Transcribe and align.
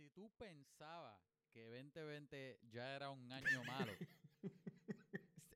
si 0.00 0.08
tú 0.08 0.30
pensabas 0.38 1.14
que 1.52 1.62
2020 1.66 2.58
ya 2.72 2.96
era 2.96 3.10
un 3.10 3.30
año 3.30 3.62
malo, 3.64 3.92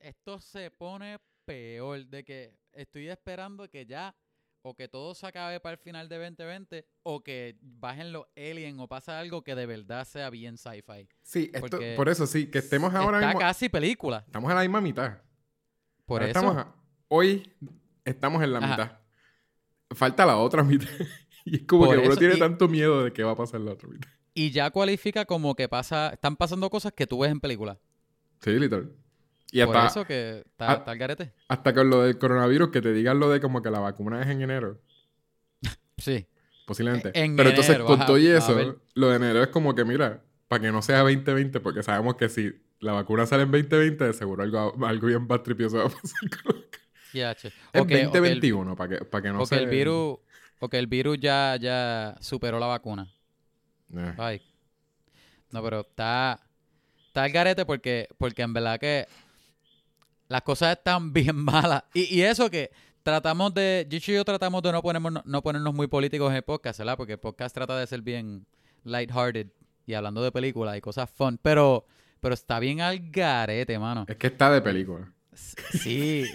esto 0.01 0.39
se 0.39 0.71
pone 0.71 1.19
peor 1.47 2.05
de 2.07 2.25
que 2.25 2.59
estoy 2.73 3.09
esperando 3.09 3.71
que 3.71 3.87
ya 3.87 4.15
o 4.61 4.75
que 4.75 4.87
todo 4.89 5.15
se 5.15 5.27
acabe 5.27 5.61
para 5.61 5.73
el 5.75 5.79
final 5.79 6.09
de 6.11 6.19
2020 6.19 6.87
o 7.05 7.23
que 7.23 7.57
bajen 7.63 8.13
los 8.13 8.27
aliens 8.37 8.79
o 8.81 8.87
pasa 8.87 9.19
algo 9.19 9.43
que 9.43 9.55
de 9.55 9.65
verdad 9.65 10.05
sea 10.07 10.29
bien 10.29 10.59
sci-fi. 10.59 11.09
Sí, 11.23 11.51
esto, 11.55 11.79
por 11.97 12.11
eso 12.11 12.27
sí, 12.27 12.51
que 12.51 12.59
estemos 12.59 12.95
ahora 12.95 13.19
Está 13.19 13.29
mismo. 13.29 13.41
casi 13.41 13.69
película. 13.71 14.25
Estamos 14.27 14.51
en 14.51 14.57
la 14.57 14.63
misma 14.63 14.81
mitad. 14.83 15.19
Por 16.05 16.21
Ahora 16.21 16.31
eso. 16.31 16.39
estamos 16.41 16.57
a- 16.67 16.75
hoy 17.09 17.51
estamos 18.05 18.43
en 18.43 18.53
la 18.53 18.59
Ajá. 18.59 18.69
mitad. 18.69 18.99
Falta 19.97 20.27
la 20.27 20.37
otra 20.37 20.63
mitad. 20.63 20.89
y 21.47 21.57
es 21.57 21.63
como 21.63 21.87
Por 21.87 21.99
que 22.01 22.07
uno 22.07 22.17
tiene 22.17 22.35
y- 22.35 22.39
tanto 22.39 22.69
miedo 22.69 23.05
de 23.05 23.13
que 23.13 23.23
va 23.23 23.33
a 23.33 23.37
pasar 23.37 23.61
la 23.63 23.73
otra 23.73 23.89
mitad. 23.89 24.11
Y 24.35 24.51
ya 24.51 24.71
cualifica 24.71 25.25
como 25.25 25.55
que 25.55 25.69
pasa, 25.69 26.11
están 26.13 26.37
pasando 26.37 26.69
cosas 26.69 26.93
que 26.93 27.07
tú 27.07 27.21
ves 27.21 27.31
en 27.31 27.41
película. 27.41 27.79
Sí, 28.41 28.51
literal. 28.59 28.91
Y 29.53 29.65
Por 29.65 29.77
hasta, 29.77 30.01
eso 30.01 30.07
que 30.07 30.39
está, 30.45 30.73
está 30.75 30.93
el 30.93 30.99
garete. 30.99 31.33
hasta 31.49 31.73
con 31.73 31.89
lo 31.89 32.03
del 32.03 32.19
coronavirus, 32.19 32.71
que 32.71 32.83
te 32.83 32.93
digan 32.93 33.21
lo 33.21 33.31
de 33.31 33.41
como 33.41 33.63
que 33.63 33.71
la 33.71 33.79
vacuna 33.79 34.21
es 34.21 34.27
en 34.29 34.43
enero. 34.43 34.81
Sí. 35.99 36.27
Posiblemente. 36.67 37.13
En 37.15 37.37
Pero 37.37 37.51
entonces, 37.51 37.79
con 37.79 38.03
a- 38.03 38.07
todo 38.07 38.19
y 38.19 38.27
eso, 38.27 38.81
lo 38.95 39.09
de 39.11 39.17
enero 39.17 39.43
es 39.43 39.49
como 39.49 39.75
que, 39.75 39.85
mira, 39.85 40.23
para 40.49 40.63
que 40.63 40.73
no 40.73 40.83
sea 40.83 41.01
2020, 41.01 41.61
porque 41.61 41.83
sabemos 41.83 42.17
que 42.17 42.29
si 42.29 42.53
la 42.81 42.93
vacuna 42.93 43.27
sale 43.27 43.45
en 43.45 43.51
2020, 43.53 44.05
de 44.05 44.13
seguro 44.13 44.43
algo, 44.43 44.75
algo 44.85 45.07
bien 45.07 45.27
más 45.27 45.43
tripioso 45.43 45.77
va 45.79 45.85
a 45.85 45.89
pasar 45.89 46.43
con 46.43 46.57
la- 47.13 47.35
che. 47.37 47.51
Que 47.51 48.01
el- 48.01 48.07
2021, 48.11 48.75
para 48.75 48.99
que, 48.99 49.05
para 49.05 49.23
que 49.23 49.29
no 49.31 49.39
o 49.39 49.43
que 49.43 49.55
se... 49.55 49.63
el 49.63 49.69
virus, 49.69 50.19
o 50.59 50.69
que 50.69 50.79
el 50.79 50.87
virus 50.89 51.19
ya, 51.21 51.57
ya 51.61 52.17
superó 52.21 52.59
la 52.59 52.67
vacuna. 52.67 53.09
Ay. 54.19 54.41
No, 55.51 55.63
pero 55.63 55.81
está, 55.81 56.41
está 57.07 57.27
el 57.27 57.33
garete 57.33 57.65
porque, 57.65 58.09
porque 58.19 58.43
en 58.43 58.53
verdad 58.53 58.79
que 58.79 59.07
las 60.29 60.43
cosas 60.43 60.77
están 60.77 61.13
bien 61.13 61.37
malas. 61.37 61.85
Y, 61.95 62.15
y 62.15 62.23
eso 62.23 62.51
que 62.51 62.71
tratamos 63.05 63.55
de, 63.55 63.87
Gicho 63.89 64.13
y 64.13 64.15
yo 64.17 64.25
tratamos 64.25 64.63
de 64.63 64.73
no 64.73 64.83
ponernos, 64.83 65.25
no 65.25 65.43
ponernos 65.43 65.75
muy 65.75 65.87
políticos 65.87 66.31
en 66.31 66.37
el 66.37 66.43
podcast, 66.43 66.79
¿verdad? 66.79 66.97
Porque 66.97 67.13
el 67.13 67.21
podcast 67.21 67.55
trata 67.55 67.79
de 67.79 67.87
ser 67.87 68.03
bien 68.03 68.47
lighthearted 68.83 69.49
y 69.87 69.95
hablando 69.95 70.23
de 70.23 70.33
películas 70.33 70.77
y 70.77 70.81
cosas 70.81 71.11
fun. 71.11 71.39
Pero, 71.41 71.87
pero 72.21 72.35
está 72.35 72.59
bien 72.59 72.81
al 72.81 72.99
garete, 73.11 73.79
mano. 73.79 74.07
Es 74.09 74.17
que 74.17 74.29
está 74.29 74.51
de 74.51 74.63
película. 74.63 75.13
Sí. 75.35 76.25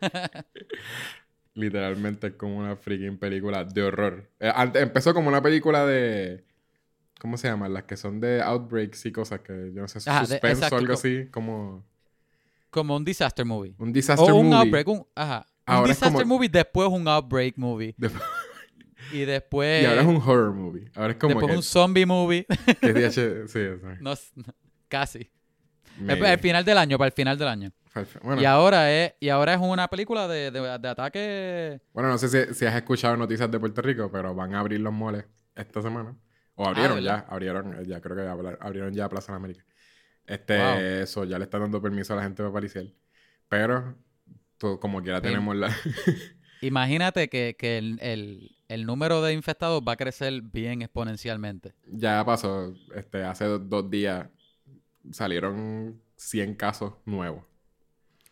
Literalmente 1.58 2.28
es 2.28 2.32
como 2.34 2.56
una 2.58 2.76
freaking 2.76 3.18
película 3.18 3.64
de 3.64 3.82
horror. 3.82 4.30
Eh, 4.40 4.50
antes, 4.54 4.80
empezó 4.82 5.12
como 5.12 5.28
una 5.28 5.42
película 5.42 5.84
de... 5.86 6.44
¿Cómo 7.20 7.36
se 7.36 7.48
llaman? 7.48 7.74
Las 7.74 7.82
que 7.84 7.96
son 7.96 8.20
de 8.20 8.40
outbreaks 8.42 9.04
y 9.06 9.10
cosas 9.12 9.40
que 9.40 9.72
yo 9.74 9.80
no 9.82 9.88
sé, 9.88 9.98
Ajá, 10.08 10.24
suspenso 10.24 10.68
o 10.72 10.78
algo 10.78 10.92
así, 10.94 11.26
como 11.32 11.84
Como 12.70 12.94
un 12.96 13.04
disaster 13.04 13.44
movie. 13.44 13.74
un 13.78 13.92
disaster 13.92 14.30
O 14.30 14.36
un 14.36 14.46
movie. 14.50 14.58
outbreak, 14.60 14.88
un, 14.88 15.06
ajá. 15.16 15.44
Un 15.66 15.74
Ahora 15.74 15.90
es 15.92 15.96
disaster 15.98 16.22
como- 16.22 16.34
movie, 16.36 16.48
después 16.48 16.88
un 16.88 17.08
outbreak 17.08 17.56
movie. 17.56 17.94
Y 19.12 19.20
después, 19.24 19.82
y 19.82 19.86
ahora 19.86 20.02
es 20.02 20.06
un 20.06 20.16
horror 20.16 20.52
movie. 20.52 20.90
Ahora 20.94 21.12
es 21.12 21.18
como 21.18 21.30
después 21.34 21.50
que, 21.52 21.56
un 21.56 21.62
zombie 21.62 22.04
movie. 22.04 22.44
que 22.80 22.88
es 22.90 22.94
DH 23.16 23.48
sí, 23.48 23.58
eso. 23.60 23.86
no, 24.00 24.12
s- 24.12 24.32
casi. 24.88 25.30
Es 26.06 26.16
para 26.16 26.32
el 26.34 26.38
final 26.38 26.64
del 26.64 26.78
año, 26.78 26.98
para 26.98 27.06
el 27.08 27.12
final 27.14 27.38
del 27.38 27.48
año. 27.48 27.72
Bueno, 28.22 28.40
Y 28.40 28.44
ahora 28.44 28.92
es, 28.92 29.14
y 29.18 29.28
ahora 29.28 29.54
es 29.54 29.60
una 29.60 29.88
película 29.88 30.28
de, 30.28 30.50
de, 30.52 30.60
de 30.78 30.88
ataque. 30.88 31.80
bueno, 31.92 32.08
no 32.10 32.18
sé 32.18 32.28
si, 32.28 32.54
si 32.54 32.64
has 32.66 32.76
escuchado 32.76 33.16
noticias 33.16 33.50
de 33.50 33.58
Puerto 33.58 33.82
Rico, 33.82 34.08
pero 34.12 34.34
van 34.34 34.54
a 34.54 34.60
abrir 34.60 34.78
los 34.80 34.92
moles 34.92 35.24
esta 35.56 35.82
semana. 35.82 36.14
O 36.54 36.66
abrieron 36.66 37.00
ya, 37.00 37.24
Ah, 37.28 37.34
abrieron, 37.34 37.84
ya 37.84 38.00
creo 38.00 38.16
que 38.16 38.22
ya 38.22 38.32
abrieron 38.60 38.92
ya 38.94 39.08
Plaza 39.08 39.32
de 39.32 39.36
América. 39.36 39.64
Este, 40.26 40.58
Wow. 40.58 40.76
eso, 40.78 41.24
ya 41.24 41.38
le 41.38 41.44
están 41.44 41.62
dando 41.62 41.80
permiso 41.82 42.12
a 42.12 42.16
la 42.16 42.22
gente 42.22 42.42
para 42.42 42.52
pariciar. 42.52 42.84
Pero, 43.48 43.96
tú, 44.58 44.78
como 44.78 45.02
quiera, 45.02 45.18
Sí. 45.18 45.22
tenemos 45.24 45.56
la... 45.56 45.74
Imagínate 46.60 47.28
que, 47.28 47.56
que 47.58 47.78
el, 47.78 47.98
el, 48.02 48.50
el 48.68 48.84
número 48.84 49.22
de 49.22 49.32
infectados 49.32 49.82
va 49.86 49.92
a 49.92 49.96
crecer 49.96 50.42
bien 50.42 50.82
exponencialmente. 50.82 51.74
ya 51.86 52.24
pasó, 52.24 52.74
este, 52.94 53.22
hace 53.22 53.44
do- 53.44 53.58
dos 53.60 53.88
días 53.90 54.28
salieron 55.12 56.00
100 56.16 56.54
casos 56.54 56.94
nuevos. 57.04 57.44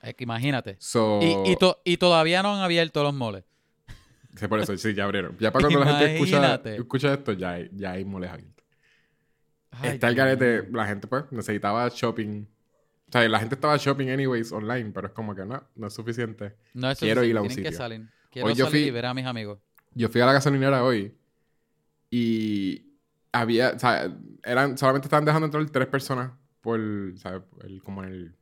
Es 0.02 0.14
que 0.14 0.24
imagínate. 0.24 0.76
So, 0.78 1.20
Y, 1.22 1.52
y, 1.52 1.56
to- 1.56 1.80
y 1.84 1.96
todavía 1.96 2.42
no 2.42 2.54
han 2.54 2.60
abierto 2.62 3.02
los 3.02 3.14
moles. 3.14 3.44
sí, 4.36 4.46
por 4.46 4.60
eso, 4.60 4.76
sí, 4.76 4.94
ya 4.94 5.04
abrieron. 5.04 5.36
Ya 5.38 5.50
para 5.52 5.62
cuando 5.68 5.80
la 5.80 5.86
gente 5.96 6.14
escucha, 6.14 6.54
escucha 6.76 7.14
esto, 7.14 7.32
ya 7.32 7.52
hay, 7.52 7.70
ya 7.72 7.92
hay 7.92 8.04
moles 8.04 8.30
abiertos. 8.30 8.64
Ay, 9.70 9.90
Está 9.90 10.08
el 10.08 10.14
garete, 10.14 10.68
la 10.70 10.86
gente 10.86 11.06
pues 11.06 11.24
necesitaba 11.32 11.88
shopping. 11.88 12.46
O 13.08 13.12
sea, 13.12 13.28
la 13.28 13.38
gente 13.38 13.54
estaba 13.54 13.76
shopping 13.76 14.08
anyways 14.08 14.50
online, 14.52 14.90
pero 14.92 15.08
es 15.08 15.12
como 15.12 15.34
que 15.34 15.44
no, 15.44 15.62
no 15.74 15.86
es 15.86 15.92
suficiente. 15.94 16.56
No 16.74 16.90
es 16.90 16.98
quiero 16.98 17.22
ir 17.24 17.36
a 17.36 17.42
un 17.42 17.48
que 17.48 17.54
sitio. 17.54 17.72
salir. 17.72 18.08
Quiero 18.30 18.48
Hoy 18.48 18.54
yo 18.54 18.66
salir 18.66 18.80
fui- 18.82 18.88
y 18.88 18.90
ver 18.90 19.06
a 19.06 19.14
mis 19.14 19.26
amigos. 19.26 19.58
Yo 19.94 20.08
fui 20.08 20.20
a 20.20 20.26
la 20.26 20.32
gasolinera 20.34 20.82
hoy 20.84 21.14
y 22.10 22.92
había, 23.32 23.70
o 23.70 23.78
sea, 23.78 24.10
eran, 24.44 24.76
solamente 24.78 25.06
estaban 25.06 25.24
dejando 25.24 25.46
entrar 25.46 25.68
tres 25.70 25.86
personas 25.88 26.32
por, 26.66 26.80
¿sabes? 27.18 27.42
El, 27.62 27.82
como 27.82 28.04
el... 28.04 28.34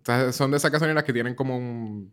O 0.00 0.04
sea, 0.04 0.32
son 0.32 0.50
de 0.50 0.58
esas 0.58 0.70
gasolineras 0.70 1.04
que 1.04 1.12
tienen 1.12 1.34
como 1.34 1.56
un 1.56 2.12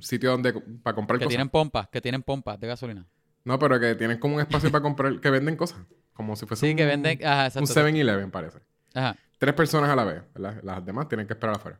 sitio 0.00 0.30
donde 0.32 0.52
para 0.82 0.94
comprar 0.94 1.18
Que 1.18 1.24
cosas. 1.24 1.30
tienen 1.30 1.48
pompas, 1.48 1.88
que 1.88 2.00
tienen 2.00 2.22
pompas 2.22 2.58
de 2.58 2.66
gasolina. 2.66 3.06
No, 3.44 3.58
pero 3.58 3.78
que 3.78 3.94
tienen 3.94 4.18
como 4.18 4.34
un 4.34 4.40
espacio 4.40 4.70
para 4.70 4.82
comprar, 4.82 5.20
que 5.20 5.30
venden 5.30 5.56
cosas. 5.56 5.78
Como 6.12 6.34
si 6.36 6.44
fuese 6.46 6.66
Sí, 6.68 6.74
que 6.74 6.82
un- 6.82 6.88
venden. 6.88 7.24
Ajá, 7.24 7.42
un 7.58 7.64
exacto. 7.64 7.80
7-Eleven, 7.88 8.30
parece. 8.30 8.58
Ajá, 8.94 9.16
Tres 9.38 9.54
personas 9.54 9.88
a 9.90 9.94
la 9.96 10.04
vez, 10.04 10.22
¿verdad? 10.34 10.60
Las 10.64 10.84
demás 10.84 11.06
tienen 11.08 11.26
que 11.26 11.34
esperar 11.34 11.54
afuera. 11.56 11.78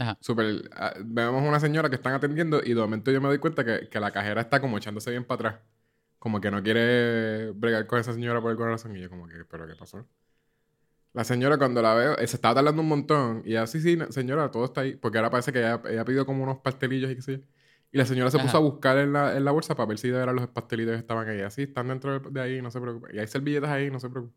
ajá. 0.00 0.18
Super, 0.20 0.68
ah, 0.74 0.92
vemos 1.04 1.42
una 1.46 1.60
señora 1.60 1.88
que 1.88 1.94
están 1.94 2.14
atendiendo 2.14 2.60
y 2.64 2.70
de 2.70 2.80
momento 2.80 3.12
yo 3.12 3.20
me 3.20 3.28
doy 3.28 3.38
cuenta 3.38 3.64
que, 3.64 3.88
que 3.88 4.00
la 4.00 4.10
cajera 4.10 4.40
está 4.40 4.60
como 4.60 4.76
echándose 4.76 5.10
bien 5.12 5.24
para 5.24 5.50
atrás. 5.50 5.62
Como 6.18 6.40
que 6.40 6.50
no 6.50 6.62
quiere 6.62 7.50
bregar 7.52 7.86
con 7.86 8.00
esa 8.00 8.12
señora 8.12 8.40
por 8.40 8.50
alguna 8.50 8.70
razón. 8.70 8.96
Y 8.96 9.00
yo 9.00 9.08
como 9.10 9.28
que, 9.28 9.44
¿pero 9.44 9.66
qué 9.68 9.76
pasó? 9.76 10.04
La 11.14 11.24
señora 11.24 11.56
cuando 11.56 11.80
la 11.80 11.94
veo, 11.94 12.18
eh, 12.18 12.26
se 12.26 12.36
estaba 12.36 12.56
tardando 12.56 12.82
un 12.82 12.88
montón. 12.88 13.42
Y 13.46 13.52
ella, 13.52 13.66
sí, 13.66 13.80
señora, 14.10 14.50
todo 14.50 14.64
está 14.66 14.82
ahí. 14.82 14.96
Porque 14.96 15.16
ahora 15.18 15.30
parece 15.30 15.52
que 15.52 15.60
ella, 15.60 15.80
ella 15.88 16.04
pidió 16.04 16.26
como 16.26 16.42
unos 16.42 16.58
pastelillos 16.58 17.10
y 17.10 17.14
qué 17.16 17.22
sé 17.22 17.32
yo. 17.38 17.44
Y 17.92 17.98
la 17.98 18.04
señora 18.04 18.30
se 18.32 18.38
puso 18.38 18.48
Ajá. 18.48 18.58
a 18.58 18.60
buscar 18.60 18.98
en 18.98 19.12
la, 19.12 19.36
en 19.36 19.44
la 19.44 19.52
bolsa 19.52 19.76
para 19.76 19.86
ver 19.86 19.98
si 19.98 20.10
verdad 20.10 20.34
los 20.34 20.48
pastelitos 20.48 20.96
estaban 20.96 21.28
ahí. 21.28 21.40
Así, 21.42 21.62
están 21.62 21.86
dentro 21.88 22.18
de- 22.18 22.30
de 22.30 22.40
ahí, 22.40 22.60
no 22.60 22.70
se 22.72 22.80
preocupe. 22.80 23.14
Y 23.14 23.18
hay 23.20 23.28
servilletas 23.28 23.70
ahí, 23.70 23.90
no 23.90 24.00
se 24.00 24.10
preocupe. 24.10 24.34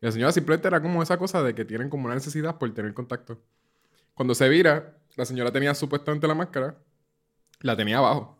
Y 0.00 0.06
la 0.06 0.12
señora 0.12 0.30
simplemente 0.32 0.68
era 0.68 0.80
como 0.80 1.02
esa 1.02 1.18
cosa 1.18 1.42
de 1.42 1.54
que 1.54 1.64
tienen 1.64 1.90
como 1.90 2.06
una 2.06 2.14
necesidad 2.14 2.56
por 2.58 2.72
tener 2.72 2.94
contacto. 2.94 3.42
Cuando 4.14 4.34
se 4.36 4.48
vira, 4.48 4.96
la 5.16 5.24
señora 5.24 5.50
tenía 5.50 5.74
supuestamente 5.74 6.28
la 6.28 6.34
máscara, 6.36 6.76
la 7.60 7.76
tenía 7.76 7.98
abajo. 7.98 8.38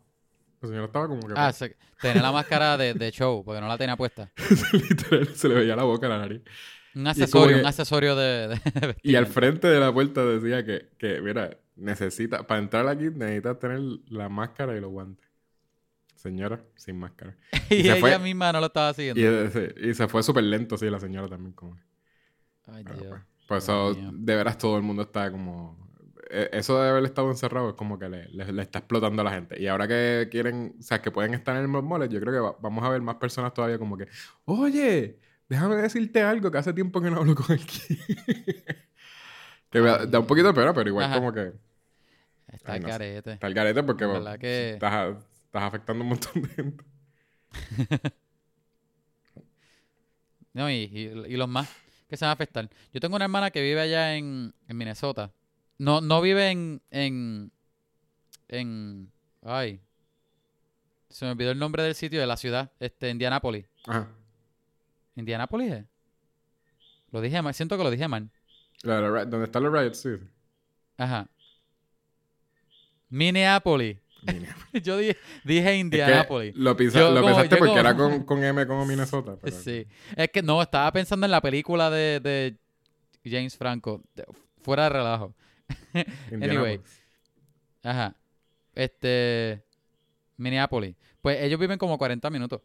La 0.61 0.69
señora 0.69 0.87
estaba 0.87 1.09
como 1.09 1.27
que... 1.27 1.35
Ah, 1.37 1.53
se, 1.53 1.77
tenía 2.01 2.23
la 2.23 2.31
máscara 2.31 2.77
de, 2.77 2.95
de 2.95 3.11
show, 3.11 3.43
porque 3.45 3.61
no 3.61 3.67
la 3.67 3.77
tenía 3.77 3.97
puesta. 3.97 4.31
literal, 4.73 5.27
se 5.35 5.49
le 5.49 5.55
veía 5.57 5.75
la 5.75 5.83
boca, 5.83 6.07
la 6.09 6.19
nariz. 6.19 6.43
Un 6.95 7.07
accesorio, 7.07 7.59
un 7.59 7.67
accesorio 7.67 8.17
de, 8.17 8.49
de 8.49 8.97
Y 9.03 9.15
al 9.15 9.27
frente 9.27 9.67
de 9.69 9.81
la 9.81 9.93
puerta 9.93 10.25
decía 10.25 10.65
que, 10.65 10.91
que, 10.99 11.21
mira, 11.21 11.57
necesita, 11.77 12.47
para 12.47 12.61
entrar 12.61 12.87
aquí 12.89 13.05
necesitas 13.11 13.59
tener 13.59 13.81
la 14.09 14.29
máscara 14.29 14.77
y 14.77 14.81
los 14.81 14.91
guantes. 14.91 15.27
Señora, 16.15 16.63
sin 16.77 16.99
máscara. 16.99 17.37
Y, 17.71 17.83
se 17.83 17.93
ella 17.93 17.97
fue. 17.97 18.19
misma 18.19 18.53
no 18.53 18.61
lo 18.61 18.67
estaba 18.67 18.91
haciendo. 18.91 19.21
Y, 19.21 19.25
eh, 19.25 19.51
se- 19.51 19.75
y 19.81 19.95
se 19.95 20.07
fue 20.09 20.23
súper 20.23 20.45
lento, 20.45 20.77
sí, 20.77 20.89
la 20.91 21.01
señora 21.01 21.29
también. 21.29 21.53
Como, 21.53 21.77
Ay, 22.67 22.85
pero, 22.85 22.99
Dios. 23.01 23.09
pues, 23.09 23.23
por 23.47 23.57
Dios 23.63 23.65
eso, 23.65 23.95
de 24.13 24.37
veras, 24.37 24.59
todo 24.59 24.77
el 24.77 24.83
mundo 24.83 25.03
está 25.03 25.31
como... 25.33 25.77
eh, 26.31 26.51
Eso 26.53 26.81
de 26.81 26.89
haber 26.91 27.05
estado 27.05 27.31
encerrado 27.31 27.71
es 27.71 27.75
como 27.75 27.99
que 27.99 28.09
le, 28.09 28.29
le- 28.29 28.53
le 28.53 28.63
está 28.63 28.79
explotando 28.81 29.23
a 29.23 29.25
la 29.25 29.33
gente. 29.33 29.61
Y 29.61 29.67
ahora 29.67 29.89
que 29.89 30.29
quieren, 30.31 30.77
o 30.79 30.83
sea, 30.83 31.03
que 31.03 31.11
pueden 31.11 31.35
estar 31.35 31.57
en 31.57 31.73
los 31.73 31.83
moles, 31.83 32.09
yo 32.11 32.21
creo 32.21 32.33
que 32.33 32.39
va- 32.41 32.57
vamos 32.61 32.85
a 32.85 32.89
ver 32.91 33.01
más 33.03 33.17
personas 33.17 33.53
todavía 33.55 33.79
como 33.79 33.97
que, 33.97 34.07
oye, 34.45 35.19
déjame 35.53 35.77
decirte 35.77 36.23
algo 36.23 36.51
que 36.51 36.57
hace 36.59 36.73
tiempo 36.73 37.01
que 37.03 37.11
no 37.11 37.19
hablo 37.21 37.35
con 37.35 37.47
alguien. 37.53 37.69
que 39.71 39.81
me 39.81 39.89
da, 40.07 40.19
un 40.19 40.27
poquito 40.27 40.49
de 40.49 40.55
pena, 40.55 40.73
pero 40.73 40.89
igual 40.89 41.05
Ajá. 41.07 41.15
como 41.17 41.33
que 41.33 41.53
Está 42.53 42.77
el 42.77 42.83
no 42.83 42.89
sé. 42.89 42.93
carete. 42.93 43.33
está 43.33 43.47
el 43.47 43.55
garete 43.55 43.83
porque 43.83 44.07
que- 44.41 44.71
estás, 44.73 45.17
estás 45.45 45.63
afectando 45.63 46.03
un 46.05 46.09
montón 46.11 46.43
de 46.43 46.49
gente. 46.49 46.85
No, 50.55 50.69
y, 50.71 50.75
y- 50.93 51.33
y 51.33 51.37
los 51.39 51.49
más 51.49 51.67
que 52.11 52.17
se 52.19 52.27
van 52.27 52.31
a 52.31 52.33
afectar. 52.35 52.69
Yo 52.93 53.01
tengo 53.01 53.17
una 53.17 53.25
hermana 53.25 53.51
que 53.51 53.63
vive 53.63 53.81
allá 53.81 54.17
en, 54.17 54.53
en 54.69 54.77
Minnesota. 54.77 55.33
No, 55.79 56.03
no 56.03 56.21
vive 56.21 56.51
en, 56.51 56.83
en, 56.91 57.51
en, 58.49 59.11
ay, 59.43 59.81
se 61.09 61.25
me 61.25 61.31
olvidó 61.31 61.53
el 61.53 61.59
nombre 61.59 61.83
del 61.83 61.95
sitio 61.95 62.21
de 62.21 62.27
la 62.27 62.37
ciudad, 62.37 62.71
este, 62.81 63.09
Indianápolis. 63.09 63.65
Ajá. 63.87 64.09
¿Indianápolis 65.17 65.73
es? 65.73 65.85
Lo 67.11 67.21
dije 67.21 67.41
mal, 67.43 67.55
siento 67.55 67.77
que 67.77 67.85
lo 67.85 67.91
dije 67.91 68.09
mal. 68.09 68.31
La- 68.83 69.01
la 69.01 69.09
ri- 69.09 69.27
¿Dónde 69.27 69.45
están 69.47 69.63
los 69.63 69.73
riots? 69.73 70.01
Sí. 70.01 70.11
Ajá. 70.97 71.29
Minneapolis. 73.09 73.99
Minneapolis. 74.23 74.73
Yo 74.83 74.97
dije, 74.97 75.17
dije 75.45 75.61
Es 75.61 75.65
que 75.67 75.77
Indianapolis. 75.79 76.57
lo, 76.57 76.77
pisa- 76.77 76.99
Yo 76.99 77.11
lo 77.11 77.21
como- 77.21 77.27
pensaste 77.35 77.57
porque 77.57 77.69
como- 77.69 77.81
era 77.81 77.97
con, 77.97 78.23
con 78.25 78.43
M 78.45 78.67
como 78.67 78.87
Minnesota. 78.87 79.37
pero- 79.41 79.57
Sí. 79.57 79.87
Es 80.17 80.29
que 80.31 80.43
no, 80.43 80.63
estaba 80.63 80.91
pensando 80.93 81.27
en 81.27 81.31
la 81.33 81.41
película 81.41 81.91
de, 81.91 82.21
de 82.21 82.57
James 83.25 83.57
Franco. 83.57 84.03
de- 84.15 84.25
fuera 84.63 84.85
de 84.85 84.89
relajo. 84.91 85.35
Indianapolis. 86.31 86.81
Ajá. 87.83 88.17
Este. 88.75 89.63
Minneapolis. 90.37 90.97
Pues 91.21 91.41
ellos 91.43 91.61
viven 91.61 91.79
como 91.79 91.99
40 91.99 92.31
minutos. 92.31 92.61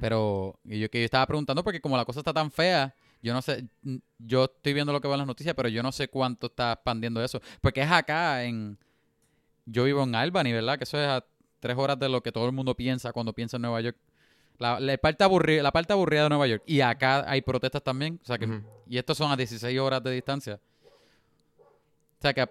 Pero 0.00 0.58
y 0.64 0.80
yo 0.80 0.90
que 0.90 0.98
yo 0.98 1.04
estaba 1.04 1.26
preguntando 1.26 1.62
porque 1.62 1.80
como 1.80 1.96
la 1.96 2.04
cosa 2.04 2.20
está 2.20 2.32
tan 2.32 2.50
fea, 2.50 2.94
yo 3.22 3.32
no 3.32 3.42
sé, 3.42 3.64
mm, 3.82 3.96
yo 4.18 4.44
estoy 4.44 4.72
viendo 4.72 4.92
lo 4.92 5.00
que 5.00 5.08
va 5.08 5.14
en 5.14 5.18
las 5.18 5.26
noticias, 5.26 5.54
pero 5.54 5.68
yo 5.68 5.82
no 5.82 5.92
sé 5.92 6.08
cuánto 6.08 6.48
está 6.48 6.72
expandiendo 6.72 7.22
eso. 7.22 7.40
Porque 7.60 7.82
es 7.82 7.90
acá 7.90 8.44
en... 8.44 8.78
Yo 9.66 9.84
vivo 9.84 10.02
en 10.02 10.14
Albany, 10.14 10.52
¿verdad? 10.52 10.78
Que 10.78 10.84
eso 10.84 10.98
es 10.98 11.06
a 11.06 11.24
tres 11.60 11.76
horas 11.76 11.98
de 11.98 12.08
lo 12.08 12.22
que 12.22 12.32
todo 12.32 12.46
el 12.46 12.52
mundo 12.52 12.74
piensa 12.74 13.12
cuando 13.12 13.32
piensa 13.32 13.56
en 13.56 13.62
Nueva 13.62 13.80
York. 13.80 13.96
La, 14.58 14.80
la 14.80 14.96
parte 14.98 15.24
aburrida, 15.24 15.62
la 15.62 15.72
parte 15.72 15.92
aburrida 15.92 16.24
de 16.24 16.28
Nueva 16.30 16.46
York. 16.46 16.62
Y 16.66 16.80
acá 16.80 17.24
hay 17.30 17.42
protestas 17.42 17.82
también. 17.82 18.18
O 18.22 18.24
sea 18.24 18.38
que. 18.38 18.62
Y 18.88 18.98
estos 18.98 19.18
son 19.18 19.30
a 19.30 19.36
16 19.36 19.78
horas 19.78 20.02
de 20.02 20.10
distancia. 20.12 20.58
O 21.58 22.22
sea 22.22 22.32
que 22.32 22.48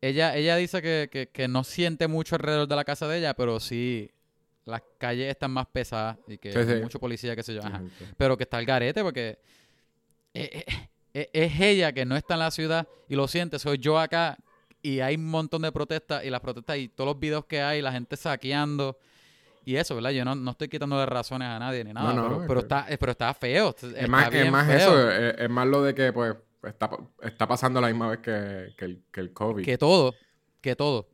ella, 0.00 0.36
ella 0.36 0.56
dice 0.56 0.82
que, 0.82 1.08
que, 1.10 1.28
que 1.28 1.46
no 1.46 1.62
siente 1.62 2.08
mucho 2.08 2.34
alrededor 2.34 2.66
de 2.66 2.76
la 2.76 2.84
casa 2.84 3.06
de 3.06 3.18
ella, 3.18 3.34
pero 3.34 3.60
sí 3.60 4.10
las 4.64 4.82
calles 4.98 5.28
están 5.30 5.50
más 5.50 5.66
pesadas 5.66 6.18
y 6.28 6.38
que 6.38 6.52
Sí, 6.52 6.58
hay 6.58 6.66
sí. 6.66 6.74
mucho 6.82 6.98
policía, 7.00 7.34
qué 7.34 7.42
sé 7.42 7.54
yo. 7.54 7.60
Ajá 7.64 7.82
pero 8.16 8.36
que 8.36 8.44
está 8.44 8.58
el 8.58 8.66
garete 8.66 9.02
porque 9.02 9.38
eh, 10.34 10.64
eh, 10.66 10.88
eh, 11.14 11.30
es 11.32 11.60
ella 11.60 11.92
que 11.92 12.04
no 12.04 12.16
está 12.16 12.34
en 12.34 12.40
la 12.40 12.50
ciudad 12.50 12.86
y 13.08 13.16
lo 13.16 13.26
siente, 13.26 13.58
soy 13.58 13.78
yo 13.78 13.98
acá 13.98 14.36
y 14.82 15.00
hay 15.00 15.16
un 15.16 15.26
montón 15.26 15.62
de 15.62 15.72
protestas 15.72 16.24
y 16.24 16.30
las 16.30 16.40
protestas 16.40 16.78
y 16.78 16.88
todos 16.88 17.08
los 17.08 17.18
videos 17.20 17.44
que 17.46 17.60
hay, 17.60 17.82
la 17.82 17.92
gente 17.92 18.16
saqueando 18.16 18.98
y 19.64 19.76
eso, 19.76 19.94
¿verdad? 19.94 20.10
Yo 20.10 20.24
no, 20.24 20.34
no 20.34 20.52
estoy 20.52 20.68
quitándole 20.68 21.04
razones 21.06 21.48
a 21.48 21.58
nadie 21.58 21.84
ni 21.84 21.92
nada, 21.92 22.14
No, 22.14 22.28
no, 22.28 22.46
pero, 22.46 22.60
está, 22.60 22.86
pero 22.98 23.12
está 23.12 23.34
feo. 23.34 23.74
Es 23.96 24.08
más, 24.08 24.32
es 24.32 24.50
más 24.50 24.66
feo. 24.66 24.76
eso, 24.76 25.10
es, 25.10 25.34
es 25.38 25.50
más 25.50 25.66
lo 25.66 25.82
de 25.82 25.94
que 25.94 26.12
pues 26.12 26.34
está, 26.62 26.90
está 27.22 27.46
pasando 27.46 27.80
la 27.80 27.88
misma 27.88 28.08
vez 28.10 28.20
que, 28.20 28.74
que 28.76 28.84
el, 28.86 29.02
que 29.12 29.20
el 29.20 29.32
COVID. 29.32 29.64
Que 29.64 29.76
todo, 29.76 30.14
que 30.60 30.74
todo. 30.76 31.08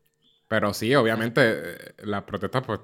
Pero 0.48 0.72
sí, 0.72 0.94
obviamente, 0.94 1.40
eh, 1.44 1.94
las 2.04 2.22
protestas, 2.22 2.62
pues, 2.64 2.80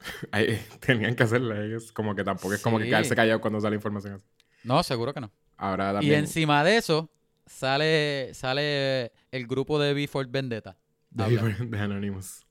ahí 0.32 0.60
tenían 0.80 1.14
que 1.14 1.22
hacerlas. 1.22 1.58
ellos 1.60 1.92
como 1.92 2.14
que 2.14 2.24
tampoco 2.24 2.54
es 2.54 2.62
como 2.62 2.78
que 2.78 2.86
quedarse 2.86 3.14
callado 3.14 3.40
cuando 3.40 3.60
sale 3.60 3.76
información 3.76 4.14
así. 4.14 4.26
No, 4.64 4.82
seguro 4.82 5.12
que 5.14 5.20
no. 5.20 5.30
Ahora 5.56 5.98
Y 6.02 6.12
encima 6.14 6.64
de 6.64 6.76
eso 6.76 7.10
sale 7.46 8.30
sale 8.34 9.12
el 9.30 9.46
grupo 9.46 9.78
de 9.78 9.92
Before 9.94 10.28
Vendetta. 10.30 10.76
de, 11.10 11.24
habla. 11.24 11.42
de 11.42 11.78
Anonymous. 11.78 12.46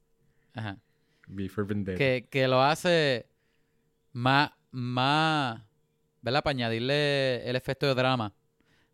Ajá. 0.54 0.78
Before 1.28 1.68
Vendetta. 1.68 1.98
que, 1.98 2.28
que 2.30 2.48
lo 2.48 2.62
hace 2.63 3.28
más, 4.12 4.52
más, 4.72 5.62
¿verdad? 6.22 6.44
Para 6.44 6.52
añadirle 6.52 7.48
el 7.50 7.56
efecto 7.56 7.86
de 7.88 7.94
drama. 7.95 8.34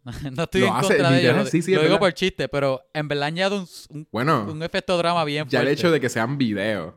no 0.31 0.43
estoy 0.43 0.61
Lo 0.61 0.67
en 0.67 0.73
hace, 0.73 0.87
contra 0.87 1.09
de 1.09 1.15
ello, 1.19 1.27
literal, 1.29 1.45
lo, 1.45 1.49
sí, 1.49 1.61
sí, 1.61 1.71
lo 1.71 1.81
digo 1.81 1.93
verdad. 1.93 1.99
por 1.99 2.13
chiste, 2.13 2.47
pero 2.49 2.81
en 2.93 3.07
verdad 3.07 3.25
añade 3.27 3.57
un, 3.57 3.67
un, 3.89 4.07
Bueno, 4.11 4.45
un 4.51 4.61
efecto 4.61 4.93
de 4.93 4.99
drama 4.99 5.23
bien 5.23 5.45
ya 5.45 5.59
fuerte. 5.59 5.67
el 5.71 5.73
hecho 5.77 5.91
de 5.91 5.99
que 5.99 6.09
sean 6.09 6.37
videos. 6.37 6.93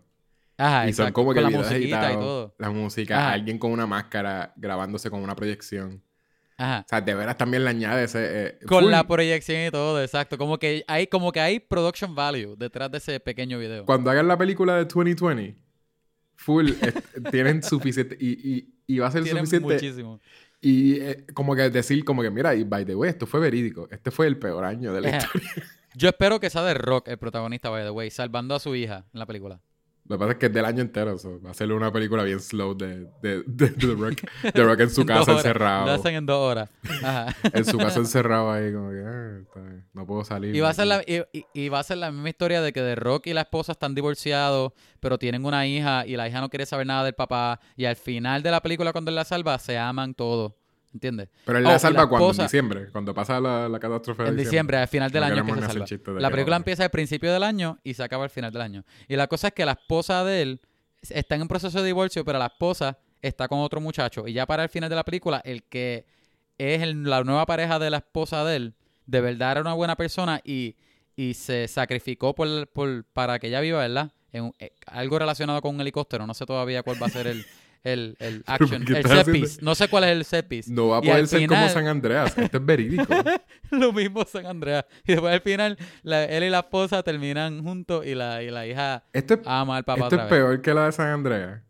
Ajá, 0.58 0.88
y 0.88 0.92
son 0.92 1.12
como 1.12 1.30
que 1.32 1.36
con 1.40 1.44
la 1.44 1.48
videos 1.50 1.70
y 1.70 1.74
editados, 1.76 2.14
todo. 2.18 2.54
La 2.58 2.70
música, 2.70 3.16
Ajá. 3.18 3.32
alguien 3.32 3.58
con 3.58 3.70
una 3.70 3.86
máscara 3.86 4.52
grabándose 4.56 5.08
con 5.08 5.22
una 5.22 5.34
proyección. 5.36 6.02
Ajá. 6.56 6.80
O 6.84 6.88
sea, 6.88 7.00
de 7.00 7.14
veras 7.14 7.36
también 7.38 7.62
le 7.62 7.70
añade 7.70 8.02
ese... 8.04 8.18
eh, 8.48 8.58
Con 8.66 8.82
full. 8.82 8.90
la 8.90 9.06
proyección 9.06 9.64
y 9.66 9.70
todo, 9.70 10.02
exacto. 10.02 10.36
Como 10.36 10.58
que 10.58 10.84
hay, 10.88 11.06
como 11.06 11.30
que 11.30 11.38
hay 11.38 11.60
production 11.60 12.14
value 12.16 12.56
detrás 12.58 12.90
de 12.90 12.98
ese 12.98 13.20
pequeño 13.20 13.58
video. 13.60 13.84
Cuando 13.86 14.10
hagan 14.10 14.26
la 14.26 14.36
película 14.36 14.74
de 14.74 14.84
2020, 14.86 15.56
full, 16.34 16.70
eh, 16.70 16.92
tienen 17.30 17.62
suficiente... 17.62 18.16
Y, 18.20 18.30
y, 18.56 18.74
y 18.88 18.98
va 18.98 19.06
a 19.06 19.10
ser 19.12 19.22
Tienen 19.22 19.46
suficiente... 19.46 19.74
muchísimo. 19.74 20.20
Y 20.60 20.94
eh, 21.00 21.24
como 21.34 21.54
que 21.54 21.70
decir, 21.70 22.04
como 22.04 22.22
que, 22.22 22.30
mira, 22.30 22.56
y 22.56 22.64
by 22.64 22.84
the 22.84 22.96
way, 22.96 23.10
esto 23.10 23.26
fue 23.28 23.38
verídico. 23.38 23.86
Este 23.92 24.10
fue 24.10 24.26
el 24.26 24.36
peor 24.36 24.64
año 24.64 24.92
de 24.92 25.00
la 25.02 25.08
Ajá. 25.10 25.18
historia. 25.18 25.50
Yo 25.94 26.08
espero 26.08 26.40
que 26.40 26.50
sea 26.50 26.64
de 26.64 26.74
Rock 26.74 27.06
el 27.06 27.18
protagonista, 27.18 27.70
by 27.70 27.84
the 27.84 27.90
way, 27.90 28.10
salvando 28.10 28.56
a 28.56 28.58
su 28.58 28.74
hija 28.74 29.04
en 29.12 29.20
la 29.20 29.26
película. 29.26 29.60
Lo 30.08 30.16
que 30.16 30.18
pasa 30.18 30.32
es 30.32 30.38
que 30.38 30.46
es 30.46 30.52
del 30.52 30.64
año 30.64 30.80
entero. 30.80 31.16
va 31.44 31.50
a 31.50 31.54
ser 31.54 31.70
una 31.72 31.92
película 31.92 32.22
bien 32.22 32.40
slow 32.40 32.74
de, 32.74 33.04
de, 33.22 33.42
de, 33.46 33.68
de 33.68 33.70
The 33.70 33.94
Rock. 33.94 34.22
The 34.54 34.64
Rock 34.64 34.80
en 34.80 34.90
su 34.90 35.00
En 35.02 35.06
casa 35.06 35.20
horas. 35.20 35.28
Lo 35.34 35.38
encerrado. 35.38 35.90
hacen 35.92 36.14
en 36.14 36.26
dos 36.26 36.38
horas. 36.38 36.70
Ajá. 37.02 37.36
En 37.52 37.64
su 37.64 37.76
casa 37.78 37.98
encerrado 37.98 38.50
ahí, 38.50 38.72
como 38.72 38.90
que, 38.90 39.04
ah, 39.06 39.82
no 39.92 40.06
puedo 40.06 40.24
salir. 40.24 40.54
Y 40.56 40.60
va, 40.60 40.70
a 40.70 40.74
ser 40.74 40.86
la, 40.86 41.02
y, 41.06 41.22
y- 41.32 41.44
y 41.52 41.68
va 41.68 41.80
a 41.80 41.82
ser 41.82 41.98
la 41.98 42.10
misma 42.10 42.30
historia 42.30 42.62
de 42.62 42.72
que 42.72 42.80
The 42.80 42.94
Rock 42.94 43.26
y 43.26 43.34
la 43.34 43.42
esposa 43.42 43.72
están 43.72 43.94
divorciados, 43.94 44.72
pero 45.00 45.18
tienen 45.18 45.44
una 45.44 45.66
hija 45.66 46.06
y 46.06 46.16
la 46.16 46.26
hija 46.28 46.40
no 46.40 46.48
quiere 46.48 46.64
saber 46.66 46.86
nada 46.86 47.04
del 47.04 47.14
papá. 47.14 47.60
Y 47.76 47.84
al 47.84 47.96
final 47.96 48.42
de 48.42 48.50
la 48.50 48.60
película, 48.62 48.92
cuando 48.92 49.10
él 49.10 49.14
la 49.14 49.24
salva, 49.24 49.58
se 49.58 49.76
aman 49.78 50.14
todos. 50.14 50.52
¿Entiendes? 50.98 51.28
Pero 51.44 51.58
él 51.58 51.64
Oh, 51.66 51.68
la 51.70 51.76
y 51.76 51.78
salva 51.78 52.08
cuando, 52.08 52.26
en 52.26 52.30
esposa- 52.32 52.42
diciembre, 52.42 52.88
cuando 52.90 53.14
pasa 53.14 53.40
la, 53.40 53.68
la 53.68 53.78
catástrofe 53.78 54.24
de 54.24 54.28
En 54.30 54.36
diciembre, 54.36 54.78
al 54.78 54.88
final 54.88 55.10
del 55.12 55.20
No 55.20 55.26
año 55.28 55.46
que 55.46 55.60
se 55.62 55.66
salva. 55.96 56.20
La 56.20 56.30
película 56.30 56.56
empieza 56.56 56.82
al 56.84 56.90
principio 56.90 57.32
del 57.32 57.44
año 57.44 57.78
y 57.84 57.94
se 57.94 58.02
acaba 58.02 58.24
al 58.24 58.30
final 58.30 58.52
del 58.52 58.62
año. 58.62 58.84
Y 59.06 59.14
la 59.16 59.28
cosa 59.28 59.48
es 59.48 59.54
que 59.54 59.64
la 59.64 59.72
esposa 59.72 60.24
de 60.24 60.42
él 60.42 60.60
está 61.08 61.36
en 61.36 61.42
un 61.42 61.48
proceso 61.48 61.80
de 61.80 61.86
divorcio, 61.86 62.24
pero 62.24 62.38
la 62.40 62.46
esposa 62.46 62.98
está 63.22 63.46
con 63.46 63.60
otro 63.60 63.80
muchacho. 63.80 64.26
Y 64.26 64.32
ya 64.32 64.44
para 64.46 64.64
el 64.64 64.68
final 64.68 64.90
de 64.90 64.96
la 64.96 65.04
película, 65.04 65.40
el 65.44 65.62
que 65.64 66.04
es 66.58 66.82
el- 66.82 67.04
la 67.04 67.22
nueva 67.22 67.46
pareja 67.46 67.78
de 67.78 67.90
la 67.90 67.98
esposa 67.98 68.44
de 68.44 68.56
él, 68.56 68.74
de 69.06 69.20
verdad 69.20 69.52
era 69.52 69.60
una 69.60 69.74
buena 69.74 69.94
persona 69.94 70.40
y, 70.44 70.74
y 71.14 71.34
se 71.34 71.68
sacrificó 71.68 72.34
por, 72.34 72.66
por- 72.68 73.04
para 73.12 73.38
que 73.38 73.46
ella 73.46 73.60
viva, 73.60 73.78
¿verdad? 73.78 74.10
En 74.32 74.52
eh, 74.58 74.72
algo 74.86 75.18
relacionado 75.18 75.62
con 75.62 75.74
un 75.76 75.80
helicóptero. 75.80 76.26
No 76.26 76.34
sé 76.34 76.44
todavía 76.46 76.82
cuál 76.82 77.00
va 77.00 77.06
a 77.06 77.10
ser 77.10 77.26
el, 77.28 77.46
el, 77.84 78.16
el 78.18 78.42
action, 78.46 78.84
¿qué 78.84 78.98
el 78.98 79.24
piece. 79.32 79.60
No 79.62 79.74
sé 79.74 79.88
cuál 79.88 80.04
es 80.04 80.32
el 80.32 80.44
piece. 80.44 80.72
No 80.72 80.88
va 80.88 80.98
a 80.98 81.02
poder 81.02 81.26
ser 81.26 81.46
como 81.46 81.68
San 81.68 81.86
Andreas. 81.86 82.36
Esto 82.36 82.56
es 82.58 82.64
verídico. 82.66 83.06
Lo 83.70 83.92
mismo 83.92 84.24
San 84.24 84.46
Andreas. 84.46 84.84
Y 85.04 85.12
después 85.12 85.32
al 85.32 85.40
final, 85.40 85.78
la- 86.02 86.24
él 86.24 86.44
y 86.44 86.50
la 86.50 86.60
esposa 86.60 87.02
terminan 87.02 87.62
juntos 87.62 88.06
y 88.06 88.14
la, 88.14 88.42
y 88.42 88.50
la 88.50 88.66
hija 88.66 89.04
Esto 89.12 89.34
es, 89.34 89.40
ama 89.44 89.76
al 89.76 89.84
papá 89.84 90.04
esto 90.04 90.16
es 90.16 90.22
peor 90.22 90.60
que 90.62 90.74
la 90.74 90.86
de 90.86 90.92
San 90.92 91.08
Andreas. 91.08 91.62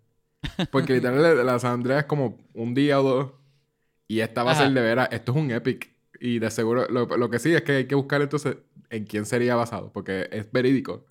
Porque 0.70 0.94
literal 0.94 1.44
la 1.46 1.52
de 1.54 1.60
San 1.60 1.72
Andreas 1.72 2.00
es 2.00 2.06
como 2.06 2.38
un 2.54 2.74
día 2.74 3.00
o 3.00 3.02
dos. 3.02 3.32
Y 4.06 4.20
esta 4.20 4.42
va 4.42 4.52
a 4.52 4.54
ser 4.54 4.70
de 4.70 4.80
veras. 4.80 5.08
Esto 5.12 5.32
es 5.32 5.38
un 5.38 5.50
epic. 5.50 5.90
Y 6.20 6.38
de 6.38 6.50
seguro, 6.50 6.86
lo, 6.88 7.06
lo 7.06 7.30
que 7.30 7.38
sí 7.38 7.54
es 7.54 7.62
que 7.62 7.72
hay 7.72 7.84
que 7.86 7.94
buscar 7.94 8.22
entonces 8.22 8.56
en 8.90 9.04
quién 9.04 9.26
sería 9.26 9.54
basado. 9.54 9.92
Porque 9.92 10.28
es 10.32 10.50
verídico. 10.50 11.04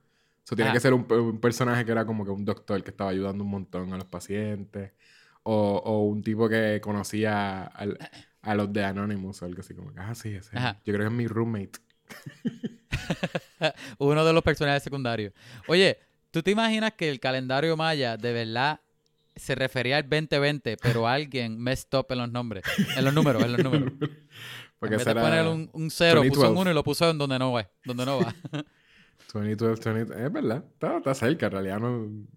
Eso 0.47 0.55
tiene 0.55 0.69
Ajá. 0.69 0.77
que 0.77 0.79
ser 0.79 0.93
un, 0.93 1.05
un 1.11 1.41
personaje 1.41 1.83
que 1.83 1.91
era 1.91 2.05
como 2.05 2.23
que 2.23 2.31
un 2.31 2.45
doctor 2.45 2.81
que 2.81 2.91
estaba 2.91 3.09
ayudando 3.09 3.43
un 3.43 3.49
montón 3.49 3.91
a 3.91 3.97
los 3.97 4.05
pacientes. 4.05 4.93
O, 5.43 5.81
o 5.83 6.05
un 6.05 6.23
tipo 6.23 6.47
que 6.47 6.79
conocía 6.81 7.65
al- 7.65 7.97
a 8.41 8.55
los 8.55 8.71
de 8.71 8.81
Anonymous 8.85 9.41
o 9.41 9.45
algo 9.45 9.59
así. 9.59 9.73
Como 9.73 9.93
que, 9.93 9.99
ah, 9.99 10.15
sí, 10.15 10.29
ese. 10.29 10.57
Ajá. 10.57 10.79
Yo 10.85 10.93
creo 10.93 10.99
que 11.09 11.13
es 11.13 11.17
mi 11.17 11.27
roommate. 11.27 11.79
Uno 13.97 14.23
de 14.25 14.31
los 14.33 14.41
personajes 14.43 14.83
secundarios. 14.83 15.33
Oye, 15.67 15.99
¿tú 16.31 16.41
te 16.41 16.51
imaginas 16.51 16.93
que 16.93 17.09
el 17.09 17.19
calendario 17.19 17.75
maya 17.75 18.15
de 18.15 18.31
verdad 18.31 18.79
se 19.35 19.53
refería 19.53 19.97
al 19.97 20.03
2020, 20.03 20.77
pero 20.77 21.07
alguien 21.09 21.59
messed 21.59 21.93
up 21.97 22.05
en 22.09 22.19
los 22.19 22.31
nombres? 22.31 22.63
En 22.95 23.03
los 23.03 23.13
números, 23.13 23.43
en 23.43 23.51
los 23.51 23.63
números. 23.63 23.91
Porque 24.79 24.95
en 24.95 24.99
vez 24.99 25.05
de 25.07 25.15
poner 25.15 25.45
un, 25.47 25.69
un 25.73 25.89
cero, 25.89 26.21
puso 26.21 26.41
2012. 26.41 26.51
un 26.51 26.57
uno 26.57 26.71
y 26.71 26.73
lo 26.73 26.83
puso 26.83 27.09
en 27.09 27.17
donde 27.17 27.39
no 27.39 27.51
va. 27.51 27.67
Donde 27.83 28.05
no 28.05 28.19
va. 28.19 28.35
2012, 29.33 29.91
20... 29.91 30.25
Es 30.25 30.31
verdad. 30.31 30.63
Está, 30.73 30.97
está 30.97 31.13
cerca. 31.13 31.47
En 31.47 31.51
realidad 31.51 31.79
no... 31.79 32.27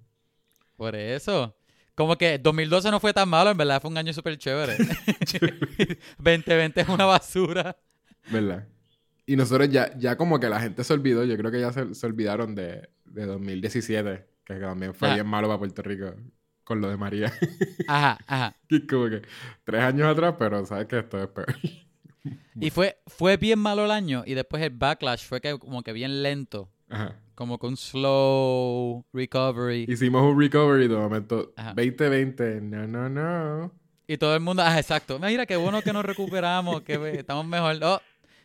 Por 0.76 0.96
eso. 0.96 1.56
Como 1.94 2.16
que 2.16 2.38
2012 2.38 2.90
no 2.90 3.00
fue 3.00 3.12
tan 3.12 3.28
malo, 3.28 3.50
en 3.50 3.56
verdad 3.56 3.80
fue 3.80 3.90
un 3.90 3.98
año 3.98 4.12
súper 4.12 4.38
chévere. 4.38 4.76
2020 6.18 6.80
es 6.80 6.88
una 6.88 7.04
basura. 7.04 7.76
¿Verdad? 8.30 8.66
Y 9.26 9.36
nosotros 9.36 9.68
ya, 9.68 9.96
ya 9.98 10.16
como 10.16 10.40
que 10.40 10.48
la 10.48 10.60
gente 10.60 10.82
se 10.82 10.92
olvidó, 10.92 11.24
yo 11.24 11.36
creo 11.36 11.50
que 11.50 11.60
ya 11.60 11.72
se, 11.72 11.94
se 11.94 12.06
olvidaron 12.06 12.54
de, 12.54 12.88
de 13.04 13.26
2017, 13.26 14.26
que 14.44 14.54
también 14.54 14.94
fue 14.94 15.12
bien 15.14 15.26
malo 15.26 15.46
para 15.48 15.58
Puerto 15.58 15.82
Rico 15.82 16.14
con 16.64 16.80
lo 16.80 16.88
de 16.88 16.96
María. 16.96 17.32
Ajá, 17.88 18.18
ajá. 18.26 18.56
Y 18.68 18.86
como 18.86 19.10
que 19.10 19.22
tres 19.64 19.82
años 19.82 20.06
atrás, 20.06 20.36
pero 20.38 20.64
sabes 20.64 20.86
que 20.86 21.00
esto 21.00 21.20
es 21.20 21.28
peor. 21.28 21.54
Y 22.60 22.70
fue, 22.70 22.98
fue 23.08 23.36
bien 23.36 23.58
malo 23.58 23.84
el 23.84 23.90
año 23.90 24.22
y 24.24 24.34
después 24.34 24.62
el 24.62 24.70
backlash 24.70 25.24
fue 25.24 25.40
que 25.40 25.58
como 25.58 25.82
que 25.82 25.92
bien 25.92 26.22
lento. 26.22 26.70
Ajá. 26.90 27.16
Como 27.34 27.58
un 27.62 27.76
slow 27.76 29.04
recovery. 29.12 29.86
Hicimos 29.88 30.22
un 30.22 30.38
recovery 30.38 30.88
de 30.88 30.96
momento. 30.96 31.52
Ajá. 31.56 31.72
2020, 31.74 32.60
no, 32.60 32.86
no, 32.86 33.08
no. 33.08 33.72
Y 34.06 34.18
todo 34.18 34.34
el 34.34 34.40
mundo, 34.40 34.62
ah, 34.64 34.78
exacto. 34.78 35.18
Mira, 35.18 35.46
qué 35.46 35.56
bueno 35.56 35.82
que 35.82 35.92
nos 35.92 36.04
recuperamos, 36.04 36.82
que 36.82 37.18
estamos 37.18 37.46
mejor. 37.46 37.78
Oh, 37.82 38.00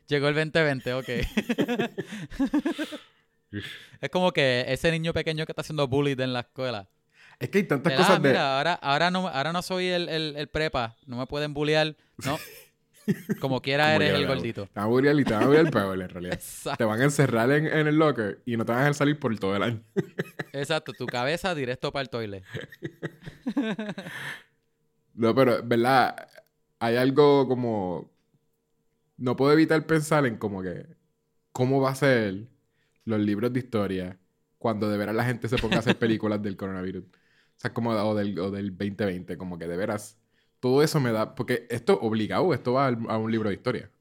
llegó 0.08 0.28
el 0.28 0.36
2020, 0.36 0.94
ok. 0.94 1.10
es 4.02 4.10
como 4.12 4.32
que 4.32 4.66
ese 4.68 4.92
niño 4.92 5.12
pequeño 5.12 5.46
que 5.46 5.52
está 5.52 5.62
haciendo 5.62 5.88
bullied 5.88 6.20
en 6.20 6.34
la 6.34 6.42
escuela. 6.42 6.88
Es 7.40 7.50
que 7.50 7.58
hay 7.58 7.64
tantas 7.66 7.94
cosas 7.94 8.22
de... 8.22 8.30
mira, 8.30 8.58
ahora, 8.58 8.74
ahora, 8.76 9.12
no, 9.12 9.28
ahora 9.28 9.52
no 9.52 9.62
soy 9.62 9.88
el, 9.88 10.08
el, 10.08 10.36
el 10.38 10.48
prepa, 10.48 10.96
no 11.06 11.18
me 11.18 11.26
pueden 11.26 11.54
bullear. 11.54 11.96
No, 12.24 12.38
Como 13.40 13.62
quiera 13.62 13.86
Como 13.86 13.96
eres 13.96 14.20
el 14.20 14.28
gordito. 14.28 14.66
Te 14.66 14.80
van 14.80 14.86
a 14.86 14.88
bullear 14.88 15.20
y 15.20 15.24
te 15.24 15.34
van 15.34 15.68
a 15.68 15.72
peor, 15.72 16.02
en 16.02 16.10
realidad. 16.10 16.34
Exacto. 16.34 16.78
Te 16.78 16.84
van 16.86 17.02
a 17.02 17.04
encerrar 17.04 17.52
en, 17.52 17.68
en 17.68 17.88
el 17.88 17.96
locker 17.98 18.42
y 18.46 18.58
no 18.58 18.66
te 18.66 18.72
van 18.72 18.80
a 18.80 18.82
dejar 18.84 18.96
salir 18.96 19.20
por 19.20 19.38
todo 19.38 19.56
el 19.56 19.64
año. 19.64 19.84
Exacto, 20.54 20.94
tu 20.94 21.06
cabeza 21.06 21.54
directo 21.56 21.92
para 21.92 22.04
el 22.04 22.10
toilet. 22.10 22.44
No, 25.14 25.34
pero, 25.34 25.64
¿verdad? 25.64 26.28
Hay 26.80 26.96
algo 26.98 27.48
como... 27.48 28.12
No 29.18 29.36
puedo 29.36 29.54
evitar 29.54 29.86
pensar 29.88 30.26
en 30.26 30.38
como 30.38 30.62
que... 30.62 30.86
¿Cómo 31.52 31.82
va 31.82 31.92
a 31.92 31.96
ser 31.96 32.48
los 33.06 33.20
libros 33.20 33.54
de 33.54 33.60
historia 33.60 34.20
cuando 34.58 34.90
de 34.90 34.98
veras 34.98 35.16
la 35.16 35.26
gente 35.26 35.48
se 35.48 35.58
ponga 35.58 35.78
a 35.78 35.80
hacer 35.80 35.98
películas 36.00 36.42
del 36.42 36.58
coronavirus? 36.58 37.04
O 37.06 37.10
sea, 37.58 37.74
como... 37.74 37.92
O 37.92 38.16
del, 38.16 38.38
o 38.40 38.52
del 38.52 38.72
2020, 38.78 39.38
como 39.38 39.58
que 39.58 39.68
de 39.68 39.78
veras... 39.78 40.20
Todo 40.66 40.82
eso 40.82 41.00
me 41.00 41.12
da... 41.12 41.36
Porque 41.36 41.68
esto, 41.70 42.00
obligado, 42.02 42.52
esto 42.52 42.74
va 42.74 42.88
a 42.88 43.18
un 43.20 43.32
libro 43.32 43.50
de 43.50 43.56
historia. 43.56 43.92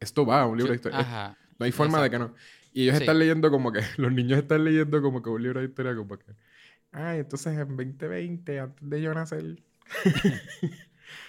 Esto 0.00 0.26
va 0.26 0.40
a 0.42 0.46
un 0.46 0.56
libro 0.58 0.72
de 0.72 0.76
historia. 0.78 0.98
Ajá. 0.98 1.38
No 1.60 1.64
hay 1.64 1.70
forma 1.70 2.02
de 2.02 2.10
que 2.10 2.18
no. 2.18 2.34
Y 2.72 2.82
ellos 2.82 2.96
Sí. 2.96 3.04
están 3.04 3.20
leyendo 3.20 3.52
como 3.52 3.70
que... 3.70 3.82
Los 3.96 4.10
niños 4.10 4.36
están 4.36 4.64
leyendo 4.64 5.00
como 5.00 5.22
que 5.22 5.30
un 5.30 5.40
libro 5.40 5.60
de 5.60 5.66
historia 5.66 5.94
como 5.94 6.18
que... 6.18 6.24
Ay, 6.90 7.20
entonces 7.20 7.56
en 7.56 7.76
2020, 7.76 8.58
antes 8.58 8.90
de 8.90 9.00
yo 9.00 9.14
nacer... 9.14 9.62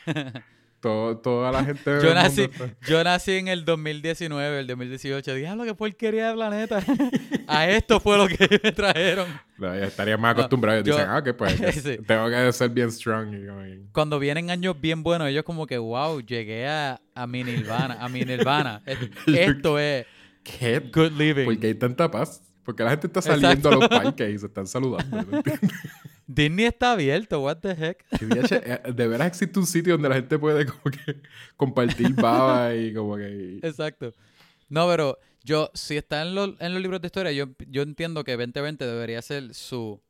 Todo, 0.79 1.17
toda 1.17 1.51
la 1.51 1.63
gente 1.65 1.83
Yo 2.03 2.13
nací, 2.13 2.43
está- 2.43 2.69
yo 2.87 3.03
nací 3.03 3.31
en 3.31 3.47
el 3.47 3.65
2019, 3.65 4.59
el 4.59 4.67
2018. 4.67 5.33
Diablo, 5.33 5.63
qué 5.65 5.73
porquería 5.73 6.29
de 6.29 6.33
planeta. 6.35 6.83
a 7.47 7.67
esto 7.67 7.99
fue 7.99 8.15
lo 8.17 8.27
que 8.27 8.59
me 8.63 8.71
trajeron. 8.71 9.27
No, 9.57 9.73
ya 9.75 9.85
estarían 9.85 10.21
más 10.21 10.33
acostumbrados. 10.33 10.83
yo- 10.83 10.93
Dicen, 10.95 11.09
ah, 11.09 11.23
que 11.23 11.33
pues 11.33 11.53
que 11.59 11.71
Sí. 11.71 11.97
tengo 12.05 12.29
que 12.29 12.53
ser 12.53 12.69
bien 12.69 12.91
strong. 12.91 13.33
Y 13.33 13.87
Cuando 13.91 14.19
vienen 14.19 14.51
años 14.51 14.79
bien 14.79 15.01
buenos, 15.01 15.27
ellos 15.29 15.43
como 15.43 15.65
que, 15.65 15.79
wow, 15.79 16.21
llegué 16.21 16.67
a, 16.67 17.01
a 17.15 17.25
mi 17.27 17.43
nirvana, 17.43 17.97
a 17.99 18.07
mi 18.07 18.21
nirvana. 18.23 18.83
Es- 18.85 18.97
Esto 19.25 19.79
es 19.79 20.05
¿Qué? 20.43 20.79
good 20.93 21.11
living. 21.17 21.45
¿Por 21.45 21.57
qué 21.59 21.67
hay 21.67 21.75
tanta 21.75 22.09
paz? 22.11 22.43
Porque 22.63 22.83
la 22.83 22.91
gente 22.91 23.07
está 23.07 23.21
saliendo 23.21 23.69
a 23.69 23.71
los 23.75 23.83
Exacto. 23.85 24.27
y 24.27 24.37
se 24.37 24.45
están 24.45 24.67
saludando. 24.67 25.23
¿no? 25.23 25.41
Disney 26.27 26.65
está 26.65 26.91
abierto, 26.91 27.39
what 27.41 27.57
the 27.59 27.71
heck. 27.71 28.05
Eh, 28.21 28.91
de 28.93 29.07
veras 29.07 29.27
existe 29.27 29.57
un 29.57 29.65
sitio 29.65 29.93
donde 29.93 30.09
la 30.09 30.15
gente 30.15 30.37
puede 30.37 30.65
como 30.65 30.83
que 30.83 31.21
compartir 31.55 32.13
baba 32.13 32.75
y 32.75 32.93
como 32.93 33.15
que... 33.15 33.59
Exacto. 33.63 34.13
No, 34.69 34.87
pero 34.87 35.17
yo, 35.43 35.71
si 35.73 35.95
está 35.97 36.21
en, 36.23 36.35
los- 36.35 36.59
en 36.59 36.73
los 36.73 36.81
libros 36.81 36.99
de 37.01 37.07
historia, 37.07 37.31
yo, 37.31 37.45
yo 37.69 37.81
entiendo 37.81 38.23
que 38.25 38.35
2020 38.35 38.85
debería 38.85 39.21
ser 39.21 39.53
su 39.53 40.01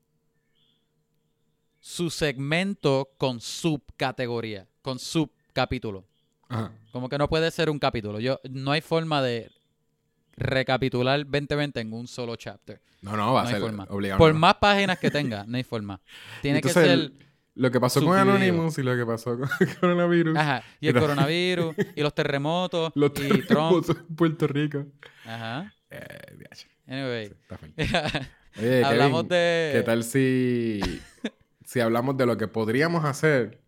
su 1.79 2.09
segmento 2.09 3.09
con 3.17 3.39
subcategoría, 3.39 4.67
con 4.81 4.99
subcapítulo. 4.99 6.05
Ajá. 6.49 6.71
Como 6.91 7.07
que 7.09 7.17
no 7.17 7.29
puede 7.29 7.51
ser 7.51 7.69
un 7.69 7.79
capítulo. 7.79 8.19
Yo, 8.19 8.39
no 8.49 8.71
hay 8.71 8.81
forma 8.81 9.21
de 9.21 9.49
recapitular 10.37 11.19
2020 11.25 11.79
en 11.81 11.93
un 11.93 12.07
solo 12.07 12.35
chapter. 12.35 12.79
No, 13.01 13.17
no, 13.17 13.33
va 13.33 13.43
No 13.43 13.47
a 13.49 13.51
ser 13.51 13.61
forma. 13.61 13.85
obligado. 13.89 14.17
Por 14.19 14.33
no. 14.33 14.39
más 14.39 14.55
páginas 14.55 14.97
que 14.99 15.11
tenga, 15.11 15.43
no 15.45 15.57
hay 15.57 15.63
forma. 15.63 15.99
Tiene 16.41 16.61
que 16.61 16.69
ser... 16.69 16.87
el- 16.87 17.13
Lo 17.55 17.71
que 17.71 17.79
pasó 17.79 18.03
con. 18.05 18.15
Anonymous 18.17 18.77
y 18.77 18.83
lo 18.83 18.95
que 18.95 19.05
pasó 19.05 19.37
con 19.37 19.49
coronavirus. 19.81 20.37
Ajá. 20.37 20.63
Y 20.79 20.87
el 20.89 20.99
coronavirus, 20.99 21.75
y 21.95 22.01
los 22.01 22.13
terremotos, 22.13 22.91
Los 22.95 23.09
y 23.11 23.13
Trump. 23.13 23.47
terremotos 23.47 23.97
en 23.97 24.15
Puerto 24.15 24.47
Rico. 24.47 24.85
Ajá. 25.25 25.73
Eh, 25.89 26.45
Anyway. 26.87 27.27
sí, 27.27 27.33
está. 27.77 28.29
Oye, 28.59 28.83
Hablamos 28.83 29.23
Kevin, 29.23 29.29
de... 29.29 29.71
¿Qué 29.73 29.83
tal 29.83 30.03
si, 30.03 30.79
si 31.65 31.79
hablamos 31.79 32.15
de 32.17 32.25
lo 32.25 32.37
que 32.37 32.47
podríamos 32.47 33.05
hacer 33.05 33.61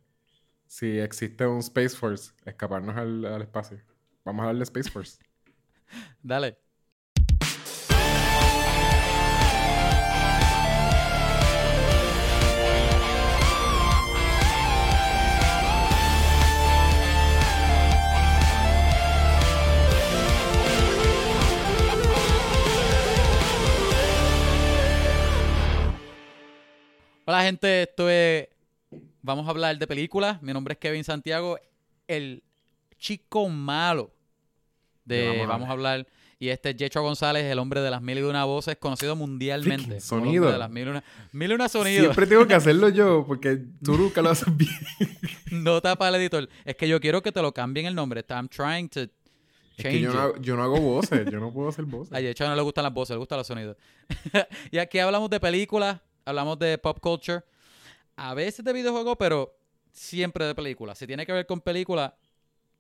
si 0.68 1.00
existe 1.00 1.46
un 1.46 1.60
Space 1.60 1.90
Force? 1.98 2.32
Escaparnos 2.46 2.96
al, 2.96 3.26
al 3.26 3.42
espacio. 3.42 3.80
Vamos 4.24 4.42
a 4.44 4.50
hablar 4.50 4.58
de 4.58 4.64
Space 4.64 4.90
Force. 4.90 5.18
Dale. 6.24 6.58
Hola 27.26 27.44
gente, 27.44 27.84
esto 27.84 28.10
es... 28.10 28.48
Vamos 29.22 29.46
a 29.46 29.52
hablar 29.52 29.78
de 29.78 29.86
películas. 29.86 30.42
Mi 30.42 30.52
nombre 30.52 30.74
es 30.74 30.80
Kevin 30.80 31.04
Santiago, 31.04 31.60
el 32.08 32.42
chico 32.98 33.48
malo 33.50 34.12
de 35.10 35.28
Vamos 35.28 35.44
a 35.44 35.48
Vamos 35.48 35.68
a 35.68 35.72
hablar. 35.72 36.08
Y 36.42 36.48
este 36.48 36.70
es 36.70 36.78
Yecho 36.78 37.02
González, 37.02 37.44
el 37.44 37.60
hombre 37.60 37.82
de 37.82 37.92
las 37.92 38.02
mil 38.02 38.18
y 38.18 38.22
una 38.22 38.46
voces, 38.46 38.78
conocido 38.78 39.18
mundialmente. 39.18 40.00
Sonido. 40.00 40.50
De 40.50 40.58
las 40.58 40.70
mil 40.70 40.88
y 40.88 40.90
una, 40.90 41.04
mil 41.34 41.52
y 41.52 41.54
una 41.54 41.68
sonidos. 41.68 42.04
Siempre 42.06 42.28
tengo 42.28 42.48
que 42.48 42.54
hacerlo 42.56 42.88
yo 42.88 43.26
porque 43.28 43.60
tú 43.84 43.98
nunca 43.98 44.22
lo 44.22 44.30
haces 44.30 44.56
bien. 44.56 44.72
No 45.52 45.82
tapa 45.82 46.08
el 46.08 46.16
editor. 46.16 46.48
Es 46.64 46.76
que 46.76 46.88
yo 46.88 47.02
quiero 47.02 47.22
que 47.22 47.32
te 47.32 47.42
lo 47.42 47.52
cambien 47.52 47.88
el 47.88 47.96
nombre. 47.96 48.24
I'm 48.30 48.48
trying 48.48 48.88
to 48.90 49.02
Es 49.02 49.10
change 49.78 49.96
que 49.96 50.02
yo 50.02 50.14
no, 50.14 50.38
yo 50.38 50.56
no 50.56 50.64
hago 50.64 50.80
voces. 50.80 51.30
Yo 51.30 51.40
no 51.40 51.52
puedo 51.52 51.70
hacer 51.70 51.86
voces. 51.86 52.14
A 52.14 52.22
Yecho 52.22 52.48
no 52.48 52.56
le 52.56 52.62
gustan 52.62 52.84
las 52.84 52.94
voces, 52.94 53.16
le 53.16 53.18
gustan 53.18 53.40
los 53.40 53.48
sonidos. 53.48 53.76
y 54.72 54.78
aquí 54.78 55.00
hablamos 55.00 55.30
de 55.30 55.40
películas, 55.40 56.00
hablamos 56.24 56.58
de 56.60 56.78
pop 56.78 57.00
culture, 57.02 57.42
a 58.16 58.34
veces 58.36 58.64
de 58.64 58.72
videojuegos, 58.72 59.18
pero 59.18 59.58
siempre 59.92 60.46
de 60.46 60.56
películas. 60.56 60.98
Si 60.98 61.08
tiene 61.08 61.26
que 61.26 61.34
ver 61.34 61.46
con 61.46 61.60
películas 61.60 62.14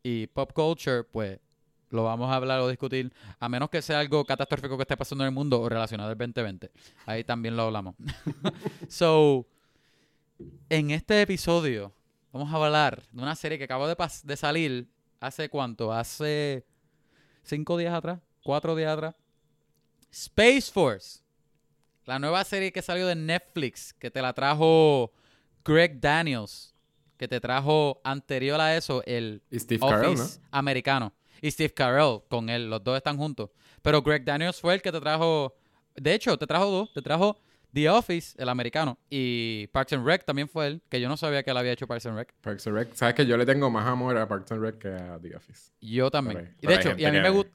y 0.04 0.28
pop 0.28 0.54
culture, 0.54 1.04
pues 1.04 1.40
lo 1.90 2.04
vamos 2.04 2.30
a 2.32 2.36
hablar 2.36 2.60
o 2.60 2.68
discutir, 2.68 3.12
a 3.40 3.50
menos 3.50 3.70
que 3.70 3.82
sea 3.82 4.00
algo 4.00 4.26
catastrófico 4.26 4.78
que 4.78 4.84
esté 4.84 4.98
pasando 4.98 5.24
en 5.24 5.30
el 5.30 5.34
mundo 5.34 5.60
o 5.62 5.70
relacionado 5.70 6.10
al 6.10 6.18
2020. 6.18 6.72
Ahí 7.06 7.24
también 7.24 7.56
lo 7.56 7.64
hablamos. 7.64 7.96
so, 8.88 9.46
en 10.70 10.92
este 10.92 11.22
episodio 11.22 11.94
vamos 12.32 12.52
a 12.54 12.56
hablar 12.56 13.04
de 13.12 13.22
una 13.22 13.36
serie 13.36 13.58
que 13.58 13.64
acaba 13.64 13.94
de, 13.94 14.38
salir 14.38 14.88
hace 15.20 15.50
cuánto? 15.50 15.92
Hace 15.92 16.66
cinco 17.44 17.78
días 17.78 17.94
atrás, 17.94 18.20
cuatro 18.44 18.76
días 18.76 18.94
atrás. 18.94 19.16
Space 20.12 20.72
Force. 20.72 21.22
La 22.06 22.18
nueva 22.18 22.44
serie 22.44 22.72
que 22.72 22.82
salió 22.82 23.06
de 23.06 23.16
Netflix, 23.16 23.94
que 23.94 24.10
te 24.10 24.22
la 24.22 24.34
trajo 24.34 25.12
Greg 25.64 26.00
Daniels, 26.00 26.74
que 27.18 27.28
te 27.28 27.40
trajo 27.40 28.02
anterior 28.04 28.60
a 28.60 28.76
eso 28.76 29.04
el 29.06 29.44
Steve 29.54 29.86
Office 29.86 30.02
Carell, 30.02 30.18
¿no? 30.18 30.26
americano. 30.52 31.14
Y 31.42 31.52
Steve 31.52 31.74
Carell 31.74 32.22
con 32.30 32.50
él, 32.50 32.70
los 32.70 32.84
dos 32.84 32.98
están 32.98 33.18
juntos. 33.18 33.50
Pero 33.82 34.02
Greg 34.02 34.24
Daniels 34.26 34.60
fue 34.60 34.74
el 34.76 34.82
que 34.82 34.92
te 34.92 35.00
trajo, 35.00 35.56
de 35.96 36.14
hecho, 36.14 36.38
te 36.38 36.46
trajo 36.48 36.66
dos, 36.66 36.94
te 36.94 37.02
trajo 37.02 37.38
The 37.74 37.90
Office, 37.90 38.36
el 38.42 38.50
americano, 38.50 38.98
y 39.10 39.68
Parks 39.68 39.94
and 39.94 40.06
Rec 40.06 40.26
también 40.26 40.50
fue 40.50 40.68
él, 40.68 40.82
que 40.90 41.00
yo 41.00 41.08
no 41.08 41.18
sabía 41.18 41.44
que 41.44 41.52
él 41.52 41.58
había 41.58 41.72
hecho 41.72 41.86
Parks 41.86 42.06
and 42.08 42.18
Rec. 42.18 42.34
Parks 42.42 42.66
and 42.68 42.76
Rec. 42.76 42.94
Sabes 42.96 43.14
que 43.16 43.26
yo 43.26 43.38
le 43.38 43.46
tengo 43.46 43.70
más 43.70 43.86
amor 43.86 44.18
a 44.18 44.28
Parks 44.28 44.52
and 44.52 44.62
Rec 44.62 44.80
que 44.80 44.90
a 44.90 45.20
The 45.22 45.36
Office. 45.36 45.72
Yo 45.80 46.10
también. 46.10 46.38
Pero 46.38 46.56
Y 46.62 46.68
de 46.68 46.76
hecho, 46.82 46.96
y 46.98 47.06
a 47.06 47.12
mí 47.12 47.20
me 47.20 47.30
gusta 47.30 47.52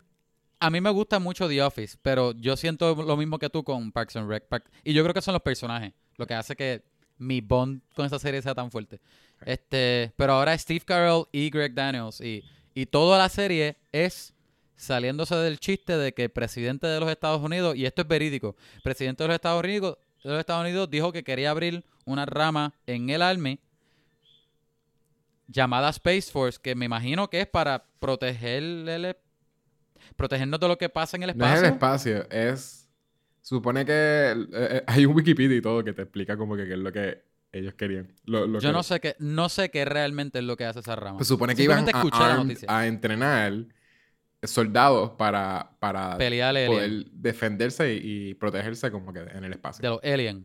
a 0.61 0.71
mí 0.71 0.81
me 0.81 0.89
gusta 0.91 1.19
mucho 1.19 1.47
The 1.47 1.63
Office, 1.63 1.99
pero 2.01 2.33
yo 2.33 2.57
siento 2.57 2.95
lo 2.95 3.17
mismo 3.19 3.39
que 3.39 3.51
tú 3.51 3.65
con 3.65 3.93
Parks 3.93 4.17
and 4.17 4.31
Rec. 4.31 4.47
Park- 4.47 4.71
y 4.83 4.95
yo 4.95 5.03
creo 5.03 5.13
que 5.13 5.21
son 5.21 5.33
los 5.35 5.43
personajes 5.43 5.93
lo 6.17 6.27
que 6.27 6.35
hace 6.35 6.57
que 6.57 6.83
mi 7.19 7.41
bond 7.41 7.83
con 7.95 8.07
esa 8.07 8.19
serie 8.19 8.41
sea 8.41 8.55
tan 8.55 8.71
fuerte. 8.71 9.01
Este, 9.45 10.13
pero 10.17 10.35
ahora 10.35 10.57
Steve 10.57 10.81
Carell 10.81 11.25
y 11.33 11.51
Greg 11.51 11.75
Daniels 11.75 12.21
y, 12.21 12.43
y 12.75 12.87
toda 12.87 13.19
la 13.19 13.29
serie 13.29 13.77
es 13.93 14.35
saliéndose 14.77 15.35
del 15.37 15.61
chiste 15.61 15.97
de 15.97 16.13
que 16.13 16.25
el 16.25 16.31
presidente 16.31 16.87
de 16.87 17.01
los 17.01 17.11
Estados 17.11 17.41
Unidos, 17.41 17.77
y 17.77 17.87
esto 17.87 18.03
es 18.03 18.09
verídico, 18.09 18.57
el 18.77 18.83
presidente 18.83 19.23
de 19.23 19.29
los 19.29 19.35
Estados 19.37 19.63
Unidos, 19.63 19.99
de 20.23 20.31
los 20.31 20.41
Estados 20.41 20.63
Unidos 20.63 20.91
dijo 20.91 21.13
que 21.13 21.23
quería 21.23 21.51
abrir 21.51 21.85
una 22.05 22.27
rama 22.27 22.75
en 22.87 23.11
el 23.11 23.23
Army 23.23 23.61
llamada 25.47 25.91
Space 25.91 26.33
Force, 26.33 26.59
que 26.61 26.75
me 26.75 26.87
imagino 26.87 27.29
que 27.29 27.43
es 27.43 27.47
para 27.47 27.85
proteger 28.01 28.63
el, 28.63 29.17
protegernos 30.17 30.59
de 30.59 30.69
lo 30.69 30.79
que 30.79 30.89
pasa 30.89 31.17
en 31.17 31.25
el 31.25 31.37
No 31.37 31.47
es 31.47 31.63
espacio. 31.63 32.17
el 32.17 32.23
espacio, 32.23 32.31
es... 32.31 32.81
Supone 33.43 33.85
que 33.85 33.93
eh, 33.93 34.47
eh, 34.55 34.85
hay 34.87 35.05
un 35.05 35.15
Wikipedia 35.15 35.59
y 35.59 35.61
todo 35.61 35.85
que 35.85 35.93
te 35.93 36.01
explica 36.01 36.35
como 36.35 36.57
que 36.57 36.67
qué 36.67 36.73
es 36.73 36.79
lo 36.79 36.91
que 36.91 37.23
ellos 37.59 37.75
querían. 37.75 38.13
Lo- 38.25 38.47
lo 38.47 38.59
Yo 38.61 38.69
que- 38.69 38.73
no 38.73 38.83
sé 38.83 39.01
qué, 39.01 39.17
no 39.19 39.49
sé 39.49 39.71
qué 39.71 39.85
realmente 39.85 40.39
es 40.41 40.45
lo 40.45 40.57
que 40.57 40.65
hace 40.65 40.81
esa 40.81 40.97
rama. 40.97 41.19
Pues 41.19 41.29
supone 41.29 41.55
que 41.55 41.63
iban 41.63 41.87
a, 41.89 42.01
armed 42.01 42.45
noticia. 42.45 42.69
a 42.69 42.87
entrenar 42.87 43.53
soldados 44.43 45.13
para, 45.13 45.71
para 45.79 46.19
Pelear 46.19 46.51
alien, 46.57 47.09
defenderse 47.13 47.95
y, 47.95 48.31
y 48.31 48.35
protegerse 48.35 48.91
como 48.91 49.13
que 49.13 49.21
en 49.21 49.45
el 49.45 49.53
espacio. 49.53 49.83
de 49.83 49.89
los 49.89 50.01
aliens. 50.05 50.45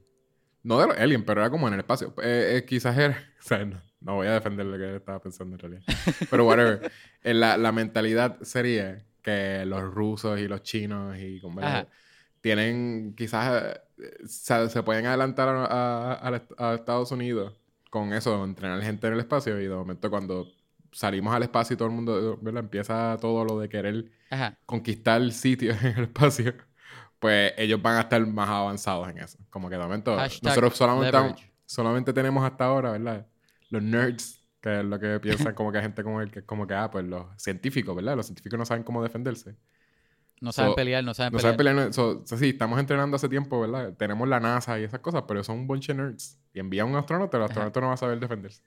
No 0.64 0.80
de 0.80 0.88
los 0.88 0.98
aliens, 0.98 1.24
pero 1.26 1.42
era 1.42 1.50
como 1.50 1.68
en 1.68 1.74
el 1.74 1.80
espacio. 1.82 2.14
Eh, 2.22 2.58
eh, 2.58 2.66
quizás 2.66 2.98
era... 2.98 3.18
O 3.40 3.42
sea, 3.42 3.66
no, 3.66 3.82
no 4.02 4.16
voy 4.16 4.28
a 4.28 4.34
defender 4.34 4.66
lo 4.66 4.78
que 4.78 4.84
él 4.90 4.96
estaba 4.98 5.22
pensando 5.22 5.56
en 5.56 5.60
realidad. 5.60 5.84
Pero 6.30 6.46
whatever. 6.46 6.92
Eh, 7.24 7.34
la, 7.34 7.58
la 7.58 7.72
mentalidad 7.72 8.38
sería 8.42 9.06
que 9.22 9.64
los 9.66 9.82
rusos 9.82 10.40
y 10.42 10.48
los 10.50 10.62
chinos 10.62 11.18
y 11.18 11.40
como 11.40 11.62
Ajá. 11.62 11.88
Tienen 12.42 13.14
quizás 13.18 13.76
eh, 13.98 14.18
se, 14.28 14.70
se 14.70 14.84
pueden 14.84 15.06
adelantar 15.06 15.50
a, 15.50 16.28
a- 16.58 16.76
Estados 16.76 17.12
Unidos 17.12 17.54
con 17.90 18.14
eso, 18.14 18.44
entrenar 18.44 18.82
gente 18.82 19.08
en 19.08 19.14
el 19.14 19.20
espacio 19.20 19.60
y 19.60 19.64
de 19.68 19.76
momento 19.76 20.10
cuando 20.10 20.48
salimos 20.92 21.34
al 21.34 21.44
espacio 21.44 21.74
y 21.76 21.78
todo 21.78 21.88
el 21.90 21.96
mundo, 21.96 22.38
¿verdad? 22.42 22.64
Empieza 22.64 23.18
todo 23.20 23.44
lo 23.46 23.60
de 23.60 23.70
querer 23.70 24.12
Ajá. 24.30 24.56
conquistar 24.66 25.32
sitios 25.32 25.82
en 25.84 25.98
el 25.98 26.04
espacio, 26.06 26.54
pues 27.20 27.54
ellos 27.58 27.82
van 27.82 27.98
a 27.98 28.02
estar 28.02 28.26
más 28.28 28.50
avanzados 28.50 29.10
en 29.10 29.20
eso. 29.20 29.38
Como 29.50 29.70
que 29.70 29.76
de 29.78 29.82
momento, 29.84 30.16
Hashtag 30.18 30.42
nosotros 30.42 30.78
solamente, 30.78 31.18
solamente 31.66 32.14
tenemos 32.14 32.44
hasta 32.46 32.66
ahora, 32.66 32.92
¿verdad? 32.92 33.28
Los 33.70 33.84
nerds, 33.84 34.42
que 34.62 34.80
es 34.80 34.86
lo 34.86 35.00
que 35.00 35.20
piensan 35.20 35.54
como 35.56 35.72
que 35.72 35.78
hay 35.80 35.84
gente 35.84 36.04
como 36.04 36.22
el 36.22 36.32
que 36.32 36.40
es 36.40 36.46
como 36.46 36.68
que, 36.68 36.74
ah, 36.74 36.90
pues 36.92 37.06
los 37.06 37.26
científicos, 37.38 37.96
¿verdad? 37.96 38.16
Los 38.16 38.28
científicos 38.28 38.58
no 38.60 38.66
saben 38.66 38.84
cómo 38.84 39.04
defenderse. 39.04 39.56
No 40.42 40.52
saben 40.52 40.72
So, 40.72 40.76
pelear, 40.76 41.04
no 41.04 41.14
saben 41.14 41.34
No 41.34 41.38
pelear. 41.38 41.54
saben 41.56 41.58
pelear. 41.76 41.94
So, 41.94 42.24
so, 42.26 42.38
sí, 42.38 42.50
estamos 42.50 42.80
entrenando 42.80 43.16
hace 43.18 43.28
tiempo, 43.30 43.60
¿verdad? 43.60 43.94
Tenemos 43.98 44.28
la 44.28 44.40
NASA 44.40 44.80
y 44.80 44.84
esas 44.84 45.00
cosas, 45.02 45.24
pero 45.28 45.44
son 45.44 45.60
un 45.60 45.68
bunch 45.68 45.88
de 45.88 45.96
nerds. 45.96 46.40
Y 46.54 46.60
envía 46.60 46.84
a 46.84 46.86
un 46.86 46.96
astronauta, 46.96 47.38
el 47.38 47.44
astronauta 47.44 47.82
no 47.82 47.88
va 47.88 47.94
a 47.94 47.98
saber 47.98 48.20
defenderse. 48.20 48.62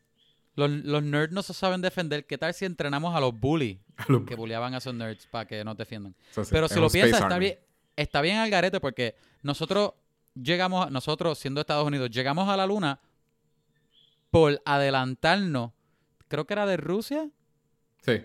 Los, 0.54 0.70
los 0.70 1.02
nerds 1.02 1.32
no 1.32 1.42
se 1.42 1.54
saben 1.54 1.80
defender. 1.80 2.26
¿Qué 2.26 2.36
tal 2.36 2.52
si 2.52 2.66
entrenamos 2.66 3.16
a 3.16 3.20
los 3.20 3.32
bullies 3.38 3.78
que 4.26 4.34
bulleaban 4.34 4.74
a 4.74 4.78
esos 4.78 4.94
nerds 4.94 5.26
para 5.26 5.46
que 5.46 5.64
nos 5.64 5.76
defiendan? 5.78 6.14
sí, 6.30 6.42
Pero 6.50 6.68
si 6.68 6.78
lo 6.78 6.90
piensas, 6.90 7.20
está 7.22 7.34
Army. 7.34 7.46
bien, 7.46 7.58
está 7.96 8.20
bien 8.20 8.36
al 8.36 8.50
garete 8.50 8.78
porque 8.78 9.16
nosotros 9.42 9.92
llegamos, 10.34 10.90
nosotros 10.90 11.38
siendo 11.38 11.60
Estados 11.62 11.86
Unidos, 11.86 12.10
llegamos 12.10 12.48
a 12.50 12.56
la 12.58 12.66
luna 12.66 13.00
por 14.30 14.60
adelantarnos, 14.64 15.72
creo 16.28 16.46
que 16.46 16.52
era 16.54 16.66
de 16.66 16.76
Rusia, 16.76 17.28
Sí. 18.04 18.20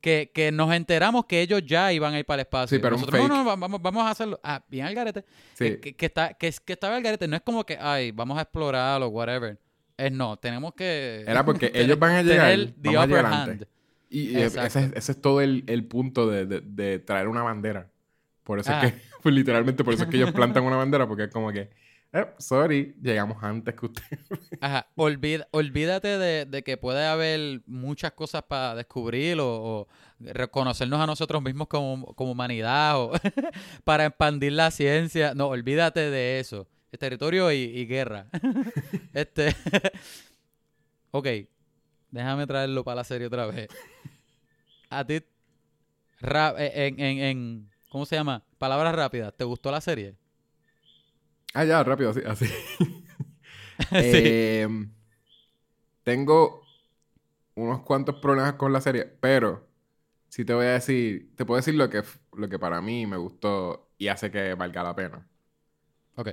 Que, 0.00 0.30
que 0.34 0.50
nos 0.52 0.72
enteramos 0.72 1.26
que 1.26 1.40
ellos 1.42 1.62
ya 1.64 1.92
iban 1.92 2.14
a 2.14 2.18
ir 2.18 2.24
para 2.24 2.42
el 2.42 2.46
espacio. 2.46 2.76
Sí, 2.76 2.80
pero 2.82 2.96
un 2.96 3.00
nosotros, 3.02 3.20
no, 3.22 3.28
fake. 3.28 3.38
no, 3.38 3.44
va- 3.44 3.56
vamos, 3.56 3.82
vamos 3.82 4.06
a 4.06 4.10
hacerlo. 4.10 4.40
Ah, 4.42 4.64
bien 4.68 4.86
al 4.86 4.94
garete. 4.94 5.24
Sí. 5.54 5.64
Que, 5.64 5.80
que, 5.80 5.96
que 5.96 6.06
está, 6.06 6.34
que, 6.34 6.52
que 6.64 6.72
estaba 6.72 6.96
al 6.96 7.02
garete. 7.02 7.28
No 7.28 7.36
es 7.36 7.42
como 7.42 7.64
que, 7.64 7.76
ay, 7.80 8.10
vamos 8.12 8.38
a 8.38 8.42
explorar 8.42 9.02
o 9.02 9.08
whatever. 9.08 9.58
Es 9.96 10.10
no, 10.12 10.36
tenemos 10.38 10.72
que... 10.74 11.24
Era 11.26 11.44
porque 11.44 11.68
tener- 11.70 11.84
ellos 11.86 11.98
van 11.98 12.12
a 12.12 12.22
llegar. 12.22 12.56
the 12.56 12.72
vamos 12.88 13.02
a 13.02 13.06
llegar 13.06 13.26
hand. 13.26 13.50
antes. 13.52 13.68
Y 14.08 14.36
eh, 14.36 14.46
ese, 14.46 14.90
ese 14.94 15.12
es 15.12 15.20
todo 15.20 15.40
el, 15.40 15.64
el 15.66 15.84
punto 15.84 16.26
de, 16.28 16.46
de- 16.46 16.62
de 16.62 16.98
traer 16.98 17.28
una 17.28 17.42
bandera. 17.42 17.88
Por 18.42 18.58
eso 18.58 18.72
Ah. 18.72 18.84
es 18.86 18.92
que, 18.94 19.00
pues, 19.22 19.34
literalmente, 19.34 19.84
por 19.84 19.94
eso 19.94 20.04
es 20.04 20.08
que 20.08 20.16
ellos 20.16 20.32
plantan 20.32 20.64
una 20.64 20.76
bandera, 20.76 21.06
porque 21.06 21.24
es 21.24 21.30
como 21.30 21.52
que, 21.52 21.68
eh, 22.12 22.26
sorry, 22.38 22.96
llegamos 23.00 23.42
antes 23.42 23.74
que 23.74 23.86
usted. 23.86 24.02
Olvida- 24.96 25.48
olvídate 25.52 26.18
de, 26.18 26.62
que 26.62 26.76
puede 26.76 27.06
haber 27.06 27.62
muchas 27.66 28.12
cosas 28.12 28.42
para 28.42 28.74
descubrir 28.74 29.38
o, 29.40 29.86
reconocernos 30.18 31.00
a 31.00 31.06
nosotros 31.06 31.42
mismos 31.42 31.68
como, 31.68 32.14
humanidad 32.18 32.98
o 33.00 33.12
para 33.84 34.06
expandir 34.06 34.52
la 34.52 34.70
ciencia. 34.70 35.34
No, 35.34 35.48
olvídate 35.48 36.10
de 36.10 36.40
eso. 36.40 36.66
Es 36.90 36.98
territorio 36.98 37.50
y, 37.52 37.86
guerra. 37.86 38.26
este. 39.14 39.54
ok, 41.12 41.26
déjame 42.10 42.46
traerlo 42.46 42.82
para 42.82 42.96
la 42.96 43.04
serie 43.04 43.28
otra 43.28 43.46
vez. 43.46 43.68
A 44.90 45.04
ti, 45.04 45.22
en, 46.20 47.00
en, 47.00 47.18
en- 47.18 47.70
¿cómo 47.88 48.04
se 48.04 48.16
llama? 48.16 48.42
Palabras 48.58 48.94
rápidas. 48.94 49.32
¿Te 49.36 49.44
gustó 49.44 49.70
la 49.70 49.80
serie? 49.80 50.16
Ah, 51.54 51.64
ya, 51.64 51.82
rápido, 51.82 52.10
así. 52.10 52.20
así. 52.26 52.46
sí. 52.78 52.86
Eh, 53.92 54.68
tengo 56.02 56.62
unos 57.54 57.82
cuantos 57.82 58.16
problemas 58.16 58.54
con 58.54 58.72
la 58.72 58.80
serie, 58.80 59.04
pero 59.04 59.68
sí 60.28 60.44
te 60.44 60.54
voy 60.54 60.66
a 60.66 60.72
decir, 60.72 61.34
te 61.36 61.44
puedo 61.44 61.58
decir 61.58 61.74
lo 61.74 61.90
que, 61.90 62.02
lo 62.36 62.48
que 62.48 62.58
para 62.58 62.80
mí 62.80 63.06
me 63.06 63.16
gustó 63.16 63.90
y 63.98 64.08
hace 64.08 64.30
que 64.30 64.54
valga 64.54 64.82
la 64.82 64.94
pena. 64.94 65.28
Ok. 66.16 66.30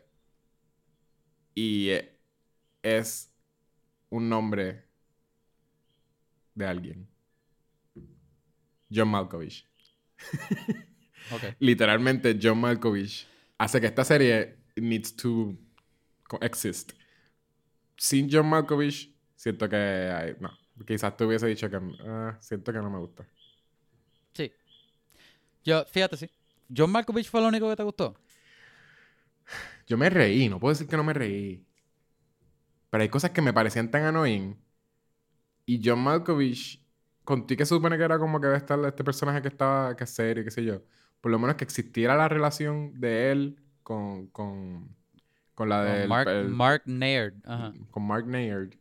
Y 1.55 1.89
eh, 1.89 2.19
es 2.83 3.31
un 4.09 4.29
nombre 4.29 4.85
de 6.55 6.65
alguien. 6.65 7.07
John 8.91 9.09
Malkovich. 9.09 9.67
Ok. 11.29 11.43
Literalmente 11.59 12.39
John 12.41 12.57
Malkovich 12.61 13.27
hace 13.57 13.81
que 13.81 13.87
esta 13.87 14.05
serie 14.05 14.55
needs 14.81 15.15
to 15.15 15.57
exist. 16.41 16.93
Sin 17.97 18.29
John 18.31 18.47
Malkovich, 18.47 19.13
siento 19.35 19.67
que 19.69 20.35
no. 20.39 20.51
Quizás 20.85 21.17
te 21.17 21.25
hubiese 21.25 21.47
dicho 21.47 21.69
que 21.69 21.79
ah, 22.05 22.37
siento 22.39 22.71
que 22.71 22.79
no 22.79 22.89
me 22.89 22.99
gusta. 22.99 23.25
Sí. 24.33 24.51
Yo, 25.63 25.83
fíjate, 25.85 26.17
sí. 26.17 26.29
John 26.75 26.91
Malkovich 26.91 27.29
fue 27.29 27.41
lo 27.41 27.47
único 27.47 27.69
que 27.69 27.75
te 27.75 27.83
gustó. 27.83 28.15
Yo 29.87 29.97
me 29.97 30.09
reí, 30.09 30.49
no 30.49 30.59
puedo 30.59 30.73
decir 30.73 30.87
que 30.87 30.97
no 30.97 31.03
me 31.03 31.13
reí. 31.13 31.65
Pero 32.89 33.01
hay 33.01 33.09
cosas 33.09 33.31
que 33.31 33.41
me 33.41 33.53
parecían 33.53 33.89
tan 33.89 34.03
annoying. 34.03 34.55
Y 35.65 35.81
John 35.83 35.99
Malkovich, 35.99 36.85
contigo 37.23 37.57
que 37.57 37.65
se 37.65 37.75
supone 37.75 37.97
que 37.97 38.03
era 38.03 38.19
como 38.19 38.39
que 38.39 38.47
va 38.47 38.53
a 38.53 38.57
estar 38.57 38.79
este 38.85 39.03
personaje 39.03 39.41
que 39.41 39.47
estaba, 39.47 39.95
que 39.95 40.03
es 40.03 40.09
serio, 40.09 40.43
qué 40.43 40.51
sé 40.51 40.63
yo. 40.63 40.83
Por 41.21 41.31
lo 41.31 41.39
menos 41.39 41.55
que 41.55 41.63
existiera 41.63 42.15
la 42.15 42.29
relación 42.29 42.99
de 42.99 43.31
él 43.31 43.66
con, 43.87 44.27
con, 44.27 44.93
con 45.55 45.69
la 45.69 45.81
de 45.85 46.07
Mark, 46.09 46.27
Mark 46.49 46.81
Naird. 46.87 47.35
Ajá. 47.45 47.71
con 47.89 48.03
Mark 48.05 48.27
Naird. 48.27 48.73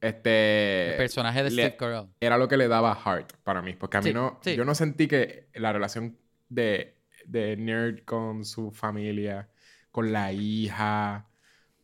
Este 0.00 0.90
El 0.90 0.96
personaje 0.96 1.44
de 1.44 1.50
le- 1.52 1.62
Steve 1.62 1.76
Carell. 1.76 2.08
era 2.18 2.36
lo 2.36 2.48
que 2.48 2.56
le 2.56 2.66
daba 2.66 2.92
heart 2.96 3.34
para 3.44 3.62
mí. 3.62 3.74
Porque 3.74 3.98
a 3.98 4.00
mí 4.00 4.08
Sí, 4.08 4.12
no. 4.14 4.40
sí. 4.42 4.56
Yo 4.56 4.64
no 4.64 4.74
sentí 4.74 5.06
que 5.06 5.46
la 5.54 5.72
relación 5.72 6.18
de, 6.48 6.96
de 7.24 7.56
Nerd 7.56 8.00
con 8.04 8.44
su 8.44 8.72
familia, 8.72 9.48
con 9.92 10.12
la 10.12 10.32
hija, 10.32 11.28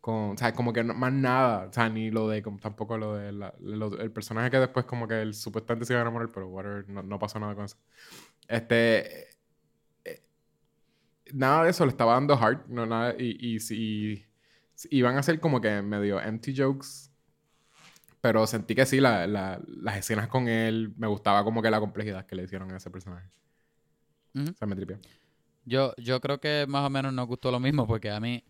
con. 0.00 0.30
O 0.32 0.36
sea, 0.36 0.52
como 0.52 0.72
que 0.72 0.82
no- 0.82 0.94
más 0.94 1.12
nada. 1.12 1.68
O 1.68 1.72
sea, 1.72 1.88
ni 1.88 2.10
lo 2.10 2.28
de. 2.28 2.42
como 2.42 2.58
tampoco 2.58 2.98
lo 2.98 3.14
de. 3.14 3.30
la- 3.30 3.54
lo- 3.60 4.00
el 4.00 4.10
personaje 4.10 4.50
que 4.50 4.58
después, 4.58 4.84
como 4.84 5.06
que 5.06 5.22
él 5.22 5.32
supuestamente 5.32 5.86
se 5.86 5.92
iba 5.92 6.00
a 6.00 6.02
enamorar, 6.02 6.30
pero 6.34 6.48
whatever, 6.48 6.88
no, 6.88 7.04
no 7.04 7.20
pasó 7.20 7.38
nada 7.38 7.54
con 7.54 7.66
eso. 7.66 7.76
Este. 8.48 9.28
Nada 11.32 11.64
de 11.64 11.70
eso 11.70 11.84
le 11.84 11.90
estaba 11.90 12.14
dando 12.14 12.36
heart. 12.36 12.66
No, 12.68 12.86
nada, 12.86 13.14
y, 13.18 13.54
y, 13.56 13.60
si- 13.60 14.24
iban 14.90 15.16
a 15.16 15.22
ser 15.22 15.40
como 15.40 15.60
que 15.60 15.82
medio 15.82 16.20
empty 16.20 16.54
jokes. 16.56 17.10
Pero 18.20 18.46
sentí 18.46 18.74
que 18.74 18.84
sí, 18.86 19.00
la- 19.00 19.26
la- 19.26 19.60
las 19.66 19.96
escenas 19.96 20.28
con 20.28 20.48
él, 20.48 20.92
me 20.96 21.06
gustaba 21.06 21.44
como 21.44 21.62
que 21.62 21.70
la 21.70 21.80
complejidad 21.80 22.26
que 22.26 22.34
le 22.36 22.44
hicieron 22.44 22.70
a 22.72 22.76
ese 22.76 22.90
personaje. 22.90 23.28
O 24.34 24.52
sea, 24.54 24.66
me 24.66 24.76
tripió. 24.76 24.98
Yo, 25.64 25.94
yo 25.96 26.20
creo 26.20 26.40
que 26.40 26.66
más 26.68 26.86
o 26.86 26.90
menos 26.90 27.12
nos 27.12 27.26
gustó 27.26 27.50
lo 27.50 27.60
mismo, 27.60 27.86
porque 27.86 28.10
a 28.10 28.20
mí 28.20 28.42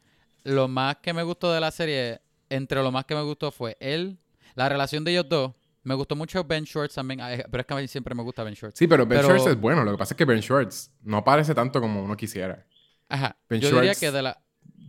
lo 0.45 0.69
más 0.69 0.97
que 0.97 1.13
me 1.13 1.23
gustó 1.23 1.53
de 1.53 1.61
la 1.61 1.71
serie, 1.71 2.21
entre 2.49 2.83
lo 2.83 2.91
más 2.93 3.05
que 3.05 3.15
me 3.15 3.23
gustó 3.23 3.51
fue 3.51 3.77
él, 3.81 4.19
la 4.55 4.69
relación 4.69 5.05
de 5.05 5.13
ellos 5.13 5.29
dos. 5.29 5.53
Me 5.89 5.95
gustó 5.95 6.15
mucho 6.15 6.45
Ben 6.45 6.67
Schwartz 6.67 6.95
también, 6.95 7.21
pero 7.51 7.61
es 7.63 7.67
que 7.67 7.75
a 7.75 7.77
mí 7.79 7.89
siempre 7.89 8.15
me 8.15 8.23
gusta 8.23 8.43
Ben 8.45 8.55
Schwartz. 8.55 8.79
Sí, 8.79 8.87
pero 8.87 9.07
Ben 9.07 9.21
Pero- 9.21 9.29
Schwartz 9.37 9.47
es 9.53 9.61
bueno. 9.61 9.85
Lo 9.85 9.93
que 9.93 9.99
pasa 9.99 10.13
es 10.15 10.19
que 10.19 10.25
Ben 10.27 10.43
Schwartz 10.43 10.91
no 11.03 11.25
parece 11.25 11.55
tanto 11.55 11.81
como 11.81 12.03
uno 12.05 12.17
quisiera. 12.17 12.67
Ajá. 13.09 13.37
Ben 13.49 13.61
yo 13.61 13.69
diría 13.71 13.93
Schwartz- 13.93 14.01
que 14.01 14.11
de 14.13 14.23
la, 14.23 14.39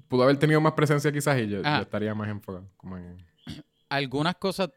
Pudo 0.10 0.24
haber 0.24 0.38
tenido 0.38 0.60
más 0.60 0.74
presencia 0.74 1.12
quizás 1.12 1.40
y 1.40 1.48
yo, 1.48 1.62
estaría 1.62 2.14
más 2.16 2.28
enfocado. 2.30 2.68
Como 2.78 2.98
en... 2.98 3.26
algunas 3.90 4.36
cosas. 4.36 4.70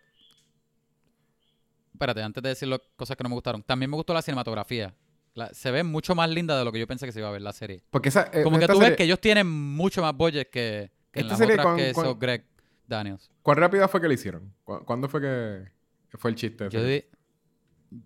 Espérate, 1.93 2.23
antes 2.23 2.43
de 2.43 2.49
decir 2.51 2.69
las 2.69 2.81
cosas 2.97 3.17
que 3.17 3.23
no 3.23 3.29
me 3.29 3.35
gustaron. 3.35 3.63
También 3.63 3.91
me 3.91 3.97
gustó 3.97 4.13
la 4.15 4.23
cinematografía. 4.23 4.95
La- 5.35 5.53
se 5.55 5.71
ve 5.71 5.83
mucho 5.83 6.15
más 6.15 6.29
linda 6.31 6.59
de 6.59 6.65
lo 6.65 6.71
que 6.73 6.79
yo 6.79 6.87
pensé 6.87 7.07
que 7.07 7.13
se 7.13 7.19
iba 7.21 7.29
a 7.29 7.33
ver 7.33 7.43
la 7.43 7.53
serie. 7.53 7.83
Porque 7.91 8.11
esa, 8.11 8.29
eh, 8.33 8.43
Como 8.43 8.59
que 8.59 8.67
tú 8.67 8.75
serie- 8.75 8.89
ves 8.91 8.97
que 8.97 9.05
ellos 9.05 9.21
tienen 9.21 9.49
mucho 9.49 10.03
más 10.03 10.15
budget 10.17 10.51
que, 10.51 10.91
que 11.11 11.21
en 11.21 11.29
las 11.29 11.39
serie 11.39 11.55
otras 11.55 11.67
con- 11.67 11.77
que 11.77 11.93
con- 11.93 12.19
Greg 12.19 12.45
Daniels. 12.87 13.31
¿Cuán 13.43 13.57
rápida 13.59 13.89
fue 13.89 14.01
que 14.01 14.09
le 14.09 14.15
hicieron? 14.15 14.53
¿Cu- 14.65 14.85
¿Cuándo 14.85 15.09
fue 15.09 15.21
que 15.21 15.65
fue 16.19 16.31
el 16.31 16.37
chiste? 16.37 16.69
Yo, 16.71 16.85
di- 16.85 17.05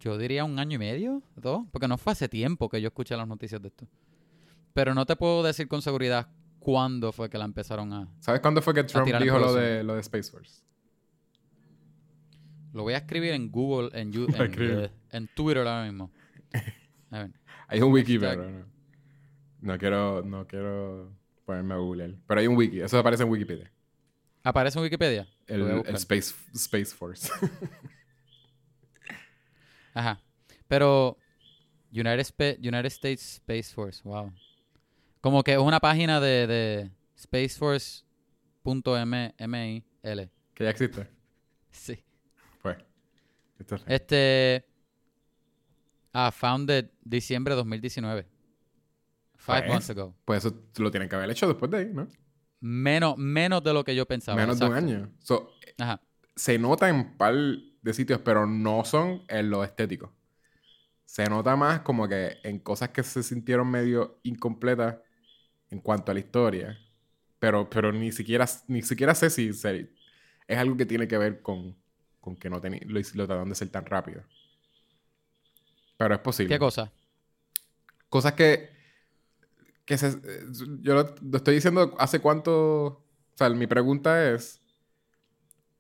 yo 0.01 0.19
diría 0.19 0.45
un 0.45 0.59
año 0.59 0.77
y 0.77 0.79
medio, 0.79 1.23
dos, 1.37 1.67
porque 1.73 1.89
no 1.89 1.99
fue 1.99 2.13
hace 2.13 2.29
tiempo 2.29 2.69
que 2.69 2.81
yo 2.81 2.89
escuché 2.89 3.17
las 3.17 3.29
noticias 3.29 3.61
de 3.63 3.69
esto. 3.69 3.87
Pero 4.75 4.95
no 4.95 5.07
te 5.07 5.17
puedo 5.17 5.43
decir 5.43 5.69
con 5.69 5.81
seguridad 5.83 6.29
cuándo 6.59 7.13
fue 7.13 7.31
que 7.31 7.39
la 7.39 7.45
empezaron 7.45 7.93
a... 7.93 8.09
¿Sabes 8.21 8.41
cuándo 8.41 8.61
fue 8.63 8.75
que 8.75 8.85
Trump 8.85 9.07
dijo 9.21 9.39
lo 9.39 9.55
de, 9.55 9.83
lo 9.83 9.95
de 9.95 10.01
Space 10.01 10.31
Force? 10.31 10.63
Lo 12.73 12.83
voy 12.83 12.95
a 12.95 12.99
escribir 12.99 13.33
en 13.33 13.51
Google, 13.51 13.89
en, 13.99 14.13
You- 14.13 14.27
eh, 14.39 14.91
en 15.13 15.29
Twitter 15.29 15.67
ahora 15.67 15.85
mismo. 15.85 16.11
A 17.11 17.19
ver. 17.21 17.31
Hay 17.69 17.81
un 17.81 17.93
wiki, 17.93 18.19
pero 18.19 18.51
no. 18.51 18.67
No 19.63 19.79
quiero, 19.79 20.23
no 20.23 20.47
quiero 20.47 21.11
ponerme 21.47 21.75
a 21.75 21.79
googlear. 21.79 22.15
Pero 22.27 22.41
hay 22.41 22.47
un 22.47 22.57
wiki. 22.57 22.81
Eso 22.81 22.99
aparece 22.99 23.23
en 23.25 23.31
Wikipedia. 23.31 23.73
¿Aparece 24.45 24.79
en 24.79 24.85
Wikipedia? 24.85 25.27
El, 25.47 25.63
el. 25.63 25.97
Space, 25.97 26.35
Space 26.55 26.95
Force. 26.95 27.33
Ajá. 29.97 30.21
Pero 30.69 31.17
United, 31.91 32.21
Spa- 32.21 32.57
United 32.59 32.87
States 32.87 33.35
Space 33.37 33.73
Force, 33.75 34.03
wow. 34.05 34.31
Como 35.21 35.43
que 35.43 35.53
es 35.55 35.59
una 35.59 35.81
página 35.81 36.21
de, 36.21 36.47
de 36.47 36.91
spaceforce.mil. 38.65 40.23
que 40.55 40.65
ya 40.65 40.71
existe. 40.71 41.09
Sí. 41.71 41.99
Pues. 42.63 42.77
Esto 43.59 43.75
es- 43.77 43.85
Este. 43.87 44.67
Ah, 46.13 46.31
founded 46.31 46.91
diciembre 47.05 47.53
de 47.55 47.57
2019. 47.57 48.27
Five 49.37 49.59
Pues. 49.63 49.69
months 49.71 49.91
ago. 49.91 50.15
Pues 50.25 50.45
eso 50.45 50.55
lo 50.79 50.91
tienen 50.91 51.09
que 51.09 51.17
haber 51.17 51.31
hecho 51.31 51.47
después 51.47 51.71
de 51.71 51.79
ahí, 51.79 51.91
¿no? 51.93 52.09
Menos, 52.61 53.17
menos 53.19 53.63
de 53.63 53.73
lo 53.75 53.85
que 53.85 53.95
yo 53.95 54.07
pensaba. 54.07 54.37
Menos 54.41 54.59
de 54.59 54.67
un 54.67 54.73
año. 54.75 55.13
So, 55.21 55.51
Ajá. 55.79 56.01
se 56.35 56.59
nota 56.59 56.89
en 56.89 57.17
par 57.17 57.35
de 57.87 57.95
sitios, 57.95 58.21
pero 58.21 58.47
no 58.47 58.85
son 58.85 59.23
en 59.29 59.51
lo 59.51 59.65
estético. 59.65 60.13
Se 61.05 61.27
nota 61.29 61.57
más 61.57 61.81
como 61.81 62.09
que 62.09 62.39
en 62.45 62.59
cosas 62.61 62.91
que 62.91 63.03
se 63.03 63.23
sintieron 63.23 63.71
medio 63.71 64.21
incompletas 64.25 64.99
en 65.71 65.81
cuanto 65.81 66.11
a 66.13 66.15
la 66.15 66.21
historia. 66.21 66.79
Pero, 67.41 67.71
pero 67.71 67.93
ni 67.93 68.13
siquiera 68.13 68.47
ni 68.69 68.83
siquiera 68.83 69.15
sé 69.15 69.31
si 69.31 69.53
se- 69.55 69.91
es 70.49 70.59
algo 70.59 70.77
que 70.77 70.87
tiene 70.87 71.09
que 71.09 71.19
ver 71.19 71.43
con, 71.43 71.77
con 72.21 72.37
que 72.37 72.51
no 72.51 72.61
teni- 72.63 72.85
lo, 72.87 73.01
lo 73.01 73.27
trataron 73.27 73.49
de 73.51 73.55
ser 73.57 73.71
tan 73.71 73.87
rápido. 73.87 74.23
Pero 75.99 76.15
es 76.15 76.21
posible. 76.21 76.55
¿Qué 76.55 76.59
cosa? 76.59 76.93
Cosas 78.09 78.33
que. 78.35 78.71
que 79.85 79.99
se, 79.99 80.11
yo 80.81 80.95
lo, 80.95 81.15
lo 81.23 81.37
estoy 81.39 81.55
diciendo 81.55 81.95
hace 81.99 82.21
cuánto. 82.21 82.53
O 82.87 83.03
sea, 83.37 83.51
mi 83.51 83.67
pregunta 83.67 84.31
es. 84.33 84.61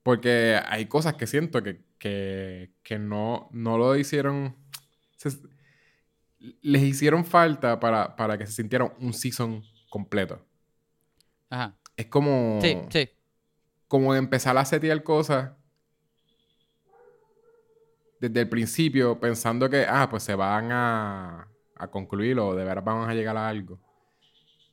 Porque 0.03 0.61
hay 0.67 0.87
cosas 0.87 1.15
que 1.15 1.27
siento 1.27 1.63
que, 1.63 1.83
que, 1.99 2.73
que 2.83 2.99
no, 2.99 3.49
no 3.53 3.79
lo 3.79 3.97
hicieron. 3.97 4.57
se- 5.17 5.39
les 6.63 6.83
hicieron 6.83 7.25
falta 7.25 7.81
para, 7.81 8.15
para 8.15 8.37
que 8.39 8.47
se 8.47 8.53
sintieran 8.53 8.93
un 9.01 9.13
season 9.13 9.63
completo. 9.89 10.45
Ajá. 11.51 11.77
Es 11.97 12.07
como. 12.07 12.59
Sí, 12.61 12.77
sí. 12.91 13.09
Como 13.89 14.15
empezar 14.15 14.57
a 14.59 14.65
setear 14.65 15.03
cosas 15.03 15.53
desde 18.21 18.41
el 18.41 18.49
principio 18.49 19.21
pensando 19.21 19.69
que, 19.69 19.87
ah, 19.89 20.09
pues 20.11 20.23
se 20.23 20.35
van 20.35 20.73
a, 20.73 21.49
a 21.77 21.89
concluir 21.89 22.39
o 22.39 22.55
de 22.55 22.65
verdad 22.65 22.83
vamos 22.83 23.09
a 23.09 23.15
llegar 23.15 23.37
a 23.37 23.49
algo. 23.49 23.79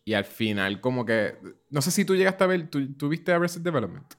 Y 0.05 0.13
al 0.13 0.25
final 0.25 0.81
como 0.81 1.05
que... 1.05 1.37
No 1.69 1.81
sé 1.81 1.91
si 1.91 2.03
tú 2.05 2.15
llegaste 2.15 2.43
a 2.43 2.47
ver, 2.47 2.69
¿tú, 2.69 2.93
tú 2.95 3.07
viste 3.09 3.31
Arrested 3.31 3.61
Development? 3.61 4.13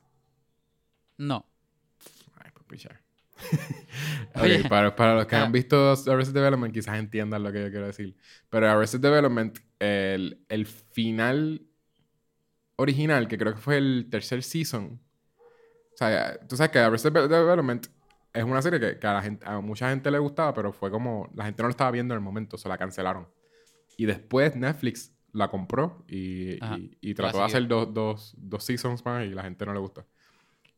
No. 1.19 1.45
Pichar. 2.69 3.01
Ok, 4.37 4.43
Oye. 4.43 4.69
para, 4.69 4.95
para 4.97 5.15
los 5.15 5.27
que 5.27 5.37
Ah. 5.37 5.45
han 5.45 5.53
visto 5.53 5.91
Arrested 5.93 6.35
Development 6.35 6.75
quizás 6.75 6.99
entiendan 6.99 7.43
lo 7.45 7.53
que 7.53 7.63
yo 7.63 7.71
quiero 7.71 7.87
decir. 7.87 8.17
Pero 8.51 8.69
Arrested 8.69 8.99
Development, 9.01 9.57
el, 9.79 10.45
el 10.49 10.67
final 10.67 11.63
original, 12.77 13.29
que 13.29 13.39
creo 13.39 13.55
que 13.55 13.61
fue 13.61 13.77
el 13.79 14.09
tercer 14.11 14.43
season. 14.43 15.01
O 15.93 15.97
sea, 15.97 16.39
tú 16.49 16.57
sabes 16.57 16.73
que 16.73 16.79
Arrested 16.81 17.13
Development 17.13 17.87
es 18.33 18.43
una 18.45 18.61
serie 18.61 18.81
que, 18.81 18.99
que 18.99 19.07
a, 19.07 19.15
la 19.15 19.23
gente, 19.23 19.47
a 19.49 19.61
mucha 19.61 19.91
gente 19.91 20.11
le 20.11 20.19
gustaba, 20.19 20.53
pero 20.53 20.73
fue 20.73 20.91
como... 20.91 21.31
La 21.37 21.45
gente 21.45 21.63
no 21.63 21.69
lo 21.69 21.71
estaba 21.71 21.93
viendo 21.93 22.15
en 22.15 22.19
el 22.19 22.25
momento, 22.25 22.59
se 22.59 22.69
la 22.69 22.77
cancelaron. 22.77 23.29
Y 23.97 24.07
después 24.07 24.57
Netflix 24.57 25.13
la 25.33 25.49
compró 25.49 26.05
y, 26.09 26.55
y- 26.55 26.99
y 27.01 27.15
trató 27.15 27.39
de 27.39 27.45
hacer 27.45 27.69
dos, 27.69 27.95
dos, 27.95 28.35
dos 28.37 28.65
seasons 28.65 29.05
más 29.05 29.25
y 29.25 29.31
la 29.31 29.43
gente 29.45 29.65
no 29.65 29.73
le 29.73 29.79
gustó. 29.79 30.05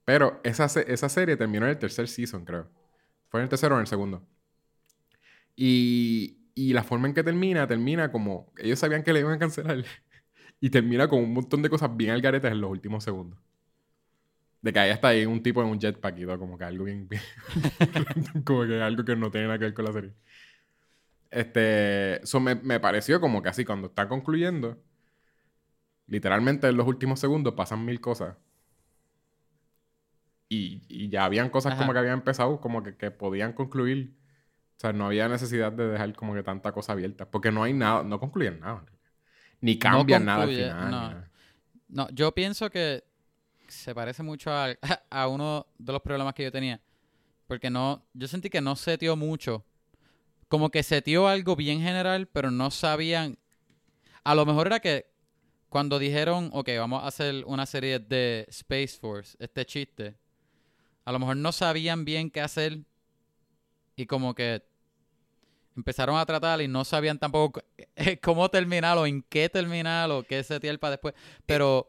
Pero 0.06 0.40
esa, 0.44 0.66
esa 0.66 1.08
serie 1.10 1.36
terminó 1.36 1.66
en 1.66 1.72
el 1.72 1.78
tercer 1.78 2.08
season, 2.08 2.46
creo. 2.46 2.70
Fue 3.28 3.40
en 3.40 3.44
el 3.44 3.50
tercero 3.50 3.74
o 3.74 3.78
en 3.78 3.82
el 3.82 3.88
segundo. 3.88 4.26
Y, 5.56 6.38
y 6.54 6.72
la 6.72 6.84
forma 6.84 7.08
en 7.08 7.14
que 7.14 7.22
termina, 7.24 7.66
termina 7.66 8.12
como... 8.12 8.52
Ellos 8.58 8.78
sabían 8.78 9.02
que 9.02 9.12
le 9.12 9.20
iban 9.20 9.34
a 9.34 9.38
cancelar. 9.38 9.84
Y 10.60 10.70
termina 10.70 11.06
con 11.08 11.18
un 11.22 11.34
montón 11.34 11.60
de 11.62 11.68
cosas 11.68 11.94
bien 11.96 12.12
algaretas 12.12 12.50
en 12.50 12.62
los 12.62 12.70
últimos 12.70 13.04
segundos. 13.04 13.38
De 14.62 14.72
que 14.72 14.78
ahí 14.80 14.90
está 14.90 15.08
ahí 15.08 15.24
un 15.26 15.42
tipo 15.42 15.62
en 15.62 15.68
un 15.68 15.78
jetpack 15.80 16.18
y 16.18 16.24
todo, 16.24 16.38
como 16.38 16.58
que 16.58 16.64
algo 16.64 16.84
bien... 16.84 17.08
bien 17.08 17.22
como 18.44 18.66
que 18.66 18.82
algo 18.82 19.04
que 19.04 19.16
no 19.16 19.30
tiene 19.30 19.46
nada 19.46 19.58
que 19.58 19.66
ver 19.66 19.74
con 19.74 19.84
la 19.84 19.92
serie. 19.92 20.12
Este... 21.30 22.22
Eso 22.22 22.40
me, 22.40 22.54
me 22.56 22.80
pareció 22.80 23.20
como 23.20 23.42
que 23.42 23.48
así, 23.48 23.64
cuando 23.64 23.88
está 23.88 24.08
concluyendo, 24.08 24.78
literalmente 26.06 26.68
en 26.68 26.76
los 26.76 26.86
últimos 26.86 27.20
segundos 27.20 27.54
pasan 27.54 27.84
mil 27.84 28.00
cosas. 28.00 28.36
Y, 30.48 30.82
y 30.88 31.08
ya 31.08 31.24
habían 31.24 31.50
cosas 31.50 31.72
Ajá. 31.72 31.82
como 31.82 31.92
que 31.92 31.98
habían 31.98 32.14
empezado, 32.14 32.60
como 32.60 32.82
que, 32.82 32.96
que 32.96 33.10
podían 33.10 33.52
concluir. 33.52 34.16
O 34.76 34.80
sea, 34.80 34.92
no 34.92 35.06
había 35.06 35.28
necesidad 35.28 35.72
de 35.72 35.88
dejar 35.88 36.14
como 36.14 36.34
que 36.34 36.42
tanta 36.42 36.72
cosa 36.72 36.92
abierta. 36.92 37.30
Porque 37.30 37.50
no 37.50 37.62
hay 37.62 37.72
nada, 37.72 38.02
no 38.02 38.20
concluyen 38.20 38.60
nada. 38.60 38.84
Ni 39.60 39.78
cambian 39.78 40.24
nada 40.24 40.42
al 40.42 40.48
final. 40.50 41.30
no. 41.88 42.08
yo 42.10 42.32
pienso 42.32 42.70
que 42.70 43.04
se 43.68 43.94
parece 43.94 44.22
mucho 44.22 44.52
a, 44.52 44.68
a 45.10 45.28
uno 45.28 45.66
de 45.78 45.92
los 45.92 46.02
problemas 46.02 46.34
que 46.34 46.44
yo 46.44 46.52
tenía. 46.52 46.80
Porque 47.46 47.70
no, 47.70 48.04
yo 48.12 48.28
sentí 48.28 48.50
que 48.50 48.60
no 48.60 48.76
seteó 48.76 49.16
mucho. 49.16 49.64
Como 50.48 50.70
que 50.70 50.82
seteó 50.82 51.26
algo 51.26 51.56
bien 51.56 51.80
general, 51.80 52.26
pero 52.26 52.50
no 52.50 52.70
sabían. 52.70 53.38
A 54.24 54.34
lo 54.34 54.44
mejor 54.46 54.66
era 54.66 54.80
que 54.80 55.06
cuando 55.68 55.98
dijeron, 55.98 56.50
ok, 56.52 56.70
vamos 56.78 57.02
a 57.02 57.08
hacer 57.08 57.44
una 57.46 57.66
serie 57.66 57.98
de 57.98 58.46
Space 58.48 58.98
Force, 59.00 59.36
este 59.40 59.64
chiste, 59.64 60.16
a 61.06 61.12
lo 61.12 61.18
mejor 61.18 61.36
no 61.38 61.52
sabían 61.52 62.04
bien 62.04 62.30
qué 62.30 62.42
hacer 62.42 62.80
y 63.96 64.04
como 64.06 64.34
que 64.34 64.62
empezaron 65.76 66.16
a 66.18 66.26
tratar 66.26 66.60
y 66.60 66.68
no 66.68 66.84
sabían 66.84 67.18
tampoco 67.18 67.62
c- 67.96 68.18
cómo 68.22 68.48
terminar 68.50 68.96
o 68.98 69.06
en 69.06 69.22
qué 69.22 69.48
terminar 69.48 70.10
o 70.10 70.22
qué 70.22 70.42
setear 70.42 70.78
para 70.78 70.92
después. 70.92 71.14
Pero 71.46 71.88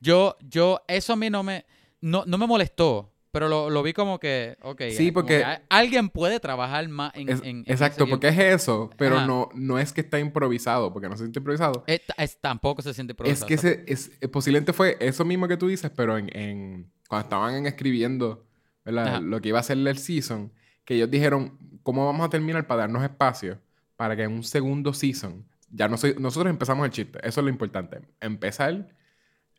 yo, 0.00 0.36
yo, 0.48 0.80
eso 0.88 1.12
a 1.12 1.16
mí 1.16 1.28
no 1.30 1.42
me, 1.42 1.64
no, 2.00 2.24
no 2.26 2.38
me 2.38 2.46
molestó. 2.46 3.08
Pero 3.32 3.48
lo, 3.48 3.70
lo 3.70 3.82
vi 3.82 3.94
como 3.94 4.20
que, 4.20 4.58
ok. 4.60 4.82
Sí, 4.94 5.10
porque- 5.10 5.42
alguien 5.70 6.10
puede 6.10 6.38
trabajar 6.38 6.86
más 6.88 7.14
en, 7.14 7.30
Es- 7.30 7.40
en- 7.40 7.46
en 7.46 7.64
exacto, 7.66 8.06
porque 8.06 8.28
es 8.28 8.38
eso, 8.38 8.90
pero 8.98 9.16
Ajá. 9.16 9.26
no, 9.26 9.48
no 9.54 9.78
es 9.78 9.94
que 9.94 10.02
está 10.02 10.18
improvisado, 10.18 10.92
porque 10.92 11.08
no 11.08 11.16
se 11.16 11.22
siente 11.24 11.38
improvisado. 11.38 11.82
Es- 11.86 12.02
es- 12.18 12.38
tampoco 12.42 12.82
se 12.82 12.92
siente 12.92 13.12
Es 13.12 13.14
improvisado. 13.14 13.46
que 13.46 13.54
ese, 13.54 13.84
es, 13.88 14.10
eh, 14.20 14.28
posiblemente 14.28 14.74
fue 14.74 14.98
eso 15.00 15.24
mismo 15.24 15.48
que 15.48 15.56
tú 15.56 15.66
dices, 15.68 15.90
pero 15.96 16.18
en, 16.18 16.28
en- 16.36 16.92
cuando 17.08 17.24
estaban 17.24 17.54
en 17.54 17.64
escribiendo 17.66 18.44
¿verdad? 18.84 19.06
Ajá. 19.06 19.20
lo 19.20 19.40
que 19.40 19.48
iba 19.50 19.58
a 19.58 19.62
ser 19.62 19.78
el 19.78 19.98
season, 19.98 20.52
que 20.84 20.94
ellos 20.96 21.10
dijeron, 21.10 21.58
¿cómo 21.82 22.06
vamos 22.06 22.26
a 22.26 22.30
terminar 22.30 22.66
para 22.66 22.82
darnos 22.82 23.02
espacio 23.02 23.58
para 23.96 24.16
que 24.16 24.22
en 24.24 24.32
un 24.32 24.42
segundo 24.42 24.92
season, 24.92 25.44
ya 25.70 25.88
no 25.88 25.96
soy- 25.96 26.16
nosotros 26.18 26.50
empezamos 26.50 26.84
el 26.84 26.90
chiste, 26.92 27.18
eso 27.26 27.40
es 27.40 27.44
lo 27.44 27.50
importante, 27.50 28.00
empezar 28.20 28.88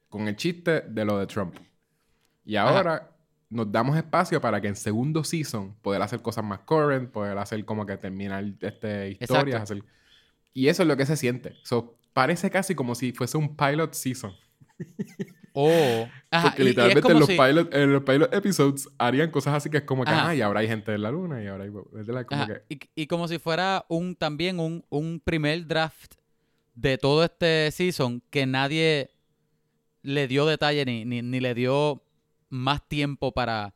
con 0.09 0.27
el 0.27 0.35
chiste 0.35 0.81
de 0.81 1.05
lo 1.05 1.17
de 1.17 1.27
Trump. 1.27 1.55
Y 2.45 2.55
Ajá. 2.57 2.69
ahora 2.69 3.09
nos 3.49 3.71
damos 3.71 3.95
espacio 3.95 4.41
para 4.41 4.59
que 4.59 4.67
en 4.67 4.75
segundo 4.75 5.23
season 5.23 5.75
poder 5.81 6.01
hacer 6.01 6.21
cosas 6.21 6.43
más 6.43 6.59
current, 6.59 7.09
poder 7.11 7.37
hacer 7.37 7.63
como 7.65 7.85
que 7.85 7.95
terminar 7.97 8.43
este, 8.61 9.11
historias. 9.19 9.61
Hacer- 9.63 9.83
Y 10.53 10.67
eso 10.67 10.83
es 10.83 10.87
lo 10.87 10.97
que 10.97 11.05
se 11.05 11.15
siente. 11.15 11.55
So, 11.63 11.97
parece 12.13 12.49
casi 12.51 12.75
como 12.75 12.95
si 12.95 13.11
fuese 13.13 13.37
un 13.37 13.55
pilot 13.55 13.93
season. 13.93 14.33
Oh, 15.55 16.07
ajá, 16.31 16.47
Porque 16.49 16.63
y- 16.63 16.65
literalmente 16.65 17.11
en, 17.11 17.19
los 17.19 17.27
si- 17.29 17.37
pilot, 17.37 17.73
en 17.75 17.93
los 17.93 18.03
pilot 18.03 18.33
episodes 18.33 18.89
harían 18.97 19.29
cosas 19.29 19.53
así 19.53 19.69
que 19.69 19.77
es 19.77 19.83
como 19.83 20.03
que, 20.03 20.09
Ajá. 20.11 20.29
ah, 20.29 20.35
y 20.35 20.41
ahora 20.41 20.61
hay 20.61 20.67
gente 20.67 20.93
en 20.93 21.01
la 21.03 21.11
luna 21.11 21.43
y 21.43 21.47
ahora 21.47 21.63
hay... 21.65 21.69
¿verdad? 21.91 22.25
Como 22.25 22.47
que, 22.47 22.61
y, 22.69 22.79
y 22.95 23.07
como 23.07 23.27
si 23.27 23.37
fuera 23.37 23.85
un 23.87 24.15
también 24.15 24.59
un, 24.59 24.83
un 24.89 25.19
primer 25.23 25.67
draft 25.67 26.15
de 26.73 26.97
todo 26.97 27.23
este 27.23 27.69
season 27.71 28.21
que 28.31 28.47
nadie 28.47 29.11
le 30.01 30.27
dio 30.27 30.45
detalle 30.47 30.85
ni, 30.85 31.05
ni, 31.05 31.21
ni 31.21 31.39
le 31.39 31.53
dio 31.53 32.03
más 32.49 32.87
tiempo 32.87 33.31
para 33.31 33.73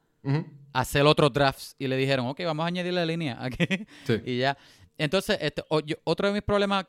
hacer 0.73 1.05
otros 1.05 1.31
drafts 1.31 1.75
y 1.79 1.87
le 1.87 1.95
dijeron, 1.95 2.25
ok, 2.27 2.41
vamos 2.43 2.63
a 2.63 2.67
añadirle 2.67 3.05
línea 3.05 3.37
aquí 3.39 3.65
sí. 4.05 4.19
y 4.25 4.37
ya. 4.39 4.57
Entonces, 4.97 5.37
este, 5.41 5.63
o- 5.69 5.79
yo- 5.79 5.95
otro 6.03 6.27
de 6.27 6.33
mis 6.33 6.41
problemas 6.43 6.85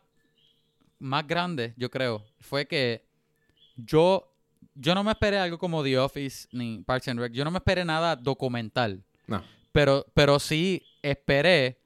más 0.99 1.27
grandes, 1.27 1.75
yo 1.77 1.91
creo, 1.91 2.25
fue 2.41 2.67
que 2.67 3.07
yo, 3.77 4.28
yo 4.81 4.95
no 4.95 5.03
me 5.03 5.11
esperé 5.11 5.39
algo 5.39 5.59
como 5.59 5.83
The 5.83 5.99
Office 5.99 6.49
ni 6.53 6.79
Parks 6.83 7.09
and 7.09 7.19
Rec. 7.21 7.33
Yo 7.33 7.45
no 7.45 7.51
me 7.51 7.59
esperé 7.59 7.85
nada 7.85 8.15
documental. 8.15 9.03
No. 9.27 9.43
Pero, 9.73 10.07
pero 10.15 10.39
sí 10.39 10.83
esperé 11.03 11.79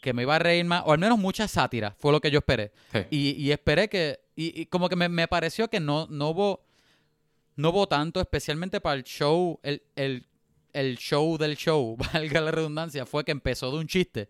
que 0.00 0.12
me 0.12 0.22
iba 0.22 0.36
a 0.36 0.38
reír 0.38 0.64
más, 0.64 0.82
o 0.86 0.92
al 0.92 0.98
menos 0.98 1.18
mucha 1.18 1.46
sátira, 1.48 1.94
fue 1.98 2.12
lo 2.12 2.20
que 2.20 2.30
yo 2.30 2.38
esperé. 2.38 2.72
sí. 2.92 2.98
Y, 3.10 3.30
y 3.42 3.52
esperé 3.52 3.88
que, 3.88 4.20
y, 4.36 4.62
y 4.62 4.66
como 4.66 4.88
que 4.88 4.96
me, 4.96 5.08
me 5.08 5.28
pareció 5.28 5.68
que 5.68 5.80
no, 5.80 6.06
no 6.10 6.30
hubo, 6.30 6.64
no 7.56 7.70
hubo 7.70 7.86
tanto, 7.88 8.20
especialmente 8.20 8.80
para 8.80 8.96
el 8.96 9.04
show, 9.04 9.58
el, 9.62 9.82
el, 9.96 10.26
el 10.72 10.98
show 10.98 11.38
del 11.38 11.56
show, 11.56 11.96
valga 12.12 12.40
la 12.40 12.50
redundancia, 12.50 13.06
fue 13.06 13.24
que 13.24 13.32
empezó 13.32 13.70
de 13.70 13.78
un 13.78 13.86
chiste. 13.86 14.28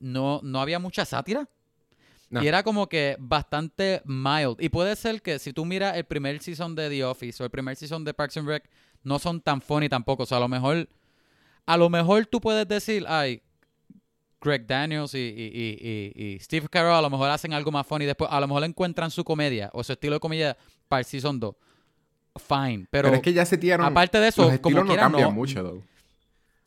No, 0.00 0.40
no 0.42 0.60
había 0.60 0.78
mucha 0.80 1.04
sátira. 1.04 1.48
No. 2.32 2.42
Y 2.42 2.48
era 2.48 2.62
como 2.62 2.88
que 2.88 3.16
bastante 3.20 4.00
mild. 4.06 4.56
Y 4.58 4.70
puede 4.70 4.96
ser 4.96 5.20
que 5.22 5.38
si 5.38 5.52
tú 5.52 5.64
miras 5.66 5.96
el 5.96 6.04
primer 6.04 6.42
season 6.42 6.74
de 6.74 6.88
The 6.88 7.04
Office 7.04 7.42
o 7.42 7.44
el 7.46 7.50
primer 7.50 7.76
season 7.76 8.04
de 8.04 8.14
Parks 8.14 8.38
and 8.38 8.48
Rec, 8.48 8.68
no 9.04 9.18
son 9.18 9.40
tan 9.42 9.60
funny 9.60 9.88
tampoco. 9.90 10.22
O 10.22 10.26
sea, 10.26 10.38
a 10.38 10.40
lo 10.40 10.48
mejor, 10.48 10.88
a 11.66 11.76
lo 11.76 11.90
mejor 11.90 12.24
tú 12.26 12.40
puedes 12.40 12.66
decir, 12.66 13.04
ay, 13.06 13.42
Greg 14.40 14.66
Daniels 14.66 15.14
y, 15.14 15.18
y, 15.18 15.78
y- 15.78 16.12
y- 16.34 16.38
Steve 16.40 16.68
Carell 16.70 16.94
a 16.94 17.02
lo 17.02 17.10
mejor 17.10 17.28
hacen 17.28 17.52
algo 17.52 17.70
más 17.70 17.86
funny 17.86 18.06
después. 18.06 18.30
A 18.32 18.40
lo 18.40 18.48
mejor 18.48 18.64
encuentran 18.64 19.10
su 19.10 19.22
comedia 19.24 19.68
o 19.74 19.84
su 19.84 19.92
estilo 19.92 20.14
de 20.14 20.20
comedia 20.20 20.56
para 20.88 21.00
el 21.00 21.04
season 21.04 21.38
2. 21.38 21.54
Fine. 22.38 22.86
Pero, 22.90 23.08
Pero, 23.08 23.16
es 23.16 23.20
que 23.22 23.32
ya 23.34 23.44
se 23.44 23.58
tiraron... 23.58 23.84
aparte 23.84 24.18
de 24.18 24.28
eso, 24.28 24.50
los 24.50 24.58
como 24.60 24.80
no 24.80 24.86
quiera, 24.86 25.02
cambian 25.02 25.24
no- 25.28 25.32
mucho, 25.32 25.62
though. 25.62 25.82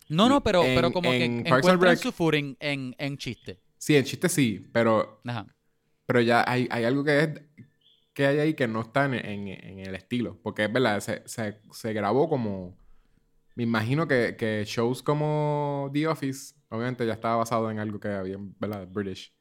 no, 0.10 0.30
no, 0.30 0.44
pero, 0.44 0.64
en- 0.64 0.76
pero 0.76 0.92
como 0.92 1.10
que 1.10 1.26
en 1.26 1.44
Parks 1.44 1.48
and 1.52 1.58
encuentran 1.78 1.96
Rec- 1.96 2.02
su 2.04 2.12
footing 2.12 2.56
en, 2.60 2.96
en 3.00 3.18
chiste. 3.18 3.60
Sí, 3.78 3.96
en 3.96 4.04
chiste 4.06 4.30
sí, 4.30 4.66
pero, 4.72 5.22
Ajá. 5.26 5.46
Pero 6.06 6.22
ya 6.22 6.44
hay, 6.48 6.68
hay 6.72 6.84
algo 6.86 7.04
que 7.04 7.20
es 7.22 7.30
que 8.14 8.26
hay 8.28 8.40
ahí 8.40 8.54
que 8.56 8.68
no 8.68 8.82
está 8.82 9.06
en, 9.06 9.14
en- 9.16 9.48
en 9.50 9.80
el 9.80 9.96
estilo. 9.96 10.40
Porque 10.44 10.66
es 10.66 10.74
verdad, 10.74 11.00
se, 11.02 11.24
se, 11.28 11.60
se 11.72 11.94
grabó 11.94 12.30
como, 12.30 12.78
Me 13.56 13.64
imagino 13.64 14.08
que, 14.08 14.36
que 14.38 14.64
shows 14.66 15.04
como 15.04 15.90
The 15.94 16.08
Office, 16.08 16.56
obviamente 16.70 17.06
ya 17.08 17.14
estaba 17.14 17.38
basado 17.38 17.72
en 17.72 17.80
algo 17.80 18.00
que 18.00 18.10
había, 18.10 18.38
¿verdad? 18.60 18.88
British. 18.90 19.34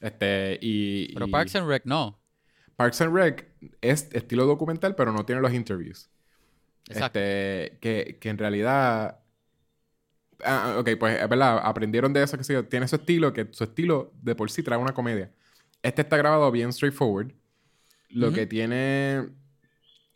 Este, 0.00 0.58
y... 0.62 1.12
Pero 1.14 1.26
y- 1.26 1.30
Parks 1.32 1.56
and 1.56 1.68
Rec 1.68 1.84
no. 1.84 2.18
Parks 2.76 3.00
and 3.00 3.14
Rec 3.14 3.48
es 3.80 4.08
estilo 4.12 4.46
documental, 4.46 4.94
pero 4.94 5.12
no 5.12 5.24
tiene 5.26 5.40
los 5.42 5.52
interviews. 5.52 6.10
Exacto. 6.88 7.18
Este, 7.18 7.78
que, 7.80 8.18
que 8.20 8.28
en 8.30 8.38
realidad. 8.38 9.20
Ah, 10.44 10.76
ok, 10.78 10.90
pues 11.00 11.20
es 11.20 11.28
verdad, 11.28 11.58
aprendieron 11.64 12.12
de 12.12 12.22
eso 12.22 12.38
que 12.38 12.44
sí, 12.44 12.54
tiene 12.70 12.86
su 12.86 12.96
estilo, 12.96 13.32
que 13.32 13.48
su 13.50 13.64
estilo 13.64 14.12
de 14.22 14.34
por 14.36 14.50
sí 14.50 14.62
trae 14.62 14.78
una 14.78 14.94
comedia. 14.94 15.32
Este 15.82 16.02
está 16.02 16.16
grabado 16.16 16.50
bien 16.50 16.72
straightforward. 16.72 17.32
Lo 18.10 18.28
Ujú. 18.28 18.36
que 18.36 18.46
tiene. 18.46 19.28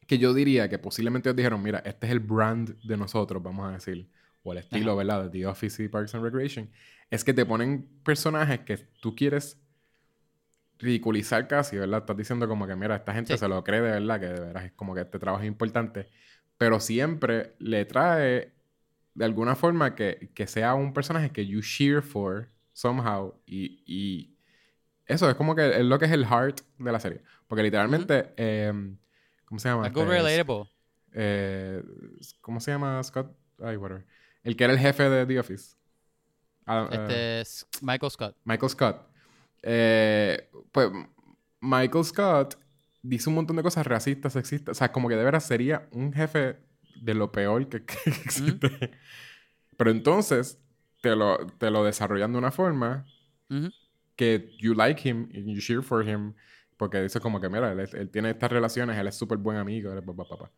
Que 0.06 0.18
yo 0.18 0.34
diría 0.34 0.68
que 0.68 0.78
posiblemente 0.78 1.28
ellos 1.28 1.36
dijeron: 1.36 1.62
Mira, 1.62 1.78
este 1.84 2.06
es 2.06 2.12
el 2.12 2.20
brand 2.20 2.76
de 2.82 2.96
nosotros, 2.96 3.42
vamos 3.42 3.68
a 3.68 3.72
decir. 3.72 4.08
O 4.42 4.52
el 4.52 4.58
estilo, 4.58 4.92
Ajá. 4.92 4.98
¿verdad? 4.98 5.24
De 5.24 5.30
The 5.30 5.46
Office 5.46 5.82
y 5.84 5.88
Parks 5.88 6.14
and 6.14 6.24
Recreation. 6.24 6.68
Es 7.10 7.22
que 7.22 7.32
te 7.32 7.46
ponen 7.46 7.88
personajes 8.02 8.60
que 8.60 8.76
tú 9.00 9.14
quieres 9.14 9.58
ridiculizar 10.78 11.46
casi, 11.46 11.76
¿verdad? 11.76 12.00
Estás 12.00 12.16
diciendo 12.16 12.48
como 12.48 12.66
que, 12.66 12.74
mira, 12.74 12.96
esta 12.96 13.14
gente 13.14 13.34
Sí. 13.34 13.38
se 13.38 13.48
lo 13.48 13.62
cree 13.62 13.80
de 13.80 13.90
verdad, 13.92 14.18
que 14.20 14.26
de 14.26 14.40
verdad 14.40 14.64
es 14.64 14.72
como 14.72 14.94
que 14.94 15.02
este 15.02 15.18
trabajo 15.18 15.42
es 15.44 15.48
importante. 15.48 16.08
Pero 16.58 16.80
siempre 16.80 17.54
le 17.60 17.84
trae 17.84 18.52
de 19.14 19.24
alguna 19.24 19.54
forma 19.54 19.94
que, 19.94 20.30
que 20.34 20.46
sea 20.46 20.74
un 20.74 20.92
personaje 20.92 21.30
que 21.30 21.46
you 21.46 21.60
cheer 21.60 22.02
for 22.02 22.48
somehow. 22.72 23.34
Y, 23.46 23.82
y 23.86 24.31
eso 25.12 25.28
es 25.30 25.36
como 25.36 25.54
que 25.54 25.78
es 25.80 25.84
lo 25.84 25.98
que 25.98 26.06
es 26.06 26.10
el 26.12 26.26
heart 26.26 26.60
de 26.78 26.92
la 26.92 27.00
serie. 27.00 27.22
Porque 27.46 27.62
literalmente, 27.62 28.32
em, 28.36 28.96
¿cómo 29.44 29.58
se 29.60 29.68
llama? 29.68 29.86
Algo 29.86 30.02
Este, 30.02 30.12
relatable. 30.12 30.70
eh, 31.12 31.82
¿Cómo 32.40 32.60
se 32.60 32.70
llama 32.70 33.02
Scott? 33.02 33.30
Ay, 33.62 33.76
whatever. 33.76 34.04
El 34.42 34.56
que 34.56 34.64
era 34.64 34.72
el 34.72 34.78
jefe 34.78 35.08
de 35.08 35.26
The 35.26 35.38
Office. 35.38 35.76
Ah, 36.66 36.88
eh, 36.90 36.94
Este 36.96 37.40
es 37.40 37.66
Michael 37.80 38.10
Scott. 38.10 38.36
Michael 38.44 38.70
Scott. 38.70 39.08
Eh, 39.62 40.48
pues 40.72 40.90
Michael 41.60 42.04
Scott 42.04 42.58
dice 43.02 43.28
un 43.28 43.36
montón 43.36 43.56
de 43.56 43.62
cosas 43.62 43.86
racistas, 43.86 44.32
sexistas. 44.32 44.76
O 44.76 44.78
sea, 44.78 44.90
como 44.92 45.08
que 45.08 45.16
de 45.16 45.24
veras 45.24 45.44
sería 45.44 45.88
un 45.92 46.12
jefe 46.12 46.56
de 47.00 47.14
lo 47.14 47.30
peor 47.32 47.68
que, 47.68 47.84
que 47.84 48.10
existe. 48.10 48.90
Pero 49.76 49.90
entonces 49.90 50.58
te 51.00 51.14
lo, 51.16 51.46
te 51.58 51.70
lo 51.70 51.84
desarrollan 51.84 52.32
de 52.32 52.38
una 52.38 52.50
forma. 52.52 53.04
Que 54.16 54.50
you 54.58 54.74
like 54.74 55.08
him 55.08 55.28
and 55.34 55.46
you 55.46 55.60
cheer 55.60 55.82
for 55.82 56.06
him. 56.06 56.34
Porque 56.76 57.00
dice 57.00 57.20
como 57.20 57.40
que, 57.40 57.48
mira, 57.48 57.70
él, 57.72 57.80
él 57.92 58.10
tiene 58.10 58.30
estas 58.30 58.50
relaciones, 58.50 58.96
él 58.98 59.06
es 59.06 59.14
súper 59.16 59.38
buen 59.38 59.56
amigo, 59.56 59.92
él 59.92 59.98
es 59.98 60.04
pa, 60.04 60.14
pa, 60.14 60.24
pa, 60.24 60.36
pa. 60.38 60.50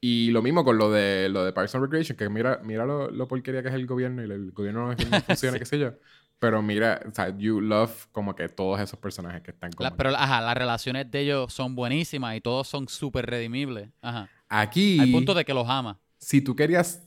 Y 0.00 0.30
lo 0.32 0.42
mismo 0.42 0.64
con 0.64 0.76
lo 0.76 0.90
de, 0.90 1.28
lo 1.30 1.44
de 1.44 1.52
Parks 1.52 1.74
and 1.74 1.84
Recreation, 1.84 2.16
que 2.16 2.28
mira, 2.28 2.60
mira 2.62 2.84
lo, 2.84 3.10
lo 3.10 3.26
porquería 3.28 3.62
que 3.62 3.68
es 3.68 3.74
el 3.74 3.86
gobierno 3.86 4.22
y 4.22 4.30
el 4.30 4.50
gobierno 4.52 4.88
no, 4.88 4.96
funciona, 5.26 5.54
Sí. 5.54 5.58
qué 5.60 5.64
sé 5.64 5.78
yo. 5.78 5.92
Pero 6.40 6.60
mira, 6.60 7.00
o 7.08 7.14
sea, 7.14 7.34
you 7.38 7.60
love 7.60 8.06
como 8.12 8.34
que 8.34 8.48
todos 8.48 8.80
esos 8.80 8.98
personajes 8.98 9.40
que 9.42 9.52
están 9.52 9.70
como... 9.72 9.88
La- 9.88 9.96
pero, 9.96 10.10
ajá, 10.10 10.42
las 10.42 10.54
relaciones 10.56 11.10
de 11.10 11.20
ellos 11.20 11.52
son 11.54 11.74
buenísimas 11.74 12.36
y 12.36 12.40
todos 12.40 12.66
son 12.68 12.88
súper 12.88 13.24
redimibles. 13.26 13.88
Ajá. 14.02 14.28
Aquí, 14.48 14.98
Al 15.00 15.10
punto 15.10 15.32
de 15.32 15.44
que 15.44 15.54
los 15.54 15.66
ama. 15.68 15.98
si 16.18 16.40
tú 16.42 16.54
querías 16.54 17.02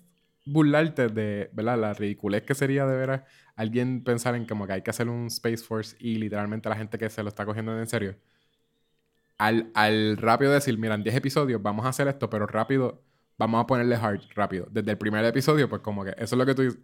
burlarte 0.45 1.09
de, 1.09 1.49
¿verdad? 1.53 1.77
La 1.77 1.93
ridiculez 1.93 2.43
que 2.43 2.55
sería 2.55 2.85
de 2.87 2.97
veras 2.97 3.21
alguien 3.57 4.03
pensar 4.03 4.33
en 4.35 4.45
como 4.45 4.65
que 4.65 4.73
hay 4.73 4.81
que 4.81 4.89
hacer 4.91 5.09
un 5.09 5.27
Space 5.27 5.57
Force 5.57 5.97
y 5.99 6.15
literalmente 6.15 6.69
la 6.69 6.77
gente 6.77 6.97
que 6.97 7.09
se 7.09 7.21
lo 7.23 7.27
está 7.29 7.45
cogiendo 7.45 7.77
en 7.77 7.87
serio. 7.87 8.15
Al, 9.37 9.69
al 9.73 10.15
rápido 10.17 10.51
decir, 10.53 10.77
mira, 10.77 10.95
en 10.95 11.03
10 11.03 11.15
episodios 11.17 11.61
vamos 11.61 11.85
a 11.85 11.89
hacer 11.89 12.07
esto, 12.07 12.29
pero 12.29 12.47
rápido, 12.47 13.03
vamos 13.37 13.61
a 13.63 13.67
ponerle 13.67 13.95
hard 13.95 14.21
rápido. 14.35 14.67
Desde 14.71 14.91
el 14.91 14.97
primer 14.97 15.23
episodio, 15.25 15.67
pues 15.69 15.81
como 15.81 16.03
que 16.05 16.11
eso 16.11 16.35
es 16.35 16.37
lo 16.37 16.45
que 16.45 16.55
tú 16.55 16.77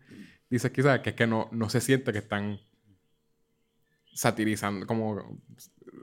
dices 0.50 0.70
quizás, 0.72 1.00
que 1.00 1.12
es 1.12 1.16
que 1.16 1.26
no, 1.26 1.48
no 1.52 1.70
se 1.70 1.80
siente 1.82 2.12
que 2.12 2.20
están 2.20 2.60
satirizando, 4.14 4.86
como... 4.86 5.40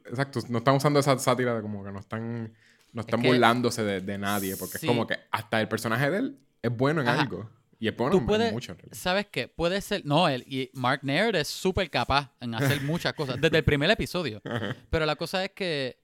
Exacto, 0.07 0.41
no 0.49 0.59
están 0.59 0.75
usando 0.77 0.99
esa 0.99 1.17
sátira 1.19 1.55
de 1.55 1.63
como 1.63 1.85
que 1.85 1.93
no 1.93 2.01
están, 2.01 2.53
no 2.93 3.01
están 3.03 3.23
que- 3.23 3.29
burlándose 3.29 3.85
de, 3.85 4.01
de 4.01 4.19
nadie, 4.19 4.57
porque 4.57 4.79
Sí. 4.79 4.87
es 4.87 4.91
como 4.91 5.07
que 5.07 5.17
hasta 5.31 5.61
el 5.61 5.69
personaje 5.69 6.11
de 6.11 6.19
él 6.19 6.39
es 6.63 6.77
bueno 6.77 7.01
en 7.01 7.09
Ajá. 7.09 7.23
algo. 7.23 7.49
Y 7.83 7.89
es 7.89 7.97
bueno 7.97 8.19
Tú 8.19 8.27
puedes, 8.27 8.53
mucho. 8.53 8.77
¿sabes 8.93 9.27
qué? 9.33 9.49
Puede 9.49 9.81
ser, 9.81 10.05
no, 10.05 10.29
él 10.29 10.45
y 10.47 10.71
Mark 10.75 11.01
Naird 11.03 11.35
es 11.37 11.49
súper 11.49 11.89
capaz 11.91 12.31
en 12.39 12.55
hacer 12.55 12.81
muchas 12.83 13.15
cosas 13.15 13.41
desde 13.41 13.57
el 13.57 13.65
primer 13.65 13.91
episodio. 13.91 14.43
Pero 14.91 15.07
la 15.07 15.17
cosa 15.17 15.43
es 15.45 15.51
que, 15.53 15.99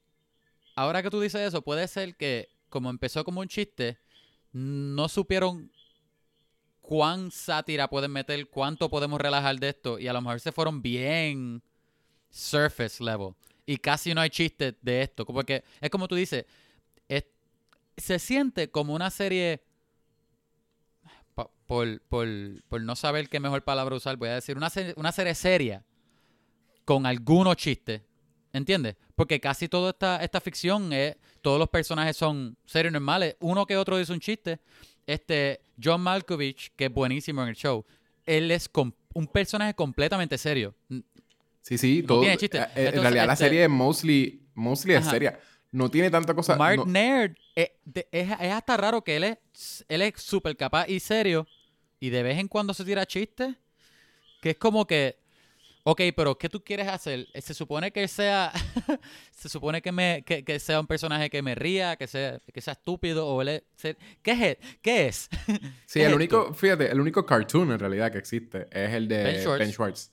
ahora 0.74 1.02
que 1.02 1.10
tú 1.10 1.20
dices 1.20 1.40
eso, 1.42 1.60
puede 1.62 1.86
ser 1.86 2.16
que, 2.16 2.48
como 2.70 2.88
empezó 2.88 3.22
como 3.24 3.40
un 3.42 3.48
chiste, 3.48 3.98
no 4.52 5.06
supieron 5.08 5.70
cuán 6.80 7.30
sátira 7.30 7.88
pueden 7.90 8.12
meter, 8.12 8.48
cuánto 8.48 8.88
podemos 8.88 9.20
relajar 9.20 9.58
de 9.58 9.68
esto, 9.70 9.98
y 9.98 10.08
a 10.08 10.12
lo 10.14 10.20
mejor 10.22 10.40
se 10.40 10.52
fueron 10.52 10.80
bien 10.80 11.62
surface 12.30 13.02
level. 13.02 13.34
Y 13.66 13.76
casi 13.76 14.14
no 14.14 14.20
hay 14.20 14.30
chistes 14.30 14.74
de 14.80 15.02
esto, 15.02 15.26
porque 15.26 15.62
es 15.80 15.90
como 15.90 16.06
tú 16.08 16.14
dices, 16.14 16.46
es- 17.08 17.26
se 17.96 18.18
siente 18.18 18.70
como 18.70 18.94
una 18.94 19.10
serie, 19.10 19.62
por, 21.66 22.00
por, 22.02 22.26
por 22.68 22.80
no 22.80 22.96
saber 22.96 23.28
qué 23.28 23.40
mejor 23.40 23.62
palabra 23.62 23.94
usar, 23.96 24.16
voy 24.16 24.28
a 24.30 24.34
decir, 24.34 24.56
una 24.56 24.70
serie, 24.70 24.94
una 24.96 25.12
serie 25.12 25.34
seria 25.34 25.84
con 26.84 27.06
algunos 27.06 27.56
chistes. 27.56 28.02
¿Entiendes? 28.52 28.96
Porque 29.14 29.38
casi 29.38 29.68
toda 29.68 29.90
esta, 29.90 30.22
esta 30.24 30.40
ficción 30.40 30.90
es. 30.92 31.16
Todos 31.42 31.58
los 31.58 31.68
personajes 31.68 32.16
son 32.16 32.56
serios 32.64 32.90
y 32.90 32.94
normales. 32.94 33.36
Uno 33.40 33.66
que 33.66 33.76
otro 33.76 33.98
dice 33.98 34.12
un 34.12 34.20
chiste. 34.20 34.60
Este. 35.06 35.60
John 35.82 36.00
Malkovich, 36.00 36.72
que 36.74 36.86
es 36.86 36.92
buenísimo 36.92 37.42
en 37.42 37.48
el 37.48 37.54
show. 37.54 37.84
Él 38.24 38.50
es 38.50 38.70
un 39.12 39.26
personaje 39.26 39.74
completamente 39.74 40.38
serio. 40.38 40.74
Sí, 41.60 41.76
sí, 41.76 42.00
No 42.02 42.06
todo. 42.08 42.20
tiene 42.20 42.36
chiste. 42.38 42.58
eh, 42.58 42.92
en 42.94 43.02
realidad 43.02 43.26
la 43.26 43.34
este- 43.34 43.44
serie 43.44 43.64
es 43.64 43.70
mostly, 43.70 44.40
mostly 44.54 44.94
es 44.94 45.04
seria. 45.04 45.38
No 45.72 45.90
tiene 45.90 46.10
tanta 46.10 46.34
cosa. 46.34 46.56
Mark 46.56 46.78
no- 46.78 46.84
Naird 46.86 47.36
eh, 47.54 47.76
de- 47.84 48.08
es, 48.12 48.30
es 48.30 48.52
hasta 48.52 48.76
raro 48.76 49.02
que 49.02 49.16
él 49.16 49.24
es 49.24 49.84
él 49.88 50.02
es 50.02 50.14
súper 50.22 50.56
capaz 50.56 50.88
y 50.88 51.00
serio 51.00 51.46
y 52.00 52.10
de 52.10 52.22
vez 52.22 52.38
en 52.38 52.48
cuando 52.48 52.72
se 52.74 52.84
tira 52.84 53.06
chistes 53.06 53.54
que 54.40 54.50
es 54.50 54.58
como 54.58 54.86
que 54.86 55.18
ok, 55.82 56.00
pero 56.16 56.36
¿qué 56.36 56.48
tú 56.48 56.62
quieres 56.62 56.88
hacer? 56.88 57.26
Eh, 57.32 57.40
Se 57.40 57.54
supone 57.54 57.90
que 57.92 58.06
sea 58.08 58.52
se 59.30 59.48
supone 59.48 59.80
que 59.82 59.92
me 59.92 60.22
que, 60.26 60.44
que 60.44 60.58
sea 60.60 60.80
un 60.80 60.86
personaje 60.86 61.30
que 61.30 61.42
me 61.42 61.54
ría, 61.54 61.96
que 61.96 62.06
sea 62.06 62.40
que 62.52 62.60
sea 62.60 62.72
estúpido 62.74 63.26
o 63.26 63.40
él 63.42 63.62
¿qué 64.22 64.32
es? 64.50 64.58
¿Qué 64.82 65.06
es? 65.08 65.28
Sí, 65.86 66.00
¿Qué 66.00 66.04
el 66.04 66.10
es 66.10 66.16
único, 66.16 66.54
fíjate, 66.54 66.90
el 66.90 67.00
único 67.00 67.24
cartoon 67.24 67.72
en 67.72 67.78
realidad 67.78 68.12
que 68.12 68.18
existe 68.18 68.66
es 68.70 68.92
el 68.94 69.08
de 69.08 69.22
Ben 69.24 69.58
Ben 69.58 69.72
Schwartz. 69.72 70.12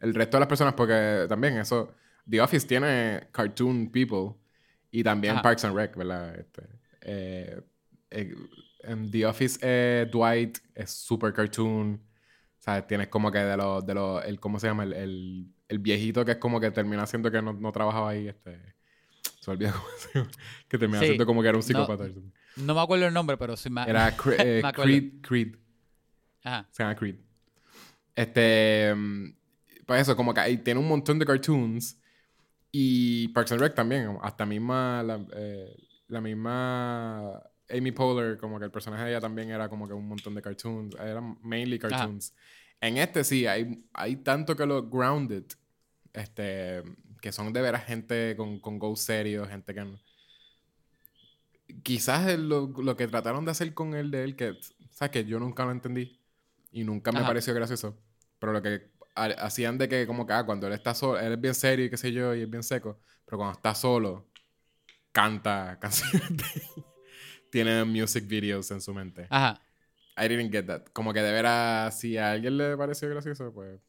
El 0.00 0.14
resto 0.14 0.36
de 0.36 0.40
las 0.40 0.48
personas, 0.48 0.74
porque 0.74 1.26
también 1.28 1.58
eso, 1.58 1.92
The 2.30 2.40
Office 2.40 2.66
tiene 2.68 3.28
cartoon 3.32 3.90
people 3.90 4.36
y 5.00 5.02
también 5.04 5.34
Ajá. 5.34 5.42
Parks 5.42 5.64
and 5.64 5.76
Rec, 5.76 5.96
¿verdad? 5.96 6.34
Este, 6.38 6.62
eh, 7.02 7.60
eh, 8.10 8.34
en 8.84 9.10
The 9.10 9.26
Office 9.26 9.58
eh, 9.62 10.06
Dwight 10.10 10.58
es 10.74 10.90
super 10.90 11.32
cartoon. 11.32 12.00
O 12.58 12.62
sea, 12.62 12.86
tienes 12.86 13.08
como 13.08 13.30
que 13.30 13.38
de 13.38 13.56
los, 13.56 13.84
de 13.86 13.94
los, 13.94 14.24
el, 14.24 14.40
¿cómo 14.40 14.58
se 14.58 14.66
llama? 14.68 14.84
El, 14.84 14.92
el, 14.92 15.46
el 15.68 15.78
viejito 15.78 16.24
que 16.24 16.32
es 16.32 16.38
como 16.38 16.60
que 16.60 16.70
termina 16.70 17.06
siendo 17.06 17.30
que 17.30 17.40
no, 17.42 17.52
no 17.52 17.72
trabajaba 17.72 18.10
ahí, 18.10 18.28
este... 18.28 18.74
Se 19.40 19.50
olvida 19.52 19.70
cómo 19.72 19.84
se 19.98 20.18
llama. 20.18 20.30
Que 20.68 20.78
termina 20.78 20.98
Sí. 21.00 21.06
siendo 21.06 21.26
como 21.26 21.40
que 21.42 21.48
era 21.48 21.56
un 21.56 21.60
No. 21.60 21.66
psicópata. 21.66 22.08
No 22.56 22.74
me 22.74 22.80
acuerdo 22.80 23.06
el 23.06 23.14
nombre, 23.14 23.36
pero 23.36 23.56
sí 23.56 23.70
me 23.70 23.82
Era 23.88 24.16
Cre- 24.16 24.36
eh, 24.38 24.60
Me. 24.64 24.72
Creed, 24.72 25.12
Creed. 25.20 25.54
Ajá. 26.42 26.66
Se 26.72 26.82
llama 26.82 26.96
Creed. 26.96 27.16
Este. 28.14 28.92
mm, 28.94 29.34
Pues 29.84 30.00
eso, 30.02 30.16
como 30.16 30.32
que 30.34 30.40
ahí 30.40 30.56
tiene 30.58 30.80
un 30.80 30.88
montón 30.88 31.18
de 31.18 31.26
cartoons. 31.26 31.98
Y 32.78 33.28
Parks 33.28 33.52
and 33.52 33.60
Rec 33.62 33.74
también. 33.74 34.18
Hasta 34.20 34.44
misma. 34.44 35.02
La, 35.02 35.26
eh, 35.32 35.74
la 36.08 36.20
misma. 36.20 37.42
Amy 37.70 37.90
Poehler, 37.90 38.36
como 38.36 38.58
que 38.58 38.66
el 38.66 38.70
personaje 38.70 39.04
de 39.04 39.10
ella 39.12 39.20
también 39.20 39.48
era 39.48 39.70
como 39.70 39.88
que 39.88 39.94
un 39.94 40.06
montón 40.06 40.34
de 40.34 40.42
cartoons. 40.42 40.94
Eran 40.96 41.38
mainly 41.40 41.78
cartoons. 41.78 42.34
En 42.78 42.98
este 42.98 43.24
sí, 43.24 43.46
hay, 43.46 43.82
hay 43.94 44.16
tanto 44.16 44.54
que 44.54 44.66
los 44.66 44.90
grounded. 44.90 45.44
Este. 46.12 46.82
Que 47.22 47.32
son 47.32 47.50
de 47.54 47.62
veras 47.62 47.86
gente 47.86 48.36
con, 48.36 48.60
con 48.60 48.78
goals 48.78 49.00
serios, 49.00 49.48
gente 49.48 49.72
que. 49.72 49.96
Quizás 51.82 52.38
lo, 52.38 52.66
lo 52.76 52.94
que 52.94 53.08
trataron 53.08 53.46
de 53.46 53.52
hacer 53.52 53.72
con 53.72 53.94
el 53.94 54.10
de 54.10 54.22
él, 54.22 54.36
que, 54.36 54.52
¿sabes? 54.90 55.12
Que 55.12 55.24
yo 55.24 55.40
nunca 55.40 55.64
lo 55.64 55.70
entendí 55.70 56.20
y 56.72 56.84
nunca 56.84 57.10
me 57.10 57.20
Ajá. 57.20 57.28
pareció 57.28 57.54
gracioso. 57.54 57.98
Pero 58.38 58.52
lo 58.52 58.60
que 58.60 58.90
hacían 59.16 59.78
de 59.78 59.88
que, 59.88 60.06
como 60.06 60.26
que, 60.26 60.32
ah, 60.34 60.44
cuando 60.44 60.66
él 60.66 60.72
está 60.74 60.94
solo, 60.94 61.18
él 61.18 61.32
es 61.32 61.40
bien 61.40 61.54
serio 61.54 61.86
y 61.86 61.90
qué 61.90 61.96
sé 61.96 62.12
yo, 62.12 62.34
y 62.34 62.42
es 62.42 62.50
bien 62.50 62.62
seco, 62.62 63.00
pero 63.24 63.38
cuando 63.38 63.56
está 63.56 63.74
solo, 63.74 64.28
canta 65.12 65.78
canciones. 65.80 66.30
Tiene 67.50 67.84
music 67.84 68.26
videos 68.26 68.70
en 68.70 68.80
su 68.80 68.92
mente. 68.92 69.26
Ajá. 69.30 69.60
I 70.18 70.28
didn't 70.28 70.50
get 70.52 70.66
that. 70.66 70.82
Como 70.92 71.12
que 71.12 71.20
de 71.22 71.32
veras, 71.32 71.98
si 71.98 72.16
a 72.18 72.32
alguien 72.32 72.56
le 72.56 72.76
pareció 72.76 73.08
gracioso, 73.08 73.52
pues. 73.52 73.80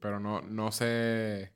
Pero 0.00 0.20
no, 0.20 0.42
no 0.42 0.72
sé. 0.72 1.52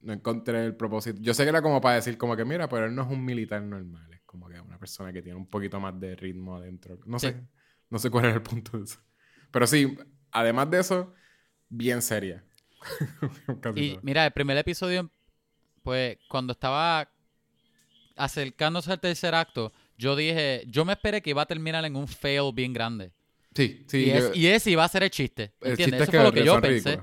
No 0.00 0.12
encontré 0.12 0.64
el 0.64 0.76
propósito. 0.76 1.18
Yo 1.20 1.34
sé 1.34 1.42
que 1.44 1.48
era 1.48 1.62
como 1.62 1.80
para 1.80 1.96
decir, 1.96 2.16
como 2.18 2.36
que 2.36 2.44
mira, 2.44 2.68
pero 2.68 2.86
él 2.86 2.94
no 2.94 3.02
es 3.02 3.08
un 3.08 3.24
militar 3.24 3.62
normal. 3.62 4.12
Es 4.12 4.20
como 4.24 4.48
que 4.48 4.60
una 4.60 4.78
persona 4.78 5.12
que 5.12 5.22
tiene 5.22 5.36
un 5.38 5.48
poquito 5.48 5.80
más 5.80 5.98
de 5.98 6.14
ritmo 6.14 6.56
adentro. 6.56 6.98
No 7.06 7.18
Sí. 7.18 7.28
sé. 7.28 7.46
No 7.90 7.98
sé 7.98 8.10
cuál 8.10 8.26
era 8.26 8.34
el 8.34 8.42
punto 8.42 8.78
de 8.78 8.84
eso. 8.84 9.00
Pero 9.50 9.66
sí, 9.66 9.96
además 10.32 10.70
de 10.70 10.80
eso, 10.80 11.14
bien 11.68 12.02
seria. 12.02 12.42
Y 13.74 13.90
todo. 13.90 14.00
mira, 14.02 14.24
el 14.26 14.32
primer 14.32 14.56
episodio, 14.58 15.10
pues 15.82 16.18
cuando 16.28 16.52
estaba 16.52 17.08
acercándose 18.16 18.90
al 18.92 19.00
tercer 19.00 19.34
acto, 19.34 19.72
yo 19.98 20.16
dije, 20.16 20.64
yo 20.68 20.84
me 20.84 20.92
esperé 20.92 21.20
que 21.22 21.30
iba 21.30 21.42
a 21.42 21.46
terminar 21.46 21.84
en 21.84 21.96
un 21.96 22.06
fail 22.08 22.52
bien 22.54 22.72
grande. 22.72 23.12
Sí, 23.54 23.84
sí. 23.88 24.04
y, 24.04 24.10
es- 24.10 24.24
yo- 24.24 24.34
y 24.34 24.46
ese 24.46 24.70
iba 24.70 24.84
a 24.84 24.88
ser 24.88 25.02
el 25.02 25.10
chiste. 25.10 25.52
el 25.62 25.70
¿Entiendes? 25.70 25.86
chiste 25.86 25.96
Eso 25.96 26.02
es 26.04 26.10
fue 26.10 26.24
lo 26.24 26.32
que 26.32 26.40
que 26.40 26.46
yo 26.46 26.60
pensé. 26.60 27.00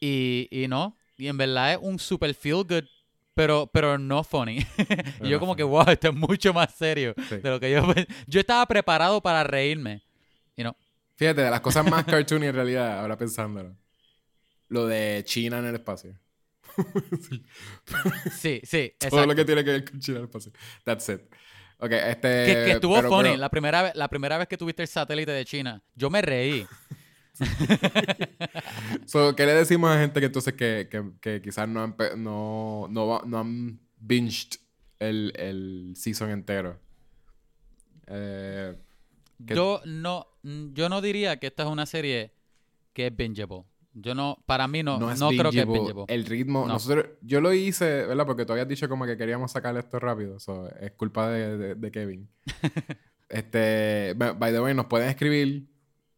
Y, 0.00 0.48
y 0.50 0.68
no. 0.68 0.96
Y 1.18 1.28
en 1.28 1.36
verdad 1.36 1.72
es 1.74 1.78
un 1.82 1.98
super 1.98 2.34
feel 2.34 2.64
good, 2.64 2.84
pero, 3.34 3.66
pero 3.72 3.98
no 3.98 4.24
funny. 4.24 4.58
y 5.22 5.28
yo 5.28 5.38
como 5.38 5.54
que, 5.54 5.62
wow, 5.62 5.84
esto 5.88 6.08
es 6.08 6.14
mucho 6.14 6.54
más 6.54 6.74
serio 6.74 7.14
Sí. 7.28 7.36
de 7.36 7.50
lo 7.50 7.60
que 7.60 7.70
yo 7.70 7.82
Yo 8.26 8.40
estaba 8.40 8.64
preparado 8.66 9.20
para 9.20 9.44
reírme. 9.44 10.02
Y 10.56 10.62
no. 10.64 10.74
Fíjate, 11.20 11.42
de 11.42 11.50
las 11.50 11.60
cosas 11.60 11.84
más 11.84 12.02
cartoony 12.06 12.46
en 12.46 12.54
realidad, 12.54 12.98
ahora 12.98 13.14
pensándolo. 13.18 13.76
Lo 14.68 14.86
de 14.86 15.20
China 15.26 15.58
en 15.58 15.66
el 15.66 15.74
espacio. 15.74 16.18
Sí. 18.38 18.62
Sí, 18.62 18.62
sí, 18.64 18.94
Todo 19.10 19.26
lo 19.26 19.34
que 19.34 19.44
tiene 19.44 19.62
que 19.62 19.70
ver 19.70 19.84
con 19.84 20.00
China 20.00 20.16
en 20.16 20.22
el 20.22 20.28
espacio. 20.28 20.50
That's 20.82 21.06
it. 21.10 21.20
Ok, 21.76 21.92
este... 21.92 22.46
Que, 22.46 22.52
que 22.64 22.70
estuvo 22.70 22.94
pero- 22.94 23.10
funny. 23.10 23.22
pero- 23.24 23.36
La, 23.36 23.50
primera 23.50 23.82
vez, 23.82 23.94
la 23.94 24.08
primera 24.08 24.38
vez 24.38 24.48
que 24.48 24.56
tuviste 24.56 24.80
el 24.80 24.88
satélite 24.88 25.30
de 25.30 25.44
China, 25.44 25.82
yo 25.94 26.08
me 26.08 26.22
reí. 26.22 26.66
So, 29.04 29.36
¿Qué 29.36 29.44
le 29.44 29.52
decimos 29.52 29.90
a 29.90 30.00
gente 30.00 30.20
que 30.20 30.26
entonces 30.26 30.54
que, 30.54 30.88
que, 30.90 31.04
que 31.20 31.42
quizás 31.42 31.68
no 31.68 31.82
han, 31.82 31.94
no, 32.16 32.88
no 32.88 33.38
han 33.38 33.78
binged 33.98 34.58
el, 34.98 35.34
el 35.36 35.92
season 35.96 36.30
entero? 36.30 36.80
Eh, 38.06 38.74
¿Qué- 39.46 39.54
Yo 39.54 39.80
no, 39.84 40.26
mm, 40.42 40.72
yo 40.74 40.88
no 40.88 41.00
diría 41.00 41.38
que 41.38 41.46
esta 41.48 41.62
es 41.64 41.68
una 41.68 41.86
serie 41.86 42.32
que 42.92 43.06
es 43.08 43.16
bingeable. 43.16 43.64
Yo 43.92 44.14
no, 44.14 44.38
para 44.46 44.68
mí 44.68 44.82
no, 44.84 44.98
no, 44.98 45.10
es 45.10 45.18
creo 45.18 45.50
que 45.50 45.60
es 45.60 45.66
bingeable. 45.66 46.04
El 46.08 46.24
ritmo, 46.26 46.60
No. 46.66 46.74
nosotros, 46.74 47.06
yo 47.22 47.40
lo 47.40 47.52
hice, 47.52 48.06
¿verdad? 48.06 48.24
Porque 48.24 48.44
tú 48.46 48.52
habías 48.52 48.68
dicho 48.68 48.88
como 48.88 49.04
que 49.06 49.16
queríamos 49.16 49.50
sacar 49.52 49.76
esto 49.76 49.98
rápido. 49.98 50.38
So, 50.38 50.68
es 50.80 50.92
culpa 50.92 51.28
de, 51.30 51.58
de- 51.58 51.74
de 51.74 51.90
Kevin. 51.90 52.28
este, 53.28 54.14
by 54.16 54.52
the 54.52 54.60
way, 54.60 54.74
nos 54.74 54.86
pueden 54.86 55.08
escribir 55.08 55.66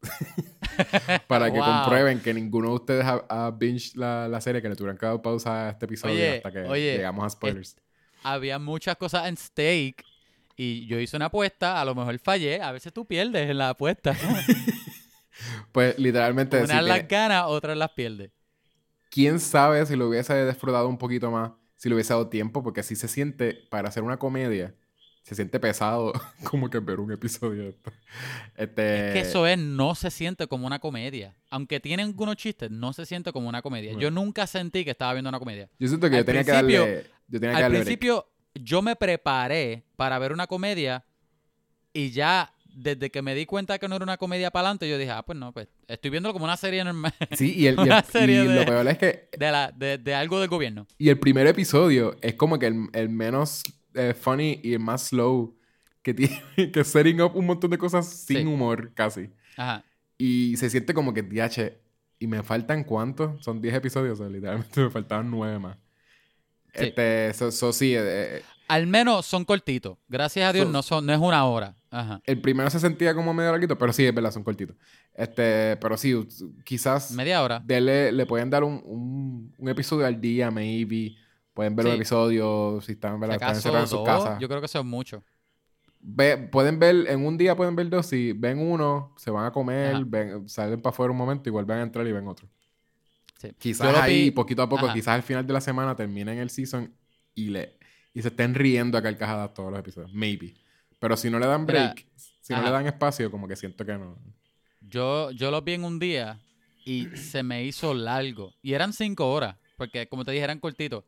para 1.29 1.51
que 1.53 1.59
Wow. 1.59 1.67
comprueben 1.83 2.21
que 2.21 2.35
ninguno 2.35 2.69
de 2.71 2.75
ustedes 2.75 3.05
ha, 3.05 3.25
ha 3.29 3.51
binged 3.51 3.95
la, 3.95 4.29
la 4.29 4.41
serie, 4.41 4.61
que 4.63 4.69
le 4.69 4.77
tuvieran 4.77 4.97
que 4.99 5.07
dar 5.07 5.21
pausa 5.23 5.69
a 5.69 5.71
este 5.71 5.85
episodio 5.87 6.15
Oye, 6.15 6.37
hasta 6.37 6.53
que 6.53 6.59
oye, 6.69 6.97
llegamos 6.97 7.25
a 7.25 7.31
spoilers. 7.31 7.77
Había 8.23 8.59
muchas 8.59 8.97
cosas 8.97 9.27
en 9.29 9.37
stake 9.37 10.05
y 10.57 10.87
yo 10.87 10.99
hice 11.01 11.17
una 11.17 11.27
apuesta, 11.27 11.81
a 11.81 11.85
lo 11.85 11.95
mejor 11.95 12.19
fallé, 12.19 12.61
a 12.63 12.73
veces 12.73 12.93
tú 12.93 13.07
pierdes 13.07 13.49
en 13.51 13.59
la 13.59 13.71
apuesta. 13.71 14.15
Pues 15.73 15.99
literalmente, 15.99 16.63
Unas 16.63 16.85
las 16.85 17.09
ganas, 17.09 17.45
otras 17.47 17.77
las 17.77 17.91
pierdes. 17.93 18.31
quién 19.11 19.41
sabe 19.41 19.85
si 19.87 19.97
lo 19.97 20.09
hubiese 20.09 20.47
disfrutado 20.47 20.89
un 20.89 20.99
poquito 20.99 21.31
más, 21.31 21.53
si 21.77 21.89
le 21.89 21.95
hubiese 21.95 22.13
dado 22.13 22.29
tiempo, 22.29 22.63
porque 22.63 22.83
si 22.83 22.95
se 22.97 23.09
siente, 23.09 23.55
para 23.71 23.89
hacer 23.89 24.03
una 24.03 24.19
comedia, 24.19 24.75
se 25.23 25.35
siente 25.35 25.59
pesado 25.59 26.13
como 26.45 26.69
que 26.69 26.79
ver 26.81 27.01
un 27.01 27.13
episodio 27.13 27.63
de 27.63 27.69
esto. 27.71 27.91
Este, 28.57 29.07
Es 29.09 29.13
que 29.15 29.21
eso 29.21 29.47
es, 29.47 29.59
no 29.59 29.95
se 29.95 30.11
siente 30.11 30.47
como 30.47 30.67
una 30.67 30.79
comedia. 30.79 31.35
Aunque 31.51 31.81
tiene 31.81 32.03
algunos 32.03 32.37
chistes, 32.37 32.71
no 32.71 32.93
se 32.93 33.07
siente 33.07 33.33
como 33.33 33.49
una 33.49 33.63
comedia. 33.63 33.91
Bueno. 33.93 34.03
Yo 34.03 34.11
nunca 34.11 34.47
sentí 34.47 34.85
que 34.85 34.91
estaba 34.91 35.15
viendo 35.15 35.31
una 35.31 35.39
comedia. 35.39 35.71
Yo 35.79 35.89
siento 35.89 36.09
que 36.09 36.17
yo 36.17 36.21
al 36.21 36.25
tenía 36.27 36.45
que 36.45 36.53
principio- 36.53 36.81
darle. 36.81 37.07
Yo 37.29 37.41
tenía 37.41 37.51
que 37.51 37.57
Al 37.57 37.63
darle 37.73 37.85
break. 37.85 37.99
Yo 38.55 38.83
me 38.83 38.97
preparé 38.97 39.85
para 39.97 40.19
ver 40.19 40.33
una 40.33 40.47
comedia 40.47 41.05
y 41.93 42.11
ya 42.11 42.53
desde 42.75 43.11
que 43.11 43.21
me 43.21 43.35
di 43.35 43.45
cuenta 43.45 43.79
que 43.79 43.87
no 43.87 43.97
era 43.97 44.03
una 44.03 44.17
comedia 44.17 44.51
para 44.51 44.69
adelante, 44.69 44.89
yo 44.89 44.97
dije, 44.97 45.11
ah, 45.11 45.23
pues 45.23 45.39
no, 45.39 45.53
pues 45.53 45.69
estoy 45.89 46.11
viéndolo 46.11 46.33
como 46.33 46.47
una 46.47 46.57
serie 46.57 46.83
normal 46.83 47.13
Sí, 47.37 47.53
y, 47.55 47.67
el, 47.67 47.75
y, 47.77 47.79
el- 47.83 47.87
una 47.87 48.03
serie 48.03 48.45
y 48.45 48.47
de- 48.49 48.55
lo 48.61 48.65
peor 48.65 48.89
es 48.89 48.99
que. 48.99 49.29
de, 49.37 49.51
la, 49.53 49.71
de, 49.73 49.99
de 49.99 50.15
algo 50.15 50.41
del 50.41 50.49
gobierno. 50.49 50.87
Y 50.97 51.11
el 51.11 51.19
primer 51.19 51.47
episodio 51.47 52.17
es 52.23 52.35
como 52.35 52.59
que 52.59 52.67
el, 52.69 52.87
el 52.95 53.09
menos 53.11 53.63
eh, 53.95 54.15
funny 54.19 54.61
y 54.63 54.73
el 54.73 54.79
más 54.81 55.09
slow 55.09 55.55
que 56.03 56.15
tiene 56.15 56.41
que 56.73 56.83
setting 56.83 57.21
up 57.21 57.37
un 57.37 57.45
montón 57.47 57.71
de 57.71 57.79
cosas 57.79 58.09
sin 58.09 58.39
Sí. 58.39 58.45
humor 58.47 58.93
casi. 58.95 59.29
Ajá. 59.57 59.85
Y 60.17 60.57
se 60.57 60.71
siente 60.71 60.95
como 60.95 61.13
que, 61.13 61.23
DH, 61.23 61.75
¿y 62.21 62.27
me 62.27 62.43
faltan 62.43 62.85
cuántos? 62.85 63.45
Son 63.45 63.61
10 63.61 63.75
episodios, 63.75 64.19
o 64.19 64.23
sea, 64.23 64.33
literalmente 64.33 64.81
me 64.81 64.89
faltaban 64.91 65.31
9 65.31 65.59
más. 65.59 65.77
Sí. 66.75 66.85
Este, 66.87 67.29
eso 67.29 67.51
so, 67.51 67.73
sí, 67.73 67.95
eh, 67.95 68.01
eh, 68.39 68.43
Al 68.69 68.87
menos 68.87 69.27
son 69.27 69.45
cortitos. 69.45 69.99
Gracias 70.09 70.49
a 70.49 70.53
Dios 70.53 70.67
So- 70.67 70.73
no, 70.73 70.83
son, 70.83 71.05
no 71.07 71.13
es 71.13 71.19
una 71.19 71.45
hora. 71.45 71.77
Ajá. 71.95 72.23
el 72.25 72.41
primero 72.41 72.71
se 72.71 72.81
sentía 72.81 73.15
como 73.15 73.35
medio 73.35 73.51
larguito, 73.51 73.77
pero 73.77 73.93
sí, 73.93 74.07
es 74.07 74.15
verdad, 74.15 74.31
son 74.31 74.43
cortitos. 74.43 74.75
Este, 75.13 75.77
pero 75.77 75.99
sí, 75.99 76.27
quizás 76.65 77.11
Media 77.13 77.43
hora. 77.43 77.61
dele- 77.63 78.11
le 78.13 78.25
pueden 78.25 78.49
dar 78.49 78.65
un, 78.65 78.81
un, 78.87 79.55
un 79.59 79.69
episodio 79.69 80.07
al 80.07 80.19
día, 80.19 80.51
maybe. 80.51 81.15
Pueden 81.53 81.77
ver 81.77 81.85
un 81.85 81.93
Sí. 81.93 81.97
episodio 81.97 82.81
si 82.81 82.93
están, 82.93 83.17
Si 83.17 83.21
¿verdad? 83.21 83.35
están 83.37 83.55
encerrados 83.57 83.93
en 83.93 83.99
sus 83.99 84.07
casas. 84.07 84.39
yo 84.41 84.49
creo 84.49 84.61
que 84.61 84.67
eso 84.67 84.79
es 84.79 84.85
mucho. 84.87 85.23
Ve- 86.01 86.39
pueden 86.51 86.79
ver, 86.79 87.07
en 87.11 87.27
un 87.27 87.37
día 87.37 87.55
pueden 87.55 87.77
ver 87.77 87.91
dos. 87.91 88.07
Si 88.07 88.33
ven 88.33 88.59
uno, 88.59 89.13
se 89.19 89.31
van 89.31 89.45
a 89.45 89.53
comer, 89.53 90.03
ven- 90.07 90.49
salen 90.49 90.81
para 90.81 90.93
afuera 90.95 91.13
un 91.13 91.19
momento 91.19 91.49
y 91.49 91.53
vuelven 91.53 91.77
a 91.79 91.83
entrar 91.83 92.07
y 92.07 92.13
ven 92.13 92.27
otro. 92.27 92.49
Sí. 93.43 93.53
Quizás 93.59 93.93
lo 93.93 94.01
ahí, 94.01 94.31
poquito 94.31 94.63
a 94.63 94.69
poco, 94.69 94.87
Ajá. 94.87 94.95
quizás 94.95 95.09
al 95.15 95.23
final 95.23 95.47
de 95.47 95.53
la 95.53 95.61
semana 95.61 95.95
terminen 95.97 96.39
el 96.39 96.49
season 96.51 96.95
y, 97.35 97.49
le, 97.51 97.77
y 98.15 98.23
se 98.23 98.29
estén 98.29 98.55
riendo 98.55 98.97
a 98.97 99.03
carcajadas 99.03 99.53
todos 99.53 99.71
los 99.71 99.81
episodios. 99.81 100.13
Maybe. 100.13 100.55
Pero 100.99 101.17
si 101.17 101.29
no 101.29 101.39
le 101.39 101.47
dan 101.47 101.67
Mira, 101.67 101.93
break, 101.95 102.07
si 102.41 102.53
no 102.55 102.63
le 102.63 102.71
dan 102.71 102.87
espacio, 102.87 103.31
como 103.31 103.49
que 103.49 103.57
siento 103.57 103.85
que 103.85 103.95
no. 103.95 104.17
Yo, 104.81 105.31
yo 105.33 105.51
los 105.51 105.65
vi 105.65 105.73
en 105.75 105.85
un 105.85 105.99
día 105.99 106.39
y 106.85 107.07
se 107.17 107.43
me 107.43 107.65
hizo 107.65 107.93
largo. 107.95 108.55
Y 108.63 108.75
eran 108.75 108.93
cinco 108.93 109.33
horas, 109.33 109.57
porque 109.77 110.07
como 110.09 110.25
te 110.25 110.31
dije, 110.33 110.45
eran 110.45 110.61
cortitos. 110.61 111.05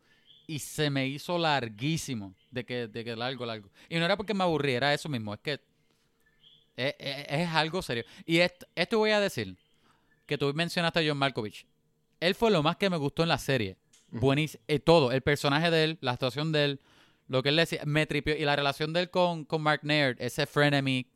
Y 0.47 0.59
se 0.59 0.90
me 0.90 1.07
hizo 1.07 1.38
larguísimo 1.38 2.35
de 2.51 2.64
que, 2.66 2.88
de 2.88 3.05
que 3.05 3.14
largo, 3.16 3.47
largo. 3.47 3.70
Y 3.88 3.97
no 3.99 4.05
era 4.05 4.16
porque 4.16 4.35
me 4.35 4.42
aburrí, 4.44 4.73
era 4.73 4.92
eso 4.92 5.09
mismo. 5.09 5.33
Es 5.35 5.40
que 5.40 5.61
es, 6.77 6.94
es- 6.99 7.27
es 7.29 7.49
algo 7.51 7.81
serio. 7.83 8.05
Y 8.27 8.38
esto, 8.38 8.66
esto 8.75 8.99
voy 8.99 9.11
a 9.12 9.20
decir, 9.20 9.57
que 10.27 10.37
tú 10.38 10.53
mencionaste 10.55 11.01
a 11.01 11.09
John 11.09 11.18
Malkovich. 11.18 11.66
Él 12.24 12.34
fue 12.34 12.50
lo 12.50 12.62
más 12.62 12.76
que 12.76 12.88
me 12.88 12.96
gustó 12.96 13.22
en 13.22 13.28
la 13.28 13.38
serie. 13.38 13.76
Buenísimo. 14.10 14.62
todo. 14.84 15.12
El 15.12 15.20
personaje 15.20 15.70
de 15.70 15.84
él, 15.84 15.98
la 16.00 16.12
actuación 16.12 16.52
de 16.52 16.64
él, 16.64 16.80
lo 17.28 17.42
que 17.42 17.50
él 17.50 17.56
decía, 17.56 17.82
me 17.84 18.06
tripió. 18.06 18.34
Y 18.34 18.44
la 18.44 18.56
relación 18.56 18.92
de 18.92 19.00
él 19.00 19.10
con, 19.10 19.44
con 19.44 19.60
Mark 19.60 19.80
Naird, 19.82 20.16
ese 20.20 20.46
frenemy 20.46 21.06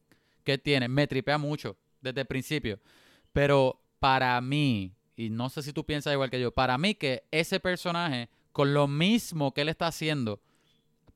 que 0.45 0.55
él 0.55 0.61
tiene, 0.61 0.87
me 0.89 1.07
tripea 1.07 1.39
mucho 1.39 1.77
desde 2.01 2.21
el 2.21 2.27
principio. 2.27 2.79
Pero 3.33 3.81
para 4.01 4.39
mí, 4.41 4.93
y 5.17 5.31
no 5.31 5.49
sé 5.49 5.63
si 5.63 5.73
tú 5.73 5.85
piensas 5.85 6.13
igual 6.13 6.31
que 6.31 6.41
yo, 6.41 6.53
para 6.53 6.77
mí 6.77 6.95
que 6.95 7.25
ese 7.31 7.59
personaje, 7.59 8.29
con 8.53 8.75
lo 8.75 8.87
mismo 8.87 9.55
que 9.55 9.63
él 9.63 9.69
está 9.71 9.87
haciendo, 9.87 10.41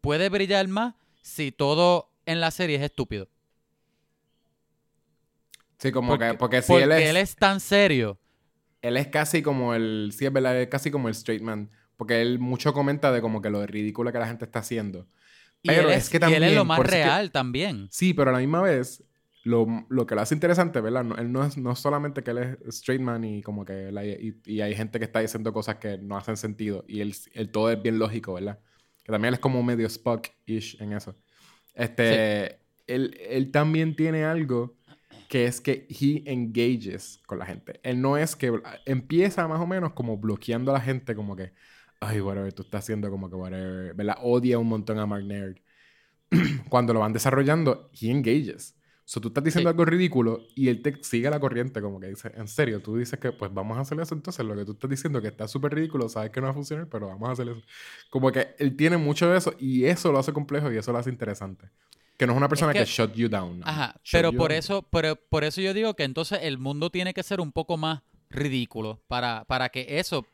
puede 0.01 0.29
brillar 0.31 0.67
más 0.69 0.95
si 1.21 1.53
todo 1.53 2.11
en 2.25 2.41
la 2.41 2.51
serie 2.51 2.77
es 2.77 2.83
estúpido. 2.83 3.29
Sí, 5.79 5.93
como 5.93 6.13
Porque, 6.13 6.29
que, 6.31 6.35
porque 6.35 6.63
si 6.63 6.69
porque 6.69 6.85
él 6.85 6.93
es, 6.93 7.11
él 7.11 7.17
es 7.17 7.37
tan 7.37 7.61
serio. 7.61 8.19
Él 8.83 8.97
es 8.99 9.09
casi 9.09 9.43
como 9.43 9.75
el, 9.75 10.13
sí 10.17 10.27
es 10.27 10.33
verdad, 10.33 10.61
es 10.61 10.69
casi 10.69 10.91
como 10.91 11.09
el 11.09 11.13
straight 11.15 11.43
man. 11.43 11.71
Porque 11.97 12.21
él 12.21 12.39
mucho 12.39 12.73
comenta 12.75 13.13
de 13.13 13.21
como 13.21 13.41
que 13.41 13.49
lo 13.51 13.65
ridículo 13.67 14.13
que 14.13 14.19
la 14.19 14.27
gente 14.27 14.45
está 14.45 14.59
haciendo. 14.59 15.07
Y 15.63 15.69
Pero 15.69 15.89
él 15.89 15.95
es 15.95 16.05
es, 16.05 16.11
que 16.11 16.17
y 16.17 16.19
él 16.19 16.25
es 16.25 16.31
también, 16.41 16.55
lo 16.57 16.65
más 16.65 16.79
es 16.81 16.85
que- 16.85 16.91
real 16.91 17.31
también. 17.31 17.89
Sí, 17.91 18.13
pero 18.13 18.31
a 18.31 18.33
la 18.33 18.41
misma 18.41 18.61
vez, 18.63 19.05
lo, 19.45 19.67
lo 19.89 20.07
que 20.07 20.15
lo 20.17 20.21
hace 20.21 20.35
interesante, 20.35 20.81
¿verdad? 20.81 21.05
No, 21.05 21.15
él 21.17 21.31
no 21.31 21.45
es 21.45 21.57
no 21.57 21.77
solamente 21.77 22.23
que 22.25 22.33
él 22.33 22.39
es 22.39 22.75
straight 22.77 23.01
man 23.01 23.23
y 23.25 23.43
como 23.43 23.65
que 23.65 23.89
él 23.89 23.99
hay- 23.99 24.35
y, 24.45 24.55
y 24.55 24.61
hay 24.61 24.75
gente 24.75 24.99
que 24.99 25.05
está 25.05 25.21
diciendo 25.21 25.53
cosas 25.53 25.77
que 25.77 25.99
no 25.99 26.17
hacen 26.17 26.37
sentido 26.37 26.85
y 26.89 27.01
él, 27.01 27.15
él 27.35 27.51
todo 27.51 27.71
es 27.71 27.81
bien 27.81 27.99
lógico, 28.01 28.35
¿verdad? 28.35 28.59
Que 29.05 29.13
también 29.13 29.29
él 29.29 29.35
es 29.35 29.41
como 29.41 29.63
medio 29.63 29.87
Spock-ish 29.87 30.81
en 30.81 30.93
eso. 30.93 31.15
Este, 31.75 32.59
él, 32.87 33.17
él 33.29 33.51
también 33.51 33.97
tiene 33.97 34.25
algo 34.25 34.77
que 35.33 35.47
es 35.47 35.63
que 35.63 35.87
he 35.91 36.23
engages 36.31 37.23
con 37.27 37.39
la 37.39 37.47
gente. 37.47 37.81
Él 37.85 38.03
no 38.03 38.19
es 38.19 38.37
que 38.37 38.53
empieza 38.87 39.49
más 39.49 39.61
o 39.63 39.67
menos 39.67 39.95
como 39.95 40.19
bloqueando 40.19 40.73
a 40.73 40.75
la 40.75 40.81
gente 40.83 41.15
como 41.17 41.37
que, 41.37 41.55
ay, 42.01 42.21
whatever, 42.21 42.53
tú 42.53 42.63
estás 42.65 42.85
haciendo 42.85 43.11
como 43.11 43.31
que 43.31 43.37
whatever, 43.37 43.95
¿verdad? 43.95 44.19
Odia 44.23 44.59
un 44.59 44.69
montón 44.69 44.99
a 44.99 45.07
Mark 45.07 45.25
Naird 45.25 45.57
cuando 46.69 46.95
lo 46.95 47.01
van 47.01 47.13
desarrollando, 47.13 47.91
he 48.01 48.11
engages. 48.11 48.77
So, 49.05 49.21
tú 49.21 49.29
estás 49.29 49.45
diciendo 49.45 49.69
Sí. 49.69 49.73
algo 49.73 49.85
ridículo 49.85 50.41
y 50.55 50.69
él 50.69 50.83
te 50.83 51.03
sigue 51.03 51.31
la 51.31 51.41
corriente, 51.41 51.83
como 51.83 52.01
que 52.01 52.09
dice, 52.09 52.33
en 52.37 52.49
serio, 52.49 52.83
tú 52.83 52.97
dices 52.97 53.19
que 53.21 53.33
pues 53.33 53.53
vamos 53.55 53.79
a 53.79 53.83
hacer 53.83 54.01
eso, 54.01 54.15
entonces 54.15 54.45
lo 54.47 54.55
que 54.57 54.65
tú 54.65 54.73
estás 54.73 54.91
diciendo 54.91 55.21
que 55.23 55.29
está 55.29 55.49
súper 55.49 55.75
ridículo, 55.75 56.09
sabes 56.09 56.31
que 56.31 56.41
no 56.41 56.47
va 56.47 56.53
a 56.53 56.55
funcionar, 56.55 56.89
pero 56.89 57.09
vamos 57.09 57.29
a 57.29 57.33
hacer 57.33 57.49
eso. 57.49 57.63
Como 58.11 58.33
que 58.33 58.55
él 58.59 58.77
tiene 58.77 58.97
mucho 58.99 59.31
de 59.31 59.39
eso 59.39 59.55
y 59.59 59.85
eso 59.87 60.13
lo 60.13 60.19
hace 60.21 60.33
complejo 60.33 60.73
y 60.73 60.79
eso 60.79 60.93
lo 60.93 60.99
hace 60.99 61.11
interesante. 61.11 61.71
Que 62.23 62.27
no 62.29 62.35
es 62.35 62.37
una 62.37 62.49
persona 62.49 62.73
que, 62.73 62.79
que- 62.79 62.85
shut 62.85 63.15
you 63.15 63.29
down. 63.29 63.59
¿no? 63.59 63.67
Ajá, 63.67 63.97
Shut 64.05 64.13
pero 64.13 64.31
por 64.33 64.51
down. 64.51 64.59
eso, 64.61 64.83
pero 64.83 65.17
por 65.17 65.43
eso 65.43 65.61
yo 65.61 65.75
digo 65.75 65.95
que 65.95 66.05
entonces 66.05 66.39
el 66.43 66.57
mundo 66.57 66.89
tiene 66.89 67.13
que 67.13 67.25
ser 67.25 67.41
un 67.41 67.51
poco 67.51 67.77
más 67.77 68.01
ridículo 68.31 69.01
para, 69.09 69.43
para 69.45 69.71
que 69.71 69.99
eso, 69.99 70.25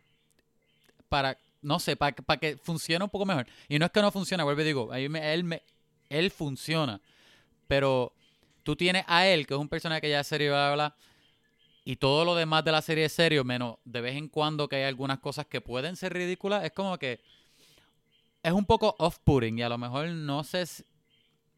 para, 1.09 1.39
no 1.63 1.79
sé, 1.81 1.97
para, 1.97 2.15
para 2.15 2.39
que 2.39 2.59
funcione 2.59 3.03
un 3.03 3.09
poco 3.11 3.25
mejor. 3.25 3.47
Y 3.71 3.79
no 3.79 3.87
es 3.87 3.91
que 3.93 4.03
no 4.03 4.11
funcione, 4.13 4.43
vuelvo 4.45 4.61
y 4.61 4.65
digo, 4.65 4.93
ahí 4.93 5.09
me- 5.09 5.33
él, 5.33 5.45
me, 5.45 5.63
él 6.11 6.31
funciona, 6.31 7.01
pero 7.67 8.13
tú 8.65 8.77
tienes 8.77 9.05
a 9.07 9.27
él, 9.27 9.47
que 9.47 9.55
es 9.55 9.61
un 9.61 9.69
personaje 9.71 10.03
que 10.03 10.11
ya 10.11 10.21
es 10.21 10.27
serio, 10.27 10.51
bla, 10.53 10.67
bla, 10.67 10.75
bla, 10.75 10.97
y 11.87 11.97
todo 11.97 12.27
lo 12.27 12.35
demás 12.35 12.65
de 12.67 12.73
la 12.73 12.83
serie 12.83 13.07
es 13.07 13.13
serio, 13.15 13.45
menos 13.45 13.77
de 13.87 14.03
vez 14.03 14.15
en 14.15 14.29
cuando 14.29 14.69
que 14.69 14.77
hay 14.77 14.83
algunas 14.85 15.21
cosas 15.21 15.47
que 15.47 15.63
pueden 15.63 15.97
ser 15.97 16.13
ridículas, 16.13 16.65
es 16.65 16.73
como 16.73 16.99
que 16.99 17.19
es 18.43 18.53
un 18.53 18.67
poco 18.67 18.95
off-putting 18.99 19.59
y 19.59 19.63
a 19.63 19.69
lo 19.71 19.79
mejor 19.79 20.09
no 20.09 20.45
sé 20.45 20.67
si, 20.67 20.85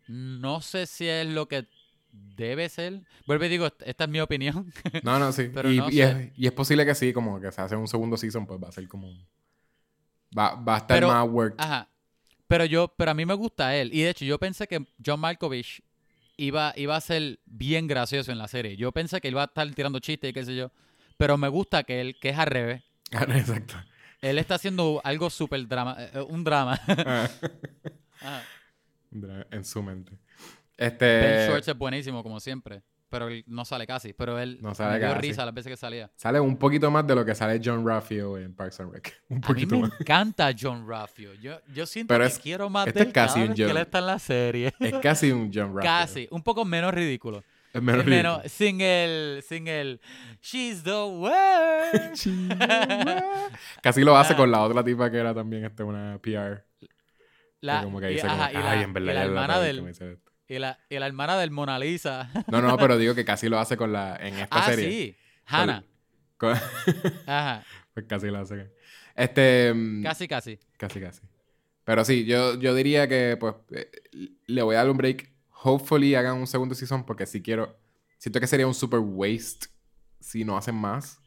no 0.09 0.61
sé 0.61 0.87
si 0.87 1.07
es 1.09 1.27
lo 1.27 1.47
que 1.49 1.67
debe 2.13 2.69
ser. 2.69 3.01
Vuelvo 3.27 3.45
y 3.45 3.49
digo, 3.49 3.67
est- 3.67 3.83
esta 3.85 4.05
es 4.05 4.11
mi 4.11 4.21
opinión. 4.21 4.73
No, 5.03 5.19
no, 5.19 5.33
sí. 5.33 5.51
Pero 5.55 5.71
y, 5.71 5.77
no 5.79 5.89
y 5.91 5.95
sé. 5.97 6.03
es, 6.11 6.39
y 6.39 6.47
es 6.47 6.53
posible 6.53 6.85
que 6.87 6.95
sí, 6.95 7.13
como 7.13 7.41
que 7.41 7.51
se 7.53 7.61
hace 7.61 7.77
un 7.77 7.87
segundo 7.89 8.17
season, 8.17 8.47
pues 8.47 8.61
va 8.63 8.69
a 8.69 8.73
ser 8.73 8.87
como. 8.89 9.13
Va, 10.37 10.55
va 10.55 10.75
a 10.77 10.79
estar 10.79 10.97
Pero- 10.97 11.09
más 11.09 11.29
work. 11.29 11.55
Ajá. 11.59 11.89
Pero 12.49 12.65
yo, 12.65 12.89
pero 12.97 13.13
a 13.13 13.15
mí 13.15 13.25
me 13.25 13.35
gusta 13.35 13.77
él. 13.77 13.91
Y 13.95 14.03
de 14.03 14.11
hecho, 14.11 14.25
yo 14.25 14.37
pensé 14.39 14.67
que 14.67 14.85
John 15.05 15.21
Malkovich 15.21 15.83
iba, 16.37 16.73
iba 16.77 16.97
a 16.97 17.01
ser 17.01 17.39
bien 17.47 17.87
gracioso 17.87 18.33
en 18.33 18.39
la 18.39 18.49
serie. 18.49 18.77
Yo 18.77 18.91
pensé 18.91 19.21
que 19.21 19.29
iba 19.29 19.43
a 19.43 19.45
estar 19.45 19.71
tirando 19.73 20.01
chistes 20.01 20.31
y 20.31 20.33
qué 20.33 20.45
sé 20.45 20.57
yo. 20.57 20.73
Pero 21.17 21.37
me 21.39 21.47
gusta 21.49 21.85
que 21.85 22.01
él, 22.01 22.17
que 22.21 22.31
es 22.31 22.39
al 22.39 22.47
revés. 22.47 22.83
Exacto. 23.13 23.75
Él 24.21 24.37
está 24.39 24.57
haciendo 24.57 25.01
algo 25.05 25.31
súper 25.31 25.67
drama, 25.69 25.97
eh, 25.99 26.21
un 26.29 26.43
drama. 26.43 26.81
Ah, 26.89 27.29
Ajá. 28.21 28.43
En 29.13 29.65
su 29.65 29.83
mente. 29.83 30.13
Ben 30.79 30.89
Este. 30.89 31.47
Schwartz 31.47 31.69
es 31.69 31.77
buenísimo, 31.77 32.23
como 32.23 32.41
siempre. 32.41 32.83
Pero 33.11 33.27
él 33.27 33.43
no 33.49 33.65
sale 33.65 33.89
casi. 33.89 34.13
Pero 34.13 34.39
él 34.39 34.59
No 34.63 34.73
sale 34.73 34.93
me 34.93 34.99
dio 35.01 35.09
casi. 35.15 35.21
risa 35.29 35.45
las 35.45 35.53
veces 35.53 35.71
que 35.73 35.77
salía. 35.77 36.13
Sale 36.15 36.39
un 36.39 36.57
poquito 36.57 36.93
más 36.93 37.05
de 37.05 37.17
lo 37.17 37.25
que 37.25 37.35
sale 37.35 37.61
John 37.63 37.85
Raffio 37.85 38.39
en 38.39 38.55
Parks 38.55 38.79
and 38.79 38.93
Rec. 38.93 39.21
Un 39.29 39.39
A 39.39 39.41
mí 39.41 39.47
poquito 39.47 39.75
me 39.75 39.89
más. 39.89 40.01
encanta 40.01 40.51
John 40.59 40.89
Raffio. 40.89 41.35
Yo, 41.35 41.59
yo 41.75 41.87
siento 41.87 42.15
Pero 42.15 42.23
que 42.25 42.29
es- 42.31 42.39
quiero 42.39 42.71
más 42.71 42.87
este 42.87 43.01
de 43.01 43.03
es 43.03 43.07
él 43.09 43.13
casi 43.13 43.35
cada 43.35 43.43
un 43.47 43.49
vez 43.51 43.57
que 43.67 43.71
él 43.73 43.77
está 43.79 43.99
en 43.99 44.07
la 44.07 44.19
serie. 44.21 44.73
Es 44.81 44.95
casi 45.03 45.33
un 45.33 45.51
John 45.53 45.75
Raffio. 45.75 45.83
Casi, 45.83 46.29
un 46.31 46.43
poco 46.45 46.65
menos 46.65 46.95
ridículo. 46.95 47.43
Es 47.73 47.83
menos 47.83 48.05
Menos, 48.07 48.43
ridículo. 48.43 48.49
sin 48.49 48.81
el, 48.81 49.43
sin 49.47 49.67
el, 49.69 50.01
she's 50.41 50.83
the 50.85 50.91
world. 50.91 52.17
Casi 53.83 54.03
lo 54.03 54.17
hace 54.17 54.35
con 54.37 54.51
la 54.51 54.63
otra 54.63 54.83
tipa 54.85 55.11
que 55.11 55.19
era 55.19 55.35
también 55.35 55.65
este, 55.65 55.83
una 55.83 56.19
PR. 56.23 56.65
La, 57.61 57.79
que 57.81 57.85
como 57.85 58.01
que 58.01 58.11
y, 58.11 58.15
dice 58.15 58.27
como, 58.27 58.43
ajá, 58.43 58.53
y 58.53 58.57
"Ay, 58.57 58.63
la, 58.63 58.83
en 58.83 58.93
verdad 58.93 59.13
y 59.13 59.15
la 59.15 59.25
hermana 59.25 59.61
del, 59.61 59.83
me 59.83 59.89
dice 59.89 60.13
esto". 60.13 60.33
y 60.49 60.59
la, 60.59 60.79
y 60.89 60.99
la 60.99 61.07
hermana 61.07 61.39
del 61.39 61.51
Mona 61.51 61.79
Lisa. 61.79 62.31
No, 62.49 62.61
no, 62.63 62.77
pero 62.79 62.97
digo 62.99 63.15
que 63.15 63.25
casi 63.25 63.49
lo 63.49 63.59
hace 63.59 63.77
con 63.77 63.93
la... 63.93 64.17
En 64.17 64.35
esta 64.35 64.65
ah, 64.65 64.67
serie. 64.67 64.91
sí. 64.91 65.17
Hannah. 65.47 65.85
Con- 66.37 66.57
Ajá. 67.27 67.65
pues 67.95 68.07
casi 68.07 68.29
lo 68.29 68.39
hace. 68.39 68.73
Este... 69.15 69.73
mm, 69.75 70.03
Casi, 70.03 70.27
casi. 70.27 70.59
Casi, 70.77 71.01
casi. 71.01 71.21
Pero 71.85 72.05
sí, 72.05 72.25
yo, 72.25 72.59
yo 72.59 72.75
diría 72.75 73.07
que 73.09 73.37
pues 73.39 73.55
eh, 73.73 73.91
le 74.47 74.63
voy 74.63 74.75
a 74.77 74.79
dar 74.79 74.91
un 74.91 74.97
break. 74.97 75.31
Hopefully 75.63 76.15
hagan 76.15 76.37
un 76.37 76.47
segundo 76.47 76.75
season 76.75 77.05
porque 77.05 77.27
si 77.27 77.43
quiero... 77.43 77.79
Siento 78.19 78.41
que 78.41 78.47
sería 78.47 78.67
un 78.67 78.75
super 78.75 79.01
waste 79.01 79.69
si 80.19 80.45
no 80.45 80.57
hacen 80.57 80.75
más. 80.75 81.21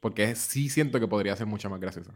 Porque 0.00 0.34
sí 0.34 0.68
siento 0.70 0.98
que 0.98 1.06
podría 1.06 1.36
ser 1.36 1.46
mucho 1.46 1.68
más 1.68 1.78
gracioso. 1.80 2.12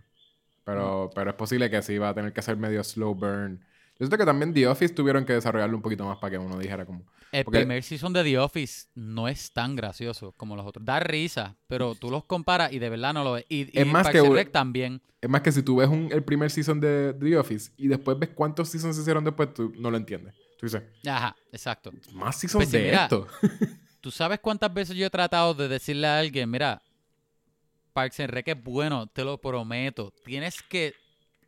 Pero, 0.64 1.10
pero 1.14 1.30
es 1.30 1.36
posible 1.36 1.70
que 1.70 1.82
sí 1.82 1.98
va 1.98 2.10
a 2.10 2.14
tener 2.14 2.32
que 2.32 2.42
ser 2.42 2.56
medio 2.56 2.82
slow 2.82 3.14
burn. 3.14 3.58
Yo 3.98 3.98
siento 4.06 4.16
que 4.18 4.24
también 4.24 4.52
The 4.52 4.66
Office 4.66 4.92
tuvieron 4.94 5.24
que 5.24 5.34
desarrollarlo 5.34 5.76
un 5.76 5.82
poquito 5.82 6.04
más 6.04 6.18
para 6.18 6.32
que 6.32 6.38
uno 6.38 6.58
dijera 6.58 6.84
como... 6.84 7.04
El 7.30 7.44
Porque- 7.44 7.60
primer 7.60 7.82
season 7.82 8.12
de 8.12 8.22
The 8.24 8.38
Office 8.38 8.86
no 8.94 9.28
es 9.28 9.52
tan 9.52 9.74
gracioso 9.76 10.32
como 10.36 10.56
los 10.56 10.64
otros. 10.66 10.84
Da 10.84 11.00
risa, 11.00 11.56
pero 11.66 11.94
tú 11.94 12.10
los 12.10 12.24
comparas 12.24 12.72
y 12.72 12.78
de 12.78 12.88
verdad 12.90 13.12
no 13.12 13.22
lo 13.24 13.32
ves. 13.32 13.44
Y, 13.48 13.62
y 13.76 13.82
Es 13.82 13.86
más 13.86 14.04
Parks 14.04 14.22
que- 14.22 14.30
Rec 14.30 14.50
también. 14.52 15.00
Es 15.20 15.28
más 15.28 15.42
que 15.42 15.52
si 15.52 15.62
tú 15.62 15.76
ves 15.76 15.88
un- 15.88 16.08
el 16.12 16.22
primer 16.24 16.50
season 16.50 16.80
de 16.80 17.14
The 17.18 17.36
Office 17.38 17.72
y 17.76 17.88
después 17.88 18.18
ves 18.18 18.30
cuántos 18.34 18.68
seasons 18.68 18.96
se 18.96 19.02
hicieron 19.02 19.24
después, 19.24 19.52
tú 19.54 19.72
no 19.78 19.90
lo 19.90 19.96
entiendes. 19.96 20.34
Tú 20.58 20.66
dices, 20.66 20.82
Ajá, 21.06 21.36
exacto. 21.52 21.92
más 22.12 22.36
seasons 22.36 22.64
Pues 22.64 22.70
sí, 22.70 22.78
de 22.78 22.84
mira, 22.84 23.02
esto. 23.04 23.26
¿Tú 24.00 24.10
sabes 24.10 24.38
cuántas 24.40 24.72
veces 24.72 24.96
yo 24.96 25.06
he 25.06 25.10
tratado 25.10 25.54
de 25.54 25.66
decirle 25.68 26.06
a 26.06 26.18
alguien, 26.18 26.50
mira, 26.50 26.82
Parks 27.94 28.20
and 28.20 28.30
Rec 28.30 28.48
es 28.48 28.62
bueno, 28.62 29.06
te 29.06 29.24
lo 29.24 29.40
prometo. 29.40 30.12
Tienes 30.24 30.62
que, 30.62 30.94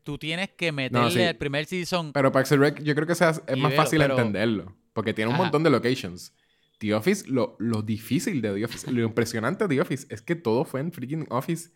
tú 0.04 0.16
tienes 0.16 0.48
que 0.50 0.72
meterle 0.72 1.10
sí. 1.10 1.20
el 1.20 1.36
primer 1.36 1.66
season. 1.66 2.12
Pero 2.12 2.32
Parks 2.32 2.52
and 2.52 2.62
Rec 2.62 2.82
yo 2.82 2.94
creo 2.94 3.06
que 3.06 3.14
sea, 3.14 3.30
es 3.30 3.58
más 3.58 3.70
velo, 3.72 3.82
fácil 3.82 3.98
pero- 4.00 4.16
entenderlo. 4.16 4.74
Porque 4.94 5.12
tiene 5.12 5.28
un 5.28 5.34
Ajá. 5.34 5.42
montón 5.42 5.62
de 5.62 5.68
locations. 5.68 6.32
The 6.78 6.94
Office, 6.94 7.24
lo, 7.28 7.56
lo 7.58 7.82
difícil 7.82 8.40
de 8.40 8.54
The 8.54 8.64
Office, 8.64 8.90
lo 8.90 9.02
impresionante 9.02 9.66
de 9.66 9.74
The 9.74 9.80
Office 9.82 10.06
es 10.08 10.22
que 10.22 10.36
todo 10.36 10.64
fue 10.64 10.80
en 10.80 10.92
freaking 10.92 11.26
Office. 11.30 11.70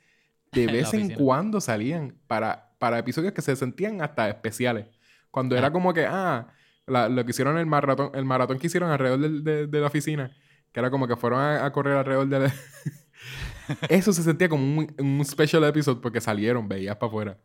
De 0.52 0.66
vez 0.72 0.94
en 0.94 1.10
cuando 1.14 1.60
salían 1.60 2.16
para, 2.26 2.72
para 2.78 2.98
episodios 2.98 3.32
que 3.32 3.42
se 3.42 3.54
sentían 3.56 4.00
hasta 4.02 4.28
especiales. 4.30 4.86
Cuando 5.30 5.56
era 5.56 5.70
como 5.72 5.92
que, 5.92 6.06
ah, 6.06 6.48
la- 6.86 7.08
lo 7.08 7.24
que 7.24 7.30
hicieron 7.30 7.58
el 7.58 7.66
maratón, 7.66 8.10
el 8.14 8.24
maratón 8.24 8.58
que 8.58 8.68
hicieron 8.68 8.90
alrededor 8.90 9.18
de, 9.42 9.66
de 9.66 9.80
la 9.80 9.86
oficina, 9.88 10.34
que 10.72 10.80
era 10.80 10.90
como 10.90 11.06
que 11.08 11.16
fueron 11.16 11.40
a, 11.40 11.64
a 11.64 11.72
correr 11.72 11.96
alrededor 11.96 12.28
de 12.28 12.38
la... 12.40 12.54
Eso 13.88 14.12
se 14.12 14.22
sentía 14.22 14.48
como 14.48 14.62
un, 14.80 14.94
un 14.98 15.24
special 15.24 15.64
episode 15.64 16.00
porque 16.00 16.20
salieron, 16.20 16.68
veías 16.68 16.96
para 16.96 17.08
afuera. 17.08 17.38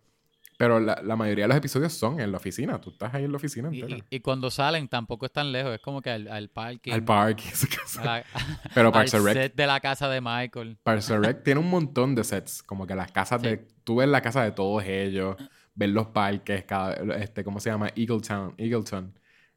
Pero 0.57 0.79
la, 0.79 1.01
la 1.03 1.17
mayoría 1.17 1.43
de 1.43 1.47
los 1.49 1.57
episodios 1.57 1.91
son 1.91 2.21
en 2.21 2.31
la 2.31 2.37
oficina. 2.37 2.79
Tú 2.79 2.89
estás 2.91 3.13
ahí 3.13 3.25
en 3.25 3.31
la 3.31 3.35
oficina 3.37 3.69
Y, 3.73 3.81
entera. 3.81 4.05
y- 4.09 4.15
y 4.15 4.19
cuando 4.21 4.49
salen 4.49 4.87
tampoco 4.87 5.25
están 5.25 5.51
lejos, 5.51 5.73
es 5.75 5.81
como 5.81 6.01
que 6.01 6.11
al, 6.11 6.29
al 6.29 6.47
parque. 6.49 6.93
Al 6.93 7.03
parque. 7.03 7.43
Pero 8.73 8.87
al 8.87 8.93
Parks 8.93 9.13
and 9.15 9.25
Rec, 9.25 9.33
set 9.35 9.55
de 9.55 9.67
la 9.67 9.79
casa 9.81 10.07
de 10.09 10.21
Michael. 10.21 10.77
Parks 10.83 11.09
Rec 11.09 11.43
tiene 11.43 11.59
un 11.59 11.69
montón 11.69 12.15
de 12.15 12.23
sets. 12.23 12.63
Como 12.63 12.87
que 12.87 12.95
las 12.95 13.11
casas 13.11 13.41
Sí. 13.41 13.47
de... 13.49 13.57
Tú 13.83 13.97
ves 13.97 14.07
la 14.07 14.21
casa 14.21 14.43
de 14.43 14.51
todos 14.51 14.83
ellos. 14.85 15.35
Ves 15.73 15.89
los 15.89 16.07
parques. 16.07 16.63
Cada, 16.63 16.93
este, 17.17 17.43
¿Cómo 17.43 17.59
se 17.59 17.69
llama? 17.69 17.89
Eagletown. 17.95 18.53
Eagleton. 18.57 19.13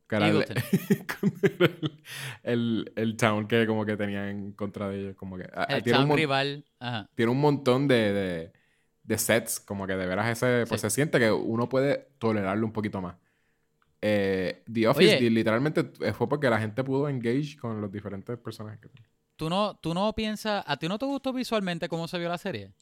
Que 0.08 0.16
era 0.16 0.26
el- 0.28 0.44
el, 2.42 2.92
el, 2.96 3.16
town 3.16 3.46
que 3.46 3.66
como 3.66 3.84
que 3.84 3.96
tenían 3.96 4.28
en 4.28 4.52
contra 4.52 4.88
de 4.88 5.00
ellos. 5.00 5.16
Como 5.16 5.36
que... 5.36 5.44
El 5.68 5.82
tiene, 5.82 5.98
un 5.98 6.02
town 6.04 6.08
mon- 6.08 6.16
rival. 6.16 6.64
Ajá. 6.80 7.08
tiene 7.14 7.30
un 7.32 7.40
montón 7.40 7.86
de, 7.88 8.12
de, 8.12 8.52
de 9.02 9.18
sets. 9.18 9.60
Como 9.60 9.86
que 9.86 9.94
de 9.96 10.06
veras 10.06 10.28
ese... 10.30 10.64
Pues 10.66 10.80
Sí. 10.80 10.86
se 10.88 10.94
siente 10.94 11.18
que 11.18 11.30
uno 11.30 11.68
puede 11.68 12.08
tolerarlo 12.18 12.66
un 12.66 12.72
poquito 12.72 13.00
más. 13.00 13.16
Eh, 14.00 14.62
The 14.72 14.88
Office 14.88 15.16
Oye. 15.16 15.30
literalmente 15.30 15.84
fue 16.12 16.28
porque 16.28 16.48
la 16.48 16.58
gente 16.60 16.84
pudo 16.84 17.08
engage 17.08 17.56
con 17.60 17.80
los 17.80 17.90
diferentes 17.90 18.38
personajes 18.38 18.80
que. 18.80 18.88
¿Tú 19.36 19.48
no, 19.50 19.76
¿Tú 19.76 19.92
no 19.94 20.12
piensas, 20.14 20.64
a 20.66 20.76
ti 20.76 20.88
no 20.88 20.98
te 20.98 21.06
gustó 21.06 21.32
visualmente 21.32 21.88
cómo 21.88 22.08
se 22.08 22.18
vio 22.18 22.28
la 22.28 22.38
serie? 22.38 22.72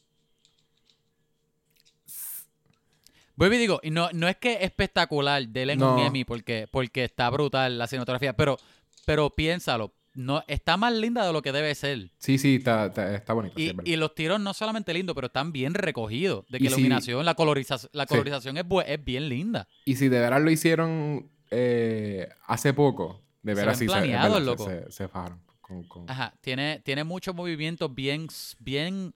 Vuelvo 3.37 3.55
y 3.55 3.59
digo, 3.59 3.79
y 3.83 3.91
no, 3.91 4.09
no 4.13 4.27
es 4.27 4.35
que 4.35 4.53
es 4.55 4.61
espectacular, 4.63 5.47
denle 5.47 5.73
un 5.75 5.79
No. 5.79 6.05
Emmy 6.05 6.25
porque, 6.25 6.67
porque 6.69 7.05
está 7.05 7.29
brutal 7.29 7.77
la 7.77 7.87
cinematografía, 7.87 8.33
pero, 8.35 8.57
pero 9.05 9.29
piénsalo, 9.29 9.93
no, 10.15 10.43
está 10.47 10.75
más 10.75 10.91
linda 10.93 11.25
de 11.25 11.31
lo 11.31 11.43
que 11.43 11.51
debe 11.51 11.73
ser. 11.75 12.09
Sí, 12.17 12.39
sí, 12.39 12.55
está, 12.55 12.87
está, 12.87 13.15
está 13.15 13.33
bonito. 13.33 13.53
Y, 13.61 13.75
y 13.85 13.95
los 13.95 14.15
tiros 14.15 14.39
no 14.39 14.53
solamente 14.55 14.91
lindos, 14.91 15.13
pero 15.13 15.27
están 15.27 15.51
bien 15.51 15.75
recogidos. 15.75 16.45
De 16.49 16.57
que 16.57 16.63
la 16.65 16.69
si- 16.71 16.75
iluminación, 16.81 17.23
la, 17.23 17.35
coloriza- 17.35 17.87
la 17.93 18.03
Sí. 18.03 18.07
colorización 18.09 18.57
es, 18.57 18.65
es 18.87 19.05
bien 19.05 19.29
linda. 19.29 19.67
Y 19.85 19.95
si 19.95 20.09
de 20.09 20.19
veras 20.19 20.41
lo 20.41 20.49
hicieron 20.49 21.29
eh, 21.51 22.27
hace 22.47 22.73
poco, 22.73 23.21
de 23.43 23.53
veras 23.53 23.77
sí 23.77 23.87
se, 23.87 24.39
loco. 24.39 24.67
se, 24.89 25.07
fajaron. 25.07 25.39
Con, 25.61 25.83
con- 25.83 26.09
Ajá, 26.09 26.33
tiene, 26.41 26.81
tiene 26.83 27.03
muchos 27.03 27.35
movimientos 27.35 27.93
bien, 27.93 28.27
bien... 28.59 29.13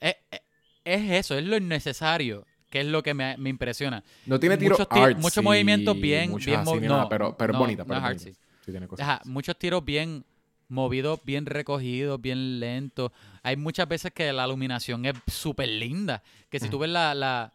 Es, 0.00 0.16
es- 0.32 0.40
es 0.84 1.10
eso, 1.12 1.36
es 1.38 1.44
lo 1.44 1.56
innecesario, 1.56 2.44
que 2.76 2.80
es 2.82 2.86
lo 2.88 3.02
que 3.02 3.14
me, 3.14 3.36
me 3.38 3.48
impresiona. 3.48 4.04
No 4.26 4.38
tiene 4.38 4.58
tiro 4.58 4.72
muchos 4.74 4.88
ti- 4.88 4.98
artsy, 5.00 5.20
muchos 5.22 5.42
movimientos 5.42 5.94
bien- 5.98 6.34
bien 6.36 6.60
así 6.60 6.70
movi- 6.70 6.80
ni 6.82 6.88
nada, 6.88 7.02
no, 7.04 7.08
pero, 7.08 7.36
pero 7.36 7.52
no, 7.54 7.58
es 7.58 7.60
bonita. 7.60 7.82
no 7.84 7.88
Pero 7.88 7.98
es 8.00 8.04
es 8.04 8.08
bonita. 8.24 8.28
artsy. 8.28 8.40
Sí, 8.64 8.70
tiene 8.70 8.86
cosas. 8.86 9.08
Ajá, 9.08 9.20
muchos 9.24 9.56
tiros 9.58 9.82
bien 9.84 10.24
movidos, 10.68 11.20
bien 11.24 11.46
recogidos, 11.46 12.20
bien 12.20 12.60
lentos. 12.60 13.12
Hay 13.42 13.56
muchas 13.56 13.88
veces 13.88 14.12
que 14.12 14.32
la 14.32 14.44
iluminación 14.46 15.06
es 15.06 15.14
súper 15.26 15.68
linda. 15.68 16.22
Que 16.50 16.58
si 16.60 16.68
tú 16.68 16.78
ves 16.80 16.90
la, 16.90 17.14
la, 17.14 17.52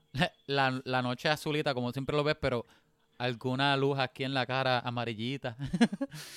la, 0.47 0.81
la 0.85 1.01
noche 1.01 1.29
azulita, 1.29 1.73
como 1.73 1.91
siempre 1.91 2.15
lo 2.15 2.23
ves, 2.23 2.37
pero 2.41 2.65
alguna 3.17 3.75
luz 3.77 3.99
aquí 3.99 4.23
en 4.23 4.33
la 4.33 4.45
cara 4.45 4.79
amarillita. 4.79 5.55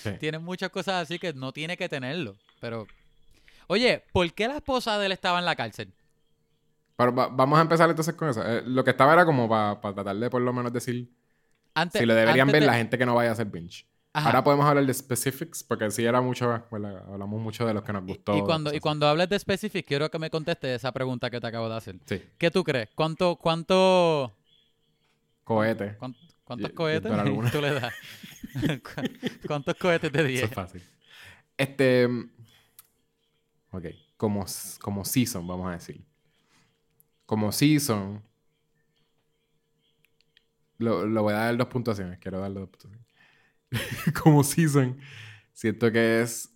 Sí. 0.02 0.10
Tiene 0.20 0.38
muchas 0.38 0.70
cosas 0.70 1.02
así 1.04 1.18
que 1.18 1.32
no 1.32 1.52
tiene 1.52 1.76
que 1.76 1.88
tenerlo. 1.88 2.36
Pero, 2.60 2.86
oye, 3.68 4.02
¿por 4.12 4.30
qué 4.34 4.48
la 4.48 4.56
esposa 4.56 4.98
de 4.98 5.06
él 5.06 5.12
estaba 5.12 5.38
en 5.38 5.44
la 5.46 5.56
cárcel? 5.56 5.92
Pero 6.96 7.14
va- 7.14 7.28
vamos 7.28 7.58
a 7.58 7.62
empezar 7.62 7.90
entonces 7.90 8.14
con 8.14 8.28
eso. 8.28 8.42
Eh, 8.46 8.62
lo 8.66 8.84
que 8.84 8.90
estaba 8.90 9.12
era 9.12 9.24
como 9.24 9.48
para 9.48 9.80
tratar 9.80 10.16
de 10.16 10.30
por 10.30 10.40
lo 10.42 10.52
menos 10.52 10.72
decir 10.72 11.10
Antes, 11.74 11.98
si 12.00 12.06
lo 12.06 12.14
deberían 12.14 12.46
ver 12.48 12.60
de- 12.60 12.66
la 12.66 12.74
gente 12.74 12.96
que 12.98 13.04
no 13.06 13.14
vaya 13.14 13.30
a 13.30 13.32
hacer 13.32 13.46
binge. 13.46 13.86
Ajá. 14.12 14.26
Ahora 14.28 14.44
podemos 14.44 14.64
hablar 14.66 14.86
de 14.86 14.94
specifics, 14.94 15.64
porque 15.64 15.90
sí 15.90 16.04
era 16.04 16.20
mucho, 16.20 16.64
bueno, 16.70 16.86
hablamos 17.12 17.40
mucho 17.40 17.66
de 17.66 17.74
los 17.74 17.82
que 17.82 17.92
nos 17.92 18.04
gustó. 18.06 18.36
y, 18.38 18.42
cuando, 18.42 18.72
y 18.72 18.78
cuando 18.78 19.08
hables 19.08 19.28
de 19.28 19.36
specific, 19.40 19.84
quiero 19.84 20.08
que 20.08 20.20
me 20.20 20.30
contestes 20.30 20.76
esa 20.76 20.92
pregunta 20.92 21.28
que 21.30 21.40
te 21.40 21.46
acabo 21.48 21.68
de 21.68 21.74
hacer. 21.76 21.96
Sí, 22.06 22.22
¿Qué 22.38 22.48
tú 22.52 22.62
crees? 22.62 22.90
¿Cuánto, 22.94 23.34
cuánto, 23.34 24.32
cohete. 25.42 25.96
cuán- 25.98 26.14
¿Cuántos 26.44 26.70
Yo- 26.70 26.74
cohetes 26.76 27.10
yo 27.10 27.42
tú 27.52 27.60
le 27.60 27.72
das? 27.72 27.92
¿Cu- 28.82 29.02
¿Cuántos 29.48 29.74
cohetes 29.76 30.12
de 30.12 30.18
Eso 30.20 30.28
10? 30.28 30.42
es 30.44 30.50
fácil. 30.54 30.82
Este. 31.56 32.06
Ok. 33.70 33.86
Como, 34.16 34.44
como 34.80 35.04
season, 35.04 35.46
vamos 35.46 35.68
a 35.68 35.72
decir. 35.72 36.00
Como 37.26 37.52
season. 37.52 38.22
Lo, 40.78 41.06
lo 41.06 41.22
voy 41.22 41.34
a 41.34 41.38
dar 41.38 41.56
dos 41.56 41.68
puntuaciones. 41.68 42.18
Quiero 42.18 42.40
darle 42.40 42.60
dos 42.60 42.68
puntuaciones. 42.68 43.06
como 44.22 44.44
season. 44.44 44.98
Siento 45.52 45.90
que 45.90 46.22
es 46.22 46.54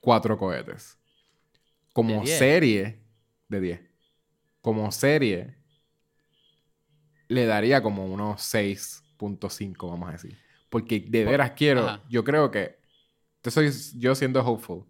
cuatro 0.00 0.36
cohetes. 0.38 0.98
Como 1.92 2.20
¿De 2.20 2.26
10? 2.26 2.38
serie, 2.38 3.00
de 3.48 3.60
10. 3.60 3.80
Como 4.60 4.90
serie, 4.92 5.56
le 7.28 7.46
daría 7.46 7.82
como 7.82 8.06
unos 8.06 8.42
6.5, 8.42 9.88
vamos 9.88 10.08
a 10.08 10.12
decir. 10.12 10.38
Porque 10.68 11.00
de 11.00 11.24
veras 11.24 11.52
quiero, 11.52 11.88
ajá. 11.88 12.02
yo 12.08 12.24
creo 12.24 12.50
que, 12.50 12.78
esto 13.36 13.50
soy 13.50 13.70
yo 13.98 14.14
siendo 14.14 14.44
hopeful. 14.44 14.84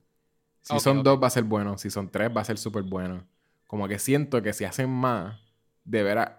Si 0.64 0.80
son 0.80 1.02
dos 1.02 1.22
va 1.22 1.26
a 1.26 1.30
ser 1.30 1.44
bueno, 1.44 1.76
si 1.76 1.90
son 1.90 2.10
tres 2.10 2.30
va 2.34 2.40
a 2.40 2.44
ser 2.44 2.56
súper 2.56 2.84
bueno. 2.84 3.26
Como 3.66 3.86
que 3.86 3.98
siento 3.98 4.42
que 4.42 4.52
si 4.54 4.64
hacen 4.64 4.88
más, 4.90 5.38
de 5.84 6.02
veras... 6.02 6.30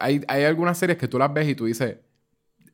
Hay, 0.00 0.22
hay 0.26 0.44
algunas 0.44 0.76
series 0.76 0.98
que 0.98 1.06
tú 1.06 1.18
las 1.18 1.32
ves 1.32 1.48
y 1.48 1.54
tú 1.54 1.66
dices, 1.66 1.98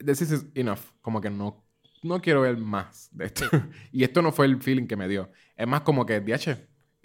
this 0.05 0.23
is 0.23 0.47
enough. 0.55 0.81
Como 1.03 1.21
que 1.21 1.29
no, 1.29 1.63
no 2.03 2.23
quiero 2.23 2.41
ver 2.41 2.57
más 2.57 3.11
de 3.13 3.27
esto. 3.27 3.45
y 3.93 4.03
esto 4.03 4.23
no 4.23 4.33
fue 4.33 4.47
el 4.47 4.63
feeling 4.63 4.87
que 4.87 4.97
me 4.97 5.09
dio. 5.09 5.31
Es 5.57 5.67
más 5.67 5.83
como 5.83 6.07
que, 6.07 6.21
DH, 6.21 6.57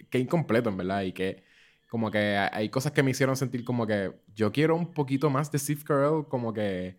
que 0.08 0.18
incompleto, 0.18 0.70
en 0.70 0.78
verdad. 0.78 1.02
Y 1.02 1.12
que 1.12 1.44
como 1.90 2.10
que 2.10 2.38
hay 2.50 2.70
cosas 2.70 2.92
que 2.92 3.02
me 3.02 3.10
hicieron 3.10 3.36
sentir 3.36 3.64
como 3.64 3.86
que 3.86 4.12
yo 4.34 4.50
quiero 4.50 4.76
un 4.76 4.94
poquito 4.94 5.28
más 5.28 5.52
de 5.52 5.58
Steve 5.58 5.82
Carell, 5.84 6.24
como 6.26 6.54
que 6.54 6.98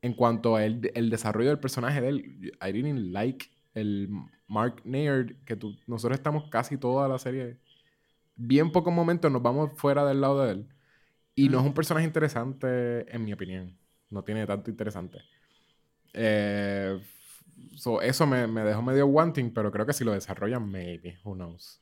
en 0.00 0.14
cuanto 0.14 0.56
a 0.56 0.64
el, 0.64 0.90
el 0.96 1.10
desarrollo 1.10 1.50
del 1.50 1.60
personaje 1.60 2.00
de 2.00 2.08
él, 2.08 2.52
I 2.60 2.72
didn't 2.72 3.12
like 3.12 3.46
el 3.74 4.08
Mark 4.46 4.82
Naird, 4.84 5.44
que 5.44 5.56
tú, 5.56 5.76
nosotros 5.86 6.18
estamos 6.18 6.50
casi 6.50 6.76
toda 6.76 7.08
la 7.08 7.18
serie. 7.18 7.58
Bien 8.36 8.70
pocos 8.70 8.92
momentos 8.92 9.30
nos 9.30 9.42
vamos 9.42 9.70
fuera 9.76 10.04
del 10.04 10.20
lado 10.20 10.44
de 10.44 10.52
él. 10.52 10.68
Y 11.34 11.48
no 11.48 11.60
es 11.60 11.64
un 11.64 11.72
personaje 11.72 12.06
interesante, 12.06 13.14
en 13.14 13.24
mi 13.24 13.32
opinión. 13.32 13.76
No 14.10 14.22
tiene 14.22 14.46
tanto 14.46 14.70
interesante. 14.70 15.22
Eh, 16.12 17.00
so, 17.76 18.02
eso 18.02 18.26
me, 18.26 18.46
me 18.46 18.62
dejó 18.62 18.82
medio 18.82 19.06
wanting, 19.06 19.52
pero 19.52 19.72
creo 19.72 19.86
que 19.86 19.94
si 19.94 20.04
lo 20.04 20.12
desarrollan, 20.12 20.70
maybe. 20.70 21.18
Who 21.24 21.34
knows? 21.34 21.80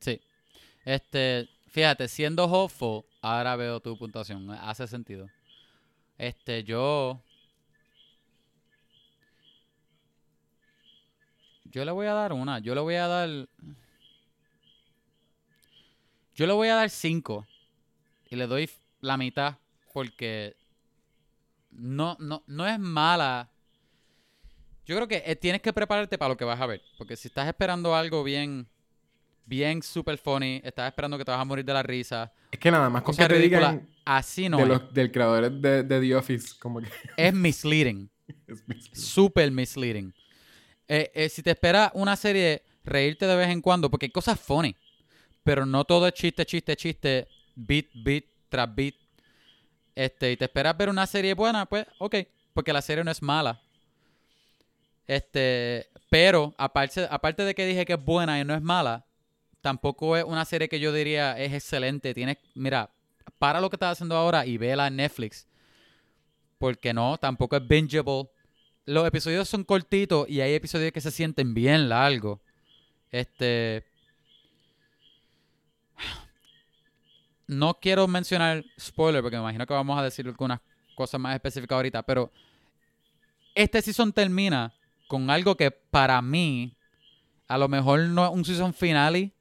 Sí. 0.00 0.20
Este, 0.84 1.48
fíjate, 1.68 2.08
siendo 2.08 2.44
hopeful, 2.44 3.04
ahora 3.20 3.56
veo 3.56 3.80
tu 3.80 3.98
puntuación. 3.98 4.50
Hace 4.50 4.86
sentido. 4.86 5.28
Este, 6.16 6.64
yo. 6.64 7.20
Yo 11.74 11.84
le 11.84 11.90
voy 11.90 12.06
a 12.06 12.12
dar 12.12 12.32
una. 12.32 12.60
Yo 12.60 12.72
le 12.72 12.80
voy 12.80 12.94
a 12.94 13.08
dar. 13.08 13.28
Yo 16.36 16.46
le 16.46 16.52
voy 16.52 16.68
a 16.68 16.76
dar 16.76 16.88
5. 16.88 17.44
Y 18.30 18.36
le 18.36 18.46
doy 18.46 18.70
la 19.00 19.16
mitad. 19.16 19.56
Porque. 19.92 20.54
No, 21.72 22.16
no, 22.20 22.44
no 22.46 22.64
es 22.64 22.78
mala. 22.78 23.50
Yo 24.86 24.94
creo 24.94 25.08
que 25.08 25.24
eh, 25.26 25.34
tienes 25.34 25.60
que 25.62 25.72
prepararte 25.72 26.16
para 26.16 26.28
lo 26.28 26.36
que 26.36 26.44
vas 26.44 26.60
a 26.60 26.66
ver. 26.66 26.80
Porque 26.96 27.16
si 27.16 27.26
estás 27.26 27.48
esperando 27.48 27.92
algo 27.92 28.22
bien. 28.22 28.68
Bien 29.44 29.82
super 29.82 30.16
funny. 30.16 30.60
Estás 30.62 30.86
esperando 30.86 31.18
que 31.18 31.24
te 31.24 31.32
vas 31.32 31.40
a 31.40 31.44
morir 31.44 31.64
de 31.64 31.72
la 31.72 31.82
risa. 31.82 32.32
Es 32.52 32.58
que 32.60 32.70
nada 32.70 32.88
más 32.88 33.02
con 33.02 33.16
que 33.16 33.26
te 33.26 33.38
digan 33.38 33.88
Así 34.04 34.48
no 34.48 34.58
de 34.58 34.66
los, 34.66 34.94
del 34.94 35.10
creador 35.10 35.50
de, 35.50 35.82
de 35.82 36.00
The 36.00 36.14
Office, 36.14 36.54
como 36.58 36.80
que 36.80 36.88
Es 37.16 37.34
misleading. 37.34 38.08
es 38.46 38.66
mismo. 38.68 38.94
Super 38.94 39.50
misleading. 39.50 40.14
Eh, 40.88 41.10
eh, 41.14 41.28
si 41.28 41.42
te 41.42 41.50
espera 41.50 41.90
una 41.94 42.16
serie, 42.16 42.62
reírte 42.84 43.26
de 43.26 43.36
vez 43.36 43.48
en 43.48 43.60
cuando, 43.60 43.90
porque 43.90 44.06
hay 44.06 44.12
cosas 44.12 44.38
funny. 44.38 44.76
Pero 45.42 45.66
no 45.66 45.84
todo 45.84 46.06
es 46.06 46.14
chiste, 46.14 46.44
chiste, 46.46 46.76
chiste, 46.76 47.28
beat, 47.54 47.86
beat, 47.94 48.24
tras 48.48 48.74
beat. 48.74 48.94
Este, 49.94 50.32
y 50.32 50.36
te 50.36 50.46
esperas 50.46 50.76
ver 50.76 50.88
una 50.88 51.06
serie 51.06 51.34
buena, 51.34 51.66
pues, 51.66 51.86
ok. 51.98 52.16
Porque 52.52 52.72
la 52.72 52.82
serie 52.82 53.04
no 53.04 53.10
es 53.10 53.22
mala. 53.22 53.60
Este, 55.06 55.88
pero, 56.08 56.54
aparte, 56.56 57.06
aparte 57.10 57.44
de 57.44 57.54
que 57.54 57.66
dije 57.66 57.84
que 57.84 57.94
es 57.94 58.04
buena 58.04 58.40
y 58.40 58.44
no 58.44 58.54
es 58.54 58.62
mala, 58.62 59.04
tampoco 59.60 60.16
es 60.16 60.24
una 60.24 60.44
serie 60.44 60.68
que 60.68 60.80
yo 60.80 60.92
diría 60.92 61.38
es 61.38 61.52
excelente. 61.52 62.14
Tienes, 62.14 62.38
mira, 62.54 62.90
para 63.38 63.60
lo 63.60 63.70
que 63.70 63.76
estás 63.76 63.92
haciendo 63.92 64.16
ahora 64.16 64.46
y 64.46 64.56
vela 64.56 64.86
en 64.86 64.96
Netflix. 64.96 65.46
Porque 66.58 66.94
no, 66.94 67.18
tampoco 67.18 67.56
es 67.56 67.66
bingeable. 67.66 68.30
Los 68.86 69.06
episodios 69.06 69.48
son 69.48 69.64
cortitos 69.64 70.28
y 70.28 70.40
hay 70.40 70.54
episodios 70.54 70.92
que 70.92 71.00
se 71.00 71.10
sienten 71.10 71.54
bien 71.54 71.88
largos. 71.88 72.40
Este. 73.10 73.84
No 77.46 77.74
quiero 77.80 78.08
mencionar 78.08 78.64
spoiler 78.80 79.22
porque 79.22 79.36
me 79.36 79.42
imagino 79.42 79.66
que 79.66 79.74
vamos 79.74 79.98
a 79.98 80.02
decir 80.02 80.26
algunas 80.26 80.60
cosas 80.94 81.20
más 81.20 81.34
específicas 81.34 81.76
ahorita, 81.76 82.02
pero 82.02 82.32
este 83.54 83.82
season 83.82 84.12
termina 84.12 84.72
con 85.08 85.28
algo 85.28 85.56
que 85.56 85.70
para 85.70 86.20
mí 86.22 86.74
a 87.46 87.58
lo 87.58 87.68
mejor 87.68 88.00
no 88.00 88.24
es 88.24 88.30
un 88.32 88.44
season 88.44 88.72
finale. 88.72 89.32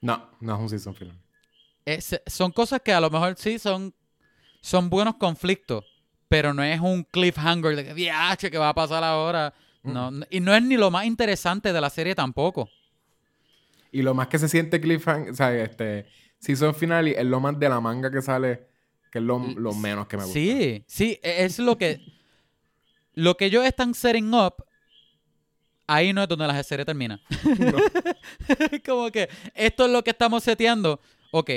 No, 0.00 0.30
no 0.40 0.54
es 0.54 0.60
un 0.60 0.68
season 0.70 0.94
final. 0.94 1.16
Es- 1.84 2.20
son 2.26 2.50
cosas 2.50 2.80
que 2.82 2.92
a 2.92 3.00
lo 3.00 3.10
mejor 3.10 3.34
sí 3.36 3.58
son, 3.58 3.94
son 4.62 4.88
buenos 4.88 5.16
conflictos, 5.16 5.84
pero 6.28 6.52
no 6.54 6.62
es 6.62 6.80
un 6.80 7.04
cliffhanger 7.04 7.76
de 7.76 7.84
que 7.86 7.94
"Diache, 7.94 8.50
¿qué 8.50 8.58
va 8.58 8.68
a 8.70 8.74
pasar 8.74 9.02
ahora? 9.04 9.52
No, 9.82 10.10
no- 10.10 10.26
y 10.30 10.40
no 10.40 10.54
es 10.54 10.62
ni 10.62 10.76
lo 10.76 10.90
más 10.90 11.06
interesante 11.06 11.72
de 11.72 11.80
la 11.80 11.88
serie 11.90 12.14
tampoco. 12.14 12.68
Y 13.90 14.02
lo 14.02 14.12
más 14.14 14.28
que 14.28 14.38
se 14.38 14.48
siente 14.48 14.80
cliffhanger, 14.80 15.32
o 15.32 15.34
sea, 15.34 15.54
este 15.54 16.06
season 16.38 16.74
final 16.74 17.08
es 17.08 17.24
lo 17.24 17.40
más 17.40 17.58
de 17.58 17.68
la 17.68 17.80
manga 17.80 18.10
que 18.10 18.20
sale, 18.20 18.66
que 19.10 19.18
es 19.18 19.24
lo, 19.24 19.38
lo 19.38 19.72
menos 19.74 20.06
que 20.06 20.16
me 20.18 20.24
gusta. 20.24 20.38
Sí, 20.38 20.84
sí, 20.86 21.18
e- 21.22 21.44
es 21.44 21.58
lo 21.58 21.78
que 21.78 22.00
lo 23.14 23.36
que 23.36 23.46
ellos 23.46 23.64
están 23.64 23.94
setting 23.94 24.32
up 24.34 24.54
ahí 25.86 26.12
no 26.12 26.22
es 26.22 26.28
donde 26.28 26.46
la 26.46 26.62
serie 26.62 26.84
termina. 26.84 27.18
Como 28.86 29.10
que 29.10 29.28
esto 29.54 29.86
es 29.86 29.90
lo 29.90 30.04
que 30.04 30.10
estamos 30.10 30.42
seteando. 30.44 31.00
Ok, 31.30 31.50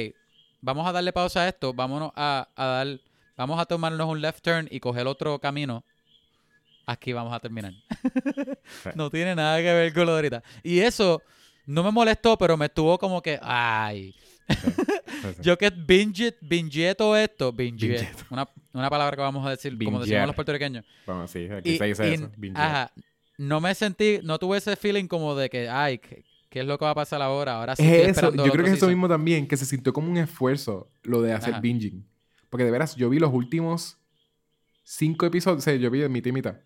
vamos 0.62 0.88
a 0.88 0.92
darle 0.92 1.12
pausa 1.14 1.42
a 1.42 1.48
esto, 1.50 1.74
vámonos 1.74 2.12
a, 2.16 2.48
a 2.56 2.66
dar, 2.66 3.00
vamos 3.42 3.60
a 3.60 3.66
tomarnos 3.66 4.08
un 4.08 4.22
left 4.22 4.44
turn 4.44 4.68
y 4.70 4.80
coger 4.80 5.08
otro 5.08 5.40
camino. 5.40 5.84
Aquí 6.86 7.12
vamos 7.14 7.34
a 7.34 7.40
terminar. 7.40 7.74
no 8.96 9.10
tiene 9.10 9.34
nada 9.36 9.58
que 9.58 9.74
ver 9.74 9.94
con 9.94 10.06
lo 10.06 10.12
de 10.12 10.18
ahorita. 10.18 10.44
Y 10.64 10.80
eso 10.80 11.22
no 11.66 11.84
me 11.84 11.92
molestó, 11.92 12.38
pero 12.38 12.56
me 12.56 12.66
estuvo 12.68 12.98
como 13.00 13.20
que, 13.22 13.40
ay, 13.42 14.14
yo 15.42 15.58
que 15.58 15.70
binge, 15.72 16.36
bingeto 16.42 17.16
esto, 17.16 17.52
binge, 17.52 18.10
una, 18.30 18.48
una 18.74 18.90
palabra 18.90 19.16
que 19.16 19.22
vamos 19.22 19.46
a 19.46 19.52
decir, 19.52 19.76
como 19.84 20.00
decimos 20.02 20.28
los 20.28 20.36
puertorriqueños. 20.36 20.86
Bueno, 21.06 21.28
sí, 21.28 21.48
aquí 21.50 21.72
Y- 21.72 21.78
se 21.78 21.86
dice 21.86 22.10
y- 22.10 22.14
eso. 22.14 22.32
binge. 22.38 22.60
ajá, 22.60 22.92
no 23.38 23.60
me 23.62 23.74
sentí, 23.74 24.20
no 24.24 24.38
tuve 24.38 24.58
ese 24.58 24.76
feeling 24.76 25.08
como 25.08 25.34
de 25.36 25.50
que, 25.50 25.68
ay, 25.70 25.98
¿qué, 26.00 26.24
qué 26.50 26.60
es 26.60 26.66
lo 26.66 26.78
que 26.78 26.86
va 26.86 26.92
a 26.92 26.96
pasar 26.96 27.22
ahora? 27.22 27.58
Ahora 27.60 27.76
sí 27.76 27.84
Es 27.84 28.10
estoy 28.10 28.30
eso, 28.30 28.46
yo 28.46 28.52
creo 28.52 28.66
que 28.66 28.72
es 28.72 28.78
eso 28.78 28.88
mismo 28.88 29.08
también, 29.08 29.48
que 29.48 29.56
se 29.58 29.66
sintió 29.66 29.94
como 29.94 30.10
un 30.12 30.18
esfuerzo 30.18 30.90
lo 31.04 31.22
de 31.22 31.34
hacer 31.34 31.54
Ajá. 31.54 31.62
binging. 31.62 32.06
Porque 32.52 32.64
de 32.66 32.70
veras, 32.72 32.96
yo 32.96 33.10
vi 33.10 33.18
los 33.18 33.34
últimos 33.34 33.98
cinco 34.84 35.26
episodios, 35.26 35.60
o 35.60 35.62
sea, 35.62 35.74
yo 35.76 35.90
vi 35.90 36.00
de 36.00 36.10
mitad 36.10 36.30
y 36.30 36.34
mitad, 36.34 36.58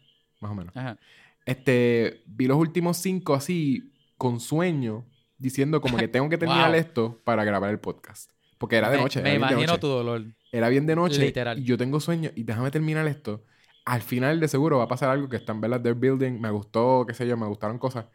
más 0.41 0.51
o 0.51 0.55
menos. 0.55 0.75
Ajá. 0.75 0.97
Este, 1.45 2.23
vi 2.25 2.47
los 2.47 2.57
últimos 2.57 2.97
cinco 2.97 3.33
así, 3.35 3.93
con 4.17 4.39
sueño, 4.41 5.05
diciendo 5.37 5.79
como 5.79 5.95
que 5.97 6.07
tengo 6.09 6.27
que 6.27 6.37
terminar 6.37 6.71
Wow. 6.71 6.79
esto 6.79 7.21
para 7.23 7.43
grabar 7.45 7.69
el 7.69 7.79
podcast. 7.79 8.31
Porque 8.57 8.77
era 8.77 8.89
de 8.89 8.97
Me- 8.97 9.03
noche. 9.03 9.21
Me, 9.21 9.29
de 9.29 9.35
imagino 9.35 9.61
noche. 9.67 9.79
tu 9.79 9.87
dolor. 9.87 10.23
Era 10.51 10.69
bien 10.69 10.85
de 10.87 10.95
noche. 10.95 11.21
Literal. 11.21 11.59
Y 11.59 11.63
yo 11.63 11.77
tengo 11.77 11.99
sueño 11.99 12.31
y 12.35 12.43
déjame 12.43 12.71
terminar 12.71 13.05
esto. 13.07 13.43
Al 13.85 14.01
final, 14.01 14.39
de 14.39 14.47
seguro, 14.47 14.77
va 14.79 14.85
a 14.85 14.87
pasar 14.87 15.09
algo 15.11 15.29
que 15.29 15.35
está 15.37 15.51
en 15.53 15.61
they're 15.61 15.93
building. 15.93 16.39
Me 16.41 16.49
gustó, 16.49 17.05
qué 17.07 17.13
sé 17.13 17.27
yo, 17.27 17.37
me 17.37 17.45
gustaron 17.45 17.77
cosas. 17.77 18.05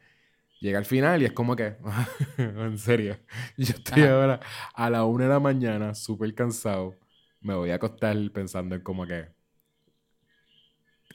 Llega 0.61 0.79
al 0.79 0.85
final 0.85 1.23
y 1.23 1.27
es 1.27 1.33
como 1.33 1.55
que, 1.57 1.77
en 2.39 2.79
serio, 2.79 3.17
yo 3.57 3.75
estoy 3.75 4.03
Ajá. 4.03 4.15
ahora 4.15 4.41
a 4.75 4.91
la 4.91 5.05
una 5.05 5.25
de 5.25 5.31
la 5.31 5.41
mañana, 5.41 5.95
súper 5.95 6.35
cansado. 6.35 6.97
Me 7.41 7.55
voy 7.55 7.71
a 7.71 7.77
acostar 7.77 8.17
pensando 8.33 8.75
en 8.75 8.83
como 8.83 9.07
que 9.07 9.29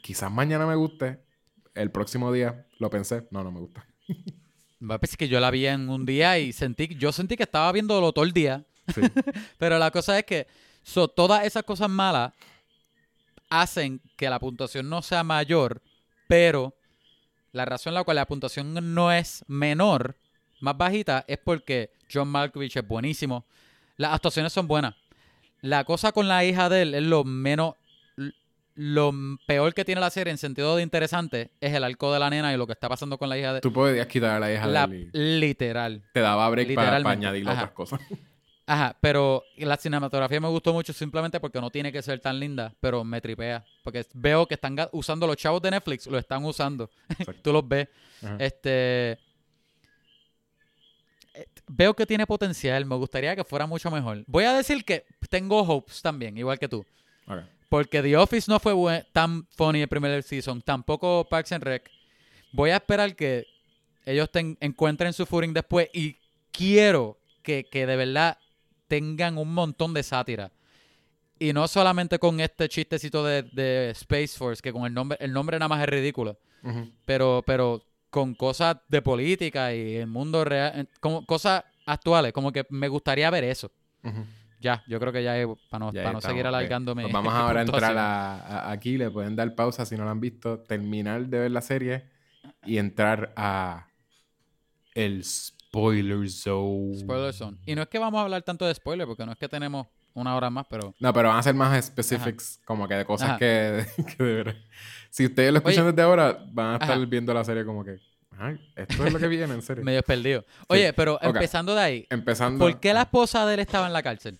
quizás 0.01 0.32
mañana 0.32 0.65
me 0.65 0.76
guste. 0.76 1.19
El 1.73 1.91
próximo 1.91 2.32
día 2.32 2.67
lo 2.80 2.89
pensé, 2.89 3.28
no, 3.32 3.43
no 3.43 3.51
me 3.51 3.59
gusta. 3.59 3.86
Es 5.01 5.17
que 5.17 5.28
yo 5.28 5.39
la 5.39 5.51
vi 5.51 5.67
en 5.67 5.89
un 5.89 6.05
día 6.05 6.38
y 6.38 6.53
sentí, 6.53 6.95
yo 6.95 7.11
sentí 7.11 7.36
que 7.36 7.43
estaba 7.43 7.71
viéndolo 7.71 8.11
todo 8.13 8.26
el 8.26 8.32
día. 8.32 8.65
Sí. 8.93 9.01
Pero 9.57 9.78
la 9.80 9.91
cosa 9.91 10.17
es 10.17 10.26
que 10.26 10.47
so, 10.84 11.07
todas 11.07 11.45
esas 11.45 11.63
cosas 11.63 11.89
malas 11.89 12.34
hacen 13.49 14.01
que 14.15 14.30
la 14.30 14.39
puntuación 14.39 14.89
no 14.89 15.01
sea 15.01 15.23
mayor, 15.23 15.82
pero 16.28 16.76
la 17.51 17.65
razón 17.65 17.91
en 17.91 17.95
la 17.95 18.03
cual 18.03 18.15
la 18.15 18.26
puntuación 18.26 18.93
no 18.93 19.11
es 19.11 19.43
menor, 19.47 20.17
más 20.59 20.78
bajita, 20.78 21.26
es 21.28 21.38
porque 21.38 21.91
John 22.11 22.28
Malkovich 22.28 22.78
es 22.78 22.88
buenísimo. 22.88 23.45
Las 23.97 24.13
actuaciones 24.13 24.51
son 24.51 24.67
buenas. 24.67 24.95
La 25.61 25.83
cosa 25.83 26.11
con 26.11 26.27
la 26.27 26.43
hija 26.45 26.69
de 26.69 26.81
él 26.83 26.95
es 26.95 27.03
lo 27.03 27.23
menos... 27.23 27.75
Lo 28.77 29.13
peor 29.47 29.73
que 29.73 29.85
tiene 29.85 30.01
la 30.01 30.09
serie 30.09 30.31
en 30.31 30.37
sentido 30.37 30.75
de 30.75 30.83
interesante 30.83 31.49
es 31.61 31.73
el 31.73 31.85
arco 31.85 32.11
de 32.11 32.19
la 32.19 32.29
nena 32.29 32.53
y 32.53 32.57
lo 32.57 32.67
que 32.67 32.73
está 32.73 32.89
pasando 32.89 33.17
con 33.17 33.29
la 33.29 33.37
hija 33.37 33.53
de 33.53 33.61
Tú 33.61 33.71
podías 33.71 34.05
quitar 34.07 34.31
a 34.31 34.39
la 34.41 34.51
hija 34.51 34.67
la, 34.67 34.85
de 34.85 35.03
él 35.03 35.11
y 35.13 35.39
literal. 35.39 36.03
te 36.13 36.19
daba 36.19 36.49
break 36.49 36.75
para, 36.75 36.87
para 36.87 36.97
literalmente. 36.99 37.25
añadir 37.27 37.47
Ajá. 37.47 37.57
otras 37.61 37.71
cosas. 37.71 38.01
Ajá, 38.67 38.97
pero 38.99 39.43
la 39.55 39.77
cinematografía 39.77 40.41
me 40.41 40.49
gustó 40.49 40.73
mucho 40.73 40.91
simplemente 40.91 41.39
porque 41.39 41.61
no 41.61 41.69
tiene 41.69 41.89
que 41.93 42.01
ser 42.01 42.19
tan 42.19 42.37
linda, 42.37 42.73
pero 42.81 43.05
me 43.05 43.21
tripea. 43.21 43.63
Porque 43.81 44.05
veo 44.13 44.45
que 44.45 44.55
están 44.55 44.75
usando 44.91 45.25
los 45.25 45.37
chavos 45.37 45.61
de 45.61 45.71
Netflix, 45.71 46.07
lo 46.07 46.17
están 46.17 46.43
usando. 46.43 46.89
Tú 47.43 47.53
los 47.53 47.65
ves. 47.65 47.87
Ajá. 48.21 48.35
Este. 48.39 49.17
Veo 51.67 51.93
que 51.93 52.05
tiene 52.05 52.25
potencial, 52.27 52.86
me 52.86 52.95
gustaría 52.95 53.36
que 53.36 53.43
fuera 53.43 53.65
mucho 53.65 53.89
mejor. 53.91 54.23
Voy 54.27 54.43
a 54.45 54.53
decir 54.53 54.83
que 54.86 55.05
tengo 55.29 55.61
hopes 55.61 56.01
también, 56.01 56.38
igual 56.38 56.59
que 56.59 56.67
tú. 56.69 56.86
Porque 57.69 58.01
The 58.01 58.15
Office 58.17 58.49
no 58.49 58.59
fue 58.59 58.73
buen- 58.73 59.05
tan 59.11 59.45
funny 59.49 59.81
el 59.81 59.88
primer 59.88 60.21
season, 60.23 60.61
tampoco 60.61 61.25
Parks 61.29 61.51
and 61.51 61.63
Rec. 61.63 61.89
Voy 62.51 62.69
a 62.69 62.75
esperar 62.75 63.15
que 63.15 63.45
ellos 64.05 64.29
ten- 64.31 64.57
encuentren 64.61 65.11
su 65.13 65.25
footing 65.25 65.53
después 65.53 65.89
y 65.93 66.17
quiero 66.51 67.17
que, 67.41 67.65
que 67.65 67.86
de 67.86 67.95
verdad 67.95 68.38
tengan 68.88 69.38
un 69.38 69.53
montón 69.53 69.93
de 69.93 70.03
sátira. 70.03 70.51
Y 71.38 71.51
no 71.51 71.67
solamente 71.67 72.17
con 72.19 72.39
este 72.39 72.69
chistecito 72.69 73.25
de, 73.25 73.43
de 73.43 73.89
Space 73.89 74.38
Force, 74.38 74.61
que 74.61 74.71
con 74.71 74.86
el 74.86 74.93
nombre, 74.93 75.17
el 75.19 75.33
nombre 75.33 75.57
nada 75.59 75.67
más 75.67 75.81
es 75.81 75.89
ridículo, 75.89 76.38
pero, 77.05 77.43
pero 77.45 77.83
con 78.16 78.34
cosas 78.34 78.78
de 78.88 79.01
política 79.01 79.74
y 79.76 79.95
el 79.97 80.07
mundo 80.07 80.45
real, 80.45 80.72
eh, 80.80 80.86
como 81.01 81.26
cosas 81.26 81.66
actuales, 81.86 82.32
como 82.32 82.49
que 82.53 82.66
me 82.70 82.88
gustaría 82.88 83.30
ver 83.30 83.43
eso. 83.43 83.70
Ya, 84.61 84.82
yo 84.88 85.01
creo 85.01 85.11
que 85.11 85.22
ya 85.22 85.38
es 85.38 85.45
para 85.70 85.86
no, 85.88 85.91
Ya 85.91 86.03
para 86.03 86.13
no 86.13 86.20
estamos, 86.20 86.22
seguir 86.34 86.47
alargándome. 86.47 87.01
Pues 87.03 87.11
vamos 87.13 87.34
ahora 87.36 87.59
a 87.59 87.63
entrar 87.63 87.97
a- 87.97 88.72
aquí, 88.72 88.97
le 88.97 89.11
pueden 89.11 89.36
dar 89.36 89.53
pausa 89.53 89.86
si 89.86 89.97
no 89.97 90.05
lo 90.05 90.11
han 90.11 90.22
visto, 90.22 90.59
terminar 90.61 91.28
de 91.28 91.39
ver 91.39 91.51
la 91.51 91.59
serie 91.59 92.05
y 92.63 92.78
entrar 92.78 93.34
a 93.36 93.89
el 94.93 95.22
spoiler 95.26 96.30
zone. 96.30 96.97
Spoiler 96.97 97.34
zone. 97.34 97.57
Y 97.66 97.76
no 97.76 97.82
es 97.82 97.89
que 97.89 97.99
vamos 97.99 98.18
a 98.20 98.22
hablar 98.24 98.43
tanto 98.43 98.66
de 98.66 98.74
spoiler, 98.76 99.05
porque 99.05 99.26
no 99.26 99.34
es 99.34 99.38
que 99.38 99.49
tenemos 99.49 99.88
una 100.16 100.36
hora 100.36 100.49
más, 100.49 100.66
pero. 100.70 100.95
No, 100.99 101.13
pero 101.13 101.30
van 101.30 101.38
a 101.38 101.43
ser 101.43 101.53
más 101.53 101.86
specifics, 101.86 102.59
como 102.66 102.88
que 102.88 102.95
de 102.95 103.05
cosas 103.05 103.30
Ajá. 103.30 103.38
que, 103.38 103.86
que 104.18 104.24
de 104.24 104.34
verdad. 104.34 104.55
Si 105.11 105.26
ustedes 105.26 105.51
lo 105.51 105.59
escuchan 105.59 105.84
Oye. 105.84 105.91
desde 105.91 106.01
ahora, 106.01 106.43
van 106.51 106.72
a 106.72 106.74
estar 106.74 106.91
Ajá. 106.91 107.05
viendo 107.05 107.34
la 107.34 107.43
serie 107.43 107.63
como 107.63 107.84
que, 107.86 107.97
esto 108.76 109.05
es 109.05 109.13
lo 109.13 109.20
que 109.20 109.28
viene, 109.28 109.53
en 109.53 109.61
serio. 109.61 109.84
medio 109.86 110.01
perdido. 110.03 110.43
Oye, 110.68 110.91
pero 110.93 111.20
empezando 111.22 111.76
de 111.76 111.82
ahí, 111.82 112.07
Empezando. 112.09 112.59
¿por 112.66 112.80
qué 112.80 112.93
la 112.93 113.03
esposa 113.03 113.45
de 113.45 113.53
él 113.53 113.59
estaba 113.59 113.88
en 113.88 113.93
la 113.93 114.03
cárcel? 114.03 114.39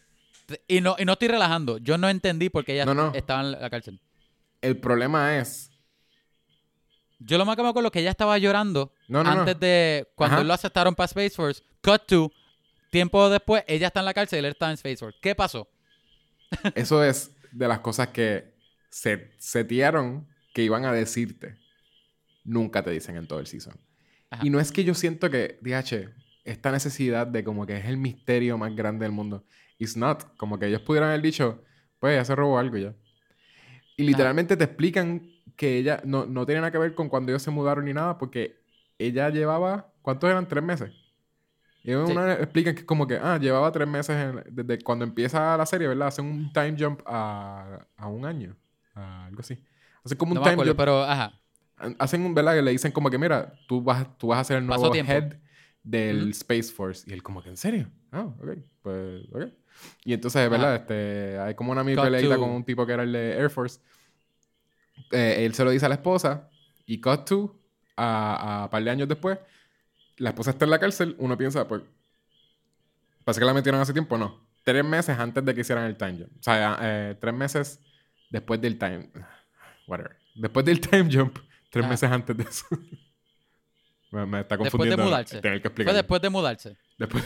Y 0.68 0.82
no, 0.82 0.96
y 1.00 1.06
no 1.06 1.14
estoy 1.14 1.28
relajando. 1.30 1.78
Yo 1.78 1.98
no 1.98 2.08
entendí 2.10 2.50
por 2.50 2.64
qué 2.66 2.74
ella 2.74 2.86
No, 2.86 2.94
no. 2.94 3.14
estaba 3.14 3.42
en 3.42 3.52
la 3.54 3.70
cárcel. 3.70 4.00
El 4.62 4.78
problema 4.78 5.38
es. 5.38 5.72
Yo 7.20 7.38
lo 7.38 7.46
más 7.46 7.56
que 7.56 7.64
me 7.64 7.70
acuerdo 7.70 7.88
es 7.88 7.92
que 7.94 8.02
ella 8.02 8.12
estaba 8.12 8.38
llorando 8.38 8.92
No, 9.08 9.22
antes 9.22 9.60
de. 9.60 10.08
Cuando 10.16 10.42
él 10.42 10.48
lo 10.48 10.54
aceptaron 10.54 10.94
para 10.94 11.06
Space 11.06 11.32
Force. 11.32 11.64
Cut 11.82 12.04
to. 12.08 12.32
Tiempo 12.90 13.30
después, 13.30 13.64
ella 13.68 13.88
está 13.88 14.00
en 14.00 14.06
la 14.06 14.14
cárcel 14.14 14.38
y 14.38 14.40
él 14.40 14.52
está 14.52 14.68
en 14.68 14.74
Space 14.74 14.98
Force. 14.98 15.18
¿Qué 15.22 15.36
pasó? 15.36 15.68
Eso 16.76 17.04
es 17.04 17.32
de 17.52 17.68
las 17.68 17.80
cosas 17.80 18.10
que 18.10 18.54
se 18.90 19.32
setearon 19.38 20.28
que 20.54 20.64
iban 20.64 20.86
a 20.86 20.94
decirte. 20.94 21.58
Nunca 22.44 22.84
te 22.84 22.92
dicen 22.92 23.18
en 23.18 23.28
todo 23.28 23.40
el 23.40 23.48
season. 23.48 23.76
Ajá. 24.30 24.46
Y 24.46 24.50
no 24.50 24.60
es 24.60 24.72
que 24.72 24.84
yo 24.84 24.94
siento 24.94 25.30
que, 25.30 25.58
DH, 25.62 26.14
esta 26.46 26.72
necesidad 26.72 27.28
de 27.28 27.44
como 27.44 27.66
que 27.66 27.78
es 27.78 27.86
el 27.86 27.98
misterio 27.98 28.58
más 28.58 28.76
grande 28.76 29.04
del 29.04 29.12
mundo. 29.12 29.44
It's 29.78 29.98
not. 29.98 30.36
Como 30.38 30.60
que 30.60 30.68
ellos 30.68 30.82
pudieran 30.82 31.10
haber 31.10 31.22
dicho, 31.22 31.64
pues 32.00 32.14
ella 32.14 32.24
se 32.24 32.36
robó 32.36 32.60
algo 32.60 32.78
ya. 32.78 32.94
Y 33.98 34.04
literalmente 34.04 34.56
te 34.56 34.64
explican 34.64 35.30
que 35.56 35.78
ella 35.78 36.02
no, 36.04 36.26
no 36.26 36.46
tiene 36.46 36.62
nada 36.62 36.72
que 36.72 36.78
ver 36.78 36.94
con 36.96 37.10
cuando 37.10 37.32
ellos 37.32 37.42
se 37.42 37.52
mudaron 37.52 37.86
ni 37.86 37.94
nada, 37.94 38.18
porque 38.18 38.62
ella 38.98 39.30
llevaba, 39.30 39.92
¿cuántos 40.02 40.30
eran? 40.30 40.48
Tres 40.48 40.64
meses. 40.64 40.92
Y 41.86 41.92
en 41.92 42.08
Sí. 42.08 42.12
una 42.14 42.34
explican 42.34 42.74
que 42.76 42.86
como 42.86 43.06
que, 43.06 43.18
ah, 43.22 43.38
llevaba 43.38 43.72
tres 43.72 43.88
meses 43.88 44.16
en- 44.16 44.44
desde 44.50 44.84
cuando 44.84 45.06
empieza 45.06 45.56
la 45.56 45.66
serie, 45.66 45.88
¿verdad? 45.88 46.08
Hacen 46.08 46.26
un 46.26 46.52
time 46.52 46.76
jump 46.80 47.02
a, 47.06 47.86
a 47.96 48.08
un 48.08 48.26
año, 48.26 48.56
a 48.96 49.26
algo 49.28 49.40
así. 49.42 49.58
Hacen 50.04 50.18
como 50.18 50.32
un 50.32 50.36
No 50.36 50.42
me 50.42 50.46
time 50.46 50.54
acuerdo, 50.54 50.72
jump. 50.72 50.80
pero 50.80 51.04
ajá. 51.04 51.40
Hacen 52.00 52.26
un, 52.26 52.34
¿verdad? 52.34 52.56
Que 52.56 52.62
le 52.62 52.72
dicen 52.72 52.92
como 52.92 53.10
que, 53.10 53.18
mira, 53.18 53.54
tú 53.68 53.82
vas, 53.84 54.18
tú 54.18 54.28
vas 54.28 54.40
a 54.40 54.44
ser 54.44 54.58
el 54.58 54.66
nuevo 54.66 54.94
head 54.96 55.36
del. 55.84 56.30
Space 56.32 56.72
Force. 56.74 57.04
Y 57.10 57.14
él 57.14 57.22
como 57.22 57.44
que, 57.44 57.50
¿en 57.50 57.58
serio? 57.58 57.90
Ah, 58.12 58.22
ok. 58.24 58.58
Pues, 58.82 59.24
ok. 59.32 59.44
Y 60.06 60.14
entonces, 60.14 60.50
¿verdad? 60.50 60.76
Este, 60.76 61.38
hay 61.38 61.54
como 61.54 61.72
una 61.72 61.84
mini 61.84 62.02
peleita 62.02 62.36
to- 62.36 62.42
con 62.42 62.50
un 62.50 62.64
tipo 62.64 62.86
que 62.86 62.94
era 62.94 63.04
el 63.04 63.12
de 63.12 63.34
Air 63.38 63.50
Force. 63.50 63.80
Eh, 65.12 65.46
él 65.46 65.54
se 65.54 65.64
lo 65.64 65.72
dice 65.72 65.86
a 65.86 65.90
la 65.90 65.96
esposa. 65.96 66.50
Y 66.86 67.02
cut 67.02 67.26
to, 67.26 67.60
a, 67.98 68.62
a 68.62 68.64
un 68.66 68.70
par 68.70 68.84
de 68.84 68.90
años 68.92 69.08
después, 69.10 69.38
la 70.18 70.30
esposa 70.30 70.52
está 70.52 70.66
en 70.66 70.72
la 70.72 70.80
cárcel. 70.80 71.16
Uno 71.20 71.38
piensa, 71.38 71.68
pues, 71.68 71.82
parece 73.24 73.40
que 73.40 73.46
la 73.46 73.54
metieron 73.54 73.82
hace 73.82 73.94
tiempo. 73.94 74.18
No. 74.18 74.46
Tres 74.64 74.84
meses 74.84 75.18
antes 75.18 75.44
de 75.46 75.54
que 75.54 75.62
hicieran 75.62 75.86
el 75.86 75.96
time 75.98 76.14
jump. 76.20 76.40
O 76.40 76.44
sea, 76.44 76.78
eh, 76.82 77.16
tres 77.20 77.34
meses 77.34 77.80
después 78.30 78.60
del 78.62 78.78
time... 78.78 79.10
Whatever. 79.88 80.18
Después 80.34 80.66
del 80.66 80.80
time 80.82 81.10
jump, 81.14 81.38
tres 81.70 81.84
Ajá. 81.84 81.92
meses 81.92 82.12
antes 82.12 82.36
de 82.38 82.44
eso. 82.44 82.66
me, 84.12 84.26
me 84.26 84.40
está 84.42 84.58
Después 84.58 84.66
de 84.66 84.72
confundiendo. 84.72 85.04
mudarse. 85.06 85.42
Tener 85.42 85.62
que 85.62 85.70
Fue 85.70 85.94
después 85.94 86.22
de 86.22 86.30
mudarse. 86.30 86.78
Después 86.98 87.24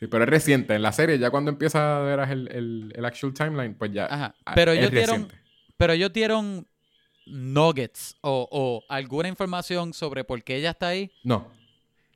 Sí, 0.00 0.08
pero 0.08 0.24
es 0.24 0.30
reciente. 0.30 0.74
En 0.74 0.82
la 0.82 0.90
serie, 0.90 1.16
ya 1.18 1.30
cuando 1.30 1.52
empieza 1.52 1.98
a 1.98 2.00
ver 2.00 2.18
el, 2.28 2.48
el, 2.50 2.92
el 2.96 3.04
actual 3.04 3.32
timeline, 3.32 3.74
pues 3.76 3.92
ya. 3.92 4.06
Ajá. 4.06 4.34
ah, 4.44 4.52
Pero 4.56 4.72
es 4.72 4.80
ellos 4.80 4.90
dieron, 4.90 5.28
pero 5.76 5.92
ellos 5.92 6.12
dieron 6.12 6.66
nuggets 7.26 8.16
o, 8.20 8.48
o 8.50 8.84
alguna 8.88 9.28
información 9.28 9.92
sobre 9.92 10.24
por 10.24 10.42
qué 10.42 10.56
ella 10.56 10.70
está 10.70 10.88
ahí. 10.88 11.10
No. 11.22 11.48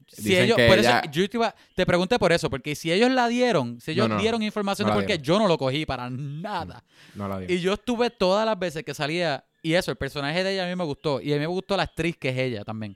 Si 0.08 0.36
ellos, 0.36 0.56
que 0.56 0.68
por 0.68 0.78
ella- 0.78 1.00
eso 1.00 1.10
yo 1.10 1.28
te, 1.28 1.36
iba- 1.36 1.54
te 1.74 1.84
pregunté 1.84 2.16
por 2.18 2.30
eso, 2.32 2.48
porque 2.48 2.76
si 2.76 2.92
ellos 2.92 3.10
la 3.10 3.26
dieron, 3.26 3.80
si 3.80 3.90
ellos 3.90 4.08
No, 4.08 4.14
no, 4.14 4.20
dieron 4.20 4.40
información 4.42 4.86
no 4.88 4.94
de 4.94 5.00
por 5.00 5.06
qué, 5.06 5.18
yo 5.18 5.36
no 5.38 5.48
lo 5.48 5.58
cogí 5.58 5.84
para 5.84 6.08
nada. 6.08 6.84
No 7.16 7.28
la. 7.28 7.42
Y 7.50 7.58
yo 7.60 7.72
estuve 7.74 8.10
todas 8.10 8.46
las 8.46 8.56
veces 8.56 8.84
que 8.84 8.94
salía, 8.94 9.44
y 9.62 9.74
eso, 9.74 9.90
el 9.90 9.96
personaje 9.96 10.44
de 10.44 10.52
ella 10.52 10.64
a 10.64 10.68
mí 10.68 10.76
me 10.76 10.84
gustó, 10.84 11.20
y 11.20 11.32
a 11.32 11.34
mí 11.36 11.40
me 11.40 11.46
gustó 11.46 11.76
la 11.76 11.82
actriz 11.82 12.16
que 12.16 12.28
es 12.28 12.38
ella 12.38 12.64
también. 12.64 12.94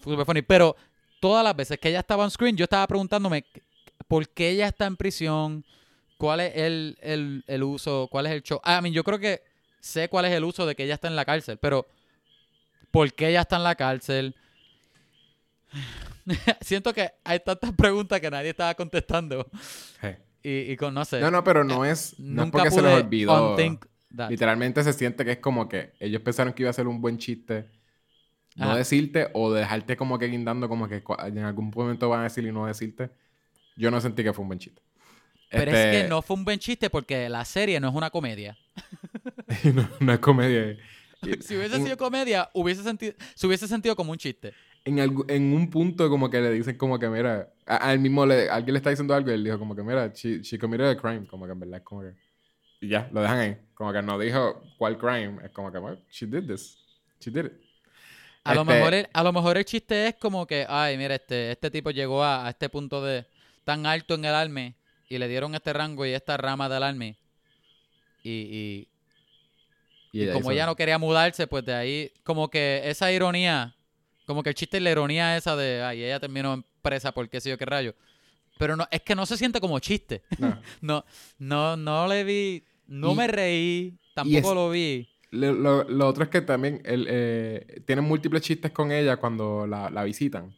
Fue 0.00 0.12
super 0.12 0.26
funny. 0.26 0.42
Pero 0.42 0.76
todas 1.20 1.42
las 1.42 1.56
veces 1.56 1.78
que 1.78 1.88
ella 1.88 2.00
estaba 2.00 2.24
on 2.24 2.30
screen, 2.30 2.54
yo 2.54 2.64
estaba 2.64 2.86
preguntándome 2.86 3.46
por 4.06 4.28
qué 4.28 4.50
ella 4.50 4.66
está 4.68 4.84
en 4.84 4.96
prisión, 4.98 5.64
cuál 6.18 6.40
es 6.40 6.52
el, 6.54 6.98
el, 7.00 7.44
el 7.46 7.62
uso, 7.62 8.08
cuál 8.10 8.26
es 8.26 8.32
el 8.32 8.42
show. 8.42 8.60
Ah, 8.62 8.78
I 8.78 8.82
mean, 8.82 8.92
yo 8.94 9.02
creo 9.02 9.18
que 9.18 9.40
sé 9.86 10.08
cuál 10.08 10.26
es 10.26 10.32
el 10.32 10.44
uso 10.44 10.66
de 10.66 10.74
que 10.74 10.84
ella 10.84 10.94
está 10.94 11.08
en 11.08 11.16
la 11.16 11.24
cárcel, 11.24 11.58
pero 11.58 11.86
¿por 12.90 13.12
qué 13.14 13.28
ella 13.28 13.42
está 13.42 13.56
en 13.56 13.64
la 13.64 13.74
cárcel? 13.74 14.34
Siento 16.60 16.92
que 16.92 17.12
hay 17.24 17.40
tantas 17.40 17.72
preguntas 17.72 18.20
que 18.20 18.30
nadie 18.30 18.50
estaba 18.50 18.74
contestando. 18.74 19.46
Hey. 20.00 20.16
Y, 20.42 20.72
y 20.72 20.76
con, 20.76 20.94
no 20.94 21.04
sé. 21.04 21.20
No, 21.20 21.30
no, 21.30 21.42
pero 21.42 21.64
no 21.64 21.84
es, 21.84 22.18
no 22.18 22.42
es 22.42 22.46
nunca 22.46 22.58
porque 22.58 22.70
se 22.70 22.82
les 22.82 23.02
olvidó. 23.02 23.56
Literalmente 24.28 24.82
se 24.82 24.92
siente 24.92 25.24
que 25.24 25.32
es 25.32 25.38
como 25.38 25.68
que 25.68 25.92
ellos 26.00 26.22
pensaron 26.22 26.52
que 26.52 26.62
iba 26.62 26.70
a 26.70 26.74
ser 26.74 26.86
un 26.86 27.00
buen 27.00 27.18
chiste. 27.18 27.66
No 28.54 28.66
Ajá. 28.66 28.76
decirte 28.76 29.28
o 29.34 29.52
dejarte 29.52 29.96
como 29.96 30.18
que 30.18 30.28
guindando, 30.28 30.68
como 30.68 30.88
que 30.88 31.02
en 31.26 31.38
algún 31.38 31.70
momento 31.74 32.08
van 32.08 32.20
a 32.20 32.24
decir 32.24 32.44
y 32.44 32.52
no 32.52 32.66
decirte. 32.66 33.10
Yo 33.76 33.90
no 33.90 34.00
sentí 34.00 34.24
que 34.24 34.32
fue 34.32 34.42
un 34.42 34.48
buen 34.48 34.58
chiste. 34.58 34.80
Pero 35.54 35.70
Este, 35.70 35.72
es 35.72 35.86
que 35.86 36.04
no 36.04 36.22
fue 36.22 36.36
un 36.36 36.44
buen 36.44 36.58
chiste 36.58 36.90
porque 36.90 37.28
la 37.28 37.44
serie 37.44 37.80
no 37.80 37.88
es 37.88 37.94
una 37.94 38.10
comedia. 38.10 38.58
no, 39.74 39.88
no 40.00 40.12
es 40.12 40.18
comedia. 40.18 40.76
Si 41.40 41.56
hubiese 41.56 41.80
sido 41.80 41.96
comedia, 41.96 42.50
hubiese 42.54 42.82
sentido, 42.82 43.14
se 43.34 43.46
hubiese 43.46 43.68
sentido 43.68 43.96
como 43.96 44.12
un 44.12 44.18
chiste. 44.18 44.56
en, 44.84 44.98
algu- 44.98 45.24
en 45.28 45.52
un 45.52 45.68
punto 45.70 46.08
como 46.08 46.30
que 46.30 46.40
le 46.40 46.50
dicen 46.52 46.76
como 46.76 46.98
que 46.98 47.08
mira 47.08 47.52
a, 47.66 47.88
a 47.88 47.92
él 47.92 47.98
mismo 48.00 48.24
le, 48.26 48.48
alguien 48.50 48.74
le 48.74 48.78
está 48.78 48.90
diciendo 48.90 49.14
algo 49.14 49.30
y 49.30 49.34
él 49.34 49.44
dijo 49.44 49.58
como 49.58 49.74
que 49.74 49.82
mira 49.82 50.08
she, 50.14 50.40
she 50.42 50.58
committed 50.58 50.86
a 50.88 50.96
crime 50.96 51.26
como 51.26 51.46
que 51.46 51.52
en 51.52 51.60
verdad 51.60 51.78
es 51.78 51.84
como 51.84 52.02
que 52.02 52.12
y 52.80 52.88
ya 52.88 53.08
lo 53.12 53.22
dejan 53.22 53.38
ahí 53.38 53.58
como 53.74 53.92
que 53.92 54.02
no 54.02 54.18
dijo 54.18 54.62
cuál 54.78 54.98
crime 54.98 55.38
es 55.44 55.50
como 55.52 55.72
que 55.72 55.78
well, 55.78 55.98
she 56.10 56.26
did 56.26 56.46
this 56.46 56.78
she 57.20 57.30
did 57.30 57.46
it 57.46 57.52
A, 58.44 58.54
lo 58.54 58.64
Este, 58.64 58.74
mejor 58.74 58.94
el, 58.94 59.08
a 59.12 59.22
lo 59.22 59.32
mejor 59.32 59.56
el 59.56 59.64
chiste 59.64 60.06
es 60.08 60.14
como 60.16 60.46
que, 60.46 60.66
ay, 60.68 60.96
mira, 60.96 61.16
este, 61.16 61.50
este 61.52 61.70
tipo 61.70 61.90
llegó 61.90 62.22
a, 62.22 62.46
a 62.46 62.50
este 62.50 62.68
punto 62.68 63.02
de 63.04 63.26
tan 63.64 63.86
alto 63.86 64.14
en 64.14 64.24
el 64.24 64.34
army 64.34 64.74
y 65.08 65.18
le 65.18 65.28
dieron 65.28 65.54
este 65.54 65.72
rango 65.72 66.04
y 66.06 66.10
esta 66.10 66.36
rama 66.36 66.68
del 66.68 66.82
army. 66.82 67.16
Y, 68.22 68.30
y- 68.30 68.88
y 70.12 70.22
y 70.28 70.32
como 70.32 70.50
ella 70.50 70.66
no 70.66 70.76
quería 70.76 70.98
mudarse, 70.98 71.46
pues 71.46 71.64
de 71.64 71.74
ahí, 71.74 72.12
como 72.24 72.48
que 72.48 72.82
esa 72.84 73.12
ironía, 73.12 73.74
como 74.26 74.42
que 74.42 74.48
el 74.50 74.54
chiste 74.54 74.78
es 74.78 74.82
la 74.82 74.90
ironía 74.90 75.36
esa 75.36 75.54
de, 75.56 75.82
ay, 75.82 76.02
ella 76.04 76.18
terminó 76.20 76.64
presa 76.82 77.12
por 77.12 77.28
qué 77.28 77.40
sé 77.40 77.50
yo 77.50 77.58
qué 77.58 77.66
rayo. 77.66 77.94
Pero 78.58 78.74
no, 78.76 78.88
es 78.90 79.02
que 79.02 79.14
no 79.14 79.26
se 79.26 79.36
siente 79.36 79.60
como 79.60 79.78
chiste. 79.78 80.22
no. 80.38 80.58
No, 80.80 81.04
no, 81.38 81.76
no 81.76 82.06
le 82.08 82.24
vi, 82.24 82.64
no 82.86 83.12
Y- 83.12 83.16
me 83.16 83.26
reí, 83.26 83.94
tampoco 84.14 84.48
es- 84.48 84.54
lo 84.54 84.70
vi. 84.70 85.08
lo, 85.32 85.52
lo- 85.52 85.84
lo 85.84 86.08
otro 86.08 86.24
es 86.24 86.30
que 86.30 86.40
también 86.40 86.80
él, 86.84 87.06
eh, 87.10 87.82
tienen 87.86 88.04
múltiples 88.06 88.40
chistes 88.42 88.70
con 88.72 88.90
ella 88.92 89.18
cuando 89.18 89.66
la, 89.66 89.90
la 89.90 90.02
visitan 90.04 90.54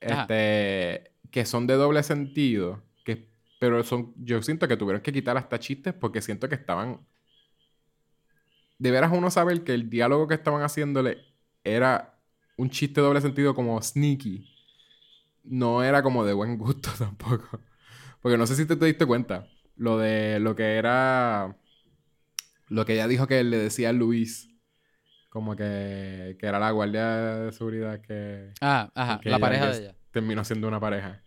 Ajá. 0.00 0.22
este 0.22 1.10
que 1.30 1.44
son 1.44 1.66
de 1.66 1.74
doble 1.74 2.02
sentido 2.02 2.82
pero 3.60 3.84
son 3.84 4.14
yo 4.18 4.42
siento 4.42 4.68
que 4.68 4.78
tuvieron 4.78 5.02
que 5.02 5.12
quitar 5.14 5.38
hasta 5.38 5.60
chistes 5.60 5.94
porque 5.94 6.22
siento 6.22 6.48
que 6.50 6.56
estaban 6.56 7.00
de 8.78 8.90
veras 8.90 9.12
uno 9.12 9.30
sabe 9.30 9.62
que 9.64 9.74
el 9.74 9.90
diálogo 9.90 10.26
que 10.28 10.34
estaban 10.34 10.62
haciéndole 10.62 11.18
era 11.64 12.18
un 12.56 12.70
chiste 12.70 13.00
doble 13.00 13.20
sentido 13.20 13.54
como 13.54 13.80
sneaky 13.82 14.48
no 15.44 15.82
era 15.82 16.02
como 16.02 16.24
de 16.24 16.32
buen 16.34 16.58
gusto 16.58 16.90
tampoco 16.98 17.60
Porque 18.22 18.38
no 18.38 18.46
sé 18.46 18.56
si 18.56 18.66
te, 18.66 18.76
te 18.76 18.86
diste 18.86 19.06
cuenta. 19.06 19.46
Lo 19.76 19.98
de 19.98 20.40
lo 20.40 20.56
que 20.56 20.76
era. 20.76 21.56
Lo 22.68 22.84
que 22.84 22.94
ella 22.94 23.08
dijo 23.08 23.26
que 23.26 23.42
le 23.44 23.56
decía 23.58 23.90
a 23.90 23.92
Luis. 23.92 24.48
Como 25.30 25.56
que, 25.56 26.36
que 26.40 26.46
era 26.46 26.58
la 26.58 26.70
guardia 26.72 27.06
de 27.16 27.52
seguridad 27.52 28.00
que. 28.00 28.52
Ah, 28.60 28.90
ajá, 28.94 29.20
que 29.20 29.30
la 29.30 29.36
ella- 29.36 29.40
pareja 29.40 29.66
que 29.66 29.72
de 29.72 29.82
ella. 29.84 29.94
Terminó 30.12 30.44
siendo 30.44 30.68
una 30.68 30.80
pareja. 30.80 31.22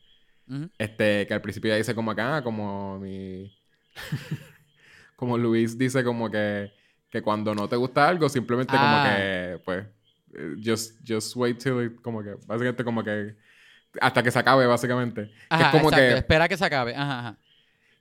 Ujú. 0.54 0.70
Este, 0.78 1.26
que 1.28 1.34
al 1.34 1.42
principio 1.42 1.70
ella 1.70 1.78
dice 1.78 1.96
como 1.96 2.12
acá, 2.12 2.42
como 2.44 3.00
mi. 3.00 3.52
como 5.16 5.38
Luis 5.38 5.78
dice 5.78 6.04
como 6.04 6.30
que. 6.30 6.72
Que 7.10 7.22
cuando 7.22 7.54
no 7.54 7.70
te 7.70 7.76
gusta 7.76 8.08
algo, 8.08 8.28
simplemente 8.28 8.72
como 8.72 8.84
Ah. 8.86 9.14
que. 9.16 9.62
Pues. 9.64 9.86
eh, 10.36 10.56
Just, 10.64 10.98
just 11.08 11.36
wait 11.36 11.58
till 11.60 11.80
it. 11.86 12.02
Como 12.02 12.24
que. 12.24 12.36
Básicamente 12.48 12.84
como 12.84 13.04
que. 13.04 13.36
Hasta 14.02 14.24
que 14.24 14.32
se 14.32 14.40
acabe, 14.40 14.66
básicamente. 14.66 15.26
Que 15.28 15.32
Ajá, 15.50 15.66
es 15.66 15.72
como 15.72 15.90
exacto. 15.90 15.98
que. 16.14 16.18
Espera 16.18 16.48
que 16.48 16.58
se 16.58 16.66
acabe. 16.66 16.96
Ajá, 16.96 17.20
ajá. 17.20 17.38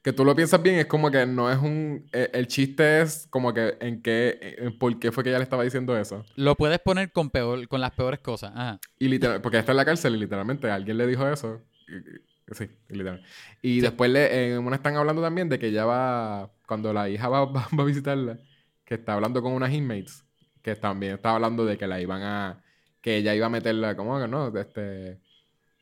Que 0.02 0.12
tú 0.12 0.24
lo 0.24 0.34
piensas 0.34 0.60
bien, 0.60 0.76
es 0.80 0.86
como 0.86 1.10
que 1.10 1.26
no 1.26 1.48
es 1.52 1.58
un. 1.58 2.08
eh, 2.12 2.30
El 2.32 2.46
chiste 2.48 3.02
es 3.02 3.26
como 3.30 3.52
que 3.52 3.76
en 3.80 4.00
qué. 4.02 4.56
En 4.58 4.78
por 4.78 4.98
qué 4.98 5.12
fue 5.12 5.22
que 5.22 5.28
ella 5.30 5.38
le 5.38 5.44
estaba 5.44 5.62
diciendo 5.62 5.96
eso. 5.96 6.24
Lo 6.36 6.56
puedes 6.56 6.78
poner 6.80 7.12
con 7.12 7.28
peor, 7.30 7.68
con 7.68 7.80
las 7.82 7.90
peores 7.92 8.18
cosas. 8.20 8.50
Ajá. 8.54 8.80
Y 8.98 9.08
literal, 9.08 9.42
porque 9.42 9.58
está 9.58 9.72
en 9.72 9.76
la 9.76 9.84
cárcel 9.84 10.16
y 10.16 10.18
literalmente 10.20 10.70
alguien 10.70 10.96
le 10.96 11.06
dijo 11.06 11.28
eso. 11.28 11.60
Y- 11.86 12.31
Sí, 12.52 12.68
literal. 12.88 13.22
Y 13.62 13.76
Sí. 13.76 13.80
después 13.80 14.10
le, 14.10 14.54
en 14.54 14.64
una 14.66 14.76
están 14.76 14.96
hablando 14.96 15.22
también 15.22 15.48
de 15.48 15.58
que 15.58 15.68
ella 15.68 15.84
va, 15.84 16.50
cuando 16.66 16.92
la 16.92 17.08
hija 17.08 17.28
va, 17.28 17.44
va- 17.46 17.68
va 17.78 17.82
a 17.82 17.86
visitarla, 17.86 18.38
que 18.84 18.94
está 18.94 19.14
hablando 19.14 19.42
con 19.42 19.52
unas 19.52 19.72
inmates, 19.72 20.24
que 20.62 20.74
también 20.76 21.14
está 21.14 21.30
hablando 21.34 21.64
de 21.64 21.76
que 21.78 21.86
la 21.86 22.00
iban 22.00 22.22
a, 22.22 22.62
que 23.00 23.16
ella 23.16 23.34
iba 23.34 23.46
a 23.46 23.50
meterla, 23.50 23.96
¿cómo 23.96 24.20
que 24.20 24.28
no? 24.28 24.56
Este, 24.58 25.18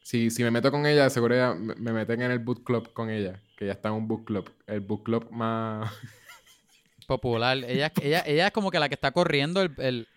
si, 0.02 0.30
si 0.30 0.42
me 0.42 0.50
meto 0.50 0.70
con 0.70 0.86
ella, 0.86 1.10
seguro 1.10 1.34
ella- 1.34 1.54
me, 1.54 1.74
me 1.76 1.92
meten 1.92 2.22
en 2.22 2.30
el 2.30 2.38
book 2.40 2.64
club 2.64 2.92
con 2.92 3.10
ella, 3.10 3.40
que 3.56 3.64
ella 3.64 3.74
está 3.74 3.88
en 3.88 3.94
un 3.96 4.08
book 4.08 4.24
club, 4.26 4.50
el 4.66 4.80
book 4.80 5.04
club 5.04 5.28
más... 5.30 5.92
Popular. 7.06 7.56
Ella, 7.66 7.90
ella, 8.02 8.22
ella 8.26 8.46
es 8.46 8.52
como 8.52 8.70
que 8.70 8.78
la 8.78 8.88
que 8.88 8.94
está 8.94 9.10
corriendo 9.10 9.62
el... 9.62 9.72
el- 9.78 10.08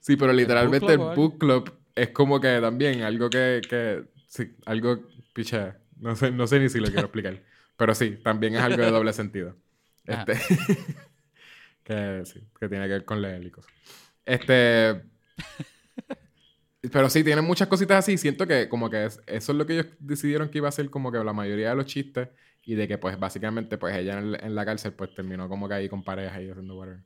Sí, 0.00 0.16
pero 0.16 0.32
literalmente 0.32 0.86
club 0.86 1.10
el 1.10 1.16
book 1.16 1.38
club 1.38 1.72
es 1.94 2.08
como 2.10 2.40
que 2.40 2.58
también 2.60 3.02
algo 3.02 3.28
que, 3.28 3.60
que 3.68 4.04
sí, 4.26 4.56
algo, 4.64 4.98
picha, 5.34 5.76
no 6.00 6.16
sé, 6.16 6.30
no 6.30 6.46
sé 6.46 6.58
ni 6.60 6.68
si 6.68 6.78
lo 6.80 6.86
quiero 6.86 7.02
explicar. 7.02 7.42
Pero 7.76 7.94
sí, 7.94 8.18
también 8.22 8.54
es 8.54 8.60
algo 8.60 8.82
de 8.82 8.90
doble 8.90 9.12
sentido. 9.12 9.56
Ajá. 10.06 10.24
Este, 10.28 10.56
que 11.84 12.22
sí, 12.26 12.40
que 12.58 12.68
tiene 12.68 12.84
que 12.86 12.92
ver 12.92 13.04
con 13.04 13.22
leer 13.22 13.44
y 13.44 13.50
cosas. 13.50 13.72
Este, 14.26 15.02
pero 16.92 17.10
sí, 17.10 17.22
tienen 17.24 17.44
muchas 17.44 17.68
cositas 17.68 17.98
así. 17.98 18.16
Siento 18.18 18.46
que 18.46 18.68
como 18.68 18.88
que 18.90 19.06
es- 19.06 19.20
eso 19.26 19.52
es 19.52 19.58
lo 19.58 19.66
que 19.66 19.74
ellos 19.74 19.86
decidieron 19.98 20.48
que 20.50 20.58
iba 20.58 20.68
a 20.68 20.72
ser 20.72 20.90
como 20.90 21.12
que 21.12 21.18
la 21.22 21.32
mayoría 21.32 21.70
de 21.70 21.74
los 21.76 21.86
chistes 21.86 22.28
y 22.64 22.74
de 22.74 22.86
que 22.88 22.98
pues 22.98 23.18
básicamente 23.18 23.78
pues 23.78 23.96
ella 23.96 24.18
en, 24.18 24.34
en 24.44 24.54
la 24.54 24.64
cárcel 24.64 24.92
pues 24.92 25.14
terminó 25.14 25.48
como 25.48 25.68
que 25.68 25.74
ahí 25.74 25.88
con 25.88 26.04
pareja 26.04 26.40
y 26.42 26.50
haciendo 26.50 26.76
whatever. 26.76 27.00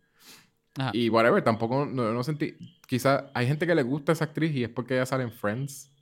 Ajá. 0.77 0.91
Y 0.93 1.09
whatever, 1.09 1.43
tampoco, 1.43 1.87
no, 1.87 2.13
no 2.13 2.25
sentí. 2.25 2.57
Quizá 2.87 3.31
hay 3.35 3.47
gente 3.47 3.67
que 3.67 3.75
le 3.77 3.83
gusta 3.83 4.13
esa 4.13 4.25
actriz 4.25 4.53
y 4.55 4.65
es 4.65 4.71
porque 4.71 4.95
ella 4.95 5.07
sale 5.07 5.23
en 5.25 5.33
Friends. 5.33 5.93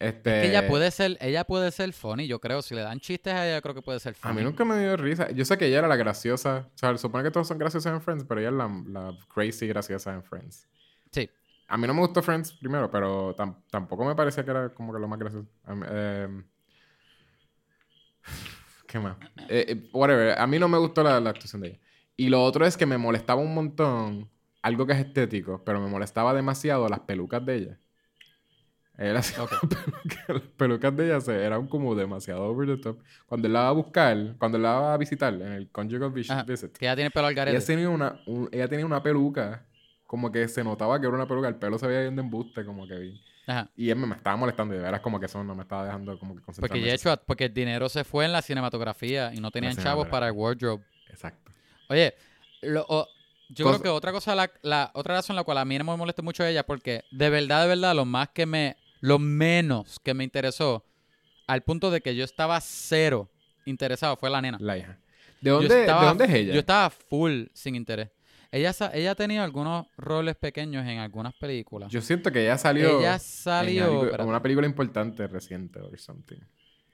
Este. 0.00 0.36
Es 0.38 0.42
que 0.42 0.48
ella 0.48 0.66
puede 0.66 0.90
ser, 0.90 1.16
ella 1.20 1.44
puede 1.44 1.70
ser 1.70 1.92
funny, 1.92 2.26
yo 2.26 2.40
creo. 2.40 2.62
Si 2.62 2.74
le 2.74 2.80
dan 2.80 2.98
chistes 3.00 3.32
a 3.34 3.46
ella, 3.46 3.60
creo 3.60 3.74
que 3.74 3.82
puede 3.82 4.00
ser 4.00 4.14
A 4.22 4.28
funny. 4.28 4.34
mí 4.36 4.42
nunca 4.42 4.64
me 4.64 4.78
dio 4.80 4.96
risa. 4.96 5.30
Yo 5.30 5.44
sé 5.44 5.56
que 5.58 5.66
ella 5.66 5.78
era 5.80 5.88
la 5.88 5.96
graciosa. 5.96 6.68
O 6.74 6.78
sea, 6.78 6.90
se 6.92 6.98
supone 6.98 7.22
que 7.22 7.30
todos 7.30 7.46
son 7.46 7.58
graciosos 7.58 7.92
en 7.92 8.00
Friends, 8.00 8.24
pero 8.26 8.40
ella 8.40 8.48
es 8.48 8.54
la, 8.56 8.82
la 8.88 9.18
crazy 9.32 9.66
graciosa 9.68 10.12
en 10.14 10.22
Friends. 10.24 10.66
Sí. 11.12 11.28
A 11.68 11.76
mí 11.76 11.86
no 11.86 11.92
me 11.94 12.00
gustó 12.00 12.22
Friends 12.22 12.52
primero, 12.54 12.90
pero 12.90 13.36
tam- 13.36 13.62
tampoco 13.70 14.04
me 14.06 14.14
parecía 14.16 14.42
que 14.44 14.50
era 14.50 14.70
como 14.70 14.92
que 14.92 14.98
lo 14.98 15.06
más 15.06 15.18
gracioso. 15.18 15.46
A 15.64 15.74
mí- 15.74 15.86
em, 15.88 16.44
¿Qué 18.86 18.98
más? 18.98 19.16
Eh, 19.48 19.66
eh, 19.68 19.90
whatever. 19.92 20.38
A 20.38 20.46
mí 20.46 20.58
no 20.58 20.68
me 20.68 20.78
gustó 20.78 21.02
la, 21.02 21.20
la 21.20 21.30
actuación 21.30 21.62
de 21.62 21.68
ella. 21.68 21.78
Y 22.16 22.28
lo 22.28 22.42
otro 22.42 22.66
es 22.66 22.76
que 22.76 22.86
me 22.86 22.98
molestaba 22.98 23.40
un 23.40 23.54
montón 23.54 24.28
algo 24.62 24.86
que 24.86 24.92
es 24.94 24.98
estético, 24.98 25.62
pero 25.64 25.80
me 25.80 25.88
molestaba 25.88 26.34
demasiado 26.34 26.88
las 26.88 27.00
pelucas 27.00 27.44
de 27.46 27.54
ella. 27.56 27.78
Ella 29.00 29.18
hacía 29.20 29.42
Ok. 29.42 29.52
una 29.52 29.60
peluca- 29.70 30.32
las 30.34 30.42
pelucas 30.56 30.96
de 30.96 31.06
ella 31.06 31.20
se, 31.20 31.42
eran 31.44 31.66
como 31.68 31.94
demasiado 31.94 32.42
over 32.44 32.68
the 32.68 32.76
top. 32.82 32.98
Cuando 33.26 33.46
él 33.46 33.52
la 33.54 33.60
va 33.62 33.68
a 33.68 33.72
buscar, 33.72 34.34
cuando 34.38 34.56
él 34.58 34.62
la 34.62 34.72
va 34.74 34.94
a 34.94 34.96
visitar 34.98 35.32
en 35.32 35.52
el 35.52 35.70
Conjugal 35.70 36.10
vis- 36.12 36.30
Ajá, 36.30 36.42
Visit, 36.42 36.76
Que 36.76 36.84
ella 36.84 36.94
tiene 36.96 37.10
pelo 37.10 37.26
al 37.26 37.34
garete. 37.34 37.56
ella 37.56 37.66
tenía 37.66 37.88
una, 37.88 38.20
un- 38.26 38.48
ella 38.52 38.68
tenía 38.68 38.84
una 38.84 39.02
peluca, 39.02 39.64
como 40.06 40.30
que 40.30 40.46
se 40.48 40.62
notaba 40.62 41.00
que 41.00 41.06
era 41.06 41.14
una 41.16 41.26
peluca, 41.26 41.48
el 41.48 41.56
pelo 41.56 41.78
se 41.78 41.86
veía 41.86 42.02
bien 42.02 42.16
de 42.16 42.20
embuste, 42.22 42.64
como 42.64 42.86
que 42.86 42.94
vi. 42.98 43.20
Ajá. 43.46 43.70
Y 43.74 43.88
él 43.88 43.96
me, 43.96 44.06
me 44.06 44.16
estaba 44.16 44.36
molestando, 44.36 44.74
y 44.74 44.76
de 44.76 44.82
veras 44.84 45.00
como 45.00 45.18
que 45.18 45.26
eso 45.26 45.42
no 45.42 45.54
me 45.54 45.62
estaba 45.62 45.84
dejando 45.86 46.18
como 46.18 46.36
que 46.36 46.42
concentrarme. 46.42 46.68
Porque 46.78 46.88
de 46.90 46.94
hecho, 46.94 47.16
porque 47.26 47.44
el 47.46 47.54
dinero 47.54 47.88
se 47.88 48.04
fue 48.04 48.26
en 48.26 48.32
la 48.32 48.42
cinematografía 48.42 49.32
y 49.34 49.38
no 49.38 49.50
tenían 49.50 49.76
chavos 49.76 50.08
para 50.08 50.26
el 50.26 50.32
wardrobe. 50.32 50.84
Exacto. 51.08 51.50
Oye, 51.88 52.14
lo- 52.60 52.86
yo 53.48 53.66
creo 53.66 53.82
que 53.82 53.88
otra 53.88 54.12
cosa, 54.12 54.34
la, 54.34 54.50
la- 54.62 54.90
otra 54.94 55.14
razón 55.14 55.34
la 55.36 55.42
cual 55.42 55.56
a 55.58 55.64
mí 55.64 55.78
no 55.78 55.84
me 55.84 55.96
molesta 55.96 56.20
mucho 56.22 56.44
ella, 56.44 56.64
porque 56.66 57.02
de 57.10 57.30
verdad, 57.30 57.62
de 57.62 57.68
verdad, 57.68 57.94
lo 57.96 58.04
más 58.04 58.28
que 58.28 58.46
me, 58.46 58.76
lo 59.00 59.18
menos 59.18 59.98
que 60.00 60.14
me 60.14 60.24
interesó, 60.24 60.84
al 61.46 61.62
punto 61.62 61.90
de 61.90 62.00
que 62.00 62.14
yo 62.14 62.24
estaba 62.24 62.60
cero 62.60 63.30
interesado, 63.64 64.16
fue 64.16 64.30
la 64.30 64.40
nena. 64.40 64.58
La 64.60 64.78
hija. 64.78 64.98
¿De 65.40 65.50
dónde, 65.50 65.80
estaba- 65.80 66.02
¿de 66.02 66.06
dónde 66.08 66.24
es 66.26 66.30
ella? 66.34 66.52
Yo 66.54 66.60
estaba 66.60 66.90
full 66.90 67.44
sin 67.54 67.74
interés. 67.74 68.10
Ella, 68.52 68.74
ella 68.92 69.12
ha 69.12 69.14
tenido 69.14 69.44
algunos 69.44 69.86
roles 69.96 70.34
pequeños 70.36 70.84
en 70.86 70.98
algunas 70.98 71.32
películas. 71.34 71.90
Yo 71.90 72.00
siento 72.00 72.32
que 72.32 72.42
ella 72.42 72.58
salió 72.58 72.98
ella 73.00 73.14
en 73.14 73.20
salió... 73.20 73.84
algo- 73.84 74.04
espérate. 74.06 74.28
una 74.28 74.42
película 74.42 74.66
importante 74.66 75.26
reciente 75.28 75.80
o 75.80 75.96
something. 75.96 76.38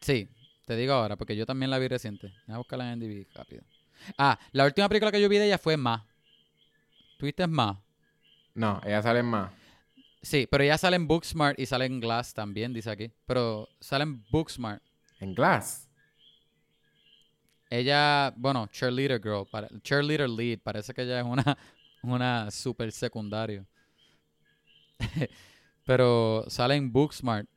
Sí, 0.01 0.29
te 0.67 0.77
digo 0.77 0.93
ahora, 0.93 1.17
porque 1.17 1.35
yo 1.35 1.47
también 1.47 1.71
la 1.71 1.79
vi 1.79 1.89
reciente. 1.89 2.31
Voy 2.47 2.55
a 2.55 2.59
buscarla 2.59 2.93
en 2.93 3.01
DV 3.01 3.27
rápido. 3.35 3.63
Ah, 4.19 4.39
la 4.53 4.67
última 4.67 4.89
película 4.89 5.11
que 5.11 5.21
yo 5.21 5.29
vi 5.31 5.39
de 5.39 5.47
ella 5.47 5.59
fue 5.59 5.77
Ma. 5.79 6.07
¿Tuviste 7.19 7.47
Ma? 7.47 7.83
No, 8.55 8.81
ella 8.85 9.03
sale 9.03 9.21
en 9.21 9.27
más. 9.27 9.51
Sí, 10.23 10.49
pero 10.51 10.65
ella 10.65 10.77
sale 10.79 10.97
en 10.97 11.07
Booksmart 11.07 11.59
y 11.59 11.67
sale 11.67 11.85
en 11.87 12.01
Glass 12.01 12.35
también, 12.35 12.73
dice 12.73 12.91
aquí. 12.91 13.11
Pero 13.27 13.69
sale 13.81 14.03
en 14.05 14.25
Booksmart. 14.31 14.83
En 15.21 15.35
Glass. 15.35 15.89
Ella, 17.71 18.33
bueno, 18.37 18.67
cheerleader 18.69 19.21
girl, 19.21 19.47
pare- 19.51 19.69
cheerleader 19.83 20.29
lead, 20.29 20.59
parece 20.61 20.95
que 20.95 21.03
ella 21.03 21.21
es 21.21 21.27
una, 21.27 21.57
una 22.03 22.51
super 22.51 22.91
secundario. 22.93 23.67
pero 25.85 26.45
sale 26.49 26.75
en 26.77 26.93
Booksmart. 26.93 27.49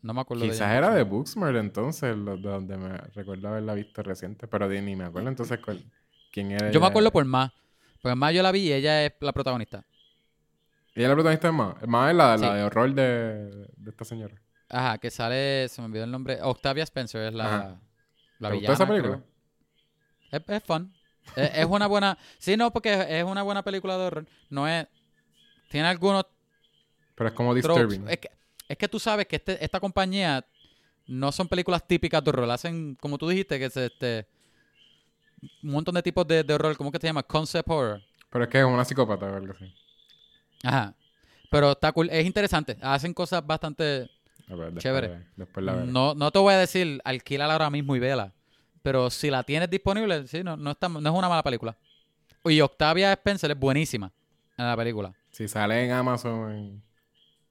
No 0.00 0.14
me 0.14 0.20
acuerdo 0.20 0.44
de 0.44 0.50
Quizás 0.50 0.68
ella 0.68 0.78
era 0.78 0.94
de 0.94 1.02
Booksmart 1.02 1.56
entonces, 1.56 2.16
lo- 2.16 2.36
de 2.36 2.48
donde 2.48 2.76
me 2.76 2.96
recuerdo 3.14 3.48
haberla 3.48 3.74
visto 3.74 4.02
reciente, 4.02 4.46
pero 4.46 4.68
ni 4.68 4.94
me 4.96 5.04
acuerdo 5.04 5.28
entonces 5.28 5.58
cuál- 5.64 5.84
quién 6.32 6.52
era 6.52 6.70
Yo 6.70 6.80
me 6.80 6.86
acuerdo 6.86 7.10
por 7.10 7.24
Ma. 7.24 7.52
Pues 8.00 8.14
Ma 8.16 8.30
yo 8.30 8.42
la 8.42 8.52
vi 8.52 8.60
y 8.68 8.72
ella 8.72 9.04
es 9.04 9.12
la 9.20 9.32
protagonista. 9.32 9.84
Ella 10.98 11.06
es 11.06 11.08
la 11.10 11.14
protagonista 11.14 11.48
de 11.48 11.52
más. 11.52 11.86
Más 11.86 12.10
es 12.10 12.16
la, 12.16 12.36
la 12.36 12.48
Sí. 12.48 12.54
de 12.56 12.62
horror 12.64 12.94
de, 12.94 13.68
de 13.76 13.90
esta 13.90 14.04
señora. 14.04 14.34
Ajá, 14.68 14.98
que 14.98 15.10
sale, 15.10 15.68
se 15.68 15.80
me 15.80 15.86
olvidó 15.86 16.04
el 16.04 16.10
nombre. 16.10 16.38
Octavia 16.42 16.82
Spencer 16.84 17.22
es 17.28 17.34
la, 17.34 17.44
Ajá. 17.46 17.80
la 18.38 18.48
¿Te 18.50 18.54
villana. 18.56 18.68
gustó 18.70 18.72
esa 18.72 18.86
película? 18.88 19.22
Es, 20.30 20.42
es 20.46 20.62
fun. 20.64 20.92
es, 21.36 21.50
es 21.54 21.66
una 21.66 21.86
buena. 21.86 22.18
Sí, 22.38 22.56
no, 22.56 22.72
porque 22.72 23.18
es, 23.20 23.24
una 23.24 23.42
buena 23.42 23.62
película 23.62 23.96
de 23.96 24.04
horror. 24.06 24.26
No 24.50 24.66
es. 24.68 24.86
Tiene 25.70 25.86
algunos 25.88 26.26
Pero 27.14 27.28
es 27.28 27.34
como 27.34 27.54
disturbing. 27.54 28.08
Es 28.08 28.18
que, 28.18 28.30
es 28.68 28.76
que 28.76 28.88
tú 28.88 28.98
sabes 28.98 29.26
que 29.26 29.36
este, 29.36 29.62
esta 29.64 29.80
compañía 29.80 30.44
no 31.06 31.30
son 31.32 31.48
películas 31.48 31.86
típicas 31.86 32.22
de 32.24 32.30
horror. 32.30 32.50
Hacen, 32.50 32.96
como 32.96 33.16
tú 33.18 33.28
dijiste, 33.28 33.58
que 33.58 33.66
es 33.66 33.76
este. 33.76 34.26
Un 35.62 35.70
montón 35.70 35.94
de 35.94 36.02
tipos 36.02 36.26
de, 36.26 36.42
de 36.42 36.54
horror. 36.54 36.76
¿Cómo 36.76 36.90
que 36.90 36.98
se 36.98 37.06
llama? 37.06 37.22
Concept 37.22 37.68
horror. 37.70 38.02
Pero 38.30 38.44
es 38.44 38.50
que 38.50 38.58
es 38.58 38.64
una 38.64 38.84
psicópata 38.84 39.26
o 39.26 39.36
algo 39.36 39.52
así. 39.54 39.72
Ajá. 40.62 40.94
Pero 41.50 41.72
está 41.72 41.92
cool. 41.92 42.08
Es 42.10 42.26
interesante. 42.26 42.76
Hacen 42.82 43.14
cosas 43.14 43.46
bastante. 43.46 44.10
Ver, 44.48 44.58
después, 44.58 44.82
Chévere. 44.82 45.26
Después 45.36 45.64
la. 45.64 45.72
No, 45.76 46.14
no 46.14 46.30
te 46.30 46.38
voy 46.38 46.54
a 46.54 46.58
decir 46.58 47.00
alquílala 47.04 47.52
ahora 47.54 47.70
mismo 47.70 47.94
y 47.96 47.98
vela. 47.98 48.32
Pero 48.82 49.10
si 49.10 49.30
la 49.30 49.42
tienes 49.42 49.68
disponible, 49.68 50.26
sí, 50.26 50.42
no, 50.42 50.56
no, 50.56 50.70
está, 50.70 50.88
no 50.88 50.98
es 51.00 51.14
una 51.14 51.28
mala 51.28 51.42
película. 51.42 51.76
Y 52.44 52.60
Octavia 52.60 53.12
Spencer 53.12 53.50
es 53.50 53.58
buenísima 53.58 54.10
en 54.56 54.66
la 54.66 54.76
película. 54.76 55.12
Si 55.30 55.46
sale 55.48 55.84
en 55.84 55.90
Amazon 55.92 56.50
en- 56.52 56.82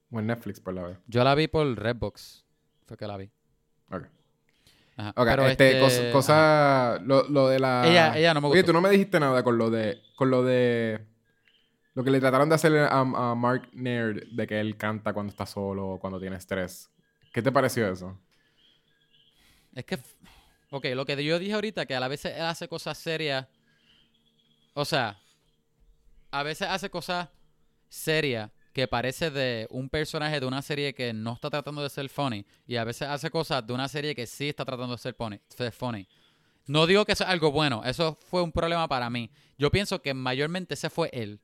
o 0.09 0.19
en 0.19 0.27
Netflix, 0.27 0.59
por 0.59 0.73
la 0.73 0.83
vez. 0.83 0.97
Yo 1.07 1.23
la 1.23 1.35
vi 1.35 1.47
por 1.47 1.67
Redbox. 1.77 2.45
Fue 2.87 2.95
que 2.97 3.05
la 3.05 3.17
vi. 3.17 3.29
Ok. 3.91 4.03
Ajá. 4.95 5.09
Ok, 5.15 5.27
Pero 5.27 5.47
este, 5.47 5.79
ajá. 5.83 6.11
cosa, 6.11 6.99
lo, 7.03 7.27
lo 7.29 7.49
de 7.49 7.59
la... 7.59 7.83
Ella- 7.87 8.17
ella 8.17 8.33
no 8.33 8.41
me 8.41 8.47
Oye, 8.47 8.61
gustó. 8.61 8.67
tú 8.67 8.73
no 8.73 8.81
me 8.81 8.89
dijiste 8.89 9.19
nada 9.19 9.43
con 9.43 9.57
lo 9.57 9.69
de, 9.69 10.01
con 10.15 10.31
lo 10.31 10.43
de, 10.43 11.05
lo 11.97 12.03
que 12.03 12.11
le 12.11 12.19
trataron 12.19 12.47
de 12.47 12.53
hacer 12.53 12.77
a, 12.77 13.03
Mark 13.03 13.69
Naird, 13.73 14.27
de 14.27 14.45
que 14.45 14.59
él 14.59 14.77
canta 14.77 15.13
cuando 15.13 15.31
está 15.31 15.47
solo 15.47 15.93
o 15.93 15.99
cuando 15.99 16.19
tiene 16.19 16.35
estrés. 16.35 16.91
¿Qué 17.33 17.41
te 17.41 17.51
pareció 17.51 17.91
eso? 17.91 18.15
Es 19.73 19.83
que, 19.83 19.97
ok, 20.69 20.85
lo 20.93 21.07
que 21.07 21.23
yo 21.23 21.39
dije 21.39 21.53
ahorita, 21.53 21.87
que 21.87 21.95
a 21.95 21.99
la 21.99 22.07
vez 22.07 22.23
él 22.25 22.39
hace 22.39 22.67
cosas 22.67 22.99
serias. 22.99 23.47
O 24.75 24.85
sea, 24.85 25.19
a 26.29 26.43
veces 26.43 26.67
hace 26.69 26.87
cosas 26.91 27.29
serias 27.89 28.51
que 28.73 28.87
parece 28.87 29.31
de 29.31 29.65
un 29.71 29.89
personaje 29.89 30.39
de 30.39 30.45
una 30.45 30.61
serie 30.61 30.93
que 30.93 31.13
no 31.13 31.33
está 31.33 31.49
tratando 31.49 31.81
de 31.81 31.89
ser 31.89 32.09
funny 32.09 32.45
y 32.67 32.75
a 32.75 32.83
veces 32.83 33.07
hace 33.07 33.31
cosas 33.31 33.65
de 33.65 33.73
una 33.73 33.87
serie 33.87 34.13
que 34.13 34.27
sí 34.27 34.49
está 34.49 34.63
tratando 34.63 34.95
de 34.95 35.01
ser 35.01 35.15
funny. 35.15 35.41
ser 35.47 35.71
funny. 35.71 36.07
No 36.67 36.85
digo 36.85 37.05
que 37.05 37.13
eso 37.13 37.23
es 37.23 37.29
algo 37.31 37.51
bueno, 37.51 37.81
eso 37.83 38.19
fue 38.29 38.43
un 38.43 38.51
problema 38.51 38.87
para 38.87 39.09
mí. 39.09 39.31
Yo 39.57 39.71
pienso 39.71 39.99
que 39.99 40.13
mayormente 40.13 40.75
ese 40.75 40.91
fue 40.91 41.09
él. 41.11 41.41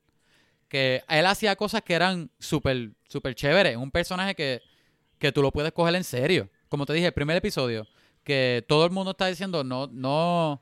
Que 0.73 1.03
él 1.07 1.25
hacía 1.27 1.55
cosas 1.55 1.83
que 1.83 1.93
eran 1.93 2.31
súper, 2.39 2.89
súper 3.07 3.35
chéveres. 3.35 3.77
Un 3.77 3.91
personaje 3.91 4.33
que, 4.33 4.59
que 5.19 5.31
tú 5.31 5.43
lo 5.43 5.51
puedes 5.51 5.71
coger 5.71 5.93
en 5.93 6.03
serio. 6.03 6.49
Como 6.67 6.87
te 6.87 6.93
dije, 6.93 7.05
el 7.05 7.13
primer 7.13 7.37
episodio, 7.37 7.85
que 8.23 8.65
todo 8.67 8.83
el 8.83 8.89
mundo 8.91 9.11
está 9.11 9.27
diciendo, 9.27 9.63
no, 9.63 9.85
no, 9.91 10.59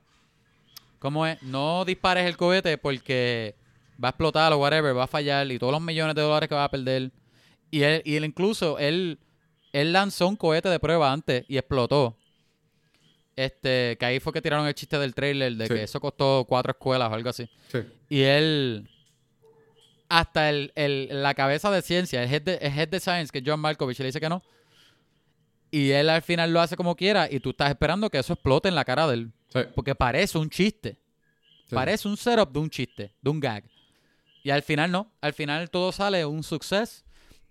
¿cómo 0.98 1.26
es? 1.26 1.42
No 1.42 1.86
dispares 1.86 2.26
el 2.26 2.36
cohete 2.36 2.76
porque 2.76 3.54
va 4.04 4.08
a 4.08 4.10
explotar 4.10 4.52
o 4.52 4.58
whatever, 4.58 4.94
va 4.94 5.04
a 5.04 5.06
fallar 5.06 5.50
y 5.50 5.58
todos 5.58 5.72
los 5.72 5.80
millones 5.80 6.14
de 6.14 6.20
dólares 6.20 6.46
que 6.46 6.56
va 6.56 6.64
a 6.64 6.70
perder. 6.70 7.10
Y 7.70 7.82
él, 7.82 8.02
y 8.04 8.16
él 8.16 8.26
incluso, 8.26 8.78
él, 8.78 9.18
él 9.72 9.94
lanzó 9.94 10.28
un 10.28 10.36
cohete 10.36 10.68
de 10.68 10.78
prueba 10.78 11.10
antes 11.10 11.46
y 11.48 11.56
explotó. 11.56 12.18
Este, 13.34 13.96
que 13.98 14.04
ahí 14.04 14.20
fue 14.20 14.30
que 14.34 14.42
tiraron 14.42 14.66
el 14.66 14.74
chiste 14.74 14.98
del 14.98 15.14
trailer 15.14 15.54
de 15.56 15.66
Sí. 15.66 15.72
que 15.74 15.82
eso 15.84 15.98
costó 16.00 16.44
cuatro 16.46 16.72
escuelas 16.72 17.10
o 17.10 17.14
algo 17.14 17.30
así. 17.30 17.48
Sí. 17.68 17.78
Y 18.10 18.20
él, 18.24 18.90
hasta 20.18 20.50
el, 20.50 20.72
el- 20.74 21.22
la 21.22 21.32
cabeza 21.34 21.70
de 21.70 21.80
ciencia, 21.80 22.22
el 22.22 22.32
head 22.32 22.42
de, 22.42 22.54
el 22.56 22.78
head 22.78 22.88
de 22.88 23.00
science, 23.00 23.32
que 23.32 23.38
es 23.38 23.44
John 23.46 23.60
Malkovich, 23.60 23.98
le 24.00 24.06
dice 24.06 24.20
que 24.20 24.28
no. 24.28 24.42
Y 25.70 25.90
él 25.92 26.10
al 26.10 26.20
final 26.20 26.52
lo 26.52 26.60
hace 26.60 26.76
como 26.76 26.94
quiera 26.96 27.28
y 27.30 27.40
tú 27.40 27.50
estás 27.50 27.70
esperando 27.70 28.10
que 28.10 28.18
eso 28.18 28.34
explote 28.34 28.68
en 28.68 28.74
la 28.74 28.84
cara 28.84 29.06
de 29.06 29.14
él. 29.14 29.32
Sí. 29.48 29.60
Porque 29.74 29.94
parece 29.94 30.36
un 30.36 30.50
chiste. 30.50 30.98
Sí. 31.66 31.74
Parece 31.74 32.08
un 32.08 32.16
setup 32.18 32.52
de 32.52 32.58
un 32.58 32.68
chiste, 32.68 33.14
de 33.22 33.30
un 33.30 33.40
gag. 33.40 33.64
Y 34.44 34.50
al 34.50 34.62
final 34.62 34.90
no. 34.90 35.10
Al 35.22 35.32
final 35.32 35.70
todo 35.70 35.90
sale 35.92 36.26
un 36.26 36.42
success. 36.42 37.04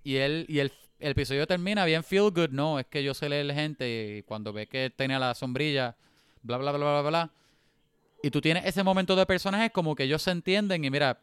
Y 0.03 0.18
él, 0.18 0.45
y 0.47 0.59
el, 0.59 0.72
el 0.99 1.12
episodio 1.12 1.47
termina 1.47 1.84
bien 1.86 2.03
feel 2.03 2.30
good. 2.30 2.49
No, 2.51 2.78
es 2.80 2.86
que 2.86 3.03
yo 3.03 3.16
sé 3.16 3.28
leer 3.28 3.51
gente 3.55 4.18
y 4.20 4.24
cuando 4.24 4.53
ve 4.53 4.68
que 4.68 4.91
tenía 4.95 5.18
la 5.18 5.34
sombrilla, 5.34 5.95
bla, 6.43 6.57
bla, 6.57 6.72
bla, 6.74 6.80
bla, 6.80 7.01
bla, 7.01 7.09
bla. 7.09 7.32
Y 8.22 8.30
tú 8.30 8.39
tienes 8.39 8.66
ese 8.68 8.84
momento 8.84 9.16
de 9.16 9.26
personajes 9.26 9.72
como 9.72 9.95
que 9.95 10.03
ellos 10.03 10.22
se 10.22 10.30
entienden 10.30 10.86
y 10.86 10.91
mira, 10.91 11.20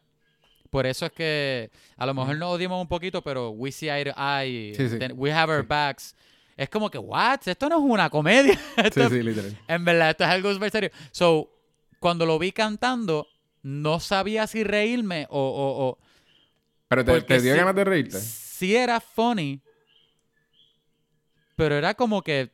por 0.69 0.85
eso 0.85 1.05
es 1.05 1.11
que 1.11 1.69
a 1.97 2.05
lo 2.05 2.13
mejor 2.13 2.37
nos 2.37 2.49
odiamos 2.55 2.81
un 2.81 2.87
poquito, 2.87 3.21
pero 3.21 3.49
we 3.51 3.71
see 3.71 3.89
eye 3.89 4.05
to 4.05 4.11
eye, 4.19 4.73
Sí, 4.75 4.89
sí. 4.89 4.97
we 5.13 5.31
have 5.31 5.51
our 5.51 5.61
Sí. 5.63 5.67
backs. 5.67 6.15
Es 6.55 6.69
como 6.69 6.89
que, 6.91 6.97
what? 6.97 7.39
Esto 7.47 7.69
no 7.69 7.77
es 7.77 7.83
una 7.83 8.09
comedia. 8.09 8.59
Esto 8.77 8.99
Sí, 8.99 9.05
es 9.05 9.09
sí, 9.11 9.23
literal. 9.23 9.57
en 9.67 9.85
verdad, 9.85 10.09
esto 10.11 10.23
es 10.25 10.29
algo 10.29 10.53
súper 10.53 10.71
serio. 10.71 10.89
So, 11.11 11.49
cuando 11.99 12.25
lo 12.25 12.37
vi 12.37 12.51
cantando, 12.51 13.27
no 13.63 13.99
sabía 13.99 14.45
si 14.47 14.63
reírme 14.63 15.25
o... 15.29 15.39
o, 15.39 15.87
o 15.87 15.97
Pero 16.89 17.05
te, 17.05 17.21
te 17.21 17.41
dio 17.41 17.53
sí- 17.53 17.57
ganas 17.59 17.75
de 17.75 17.83
reírte. 17.85 18.19
sí 18.19 18.75
era 18.75 18.99
funny, 18.99 19.61
pero 21.55 21.75
era 21.75 21.93
como 21.93 22.21
que... 22.21 22.51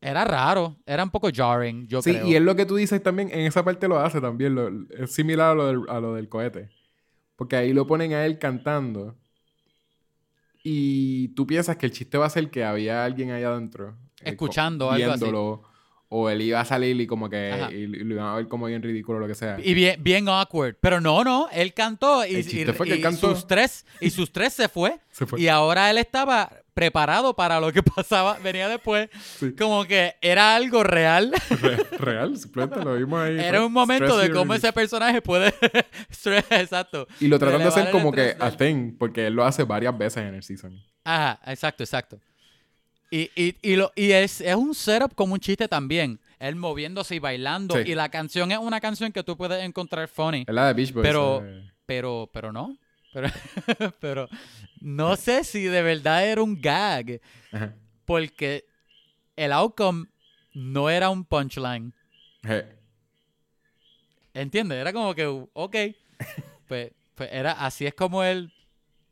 Era 0.00 0.22
raro, 0.24 0.76
era 0.84 1.02
un 1.02 1.08
poco 1.10 1.30
jarring, 1.34 1.86
yo 1.88 2.02
Sí, 2.02 2.12
creo. 2.12 2.26
y 2.26 2.34
es 2.36 2.42
lo 2.42 2.54
que 2.54 2.66
tú 2.66 2.76
dices 2.76 3.02
también, 3.02 3.30
en 3.30 3.40
esa 3.46 3.64
parte 3.64 3.88
lo 3.88 3.98
hace 3.98 4.20
también, 4.20 4.54
lo- 4.54 4.70
es 4.98 5.10
similar 5.14 5.52
a 5.52 5.54
lo, 5.54 5.66
del, 5.66 5.80
a 5.88 5.98
lo 5.98 6.14
del 6.14 6.28
cohete. 6.28 6.68
Porque 7.36 7.56
ahí 7.56 7.72
lo 7.72 7.86
ponen 7.86 8.12
a 8.14 8.24
él 8.26 8.38
cantando 8.38 9.16
y 10.62 11.28
tú 11.28 11.46
piensas 11.46 11.76
que 11.76 11.86
el 11.86 11.92
chiste 11.92 12.16
va 12.18 12.26
a 12.26 12.30
ser 12.30 12.50
que 12.50 12.64
había 12.64 13.04
alguien 13.04 13.30
ahí 13.30 13.42
adentro. 13.42 13.96
eh, 14.20 14.30
Escuchando 14.30 14.86
co- 14.86 14.92
algo 14.92 15.10
así. 15.12 15.20
viéndolo, 15.24 15.62
O 16.08 16.30
él 16.30 16.42
iba 16.42 16.60
a 16.60 16.64
salir 16.64 17.00
y 17.00 17.06
como 17.08 17.28
que 17.28 17.66
y, 17.72 17.74
y 17.74 17.86
lo 17.86 18.14
iban 18.14 18.26
a 18.26 18.34
ver 18.36 18.46
como 18.48 18.66
bien 18.66 18.82
ridículo 18.82 19.18
o 19.18 19.20
lo 19.20 19.26
que 19.26 19.34
sea. 19.34 19.58
Y 19.62 19.74
bien, 19.74 20.00
bien 20.02 20.28
awkward. 20.28 20.76
Pero 20.80 21.00
no, 21.00 21.24
no, 21.24 21.48
él 21.52 21.74
cantó 21.74 22.24
y, 22.24 22.36
El 22.36 22.44
chiste 22.46 22.70
y- 22.70 22.74
fue 22.74 22.86
que 22.86 22.92
él 22.94 22.98
y 23.00 23.02
cantó. 23.02 23.34
sus 23.34 23.46
tres 23.46 23.84
y 24.00 24.10
sus 24.10 24.30
tres 24.32 24.52
se 24.52 24.68
fue. 24.68 25.00
Se 25.10 25.26
fue. 25.26 25.40
Y 25.40 25.48
ahora 25.48 25.90
él 25.90 25.98
estaba 25.98 26.50
preparado 26.74 27.34
para 27.34 27.60
lo 27.60 27.72
que 27.72 27.82
pasaba, 27.96 28.36
venía 28.42 28.68
después. 28.68 29.08
Sí. 29.38 29.52
Como 29.56 29.84
que 29.84 30.14
era 30.20 30.56
algo 30.56 30.82
real. 30.82 31.32
Re- 31.62 31.76
real, 31.98 32.36
simplemente 32.36 32.84
lo 32.84 32.96
vimos 32.96 33.20
ahí. 33.20 33.38
Era 33.38 33.64
un 33.64 33.72
momento 33.72 34.18
de 34.18 34.30
cómo 34.30 34.52
ese 34.54 34.72
personaje 34.72 35.22
puede. 35.22 35.54
Stress, 36.12 36.44
Exacto. 36.50 37.06
Y 37.20 37.28
lo 37.28 37.38
tratan 37.38 37.60
de 37.60 37.68
hacer 37.68 37.90
como 37.90 38.12
que 38.12 38.36
a 38.38 38.50
thing, 38.50 38.92
porque 38.98 39.28
él 39.28 39.34
lo 39.34 39.44
hace 39.44 39.62
varias 39.64 39.96
veces 39.96 40.24
en 40.24 40.34
el 40.34 40.42
season. 40.42 40.78
Ajá, 41.04 41.40
exacto, 41.46 41.82
exacto. 41.82 42.18
Y, 43.10 43.30
y, 43.36 43.54
y, 43.62 43.76
lo, 43.76 43.92
y 43.94 44.10
es, 44.10 44.40
es 44.40 44.54
un 44.56 44.74
setup 44.74 45.14
como 45.14 45.34
un 45.34 45.40
chiste 45.40 45.68
también. 45.68 46.18
Él 46.40 46.56
moviéndose 46.56 47.14
y 47.14 47.18
bailando. 47.20 47.76
Sí. 47.76 47.90
Y 47.90 47.94
la 47.94 48.08
canción 48.08 48.50
es 48.50 48.58
una 48.58 48.80
canción 48.80 49.12
que 49.12 49.22
tú 49.22 49.36
puedes 49.36 49.62
encontrar 49.62 50.08
funny. 50.08 50.44
Es 50.46 50.54
la 50.54 50.66
de 50.66 50.72
Beach 50.74 50.92
Boys. 50.92 51.06
Pero- 51.06 51.42
eh, 51.44 51.70
Pero, 51.86 52.28
pero 52.32 52.52
no. 52.52 52.76
Pero, 53.14 53.28
pero 54.00 54.28
no 54.80 55.16
sé 55.16 55.44
si 55.44 55.62
de 55.64 55.82
verdad 55.82 56.26
era 56.26 56.42
un 56.42 56.60
gag. 56.60 57.20
ajá. 57.52 57.74
Porque 58.04 58.66
el 59.36 59.52
outcome 59.52 60.08
no 60.52 60.90
era 60.90 61.08
un 61.08 61.24
punchline. 61.24 61.94
Je. 62.42 62.66
¿Entiendes? 64.34 64.78
Era 64.78 64.92
como 64.92 65.14
que, 65.14 65.26
ok. 65.26 65.76
Pues, 66.66 66.92
pues 67.14 67.28
era, 67.30 67.52
así 67.52 67.84
es 67.84 67.92
como 67.92 68.24
él 68.24 68.50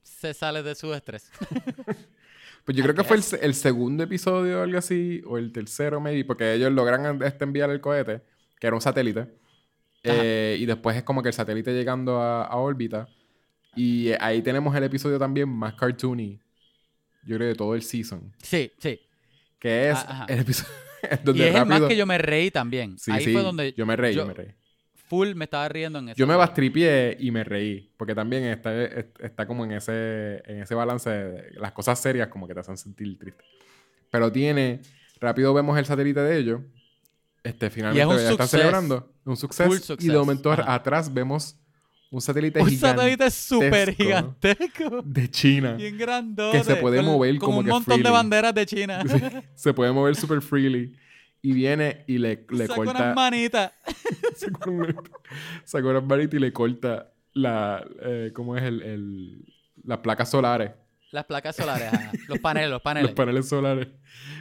se 0.02 0.32
sale 0.32 0.62
de 0.62 0.74
su 0.74 0.92
estrés. 0.94 1.30
Pues 2.64 2.78
yo 2.78 2.84
creo 2.84 2.94
que 2.94 3.02
fue 3.02 3.16
el, 3.16 3.24
el 3.40 3.54
segundo 3.54 4.04
episodio 4.04 4.60
o 4.60 4.62
algo 4.62 4.78
así, 4.78 5.20
o 5.26 5.36
el 5.36 5.50
tercero, 5.50 6.00
maybe, 6.00 6.24
porque 6.24 6.52
ellos 6.54 6.70
logran 6.70 7.20
este 7.24 7.42
enviar 7.42 7.70
el 7.70 7.80
cohete, 7.80 8.22
que 8.60 8.68
era 8.68 8.76
un 8.76 8.80
satélite. 8.80 9.26
Eh, 10.04 10.56
y 10.60 10.64
después 10.64 10.96
es 10.96 11.02
como 11.02 11.24
que 11.24 11.30
el 11.30 11.34
satélite 11.34 11.72
llegando 11.72 12.20
a, 12.22 12.44
a 12.44 12.56
órbita. 12.58 13.08
Y 13.74 14.08
eh, 14.10 14.18
ahí 14.20 14.42
tenemos 14.42 14.74
el 14.76 14.84
episodio 14.84 15.18
también 15.18 15.48
más 15.48 15.74
cartoony, 15.74 16.38
yo 17.24 17.36
creo, 17.36 17.48
de 17.48 17.54
todo 17.54 17.74
el 17.74 17.82
season. 17.82 18.32
Sí, 18.42 18.70
sí. 18.78 19.00
Que 19.58 19.90
es 19.90 19.96
Ah, 19.98 20.06
ajá. 20.08 20.26
el 20.28 20.40
episodio 20.40 20.72
Y 21.02 21.24
donde 21.24 21.48
es 21.48 21.54
el 21.54 21.60
más 21.60 21.68
rápido... 21.68 21.88
que 21.88 21.96
yo 21.96 22.06
me 22.06 22.18
reí 22.18 22.50
también. 22.50 22.98
Sí, 22.98 23.10
Ahí 23.10 23.24
sí, 23.24 23.32
fue 23.32 23.42
donde 23.42 23.72
yo 23.76 23.86
me 23.86 23.96
reí, 23.96 24.14
yo, 24.14 24.22
yo- 24.22 24.26
me 24.28 24.34
reí. 24.34 24.48
full 24.94 25.34
me 25.34 25.44
estaba 25.46 25.68
riendo 25.68 25.98
en 25.98 26.10
eso. 26.10 26.16
Yo 26.18 26.26
me 26.26 26.36
bastripié 26.36 27.16
y 27.18 27.30
me 27.30 27.44
reí, 27.44 27.92
porque 27.96 28.14
también 28.14 28.44
está, 28.44 28.82
es- 28.84 29.06
está 29.20 29.46
como 29.46 29.64
en 29.64 29.72
ese, 29.72 30.42
en 30.46 30.62
ese 30.62 30.74
balance 30.74 31.10
de 31.10 31.50
las 31.54 31.72
cosas 31.72 31.98
serias 32.00 32.28
como 32.28 32.46
que 32.46 32.54
te 32.54 32.60
hacen 32.60 32.76
sentir 32.76 33.18
triste. 33.18 33.42
Pero 34.10 34.30
tiene, 34.30 34.80
rápido 35.20 35.52
vemos 35.54 35.78
el 35.78 35.86
satélite 35.86 36.20
de 36.20 36.38
ellos, 36.38 36.60
este, 37.42 37.70
finalmente 37.70 38.14
ya 38.22 38.30
están 38.30 38.46
celebrando, 38.48 39.12
un 39.24 39.36
suceso, 39.36 39.96
y 39.98 40.06
de 40.08 40.16
momento 40.18 40.52
Ajá. 40.52 40.74
atrás 40.74 41.12
vemos 41.12 41.56
un 42.12 42.20
satélite 42.20 42.60
Un 42.60 42.68
gigante 42.68 42.96
satélite 43.00 43.30
súper 43.30 43.94
gigantesco. 43.94 44.64
gigantesco. 44.74 45.02
de 45.04 45.30
China. 45.30 45.72
Bien 45.72 45.96
grandote. 45.98 46.58
Que 46.58 46.64
se 46.64 46.76
puede 46.76 46.98
con- 46.98 47.06
mover 47.06 47.38
con 47.38 47.46
como 47.46 47.58
un 47.58 47.64
que 47.64 47.70
montón 47.70 47.96
de 47.96 48.02
freely. 48.02 48.12
banderas 48.14 48.54
de 48.54 48.66
China. 48.66 49.02
Sí, 49.08 49.18
se 49.54 49.74
puede 49.74 49.90
mover 49.92 50.14
super 50.14 50.40
freely. 50.42 50.94
Y 51.40 51.52
viene 51.52 52.04
y 52.06 52.18
le, 52.18 52.46
le 52.50 52.66
Saca 52.68 52.76
corta... 52.76 52.90
unas 53.02 53.16
manitas. 53.16 53.72
Saca 54.36 54.70
un- 54.70 54.94
saca 55.64 55.88
unas 55.88 56.04
manitas 56.04 56.34
y 56.34 56.38
le 56.38 56.52
corta 56.52 57.10
la... 57.32 57.84
eh, 58.02 58.30
¿Cómo 58.34 58.56
es 58.56 58.62
el, 58.62 58.82
el- 58.82 59.44
las 59.84 59.98
placas 59.98 60.30
solares? 60.30 60.70
Las 61.12 61.26
placas 61.26 61.54
solares. 61.54 61.92
ajá. 61.92 62.10
Los 62.26 62.38
paneles, 62.38 62.70
los 62.70 62.80
paneles. 62.80 63.10
Los 63.10 63.14
paneles 63.14 63.48
solares. 63.48 63.88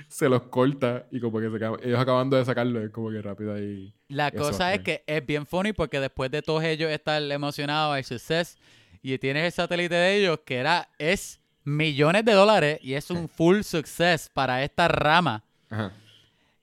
Se 0.08 0.30
los 0.30 0.44
corta 0.44 1.06
y 1.12 1.20
como 1.20 1.40
que 1.40 1.50
se 1.50 1.88
ellos 1.88 2.00
acabando 2.00 2.38
de 2.38 2.46
sacarlo 2.46 2.82
es 2.82 2.90
como 2.92 3.12
que 3.12 3.22
rápido 3.22 3.54
ahí. 3.54 3.94
La 4.08 4.32
cosa 4.32 4.74
es 4.74 4.80
que 4.80 5.04
es 5.06 5.26
bien 5.26 5.46
funny 5.46 5.74
porque 5.74 6.00
después 6.00 6.32
de 6.32 6.42
todos 6.42 6.64
ellos 6.64 6.90
estar 6.90 7.22
emocionados 7.22 7.94
al 7.94 8.04
success 8.06 8.58
y 9.02 9.18
tienes 9.18 9.44
el 9.44 9.52
satélite 9.52 9.94
de 9.94 10.16
ellos 10.16 10.40
que 10.46 10.56
era 10.58 10.88
es 10.98 11.42
millones 11.66 12.24
de 12.24 12.32
dólares 12.32 12.80
y 12.82 12.94
es 12.94 13.10
un 13.12 13.28
full 13.28 13.62
success 13.64 14.30
para 14.34 14.64
esta 14.64 14.88
rama. 14.88 15.44
Ajá. 15.70 15.92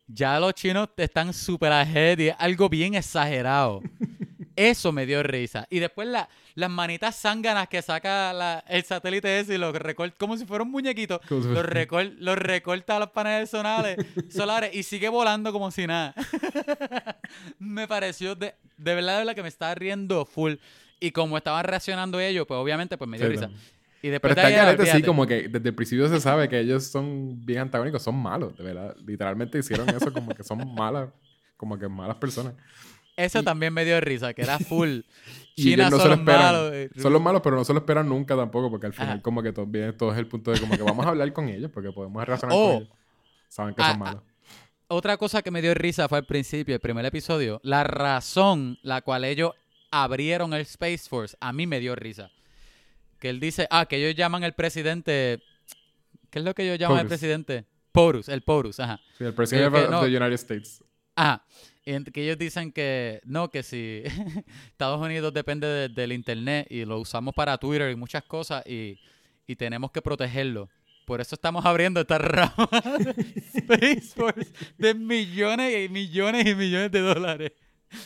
Ya 0.06 0.40
los 0.40 0.54
chinos 0.54 0.88
están 0.96 1.34
super 1.34 1.70
ahead 1.70 2.18
y 2.18 2.28
es 2.28 2.36
algo 2.38 2.70
bien 2.70 2.94
exagerado. 2.94 3.82
Eso 4.58 4.90
me 4.92 5.06
dio 5.06 5.22
risa. 5.22 5.66
Y 5.70 5.78
después 5.78 6.08
la- 6.08 6.28
las 6.54 6.68
manitas 6.70 7.14
zánganas 7.20 7.68
que 7.68 7.80
saca 7.80 8.32
la- 8.32 8.64
el 8.68 8.82
satélite 8.82 9.38
ese 9.40 9.54
y 9.54 9.58
lo 9.58 9.70
recorta 9.72 10.16
como 10.18 10.36
si 10.36 10.44
fuera 10.44 10.64
un 10.64 10.70
muñequito. 10.70 11.20
Como 11.28 11.42
si 11.42 11.48
Lo, 11.48 11.54
fuera- 11.62 11.70
recor- 11.86 12.16
lo 12.18 12.34
recorta 12.34 12.96
a 12.96 12.98
los 12.98 13.10
paneles 13.10 13.50
solares, 13.50 13.96
solares 14.30 14.74
y 14.74 14.82
sigue 14.82 15.08
volando 15.08 15.52
como 15.52 15.70
si 15.70 15.86
nada. 15.86 16.14
me 17.58 17.86
pareció 17.88 18.34
de, 18.34 18.54
de 18.76 18.94
verdad, 18.94 19.12
de 19.14 19.18
verdad 19.20 19.34
que 19.34 19.42
me 19.42 19.48
estaba 19.48 19.74
riendo 19.74 20.24
full. 20.24 20.54
Y 21.00 21.12
como 21.12 21.36
estaban 21.36 21.64
reaccionando 21.64 22.18
ellos, 22.18 22.46
pues 22.46 22.58
obviamente 22.58 22.96
pues 22.98 23.08
me 23.08 23.16
dio 23.18 23.26
Sí, 23.26 23.32
risa. 23.32 23.42
también. 23.42 23.62
Y 24.00 24.10
Pero 24.10 24.12
después 24.12 24.34
de 24.34 24.40
está 24.42 24.46
ahí, 24.48 24.54
carete, 24.76 24.86
sí, 24.96 25.02
como 25.02 25.26
que 25.26 25.48
desde 25.48 25.68
el 25.68 25.74
principio 25.74 26.08
se 26.08 26.20
sabe 26.20 26.48
que 26.48 26.60
ellos 26.60 26.84
son 26.84 27.44
bien 27.44 27.60
antagónicos, 27.60 28.02
son 28.02 28.14
malos, 28.16 28.56
de 28.56 28.62
verdad. 28.64 28.96
Literalmente 29.04 29.58
hicieron 29.58 29.88
eso 29.90 30.12
como 30.12 30.32
que 30.34 30.44
son 30.44 30.72
malas, 30.74 31.08
como 31.56 31.76
que 31.78 31.88
malas 31.88 32.16
personas. 32.16 32.54
Eso 33.18 33.42
también 33.42 33.72
me 33.74 33.84
dio 33.84 34.00
risa, 34.00 34.32
que 34.32 34.42
era 34.42 34.58
full. 34.58 35.00
Y 35.56 35.62
China 35.62 35.88
ellos 35.88 35.90
no 35.90 35.96
se 35.96 36.02
son 36.02 36.10
lo 36.10 36.16
los 36.16 36.18
esperan. 36.20 36.40
malos. 36.54 36.72
eh, 36.72 36.90
Son 36.96 37.12
los 37.12 37.22
malos, 37.22 37.42
pero 37.42 37.56
no 37.56 37.64
se 37.64 37.72
lo 37.72 37.80
esperan 37.80 38.08
nunca 38.08 38.36
tampoco, 38.36 38.70
porque 38.70 38.86
al 38.86 38.92
final 38.92 39.08
Ajá. 39.14 39.22
como 39.22 39.42
que 39.42 39.52
todo, 39.52 39.66
viene, 39.66 39.92
todo 39.92 40.12
es 40.12 40.18
el 40.18 40.26
punto 40.28 40.52
de 40.52 40.60
como 40.60 40.76
que 40.76 40.82
vamos 40.82 41.04
a 41.04 41.08
hablar 41.10 41.32
con 41.32 41.48
ellos, 41.48 41.70
porque 41.74 41.90
podemos 41.92 42.24
razonar 42.24 42.56
Oh. 42.56 42.66
con 42.74 42.76
ellos. 42.82 42.88
Saben 43.48 43.74
que 43.74 43.82
Ah, 43.82 43.92
son 43.92 43.94
ah, 43.96 44.04
malos. 44.04 44.22
Otra 44.90 45.16
cosa 45.16 45.42
que 45.42 45.50
me 45.50 45.60
dio 45.60 45.74
risa 45.74 46.08
fue 46.08 46.18
al 46.18 46.24
principio, 46.26 46.74
el 46.74 46.80
primer 46.80 47.04
episodio. 47.04 47.60
La 47.62 47.84
razón 47.84 48.78
la 48.82 49.02
cual 49.02 49.24
ellos 49.24 49.52
abrieron 49.90 50.54
el 50.54 50.60
Space 50.62 51.08
Force, 51.08 51.36
a 51.40 51.52
mí 51.52 51.66
me 51.66 51.80
dio 51.80 51.94
risa. 51.94 52.30
que 53.18 53.30
él 53.30 53.40
dice, 53.40 53.66
ah, 53.70 53.86
que 53.86 53.96
ellos 53.96 54.14
llaman 54.14 54.44
el 54.44 54.52
presidente, 54.52 55.42
¿qué 56.30 56.38
es 56.38 56.44
lo 56.44 56.54
que 56.54 56.62
ellos 56.62 56.78
llaman 56.78 56.98
Porus. 56.98 57.08
presidente? 57.08 57.64
Porus, 57.90 58.28
el 58.28 58.42
Porus, 58.42 58.78
ajá. 58.78 59.00
Sí, 59.18 59.24
el 59.24 59.34
presidente 59.34 59.88
no. 59.90 60.00
the 60.02 60.06
United 60.06 60.34
States. 60.34 60.84
Ajá. 61.16 61.42
Y 61.90 62.04
que 62.12 62.22
ellos 62.24 62.36
dicen 62.38 62.70
que 62.72 63.20
no, 63.24 63.48
que 63.50 63.62
si 63.62 64.02
Estados 64.70 65.00
Unidos 65.00 65.32
depende 65.32 65.66
de- 65.66 65.88
del 65.88 66.12
internet 66.12 66.66
y 66.70 66.84
lo 66.84 66.98
usamos 66.98 67.34
para 67.34 67.56
Twitter 67.56 67.90
y 67.90 67.96
muchas 67.96 68.24
cosas 68.24 68.62
y, 68.66 68.98
y 69.46 69.56
tenemos 69.56 69.90
que 69.90 70.02
protegerlo. 70.02 70.68
Por 71.06 71.22
eso 71.22 71.34
estamos 71.34 71.64
abriendo 71.64 72.00
esta 72.02 72.18
rama 72.18 72.68
de 74.76 74.94
millones 74.94 75.86
y 75.86 75.88
millones 75.88 76.46
y 76.46 76.54
millones 76.54 76.90
de 76.92 77.00
dólares 77.00 77.52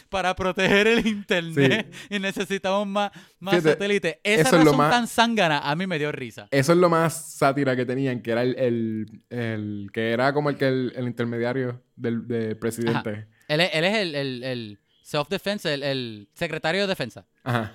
para 0.09 0.35
proteger 0.35 0.87
el 0.87 1.07
internet 1.07 1.93
y 2.11 2.19
necesitamos 2.19 2.87
más, 2.87 3.11
más 3.41 3.55
Fíjate, 3.57 3.71
satélites. 3.75 4.17
Esa 4.23 4.41
es 4.49 4.53
lo 4.53 4.59
razón 4.59 4.77
más- 4.77 4.91
tan 4.91 5.07
zángana 5.09 5.59
a 5.61 5.75
mí 5.77 5.87
me 5.87 5.99
dio 5.99 6.13
risa. 6.13 6.49
Eso 6.51 6.73
es 6.73 6.79
lo 6.79 6.89
más 6.89 7.33
sátira 7.37 7.75
que 7.77 7.85
tenían, 7.85 8.21
que 8.21 8.31
era 8.33 8.43
el, 8.43 8.57
el, 8.59 9.23
el- 9.31 9.91
que 9.93 10.11
era 10.11 10.33
como 10.33 10.51
el 10.51 10.57
que 10.57 10.69
el, 10.69 10.93
el 10.97 11.07
intermediario 11.07 11.83
del, 11.97 12.27
del 12.27 12.57
presidente. 12.57 13.27
Él 13.49 13.61
es, 13.61 13.71
él 13.75 13.85
es 13.85 13.95
el, 13.99 14.15
el, 14.15 14.45
el 14.45 14.79
self-defense, 15.03 15.73
el, 15.75 15.83
el 15.83 16.29
secretario 16.35 16.83
de 16.83 16.87
defensa. 16.87 17.27
Ajá. 17.45 17.73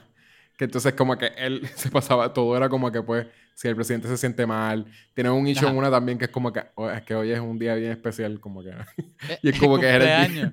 Que 0.57 0.63
entonces 0.65 0.93
como 0.93 1.17
que 1.17 1.27
él 1.37 1.67
se 1.75 1.91
pasaba, 1.91 2.33
todo 2.33 2.57
era 2.57 2.67
como 2.67 2.91
que 2.91 3.01
pues, 3.03 3.27
si 3.53 3.67
el 3.67 3.75
presidente 3.75 4.07
se 4.07 4.17
siente 4.17 4.45
mal, 4.45 4.85
tiene 5.13 5.29
un 5.29 5.47
issue 5.47 5.67
en 5.67 5.75
una 5.75 5.91
también 5.91 6.17
que 6.17 6.25
es 6.25 6.31
como 6.31 6.51
que, 6.53 6.63
"Oh, 6.75 6.89
es 6.89 7.01
que 7.03 7.13
hoy 7.15 7.31
es 7.31 7.39
un 7.39 7.57
día 7.59 7.75
bien 7.75 7.91
especial, 7.91 8.39
como 8.39 8.63
que... 8.63 8.69
Eh, 8.69 9.37
Y 9.43 9.49
es 9.49 9.59
como 9.59 9.77
que 9.79 9.87
eres 9.87 10.27
cumpleaños. 10.29 10.51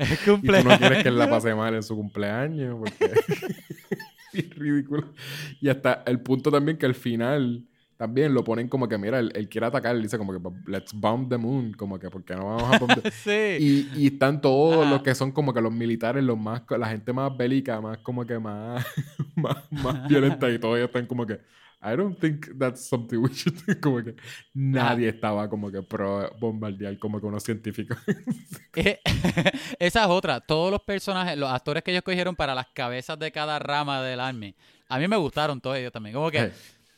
Es 0.00 0.20
Y 0.22 0.24
tú 0.24 0.32
cumpleaños. 0.32 0.72
no 0.72 0.78
quieres 0.78 1.02
que 1.02 1.08
él 1.08 1.18
la 1.18 1.28
pase 1.28 1.54
mal 1.54 1.74
en 1.74 1.82
su 1.82 1.94
cumpleaños, 1.94 2.76
porque 2.78 3.12
es 4.32 4.50
ridículo. 4.56 5.12
Y 5.60 5.68
hasta 5.68 6.02
el 6.06 6.20
punto 6.20 6.50
también 6.50 6.76
que 6.76 6.86
al 6.86 6.94
final 6.94 7.64
también 8.00 8.32
lo 8.32 8.42
ponen 8.42 8.66
como 8.66 8.88
que, 8.88 8.96
mira, 8.96 9.18
él, 9.18 9.30
él 9.34 9.46
quiere 9.50 9.66
atacar, 9.66 9.94
él 9.94 10.00
dice 10.00 10.16
como 10.16 10.32
que, 10.32 10.40
let's 10.66 10.94
bomb 10.94 11.28
the 11.28 11.36
moon, 11.36 11.74
como 11.74 11.98
que, 11.98 12.08
porque 12.08 12.34
no 12.34 12.46
vamos 12.46 12.74
a 12.74 12.78
bomb 12.78 13.02
the... 13.02 13.10
sí. 13.58 13.62
Y, 13.62 13.90
y 13.94 14.06
están 14.06 14.40
todos 14.40 14.86
Ajá. 14.86 14.90
los 14.90 15.02
que 15.02 15.14
son 15.14 15.32
como 15.32 15.52
que 15.52 15.60
los 15.60 15.70
militares, 15.70 16.24
los 16.24 16.38
más, 16.38 16.62
la 16.70 16.88
gente 16.88 17.12
más 17.12 17.36
bélica, 17.36 17.78
más 17.82 17.98
como 17.98 18.24
que 18.24 18.38
más, 18.38 18.86
más, 19.34 19.58
más 19.70 20.08
violenta 20.08 20.50
y 20.50 20.58
todos 20.58 20.78
ellos 20.78 20.88
están 20.88 21.04
como 21.04 21.26
que, 21.26 21.40
I 21.82 21.96
don't 21.96 22.18
think 22.20 22.46
that's 22.58 22.86
something 22.86 23.16
we 23.18 23.30
should 23.32 23.56
do. 23.66 23.80
Como 23.80 24.02
que 24.04 24.14
nadie 24.52 25.08
estaba 25.08 25.48
como 25.48 25.70
que 25.70 25.82
pro 25.82 26.30
bombardear 26.38 26.98
como 26.98 27.18
que 27.20 27.26
unos 27.26 27.42
científicos. 27.42 27.96
Eh, 28.76 29.00
Esa 29.78 30.04
es 30.04 30.06
otra. 30.10 30.40
Todos 30.40 30.70
los 30.70 30.82
personajes, 30.82 31.36
los 31.36 31.50
actores 31.50 31.82
que 31.82 31.90
ellos 31.90 32.02
cogieron 32.04 32.36
para 32.36 32.54
las 32.54 32.66
cabezas 32.74 33.18
de 33.18 33.32
cada 33.32 33.58
rama 33.58 34.02
del 34.02 34.20
Army, 34.20 34.54
a 34.88 34.98
mí 34.98 35.08
me 35.08 35.16
gustaron 35.16 35.60
todos 35.60 35.76
ellos 35.78 35.90
también. 35.92 36.14
Como 36.14 36.30
que, 36.30 36.38
Eh, 36.38 36.52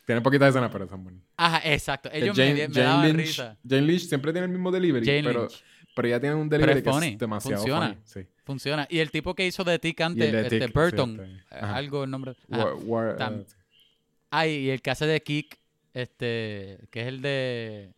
Tienen 0.04 0.22
poquitas 0.22 0.50
escenas, 0.50 0.70
pero 0.72 0.88
son 0.88 1.04
buenas. 1.04 1.22
ajá, 1.36 1.60
exacto. 1.64 2.10
Que 2.10 2.18
Ellos 2.18 2.36
Jane, 2.36 2.54
me, 2.54 2.68
me 2.68 2.74
Jane 2.74 2.86
daban 2.86 3.06
Lynch, 3.06 3.16
risa. 3.26 3.56
Jane 3.66 3.82
Lynch 3.82 4.02
siempre 4.08 4.32
tiene 4.32 4.46
el 4.46 4.52
mismo 4.52 4.70
delivery, 4.70 5.06
Jane 5.06 5.22
pero, 5.22 5.40
Lynch. 5.42 5.64
pero 5.94 6.08
ella 6.08 6.20
tiene 6.20 6.34
un 6.34 6.48
delivery 6.48 6.82
que 6.82 6.90
es 6.90 7.18
demasiado 7.18 7.56
funciona. 7.58 7.88
funny. 7.88 8.00
Sí. 8.04 8.20
Funciona. 8.44 8.86
Y 8.90 8.98
el 8.98 9.10
tipo 9.12 9.34
que 9.34 9.46
hizo 9.46 9.62
de 9.64 9.78
Tick 9.78 10.00
Y 10.00 10.02
antes, 10.02 10.34
este 10.34 10.66
sí, 10.66 10.72
Burton, 10.74 11.20
eh, 11.20 11.56
algo 11.60 12.02
el 12.04 12.10
nombre. 12.10 12.32
War- 12.48 12.74
War- 12.84 13.16
Tam- 13.16 13.44
Ay, 14.34 14.50
y 14.54 14.70
el 14.70 14.80
que 14.80 14.90
hace 14.90 15.04
de 15.06 15.22
Kick, 15.22 15.58
este, 15.92 16.78
que 16.90 17.02
es 17.02 17.06
el 17.06 17.20
de. 17.20 17.92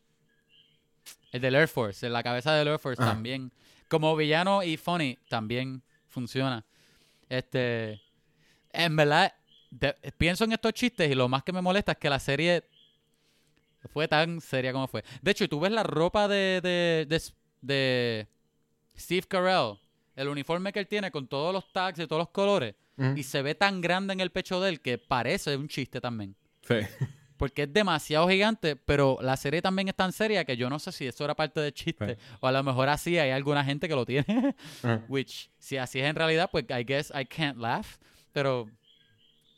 El 1.31 1.41
del 1.41 1.55
Air 1.55 1.69
Force, 1.69 2.05
en 2.07 2.13
la 2.13 2.23
cabeza 2.25 2.53
del 2.55 2.67
Air 2.69 2.79
Force 2.81 3.01
Ajá. 3.01 3.13
también. 3.13 3.53
Como 3.89 4.17
villano 4.17 4.63
y 4.65 4.77
funny, 4.77 5.17
también 5.29 5.81
funciona. 6.09 6.65
Este. 7.29 8.01
En 8.73 8.97
verdad, 8.97 9.33
de- 9.71 9.95
pienso 10.19 10.43
en 10.45 10.53
estos 10.53 10.73
chistes 10.73 11.09
y 11.09 11.15
lo 11.15 11.29
más 11.29 11.45
que 11.45 11.53
me 11.53 11.63
molesta 11.63 11.93
es 11.93 11.99
que 11.99 12.11
la 12.11 12.19
serie 12.19 12.65
fue 13.93 14.09
tan 14.09 14.41
seria 14.41 14.73
como 14.73 14.89
fue. 14.89 15.05
De 15.23 15.31
hecho, 15.31 15.49
tú 15.49 15.61
ves 15.61 15.71
la 15.71 15.85
ropa 15.85 16.27
de, 16.27 16.61
de, 16.61 17.07
de, 17.09 17.23
de 17.63 18.27
Steve 18.99 19.27
Carell, 19.29 19.75
el 20.17 20.29
uniforme 20.29 20.73
que 20.73 20.79
él 20.81 20.87
tiene 20.87 21.11
con 21.11 21.27
todos 21.27 21.53
los 21.53 21.73
tags 21.73 21.99
y 21.99 22.07
todos 22.07 22.21
los 22.21 22.29
colores, 22.31 22.75
Ujú. 22.97 23.17
y 23.17 23.23
se 23.23 23.43
ve 23.43 23.55
tan 23.55 23.81
grande 23.81 24.13
en 24.13 24.21
el 24.21 24.31
pecho 24.31 24.61
de 24.61 24.69
él 24.71 24.81
que 24.81 24.99
parece 24.99 25.57
un 25.57 25.69
chiste 25.69 26.01
también. 26.01 26.35
Sí. 26.67 26.77
Porque 27.37 27.65
es 27.65 27.73
demasiado 27.73 28.29
gigante, 28.29 28.77
pero 28.77 29.19
la 29.21 29.37
serie 29.37 29.61
también 29.61 29.89
es 29.89 29.97
tan 29.97 30.13
seria 30.13 30.45
que 30.45 30.57
yo 30.57 30.71
no 30.71 30.79
sé 30.79 30.93
si 30.93 31.07
eso 31.09 31.25
era 31.25 31.35
parte 31.35 31.61
del 31.61 31.73
chiste. 31.75 32.15
Sí. 32.15 32.21
O 32.41 32.47
a 32.47 32.53
lo 32.53 32.63
mejor 32.63 32.89
así 32.89 33.19
hay 33.19 33.31
alguna 33.33 33.65
gente 33.65 33.89
que 33.89 33.95
lo 33.97 34.07
tiene. 34.07 34.55
Which, 35.09 35.51
si 35.59 35.77
así 35.77 35.99
es 35.99 36.07
en 36.07 36.15
realidad, 36.15 36.49
pues 36.51 36.65
I 36.71 36.85
guess 36.85 37.13
I 37.13 37.25
can't 37.27 37.59
laugh. 37.59 37.87
Pero, 38.33 38.71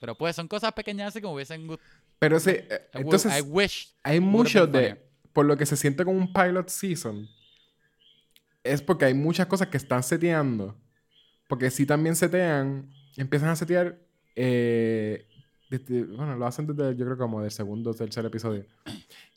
pero 0.01 0.15
pues 0.15 0.35
son 0.35 0.49
cosas 0.49 0.73
pequeñas 0.73 1.09
así 1.09 1.21
como 1.21 1.35
hubiesen 1.35 1.67
gustado. 1.67 1.89
Pero 2.19 2.41
sí, 2.41 2.51
eh, 2.53 2.89
entonces 2.95 3.39
I 3.39 3.43
wish. 3.43 3.89
hay 4.03 4.21
mucho 4.21 4.67
de, 4.67 4.97
por 5.35 5.45
lo 5.45 5.55
que 5.57 5.67
se 5.67 5.77
siente 5.77 6.03
como 6.03 6.17
un 6.17 6.33
pilot 6.33 6.69
season, 6.71 7.29
es 8.73 8.83
porque 8.83 9.05
hay 9.07 9.15
muchas 9.15 9.47
cosas 9.47 9.69
que 9.69 9.77
están 9.77 10.03
seteando. 10.03 10.77
Porque 11.49 11.71
si 11.71 11.87
también 11.87 12.17
setean, 12.17 12.91
empiezan 13.17 13.49
a 13.51 13.57
setear, 13.57 13.99
eh, 14.35 15.27
desde- 15.71 16.05
bueno, 16.05 16.37
lo 16.37 16.47
hacen 16.47 16.67
desde, 16.67 16.97
yo 16.97 17.05
creo 17.05 17.17
como 17.19 17.41
del 17.43 17.51
segundo 17.51 17.91
o 17.91 17.95
tercer 17.95 18.25
episodio. 18.27 18.65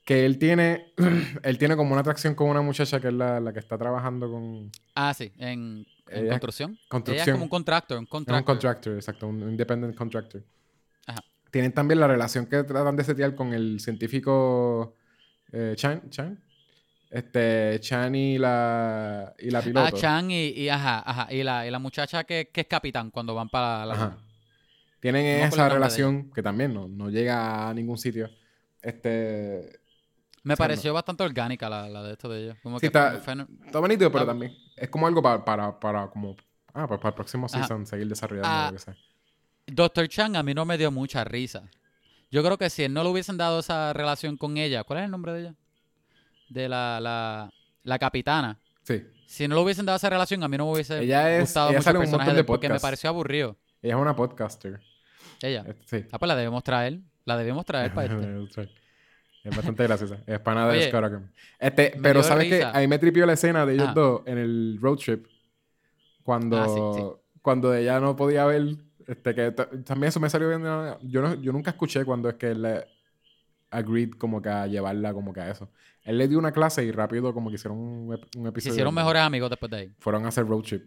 Que 0.05 0.25
él 0.25 0.37
tiene, 0.39 0.93
él 1.43 1.57
tiene 1.57 1.75
como 1.75 1.91
una 1.91 2.01
atracción 2.01 2.33
con 2.35 2.49
una 2.49 2.61
muchacha 2.61 2.99
que 2.99 3.07
es 3.09 3.13
la, 3.13 3.39
la 3.39 3.53
que 3.53 3.59
está 3.59 3.77
trabajando 3.77 4.29
con 4.31 4.71
Ah, 4.95 5.13
sí, 5.13 5.31
en, 5.37 5.85
en 6.07 6.23
Ella- 6.25 6.29
construcción. 6.31 6.71
Ella 6.71 6.79
es 6.81 6.89
construcción. 6.89 7.35
como 7.35 7.43
un 7.45 7.49
contractor, 7.49 7.97
un 7.97 8.03
Es 8.05 8.07
un 8.07 8.09
contractor. 8.09 8.45
contractor, 8.45 8.93
exacto, 8.95 9.27
un 9.27 9.41
independent 9.49 9.95
contractor. 9.95 10.43
Ajá. 11.05 11.21
Tienen 11.51 11.71
también 11.73 11.99
la 11.99 12.07
relación 12.07 12.45
que 12.47 12.63
tratan 12.63 12.95
de 12.95 13.03
setear 13.03 13.35
con 13.35 13.53
el 13.53 13.79
científico 13.79 14.95
eh, 15.51 15.73
Chan, 15.75 16.09
Chan. 16.09 16.39
Este, 17.09 17.77
Chan 17.79 18.13
y 18.13 18.37
la, 18.37 19.33
y 19.39 19.49
la 19.49 19.61
piloto. 19.61 19.87
Ah, 19.87 19.91
Chan 19.99 20.29
y, 20.29 20.49
y 20.49 20.69
ajá, 20.69 21.01
ajá. 21.05 21.33
Y 21.33 21.41
la, 21.43 21.65
y 21.65 21.71
la 21.71 21.79
muchacha 21.79 22.23
que, 22.23 22.49
que 22.53 22.61
es 22.61 22.67
capitán 22.67 23.09
cuando 23.09 23.33
van 23.33 23.49
para 23.49 23.85
la 23.85 23.93
Ajá. 23.93 24.17
Tienen 24.99 25.25
esa 25.45 25.69
relación 25.69 26.29
que 26.31 26.43
también 26.43 26.73
no, 26.73 26.87
no 26.87 27.09
llega 27.09 27.69
a 27.69 27.73
ningún 27.73 27.97
sitio. 27.97 28.29
Este, 28.81 29.79
Me 30.43 30.53
O 30.53 30.57
sea, 30.57 30.65
pareció 30.65 30.93
bastante 30.93 31.23
orgánica 31.23 31.69
la, 31.69 31.87
la 31.89 32.03
de 32.03 32.11
esto 32.13 32.27
de 32.29 32.43
ellos. 32.43 32.57
Como 32.61 32.77
Sí, 32.77 32.81
que 32.81 32.87
está- 32.87 33.15
está 33.15 33.79
bonito, 33.79 34.11
pero 34.11 34.25
Ah. 34.25 34.27
también 34.27 34.53
es 34.75 34.89
como 34.89 35.07
algo 35.07 35.21
para, 35.21 35.43
para, 35.45 35.79
para 35.79 36.07
como, 36.09 36.35
ah, 36.73 36.85
pues 36.87 36.99
para 36.99 37.09
el 37.09 37.15
próximo 37.15 37.45
Ajá. 37.47 37.59
season 37.59 37.85
seguir 37.85 38.07
desarrollando 38.07 38.49
Ah, 38.51 38.67
lo 38.71 38.77
que 38.77 38.83
sea. 38.83 38.95
Dr. 39.67 40.07
Chan 40.09 40.35
a 40.35 40.43
mí 40.43 40.53
no 40.53 40.65
me 40.65 40.77
dio 40.77 40.91
mucha 40.91 41.23
risa. 41.23 41.69
Yo 42.29 42.43
creo 42.43 42.57
que 42.57 42.69
si 42.69 42.83
él 42.83 42.93
no 42.93 43.03
le 43.03 43.09
hubiesen 43.09 43.37
dado 43.37 43.59
esa 43.59 43.93
relación 43.93 44.35
con 44.37 44.57
ella, 44.57 44.83
¿cuál 44.83 44.99
es 44.99 45.05
el 45.05 45.11
nombre 45.11 45.31
de 45.33 45.39
ella? 45.41 45.55
De 46.49 46.67
la, 46.67 46.99
la, 46.99 47.49
la 47.83 47.99
capitana. 47.99 48.57
Sí. 48.83 49.05
Si 49.27 49.47
no 49.47 49.55
le 49.55 49.61
hubiesen 49.61 49.85
dado 49.85 49.97
esa 49.97 50.09
relación, 50.09 50.43
a 50.43 50.47
mí 50.47 50.57
no 50.57 50.65
me 50.65 50.71
hubiese 50.73 50.99
Ella 50.99 51.35
es- 51.37 51.41
gustado 51.41 51.69
ella 51.69 51.77
mucho 51.79 51.89
el 51.91 51.97
personaje 51.97 52.33
de 52.33 52.43
porque 52.43 52.67
me 52.69 52.79
pareció 52.79 53.09
aburrido. 53.09 53.55
Ella 53.81 53.95
es 53.95 54.01
una 54.01 54.15
podcaster. 54.15 54.79
Ella. 55.41 55.63
Este, 55.67 56.01
Sí. 56.01 56.07
Ah, 56.11 56.17
pues 56.19 56.27
la 56.27 56.35
debemos 56.35 56.63
traer. 56.63 56.99
La 57.25 57.37
debemos 57.37 57.63
traer 57.65 57.93
para 57.93 58.07
este. 58.43 58.69
Es 59.43 59.55
bastante 59.55 59.83
graciosa. 59.83 60.17
Es 60.25 60.39
pana 60.39 60.67
de 60.67 60.89
Oye. 60.89 61.19
Este, 61.59 61.93
pero 62.01 62.23
¿sabes 62.23 62.49
qué? 62.49 62.55
risa. 62.57 62.71
Ahí 62.75 62.87
me 62.87 62.99
tripió 62.99 63.25
la 63.25 63.33
escena 63.33 63.65
de 63.65 63.73
ellos 63.75 63.85
Ajá. 63.85 63.93
dos 63.93 64.21
en 64.25 64.37
el 64.37 64.77
road 64.81 64.97
trip. 64.97 65.27
Cuando, 66.23 66.57
Ah, 66.61 66.67
sí, 66.67 66.99
sí. 67.01 67.07
cuando 67.41 67.73
ella 67.73 67.99
no 67.99 68.15
podía 68.15 68.45
ver. 68.45 68.75
Este, 69.07 69.33
que 69.33 69.51
también 69.51 70.09
eso 70.09 70.19
me 70.19 70.29
salió 70.29 70.49
bien. 70.49 70.61
Yo, 71.03 71.21
no, 71.21 71.33
yo 71.35 71.51
nunca 71.51 71.71
escuché 71.71 72.03
cuando 72.05 72.29
es 72.29 72.35
que 72.35 72.53
le 72.53 72.85
agreed 73.71 74.11
como 74.11 74.41
que 74.41 74.49
a 74.49 74.67
llevarla 74.67 75.13
como 75.13 75.33
que 75.33 75.41
a 75.41 75.51
eso. 75.51 75.69
Él 76.03 76.17
le 76.17 76.27
dio 76.27 76.39
una 76.39 76.51
clase 76.51 76.83
y 76.85 76.91
rápido 76.91 77.33
como 77.33 77.49
que 77.49 77.55
hicieron 77.55 77.77
un, 77.77 78.09
ep- 78.13 78.27
un 78.37 78.43
Se 78.43 78.49
episodio. 78.49 78.73
hicieron 78.73 78.95
donde 78.95 79.01
mejores 79.03 79.21
amigos 79.21 79.49
después 79.49 79.69
de 79.69 79.77
ahí. 79.77 79.93
Fueron 79.99 80.25
a 80.25 80.29
hacer 80.29 80.45
road 80.47 80.61
trip. 80.63 80.83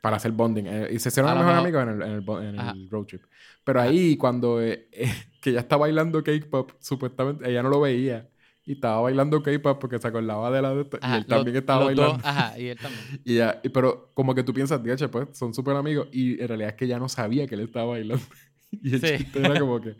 Para 0.00 0.16
hacer 0.16 0.32
bonding. 0.32 0.64
Eh, 0.66 0.88
y 0.92 0.98
se 0.98 1.08
hicieron 1.08 1.30
A 1.30 1.34
lo 1.34 1.40
mejores 1.40 1.62
mejor- 1.62 1.82
amigos 1.88 2.04
en 2.06 2.12
el, 2.12 2.24
en 2.24 2.54
el 2.56 2.58
en 2.74 2.78
el 2.82 2.90
road 2.90 3.04
trip. 3.06 3.22
Pero 3.64 3.80
ahí, 3.80 4.16
cuando 4.18 4.60
eh, 4.60 4.88
eh, 4.92 5.10
que 5.40 5.50
ella 5.50 5.60
está 5.60 5.76
bailando 5.76 6.22
K-pop, 6.22 6.72
supuestamente 6.80 7.48
ella 7.48 7.62
no 7.62 7.68
lo 7.70 7.80
veía. 7.80 8.28
Y 8.66 8.72
estaba 8.72 9.00
bailando 9.02 9.42
K-pop 9.42 9.78
porque 9.78 9.98
se 9.98 10.08
acordaba 10.08 10.50
de 10.50 10.62
la 10.62 10.74
de 10.74 10.82
esto, 10.82 10.98
Ajá, 11.02 11.16
Y 11.16 11.18
él 11.20 11.26
también 11.26 11.54
los- 11.54 11.60
estaba 11.62 11.84
bailando. 11.84 12.12
dos, 12.14 12.24
ajá, 12.24 12.58
y 12.58 12.66
él 12.68 12.78
también. 12.82 13.20
Y 13.24 13.34
ya, 13.36 13.60
y- 13.62 13.68
pero 13.68 14.10
como 14.14 14.34
que 14.34 14.42
tú 14.42 14.52
piensas, 14.54 14.82
"Diache, 14.82 15.08
pues 15.08 15.28
son 15.32 15.52
súper 15.54 15.76
amigos. 15.76 16.08
Y 16.12 16.40
en 16.40 16.48
realidad 16.48 16.70
es 16.70 16.74
que 16.76 16.84
ella 16.86 16.98
no 16.98 17.08
sabía 17.08 17.46
que 17.46 17.54
él 17.54 17.60
estaba 17.62 17.86
bailando. 17.86 18.24
y 18.72 18.94
el 18.94 19.00
Sí. 19.00 19.18
chiste 19.24 19.38
era 19.38 19.58
como 19.60 19.80
que, 19.80 19.96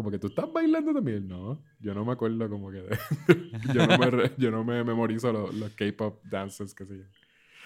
como 0.00 0.10
que 0.10 0.18
tú 0.18 0.28
estás 0.28 0.50
bailando 0.52 0.92
también. 0.94 1.28
No, 1.28 1.62
yo 1.80 1.94
no 1.94 2.04
me 2.04 2.12
acuerdo 2.12 2.48
como 2.48 2.70
que 2.70 2.78
de- 2.82 2.98
yo, 3.74 3.86
no 3.86 3.98
me, 3.98 4.10
re- 4.10 4.32
yo 4.38 4.50
no 4.50 4.64
me 4.64 4.82
memorizo 4.82 5.32
los, 5.32 5.52
los 5.54 5.70
K-pop 5.72 6.22
dances 6.24 6.74
llaman. 6.94 7.10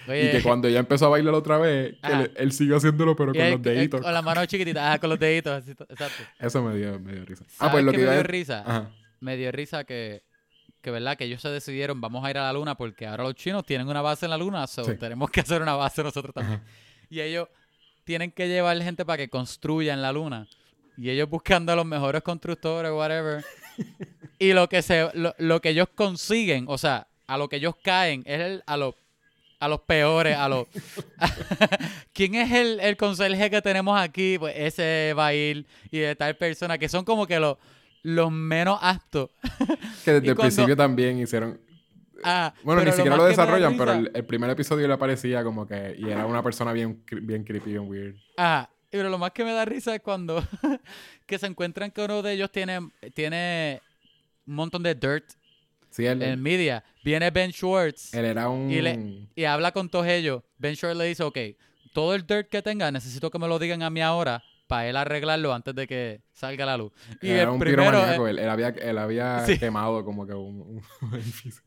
Oye, 0.06 0.28
Y 0.28 0.30
que 0.32 0.42
cuando 0.42 0.68
ella 0.68 0.80
empezó 0.80 1.06
a 1.06 1.08
bailar 1.10 1.32
otra 1.34 1.56
vez, 1.58 1.96
le- 2.02 2.32
él 2.36 2.52
siguió 2.52 2.76
haciéndolo, 2.76 3.14
pero 3.16 3.32
con 3.32 3.40
él- 3.40 3.50
los 3.52 3.58
él 3.58 3.62
deditos. 3.62 4.00
Con 4.02 4.12
las 4.12 4.24
manos 4.24 4.46
chiquititas, 4.48 4.82
ajá, 4.82 4.98
con 4.98 5.10
los 5.10 5.18
deditos, 5.18 5.52
así, 5.52 5.70
exacto. 5.70 6.22
Eso 6.38 6.62
me 6.62 6.76
dio, 6.76 6.98
me 7.00 7.12
dio 7.14 7.24
risa. 7.24 7.44
Ah, 7.46 7.50
¿Sabes 7.50 7.72
pues 7.72 7.84
lo 7.84 7.92
qué 7.92 7.98
que 7.98 8.04
me 8.06 8.12
dio 8.12 8.22
risa? 8.22 8.60
Ajá. 8.66 8.90
me 9.20 9.36
dio 9.36 9.50
risa 9.52 9.84
que, 9.84 10.22
que 10.82 10.90
verdad 10.90 11.16
que 11.16 11.24
ellos 11.24 11.40
se 11.40 11.48
decidieron 11.48 12.00
vamos 12.02 12.22
a 12.24 12.30
ir 12.30 12.36
a 12.36 12.42
la 12.42 12.52
luna 12.52 12.74
porque 12.76 13.06
ahora 13.06 13.22
los 13.24 13.34
chinos 13.36 13.64
tienen 13.64 13.88
una 13.88 14.02
base 14.02 14.26
en 14.26 14.30
la 14.30 14.36
luna, 14.36 14.66
so 14.66 14.84
Sí. 14.84 14.96
tenemos 14.98 15.30
que 15.30 15.40
hacer 15.40 15.62
una 15.62 15.74
base 15.74 16.02
nosotros 16.02 16.34
también. 16.34 16.60
Ajá. 16.60 16.68
Y 17.08 17.20
ellos 17.20 17.48
tienen 18.04 18.30
que 18.30 18.48
llevar 18.48 18.76
gente 18.82 19.06
para 19.06 19.16
que 19.16 19.30
construya 19.30 19.94
en 19.94 20.02
la 20.02 20.12
luna. 20.12 20.46
Y 20.96 21.10
ellos 21.10 21.28
buscando 21.28 21.72
a 21.72 21.76
los 21.76 21.86
mejores 21.86 22.22
constructores, 22.22 22.92
whatever. 22.92 23.44
y 24.38 24.52
lo 24.52 24.68
que 24.68 24.82
se 24.82 25.10
lo, 25.14 25.34
lo 25.38 25.60
que 25.60 25.70
ellos 25.70 25.88
consiguen, 25.94 26.66
o 26.68 26.78
sea, 26.78 27.06
a 27.26 27.38
lo 27.38 27.48
que 27.48 27.56
ellos 27.56 27.74
caen 27.82 28.22
es 28.26 28.40
el- 28.40 28.62
a 28.66 28.76
los 28.76 28.94
a 29.60 29.68
los 29.68 29.80
peores, 29.80 30.36
a 30.36 30.48
los 30.48 30.66
¿Quién 32.12 32.34
es 32.34 32.50
el, 32.52 32.80
el 32.80 32.96
conserje 32.96 33.50
que 33.50 33.62
tenemos 33.62 33.98
aquí? 33.98 34.36
Pues 34.38 34.54
ese 34.56 35.14
va 35.16 35.26
a 35.28 35.34
ir 35.34 35.66
y 35.90 35.98
de 35.98 36.14
tal 36.16 36.36
persona 36.36 36.76
que 36.78 36.88
son 36.88 37.04
como 37.04 37.26
que 37.26 37.40
los 37.40 37.56
los 38.02 38.30
menos 38.30 38.78
aptos. 38.82 39.30
Que 40.04 40.12
desde 40.12 40.16
el 40.28 40.34
cuando- 40.34 40.40
principio 40.42 40.76
también 40.76 41.18
hicieron... 41.18 41.58
Ah, 42.22 42.52
Bueno, 42.62 42.84
ni 42.84 42.92
siquiera 42.92 43.16
lo 43.16 43.24
desarrollan, 43.24 43.76
pero 43.78 43.92
el, 43.92 44.10
el 44.14 44.24
primer 44.26 44.48
episodio 44.50 44.86
le 44.88 44.96
parecía 44.98 45.42
como 45.42 45.66
que... 45.66 45.94
Y 45.98 46.08
era 46.10 46.24
una 46.26 46.42
persona 46.42 46.72
bien, 46.74 47.02
bien 47.22 47.44
creepy, 47.44 47.70
bien 47.70 47.88
weird. 47.88 48.14
Ah, 48.36 48.68
pero 48.98 49.10
lo 49.10 49.18
más 49.18 49.32
que 49.32 49.44
me 49.44 49.52
da 49.52 49.64
risa 49.64 49.94
es 49.94 50.00
cuando 50.02 50.42
que 51.26 51.38
se 51.38 51.46
encuentran 51.46 51.90
que 51.90 52.00
uno 52.02 52.22
de 52.22 52.32
ellos 52.32 52.50
tiene, 52.52 52.78
tiene 53.14 53.80
un 54.46 54.54
montón 54.54 54.82
de 54.82 54.94
dirt 54.94 55.24
Sí, 55.90 56.06
él, 56.06 56.22
en 56.22 56.42
media. 56.42 56.82
Viene 57.04 57.30
Ben 57.30 57.52
Schwartz 57.52 58.12
él 58.14 58.24
era 58.24 58.48
un... 58.48 58.70
y 58.70 58.80
le- 58.82 59.28
y 59.36 59.44
habla 59.44 59.70
con 59.72 59.88
todos 59.88 60.06
ellos. 60.06 60.42
Ben 60.58 60.74
Schwartz 60.76 60.96
le 60.98 61.04
dice, 61.06 61.22
ok, 61.22 61.38
todo 61.92 62.14
el 62.14 62.26
dirt 62.26 62.48
que 62.48 62.62
tenga 62.62 62.90
necesito 62.90 63.30
que 63.30 63.38
me 63.38 63.46
lo 63.48 63.58
digan 63.58 63.82
a 63.82 63.90
mí 63.90 64.00
ahora 64.00 64.42
para 64.66 64.88
él 64.88 64.96
arreglarlo 64.96 65.52
antes 65.52 65.74
de 65.74 65.86
que 65.86 66.20
salga 66.32 66.64
a 66.64 66.66
la 66.68 66.76
luz. 66.76 66.92
Y 67.20 67.30
era 67.30 67.42
el 67.42 67.48
un 67.50 67.58
primero, 67.58 68.26
Él, 68.28 68.38
él 68.38 68.48
había, 68.48 68.68
él 68.68 68.98
había 68.98 69.44
Sí. 69.46 69.58
quemado 69.58 70.04
como 70.04 70.26
que 70.26 70.32
un, 70.34 70.82
un 71.00 71.14
edificio. 71.14 71.62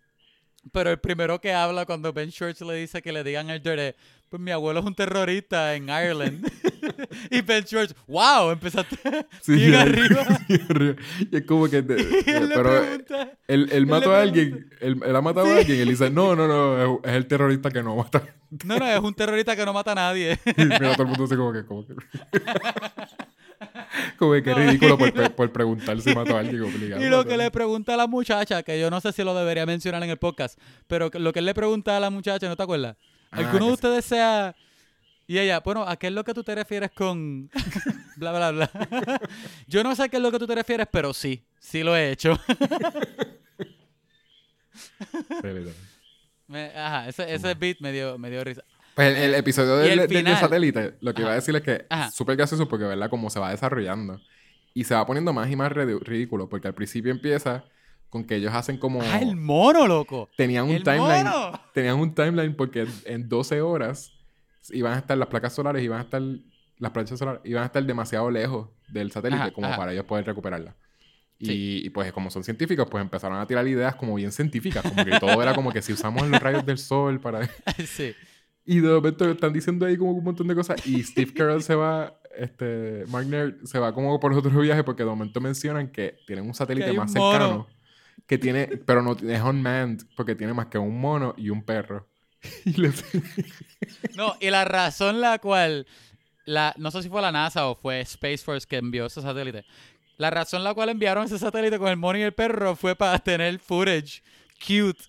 Pero 0.71 0.91
el 0.91 0.99
primero 0.99 1.39
que 1.39 1.53
habla 1.53 1.85
cuando 1.85 2.13
Ben 2.13 2.31
Schwartz 2.31 2.61
le 2.61 2.75
dice 2.75 3.01
que 3.01 3.11
le 3.11 3.23
digan 3.23 3.49
el 3.49 3.61
dirt 3.61 3.79
es, 3.79 3.95
pues 4.29 4.41
mi 4.41 4.51
abuelo 4.51 4.81
es 4.81 4.85
un 4.85 4.93
terrorista 4.95 5.73
en 5.75 5.83
Ireland. 5.89 6.45
y 7.31 7.41
Ben 7.41 7.63
Schwartz, 7.65 7.95
wow, 8.07 8.51
empezaste 8.51 8.97
Sí, 9.41 9.53
bien 9.55 9.75
arriba. 9.75 10.25
Y 11.31 11.35
es 11.37 11.43
como 11.45 11.67
que... 11.69 11.81
te- 11.81 11.93
él 11.95 12.51
pero 12.53 12.63
pregunta, 12.81 13.31
él, 13.47 13.69
él 13.71 13.85
mató 13.85 14.13
a 14.13 14.21
alguien. 14.21 14.69
Él, 14.81 14.99
él 15.05 15.15
ha 15.15 15.21
matado 15.21 15.47
a 15.47 15.57
alguien. 15.57 15.79
Él 15.79 15.89
dice, 15.89 16.09
no, 16.09 16.35
no, 16.35 16.47
no. 16.47 16.95
Es, 17.03 17.09
es 17.11 17.15
el 17.15 17.27
terrorista 17.27 17.69
que 17.71 17.81
no 17.83 17.95
mata. 17.95 18.23
No, 18.65 18.77
no, 18.77 18.85
es 18.87 18.99
un 18.99 19.13
terrorista 19.13 19.55
que 19.55 19.65
no 19.65 19.73
mata 19.73 19.91
a 19.91 19.95
nadie. 19.95 20.37
Y 20.57 20.63
mira, 20.63 20.93
todo 20.93 21.03
el 21.03 21.09
mundo 21.09 21.23
así 21.25 21.35
como 21.35 21.53
que... 21.53 21.65
Como 21.65 21.85
que, 21.87 21.93
como 24.17 24.33
que 24.33 24.43
qué 24.43 24.53
ridículo 24.53 24.97
por, 24.97 25.11
por 25.35 25.51
preguntar 25.51 25.99
si 26.01 26.13
mató 26.13 26.35
a 26.35 26.39
alguien 26.39 26.61
obligado. 26.63 27.03
y 27.03 27.09
lo 27.09 27.25
que 27.25 27.37
le 27.37 27.51
pregunta 27.51 27.93
a 27.93 27.97
la 27.97 28.07
muchacha, 28.07 28.63
que 28.63 28.79
yo 28.79 28.89
no 28.89 28.99
sé 29.01 29.11
si 29.11 29.23
lo 29.23 29.33
debería 29.35 29.65
mencionar 29.65 30.03
en 30.03 30.09
el 30.09 30.17
podcast, 30.17 30.59
pero 30.87 31.09
lo 31.13 31.33
que 31.33 31.39
él 31.39 31.45
le 31.45 31.53
pregunta 31.53 31.97
a 31.97 31.99
la 31.99 32.09
muchacha, 32.09 32.47
¿no 32.47 32.55
te 32.55 32.63
acuerdas? 32.63 32.97
Ah, 33.31 33.37
¿Alguno 33.39 33.67
de 33.67 33.73
ustedes 33.73 34.05
sea... 34.05 34.55
Y 35.29 35.37
ella, 35.39 35.59
bueno, 35.59 35.83
¿a 35.85 35.97
qué 35.97 36.07
es 36.07 36.13
lo 36.13 36.23
que 36.23 36.33
tú 36.33 36.41
te 36.41 36.55
refieres 36.55 36.89
con... 36.91 37.49
bla, 38.15 38.31
bla, 38.31 38.51
bla. 38.51 38.71
yo 39.67 39.83
no 39.83 39.93
sé 39.93 40.03
a 40.03 40.07
qué 40.09 40.15
es 40.17 40.23
lo 40.23 40.31
que 40.31 40.39
tú 40.39 40.47
te 40.47 40.55
refieres, 40.55 40.87
pero 40.89 41.13
sí, 41.13 41.43
sí 41.59 41.83
lo 41.83 41.97
he 41.97 42.11
hecho. 42.11 42.39
Me- 46.47 46.71
ajá, 46.75 47.09
ese, 47.09 47.33
ese 47.33 47.53
beat 47.55 47.77
me 47.81 47.91
dio, 47.91 48.17
me 48.17 48.29
dio 48.29 48.43
risa. 48.43 48.63
Pues 48.97 49.15
el, 49.15 49.23
el 49.23 49.35
episodio 49.35 49.85
Y 49.85 49.89
del, 49.89 49.99
el 49.99 50.07
del- 50.09 50.35
satélite, 50.37 50.95
lo 51.01 51.13
que 51.13 51.21
iba 51.21 51.31
a 51.31 51.35
decir 51.35 51.55
es 51.55 51.61
que 51.61 51.85
Ajá. 51.89 52.07
es 52.07 52.13
súper 52.15 52.35
gracioso 52.35 52.67
porque, 52.67 52.83
¿verdad? 52.83 53.09
Como 53.09 53.29
se 53.29 53.39
va 53.39 53.51
desarrollando. 53.51 54.19
Y 54.73 54.83
se 54.83 54.93
va 54.95 55.05
poniendo 55.05 55.31
más 55.33 55.49
y 55.49 55.55
más 55.55 55.71
ridículo. 55.71 56.49
Porque 56.49 56.67
al 56.67 56.73
principio 56.73 57.11
empieza 57.11 57.63
con 58.09 58.25
que 58.25 58.35
ellos 58.35 58.53
hacen 58.53 58.77
como... 58.77 59.01
¡Ah, 59.01 59.19
el 59.21 59.35
mono, 59.35 59.87
loco! 59.87 60.29
Tenían 60.35 60.65
un 60.65 60.71
¡El 60.71 60.83
timeline. 60.83 61.25
Tenían 61.73 61.99
un 61.99 62.13
timeline 62.13 62.55
porque 62.55 62.85
en 63.05 63.29
12 63.29 63.61
horas 63.61 64.11
iban 64.71 64.93
a 64.93 64.97
estar 64.97 65.17
las 65.17 65.27
placas 65.29 65.53
solares, 65.53 65.81
iban 65.83 65.99
a 65.99 66.03
estar... 66.03 66.21
Las 66.79 66.91
planchas 66.91 67.17
solares 67.19 67.41
iban 67.45 67.63
a 67.63 67.65
estar 67.67 67.83
demasiado 67.83 68.29
lejos 68.29 68.67
del 68.87 69.11
satélite 69.11 69.41
Ajá, 69.41 69.51
como 69.51 69.67
ajá. 69.67 69.77
para 69.77 69.93
ellos 69.93 70.05
poder 70.05 70.25
recuperarla. 70.25 70.75
Y, 71.39 71.45
Sí. 71.45 71.81
y, 71.85 71.89
pues 71.91 72.11
como 72.13 72.29
son 72.31 72.43
científicos, 72.43 72.87
pues 72.89 73.01
empezaron 73.01 73.39
a 73.39 73.45
tirar 73.45 73.67
ideas 73.67 73.95
como 73.95 74.15
bien 74.15 74.31
científicas. 74.31 74.83
Como 74.83 75.05
que 75.05 75.19
todo 75.19 75.39
era 75.41 75.53
como 75.53 75.71
que 75.71 75.81
si 75.83 75.93
usamos 75.93 76.27
los 76.27 76.39
rayos 76.41 76.65
del 76.65 76.77
sol 76.79 77.19
para... 77.19 77.47
sí. 77.87 78.15
Y 78.67 78.81
de 78.81 78.89
momento 78.89 79.29
están 79.31 79.53
diciendo 79.53 79.85
ahí 79.85 79.97
como 79.97 80.11
un 80.11 80.23
montón 80.23 80.47
de 80.47 80.53
cosas. 80.53 80.85
Y 80.85 81.01
Steve 81.01 81.33
Carell 81.33 81.63
se 81.63 81.73
va, 81.73 82.19
este, 82.37 83.05
Mark 83.07 83.25
Nerd 83.25 83.63
se 83.65 83.79
va 83.79 83.93
como 83.93 84.19
por 84.19 84.33
otro 84.33 84.59
viaje 84.59 84.83
porque 84.83 85.03
de 85.03 85.09
momento 85.09 85.39
mencionan 85.41 85.89
que 85.91 86.17
tienen 86.27 86.45
un 86.45 86.53
satélite 86.53 86.91
un 86.91 86.97
más 86.97 87.15
mono. 87.15 87.31
cercano. 87.31 87.67
Que 88.27 88.37
tiene, 88.37 88.67
pero 88.85 89.01
no 89.01 89.13
es 89.13 89.41
unmanned 89.41 90.01
porque 90.17 90.35
tiene 90.35 90.53
más 90.53 90.67
que 90.67 90.77
un 90.77 90.99
mono 90.99 91.33
y 91.37 91.49
un 91.49 91.63
perro. 91.63 92.07
Y 92.65 92.73
les- 92.73 93.03
No, 94.15 94.35
y 94.41 94.49
la 94.49 94.65
razón 94.65 95.21
la 95.21 95.39
cual, 95.39 95.87
la, 96.45 96.73
no 96.77 96.91
sé 96.91 97.03
si 97.03 97.09
fue 97.09 97.21
la 97.21 97.31
NASA 97.31 97.67
o 97.67 97.75
fue 97.75 98.01
Space 98.01 98.39
Force 98.39 98.67
que 98.67 98.75
envió 98.77 99.05
ese 99.05 99.21
satélite. 99.21 99.65
La 100.17 100.29
razón 100.29 100.63
la 100.63 100.73
cual 100.73 100.89
enviaron 100.89 101.23
ese 101.25 101.39
satélite 101.39 101.79
con 101.79 101.87
el 101.87 101.95
mono 101.97 102.19
y 102.19 102.23
el 102.23 102.33
perro 102.33 102.75
fue 102.75 102.95
para 102.95 103.17
tener 103.19 103.59
footage 103.59 104.21
cute 104.59 104.99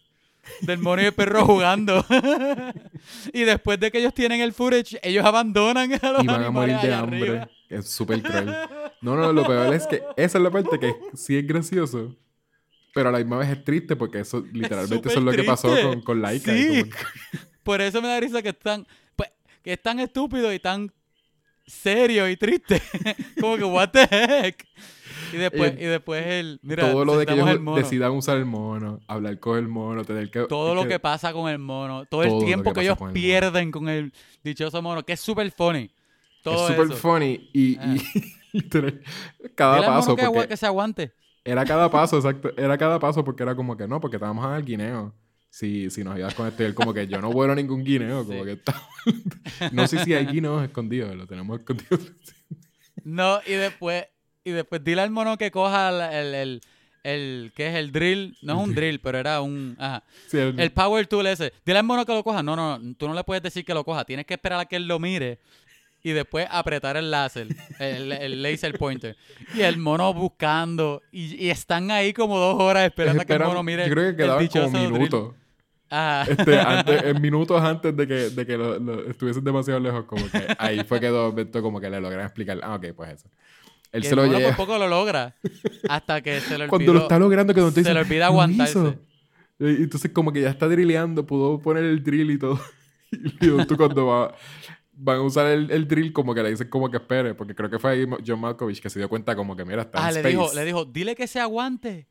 del 0.60 0.78
mono 0.78 1.02
y 1.02 1.06
el 1.06 1.14
perro 1.14 1.44
jugando. 1.44 2.04
y 3.32 3.42
después 3.42 3.78
de 3.80 3.90
que 3.90 3.98
ellos 3.98 4.14
tienen 4.14 4.40
el 4.40 4.52
footage, 4.52 4.98
ellos 5.02 5.24
abandonan 5.24 5.92
a 5.92 6.12
los 6.12 6.24
y 6.24 6.26
van 6.26 6.44
a 6.44 6.50
morir 6.50 6.76
de 6.78 6.94
hambre. 6.94 7.22
arriba. 7.22 7.50
Es 7.68 7.90
súper 7.90 8.22
cruel. 8.22 8.54
No, 9.00 9.14
no, 9.16 9.32
lo 9.32 9.46
peor 9.46 9.74
es 9.74 9.86
que 9.86 10.02
esa 10.16 10.38
es 10.38 10.44
la 10.44 10.50
parte 10.50 10.78
que 10.78 10.94
sí 11.14 11.36
es 11.36 11.46
gracioso. 11.46 12.16
Pero 12.94 13.10
a 13.10 13.12
la 13.12 13.18
misma 13.18 13.38
vez 13.38 13.50
es 13.50 13.64
triste 13.64 13.96
porque 13.96 14.20
eso 14.20 14.44
literalmente 14.52 14.96
súper 14.96 15.10
eso 15.10 15.18
es 15.20 15.24
lo 15.24 15.32
que 15.32 15.44
pasó 15.44 15.68
con, 15.82 16.00
con 16.00 16.22
Laika. 16.22 16.52
Sí. 16.52 16.84
como 16.84 17.02
Por 17.62 17.80
eso 17.80 18.00
me 18.00 18.08
da 18.08 18.18
risa 18.18 18.40
que 18.42 18.48
están, 18.48 18.86
pues, 19.14 19.30
que 19.62 19.74
es 19.74 19.82
tan 19.82 20.00
estúpido 20.00 20.52
y 20.52 20.58
tan 20.58 20.90
serio 21.66 22.28
y 22.28 22.36
triste. 22.36 22.80
Como 23.38 23.56
que, 23.56 23.64
what 23.64 23.90
the 23.90 24.08
heck. 24.10 24.66
Y 25.32 25.36
después, 25.36 25.72
Eh, 25.72 25.78
y 25.80 25.84
después 25.86 26.26
el, 26.26 26.58
mira, 26.62 26.90
todo 26.90 27.04
lo 27.04 27.16
de 27.18 27.26
que 27.26 27.32
ellos 27.34 27.48
el 27.48 27.64
decidan 27.74 28.12
usar 28.12 28.36
el 28.38 28.44
mono, 28.44 29.00
hablar 29.06 29.38
con 29.40 29.58
el 29.58 29.68
mono, 29.68 30.04
tener 30.04 30.30
que... 30.30 30.44
todo 30.44 30.74
lo 30.74 30.82
que- 30.82 30.88
que 30.88 30.98
pasa 30.98 31.32
con 31.32 31.50
el 31.50 31.58
mono, 31.58 32.04
todo, 32.06 32.22
Todo 32.22 32.38
el 32.40 32.44
tiempo 32.44 32.72
que 32.72 32.80
ellos 32.82 32.96
con 32.98 33.08
el 33.08 33.14
pierden 33.14 33.70
con 33.70 33.88
el 33.88 34.12
dichoso 34.44 34.80
mono, 34.82 35.04
que 35.04 35.12
es 35.14 35.20
súper 35.20 35.50
funny. 35.50 35.90
Todo 36.42 36.68
es 36.68 36.76
súper 36.76 36.96
funny 36.96 37.50
y, 37.52 37.76
Ah. 37.78 37.94
y 37.96 37.98
literal, 38.58 39.02
cada 39.54 39.84
paso 39.86 40.16
que, 40.16 40.24
porque 40.26 40.48
que 40.48 40.56
se 40.56 40.66
aguante. 40.66 41.12
era 41.44 41.64
cada 41.64 41.90
paso 41.90 42.16
exacto 42.16 42.52
era 42.56 42.78
cada 42.78 42.98
paso 42.98 43.22
porque 43.24 43.42
era 43.42 43.54
como 43.54 43.76
que 43.76 43.86
no 43.86 44.00
porque 44.00 44.16
vamos 44.18 44.44
a 44.46 44.50
dar 44.50 44.64
guineo 44.64 45.14
si, 45.50 45.90
si 45.90 46.02
nos 46.04 46.14
ayudas 46.14 46.34
con 46.34 46.46
esto 46.46 46.64
él 46.64 46.74
como 46.74 46.94
que 46.94 47.06
yo 47.06 47.20
no 47.20 47.30
vuelo 47.30 47.54
ningún 47.54 47.82
guineo 47.84 48.24
como 48.24 48.40
Sí. 48.40 48.44
que 48.46 48.52
está 48.52 48.74
no 49.72 49.86
sé 49.86 49.98
si 50.04 50.14
hay 50.14 50.26
guineos 50.26 50.62
escondidos 50.64 51.14
lo 51.14 51.26
tenemos 51.26 51.58
escondido 51.58 51.98
No, 53.04 53.40
y 53.46 53.52
después, 53.52 54.04
y 54.48 54.52
después 54.52 54.82
dile 54.82 55.02
al 55.02 55.10
mono 55.10 55.36
que 55.38 55.50
coja 55.50 55.88
el, 55.90 56.14
el, 56.14 56.34
el, 56.34 56.60
el- 57.04 57.52
¿qué 57.54 57.68
es 57.68 57.74
el 57.76 57.92
drill? 57.92 58.36
No 58.42 58.54
es 58.60 58.68
un 58.68 58.74
drill, 58.74 59.00
pero 59.00 59.18
era 59.18 59.40
un, 59.40 59.76
ajá. 59.78 60.02
Sí, 60.26 60.38
el- 60.38 60.58
El 60.58 60.70
power 60.72 61.06
tool 61.06 61.26
ese. 61.26 61.52
Dile 61.64 61.78
al 61.78 61.84
mono 61.84 62.04
que 62.04 62.12
lo 62.12 62.22
coja. 62.24 62.42
No, 62.42 62.56
no, 62.56 62.78
no. 62.78 62.94
Tú 62.94 63.08
no 63.08 63.14
le 63.14 63.24
puedes 63.24 63.42
decir 63.42 63.64
que 63.64 63.74
lo 63.74 63.84
coja. 63.84 64.04
Tienes 64.04 64.26
que 64.26 64.34
esperar 64.34 64.60
a 64.60 64.64
que 64.66 64.76
él 64.76 64.86
lo 64.88 64.98
mire 64.98 65.38
y 66.02 66.12
después 66.12 66.46
apretar 66.50 66.96
el 66.96 67.10
láser, 67.10 67.48
el, 67.80 68.12
el 68.12 68.42
laser 68.42 68.78
pointer. 68.78 69.16
Y 69.54 69.60
el 69.62 69.78
mono 69.78 70.12
buscando. 70.14 71.02
Y, 71.12 71.44
y 71.46 71.50
están 71.50 71.90
ahí 71.90 72.12
como 72.12 72.38
dos 72.38 72.60
horas 72.60 72.84
esperando 72.84 73.22
a 73.22 73.24
que 73.24 73.32
el 73.32 73.40
mono 73.40 73.62
mire. 73.62 73.88
yo 73.88 73.94
creo 73.94 74.10
que 74.10 74.16
quedaban 74.16 74.46
como 74.48 74.68
minutos 74.90 75.34
este, 76.28 76.58
antes, 76.60 77.02
en 77.02 77.22
minutos 77.22 77.62
antes 77.62 77.96
de 77.96 78.06
que, 78.06 78.14
de 78.30 78.46
que 78.46 78.58
lo, 78.58 78.78
lo 78.78 79.08
estuviesen 79.10 79.42
demasiado 79.42 79.80
lejos 79.80 80.04
como 80.04 80.30
que 80.30 80.46
ahí 80.58 80.84
fue 80.84 81.00
que 81.00 81.10
momento 81.10 81.62
como 81.62 81.80
que 81.80 81.88
le 81.88 81.98
logran 81.98 82.26
explicar 82.26 82.60
ah 82.62 82.74
ok 82.74 82.88
pues 82.94 83.10
eso 83.14 83.28
él 83.92 84.04
Y 84.04 84.08
se 84.08 84.16
lo 84.16 84.26
lleva 84.26 84.48
por 84.54 84.56
poco 84.66 84.78
lo 84.78 84.86
logra. 84.88 85.34
Hasta 85.88 86.20
que 86.20 86.40
se 86.40 86.50
le 86.50 86.54
olvidó. 86.64 86.68
cuando 86.70 86.92
lo 86.94 87.00
está 87.00 87.18
logrando 87.18 87.54
que 87.54 87.60
Don 87.60 87.72
se 87.72 87.80
dice, 87.80 87.94
le 87.94 88.00
olvida 88.00 88.26
"Lo 88.26 88.32
aguantarse". 88.32 88.72
hizo". 88.78 88.94
Y 89.60 89.82
entonces 89.82 90.10
como 90.12 90.32
que 90.32 90.40
ya 90.42 90.50
está 90.50 90.68
drilleando, 90.68 91.26
pudo 91.26 91.60
poner 91.60 91.84
el 91.84 92.02
drill 92.02 92.30
y 92.30 92.38
todo. 92.38 92.60
Y 93.10 93.66
tú 93.66 93.76
cuando 93.78 94.04
va, 94.06 94.34
van 94.92 95.16
a 95.16 95.22
usar 95.22 95.46
el, 95.46 95.70
el 95.70 95.88
drill 95.88 96.12
como 96.12 96.34
que 96.34 96.42
le 96.42 96.50
dicen 96.50 96.68
como 96.68 96.90
que 96.90 96.98
espere, 96.98 97.34
porque 97.34 97.54
creo 97.54 97.70
que 97.70 97.78
fue 97.78 97.92
ahí 97.92 98.04
John 98.26 98.38
Malkovich 98.40 98.80
que 98.82 98.90
se 98.90 98.98
dio 98.98 99.08
cuenta 99.08 99.34
como 99.34 99.56
que 99.56 99.64
mira, 99.64 99.80
está 99.82 100.04
Ah, 100.04 100.08
en 100.08 100.14
le 100.14 100.20
space. 100.20 100.36
dijo, 100.36 100.54
le 100.54 100.64
dijo, 100.66 100.84
dile 100.84 101.16
que 101.16 101.26
se 101.26 101.40
aguante. 101.40 102.06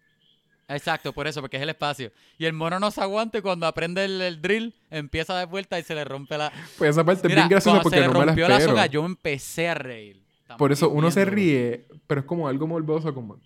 Exacto, 0.68 1.14
por 1.14 1.28
eso, 1.28 1.40
porque 1.40 1.56
es 1.58 1.64
el 1.64 1.70
espacio. 1.70 2.12
Y 2.40 2.46
el 2.46 2.54
mono 2.54 2.80
no 2.80 2.92
se 2.92 3.00
aguanta 3.00 3.38
y 3.38 3.42
cuando 3.42 3.68
aprende 3.68 4.04
el, 4.04 4.20
el 4.22 4.42
drill, 4.42 4.74
empieza 4.90 5.32
a 5.34 5.36
dar 5.38 5.48
vuelta 5.48 5.80
y 5.80 5.84
se 5.84 5.96
le 5.96 6.04
rompe 6.04 6.38
la... 6.38 6.52
Pues 6.78 6.90
esa 6.90 7.06
parte 7.06 7.28
Mira, 7.30 7.42
es 7.42 7.44
bien 7.44 7.50
graciosa 7.52 7.82
porque 7.82 7.98
se 7.98 8.02
le 8.02 8.08
no 8.08 8.14
me 8.14 8.20
la 8.20 8.26
rompió 8.26 8.48
la 8.50 8.56
espero. 8.56 8.72
soga, 8.72 8.86
yo 8.88 9.06
empecé 9.06 9.70
a 9.70 9.76
reír. 9.76 10.26
Por 10.58 10.72
eso 10.72 10.90
uno 10.90 11.12
se 11.12 11.26
ríe, 11.26 11.86
pero 12.08 12.22
es 12.22 12.28
como 12.28 12.48
algo 12.48 12.68
morboso, 12.68 13.14
como, 13.14 13.40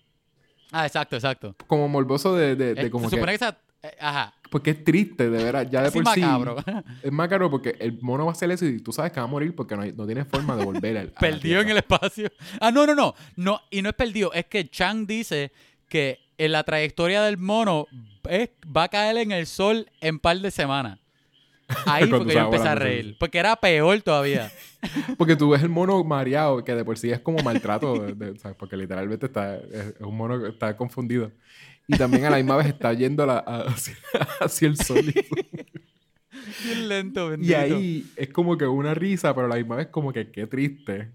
Ah, 0.70 0.86
exacto, 0.86 1.16
exacto. 1.16 1.54
como 1.66 1.88
morboso 1.88 2.34
de, 2.36 2.56
de, 2.56 2.74
de 2.74 2.86
Eh, 2.86 2.90
como 2.90 3.10
se 3.10 3.16
supone 3.16 3.32
que... 3.32 3.38
que 3.38 3.44
esa... 3.44 3.58
eh, 3.82 3.96
ajá. 4.00 4.34
Porque 4.50 4.70
es 4.70 4.84
triste, 4.84 5.28
de 5.30 5.42
verdad, 5.44 5.66
ya 5.70 5.80
de 5.82 5.88
Así 5.88 6.00
por 6.00 6.14
sí. 6.14 6.20
macabro. 6.20 6.56
Es 7.02 7.10
macabro 7.12 7.50
porque 7.50 7.74
el 7.80 7.98
mono 8.02 8.24
va 8.26 8.30
a 8.30 8.34
hacer 8.34 8.50
eso 8.50 8.66
y 8.66 8.78
tú 8.80 8.92
sabes 8.92 9.10
que 9.12 9.18
va 9.20 9.24
a 9.24 9.28
morir 9.28 9.54
porque 9.54 9.74
no, 9.76 9.82
hay- 9.82 9.92
no 9.92 10.04
tiene 10.06 10.24
forma 10.26 10.54
de 10.56 10.64
volver 10.64 10.96
al, 10.98 11.08
perdido 11.08 11.60
en 11.62 11.70
el 11.70 11.78
espacio. 11.78 12.30
Ah, 12.60 12.70
no, 12.70 12.86
no, 12.86 12.94
no, 12.94 13.14
no. 13.36 13.60
Y 13.70 13.80
no 13.82 13.88
es 13.88 13.94
perdido. 13.94 14.32
Es 14.34 14.46
que 14.46 14.68
Chang 14.70 15.06
dice 15.06 15.52
que 15.88 16.20
en 16.38 16.52
la 16.52 16.64
trayectoria 16.64 17.22
del 17.22 17.38
mono 17.38 17.86
es- 18.28 18.50
va 18.64 18.84
a 18.84 18.88
caer 18.88 19.16
en 19.18 19.32
el 19.32 19.46
sol 19.46 19.90
en 20.00 20.18
par 20.18 20.38
de 20.38 20.50
semanas. 20.50 20.98
Ahí 21.86 22.06
fue 22.08 22.26
que 22.26 22.34
yo 22.34 22.40
empecé 22.40 22.68
a 22.68 22.74
reír. 22.74 23.04
sí. 23.06 23.16
Porque 23.18 23.38
era 23.38 23.56
peor 23.56 24.00
todavía. 24.02 24.50
Porque 25.18 25.36
tú 25.36 25.50
ves 25.50 25.62
el 25.62 25.68
mono 25.68 26.02
mareado, 26.04 26.62
que 26.64 26.74
de 26.74 26.84
por 26.84 26.98
sí 26.98 27.10
es 27.10 27.20
como 27.20 27.38
maltrato, 27.42 27.94
de- 28.02 28.14
de- 28.14 28.38
¿sabes? 28.38 28.56
porque 28.58 28.76
literalmente 28.76 29.26
está, 29.26 29.56
es, 29.56 29.94
es 29.94 30.00
un 30.00 30.16
mono 30.16 30.40
que 30.42 30.48
está 30.48 30.76
confundido. 30.76 31.30
Y 31.86 31.96
también 31.96 32.24
a 32.24 32.30
la 32.30 32.36
misma 32.38 32.56
vez 32.56 32.66
está 32.66 32.92
yendo 32.92 33.22
a 33.22 33.26
la- 33.26 33.38
a- 33.46 33.62
hacia, 33.68 33.94
hacia 34.40 34.68
el 34.68 34.76
sol. 34.76 35.04
Bien 36.64 36.88
lento, 36.88 37.28
bendito. 37.28 37.52
Y 37.52 37.54
ahí 37.54 38.06
es 38.16 38.28
como 38.30 38.58
que 38.58 38.66
una 38.66 38.94
risa, 38.94 39.32
pero 39.34 39.46
a 39.46 39.50
la 39.50 39.56
misma 39.56 39.76
vez 39.76 39.86
como 39.88 40.12
que 40.12 40.30
qué 40.32 40.46
triste. 40.48 41.10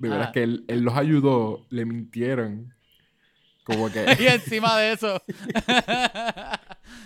De 0.00 0.08
veras 0.08 0.28
Ah. 0.28 0.32
que 0.32 0.42
él, 0.42 0.64
él 0.66 0.80
los 0.80 0.94
ayudó, 0.96 1.64
le 1.70 1.84
mintieron. 1.84 2.74
Como 3.62 3.88
que... 3.92 4.04
y 4.18 4.26
encima 4.26 4.76
de 4.76 4.92
eso. 4.94 5.22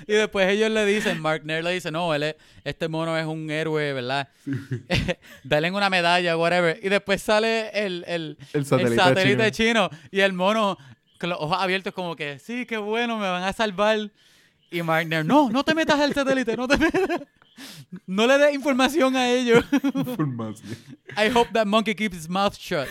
Y 0.07 0.13
después 0.13 0.49
ellos 0.49 0.71
le 0.71 0.85
dicen, 0.87 1.21
Mark 1.21 1.43
Nair 1.45 1.65
le 1.65 1.73
dice, 1.73 1.91
no, 1.91 2.15
él 2.15 2.23
es- 2.23 2.37
este 2.65 2.89
mono 2.89 3.17
es 3.19 3.27
un 3.27 3.51
héroe, 3.51 3.93
¿verdad? 3.93 4.29
Dale 5.45 5.71
una 5.71 5.91
medalla, 5.91 6.37
whatever. 6.37 6.79
Y 6.83 6.89
después 6.89 7.23
sale 7.23 7.69
el, 7.71 8.05
el, 8.07 8.37
El 8.53 8.61
el 8.61 8.67
satélite, 8.67 8.97
satélite 8.97 9.53
chino. 9.53 9.89
chino. 9.89 10.01
y 10.11 10.21
el 10.21 10.33
mono 10.33 10.77
con 11.19 11.31
los 11.31 11.39
ojos 11.41 11.57
abiertos 11.61 11.93
como 11.95 12.15
que, 12.17 12.39
sí, 12.39 12.67
qué 12.67 12.77
bueno, 12.77 13.17
me 13.19 13.29
van 13.29 13.43
a 13.43 13.53
salvar. 13.53 14.11
Y 14.71 14.83
Mark 14.83 15.07
Nair, 15.09 15.25
no, 15.25 15.49
no 15.49 15.63
te 15.65 15.75
metas 15.75 15.99
al 16.01 16.13
satélite, 16.13 16.57
no 16.57 16.67
te 16.69 16.77
metas. 16.77 17.21
No 18.07 18.27
le 18.27 18.37
des 18.37 18.55
información 18.55 19.17
a 19.17 19.31
ellos. 19.31 19.65
Información. 19.73 20.77
I 21.17 21.31
hope 21.35 21.51
that 21.55 21.65
monkey 21.67 21.95
keeps 21.95 22.17
his 22.17 22.29
mouth 22.29 22.55
shut. 22.59 22.87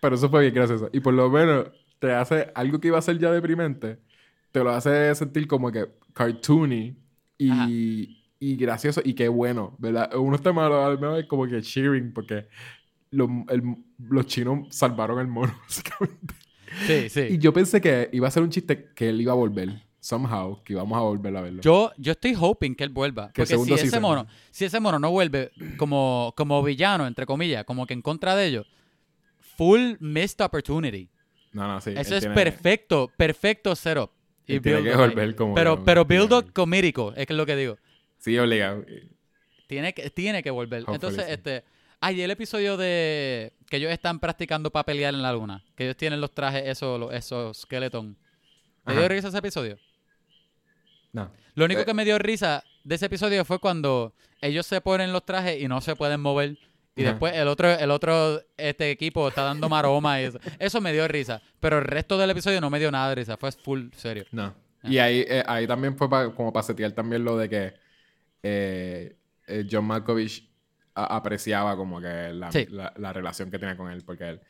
Pero 0.00 0.14
eso 0.14 0.30
fue 0.30 0.42
bien 0.42 0.54
gracioso. 0.54 0.88
Y 0.92 1.00
por 1.00 1.12
lo 1.14 1.28
menos 1.28 1.66
te 1.98 2.12
hace 2.12 2.50
algo 2.54 2.80
que 2.80 2.88
iba 2.88 2.98
a 2.98 3.02
ser 3.02 3.18
ya 3.18 3.30
deprimente, 3.30 3.98
te 4.56 4.64
lo 4.64 4.70
hace 4.70 5.14
sentir 5.14 5.46
como 5.46 5.70
que 5.70 5.84
cartoony 6.14 6.96
Ajá. 7.50 7.66
y, 7.68 8.24
y 8.40 8.56
gracioso 8.56 9.02
y 9.04 9.12
qué 9.12 9.28
bueno, 9.28 9.76
¿verdad? 9.78 10.10
Uno 10.16 10.34
está 10.36 10.50
malo, 10.50 10.82
al 10.82 10.98
menos 10.98 11.18
es 11.18 11.26
como 11.26 11.46
que 11.46 11.60
cheering 11.60 12.14
porque 12.14 12.48
lo- 13.10 13.28
el- 13.50 13.62
los 14.08 14.24
chinos 14.24 14.66
salvaron 14.74 15.18
el 15.20 15.26
mono, 15.26 15.52
básicamente. 15.68 16.34
Sí, 16.86 17.10
sí. 17.10 17.20
Y 17.34 17.38
yo 17.38 17.52
pensé 17.52 17.82
que 17.82 18.08
iba 18.14 18.28
a 18.28 18.30
ser 18.30 18.42
un 18.44 18.48
chiste 18.48 18.92
que 18.94 19.10
él 19.10 19.20
iba 19.20 19.32
a 19.32 19.36
volver, 19.36 19.82
somehow, 20.00 20.62
que 20.64 20.72
íbamos 20.72 20.96
a 20.96 21.02
volver 21.02 21.36
a 21.36 21.42
verlo. 21.42 21.60
Yo, 21.60 21.92
yo 21.98 22.12
estoy 22.12 22.34
hoping 22.38 22.74
que 22.74 22.84
él 22.84 22.90
vuelva. 22.90 23.30
Que 23.32 23.42
el 23.42 23.48
Porque 23.48 23.66
si 23.66 23.72
ese, 23.74 23.82
season. 23.82 24.00
mono, 24.00 24.26
si 24.50 24.64
ese 24.64 24.80
mono 24.80 24.98
no 24.98 25.10
vuelve 25.10 25.50
como, 25.76 26.32
como 26.34 26.62
villano, 26.62 27.06
entre 27.06 27.26
comillas, 27.26 27.64
como 27.66 27.86
que 27.86 27.92
en 27.92 28.00
contra 28.00 28.34
de 28.34 28.46
ellos, 28.46 28.66
full 29.38 29.96
missed 30.00 30.40
opportunity. 30.42 31.10
no, 31.52 31.68
no, 31.68 31.78
sí. 31.82 31.90
Eso 31.94 32.14
es 32.14 32.20
tiene- 32.20 32.34
perfecto, 32.34 33.10
perfecto 33.18 33.76
setup. 33.76 34.10
Tiene 34.46 34.82
que 34.82 34.94
volver 34.96 35.34
como... 35.36 35.54
Pero, 35.54 35.84
pero 35.84 36.04
build-up 36.04 36.52
comírico, 36.52 37.12
es 37.16 37.26
que 37.26 37.32
es 37.32 37.36
lo 37.36 37.44
que 37.46 37.56
digo. 37.56 37.78
Sí, 38.18 38.38
obligado. 38.38 38.84
Tiene 39.66 39.92
que, 39.92 40.10
tiene 40.10 40.42
que 40.42 40.50
volver. 40.50 40.82
Hopefully, 40.82 40.94
Entonces, 40.96 41.24
sí. 41.26 41.32
este... 41.32 41.64
Ay, 42.00 42.20
el 42.22 42.30
episodio 42.30 42.76
de... 42.76 43.52
Que 43.68 43.78
ellos 43.78 43.90
están 43.90 44.20
practicando 44.20 44.70
para 44.70 44.84
pelear 44.84 45.14
en 45.14 45.22
la 45.22 45.32
luna. 45.32 45.64
Que 45.74 45.84
ellos 45.84 45.96
tienen 45.96 46.20
los 46.20 46.32
trajes, 46.34 46.62
esos, 46.66 47.00
los- 47.00 47.12
esos 47.12 47.56
skeleton. 47.62 48.16
¿Te 48.84 48.92
dio 48.94 49.08
risa 49.08 49.28
ese 49.28 49.38
episodio? 49.38 49.78
No. 51.12 51.32
Lo 51.54 51.64
único 51.64 51.80
Eh. 51.80 51.84
que 51.84 51.94
me 51.94 52.04
dio 52.04 52.18
risa 52.18 52.62
de 52.84 52.94
ese 52.94 53.06
episodio 53.06 53.44
fue 53.44 53.58
cuando 53.58 54.14
ellos 54.40 54.66
se 54.66 54.80
ponen 54.80 55.12
los 55.12 55.24
trajes 55.24 55.60
y 55.60 55.66
no 55.68 55.80
se 55.80 55.96
pueden 55.96 56.20
mover. 56.20 56.58
Y 56.96 57.02
Ajá. 57.02 57.10
después 57.12 57.34
el 57.36 57.46
otro, 57.48 57.70
el 57.70 57.90
otro 57.90 58.40
este 58.56 58.90
equipo 58.90 59.28
está 59.28 59.42
dando 59.42 59.68
maroma 59.68 60.18
y 60.20 60.24
eso. 60.24 60.38
Eso 60.58 60.80
me 60.80 60.92
dio 60.92 61.06
risa. 61.06 61.42
Pero 61.60 61.78
el 61.78 61.84
resto 61.84 62.16
del 62.16 62.30
episodio 62.30 62.60
no 62.60 62.70
me 62.70 62.78
dio 62.78 62.90
nada 62.90 63.10
de 63.10 63.16
risa. 63.16 63.36
Fue 63.36 63.52
full 63.52 63.88
serio. 63.94 64.24
No. 64.32 64.54
Y 64.82 64.98
ahí, 64.98 65.24
eh, 65.28 65.42
ahí 65.46 65.66
también 65.66 65.96
fue 65.96 66.08
pa- 66.08 66.32
como 66.34 66.52
para 66.52 66.62
setear 66.64 66.92
también 66.92 67.22
lo 67.24 67.36
de 67.36 67.48
que 67.50 67.74
eh, 68.42 69.16
eh, 69.46 69.66
John 69.70 69.84
Malkovich 69.84 70.48
a- 70.94 71.16
apreciaba 71.16 71.76
como 71.76 72.00
que 72.00 72.30
la, 72.32 72.50
Sí. 72.52 72.66
la- 72.70 72.92
la 72.96 73.12
relación 73.12 73.50
que 73.50 73.58
tenía 73.58 73.76
con 73.76 73.90
él. 73.90 74.02
Porque 74.04 74.28
él, 74.30 74.40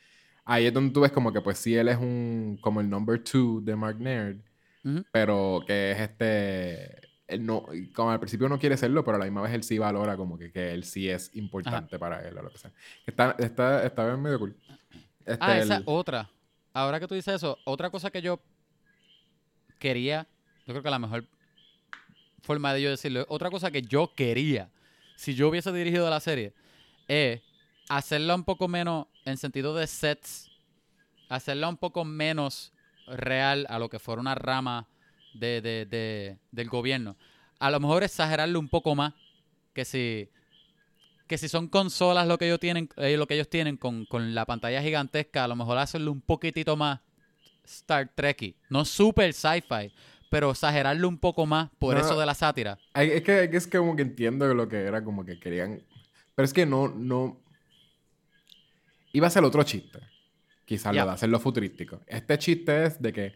ahí 0.45 0.65
es 0.67 0.73
donde 0.73 0.93
tú 0.93 1.01
ves 1.01 1.11
como 1.11 1.33
que 1.33 1.41
pues 1.41 1.57
sí, 1.57 1.75
él 1.75 1.87
es 1.89 1.97
un 1.97 2.57
como 2.61 2.79
el 2.81 2.89
number 2.89 3.21
two 3.23 3.59
de 3.61 3.75
Mark 3.75 3.99
Naird, 3.99 4.37
Ujú. 4.85 5.03
pero 5.11 5.63
que 5.67 5.91
es 5.91 5.99
este... 5.99 7.01
no, 7.39 7.65
como 7.93 8.11
al 8.11 8.19
principio 8.19 8.47
no 8.47 8.57
quiere 8.59 8.77
serlo, 8.77 9.03
pero 9.03 9.15
a 9.17 9.19
la 9.19 9.25
misma 9.25 9.41
vez 9.41 9.53
él 9.53 9.63
sí 9.63 9.77
valora 9.77 10.15
como 10.15 10.37
que, 10.37 10.51
que 10.51 10.73
él 10.73 10.83
sí 10.83 11.09
es 11.09 11.35
importante 11.35 11.99
para 11.99 12.25
él 12.27 12.37
o 12.37 12.41
lo 12.43 12.49
que 12.49 12.57
sea. 12.57 12.71
Está, 13.05 13.35
está, 13.37 13.85
está 13.85 14.15
medio 14.17 14.39
cool. 14.39 14.55
Este, 15.25 15.37
Ah, 15.41 15.57
esa 15.57 15.77
el- 15.77 15.83
otra. 15.85 16.29
Ahora 16.73 16.99
que 16.99 17.07
tú 17.07 17.15
dices 17.15 17.35
eso, 17.35 17.57
otra 17.65 17.89
cosa 17.89 18.11
que 18.11 18.21
yo 18.21 18.39
quería, 19.79 20.27
yo 20.65 20.73
creo 20.73 20.83
que 20.83 20.89
la 20.89 20.99
mejor 20.99 21.25
forma 22.43 22.73
de 22.73 22.81
yo 22.81 22.89
decirlo, 22.89 23.25
otra 23.29 23.49
cosa 23.49 23.71
que 23.71 23.81
yo 23.81 24.13
quería, 24.15 24.69
si 25.15 25.33
yo 25.35 25.49
hubiese 25.49 25.71
dirigido 25.73 26.09
la 26.09 26.19
serie, 26.19 26.53
es 27.07 27.41
hacerla 27.89 28.35
un 28.35 28.43
poco 28.43 28.67
menos, 28.67 29.07
en 29.25 29.37
sentido 29.37 29.75
de 29.75 29.87
sets, 29.87 30.49
hacerla 31.29 31.67
un 31.67 31.77
poco 31.77 32.05
menos 32.05 32.71
real 33.07 33.65
a 33.69 33.79
lo 33.79 33.89
que 33.89 33.99
fuera 33.99 34.21
una 34.21 34.35
rama 34.35 34.87
de, 35.39 35.61
de- 35.61 35.85
de- 35.85 36.37
del 36.51 36.69
gobierno. 36.69 37.15
A 37.59 37.71
lo 37.71 37.79
mejor 37.79 38.03
exagerarlo 38.03 38.59
un 38.59 38.67
poco 38.69 38.95
más, 38.95 39.13
que 39.73 39.85
si 39.85 40.29
que 41.27 41.37
si 41.37 41.49
son 41.49 41.67
consolas 41.67 42.25
lo 42.25 42.37
que 42.37 42.45
ellos 42.45 42.59
tienen, 42.59 42.87
eh, 42.95 43.17
lo 43.17 43.27
que 43.27 43.33
ellos 43.33 43.49
tienen 43.49 43.75
con, 43.75 44.05
con 44.05 44.33
la 44.33 44.45
pantalla 44.45 44.81
gigantesca, 44.81 45.43
a 45.43 45.47
lo 45.49 45.57
mejor 45.57 45.77
hacerlo 45.77 46.13
un 46.13 46.21
poquitito 46.21 46.77
más 46.77 47.01
Star 47.65 48.09
Trek, 48.15 48.55
no 48.69 48.85
super 48.85 49.33
sci-fi, 49.33 49.91
pero 50.29 50.51
exagerarlo 50.51 51.05
un 51.09 51.17
poco 51.17 51.45
más 51.45 51.69
por 51.79 51.95
No, 51.95 51.99
eso 52.01 52.17
de 52.17 52.25
la 52.25 52.33
sátira. 52.33 52.79
Es 52.93 53.23
que, 53.23 53.43
es 53.51 53.67
que 53.67 53.77
como 53.77 53.97
que 53.97 54.03
entiendo 54.03 54.53
lo 54.53 54.69
que 54.69 54.77
era, 54.83 55.03
como 55.03 55.25
que 55.25 55.37
querían. 55.37 55.81
Pero 56.33 56.45
es 56.45 56.53
que 56.53 56.65
no, 56.65 56.87
no. 56.87 57.41
Iba 59.11 59.27
a 59.27 59.29
ser 59.29 59.43
otro 59.43 59.63
chiste. 59.63 59.99
Quizás 60.65 60.93
Ya. 60.93 61.01
lo 61.01 61.07
de 61.09 61.13
hacerlo 61.15 61.39
futurístico. 61.39 62.01
Este 62.07 62.37
chiste 62.37 62.85
es 62.85 63.01
de 63.01 63.11
que 63.13 63.33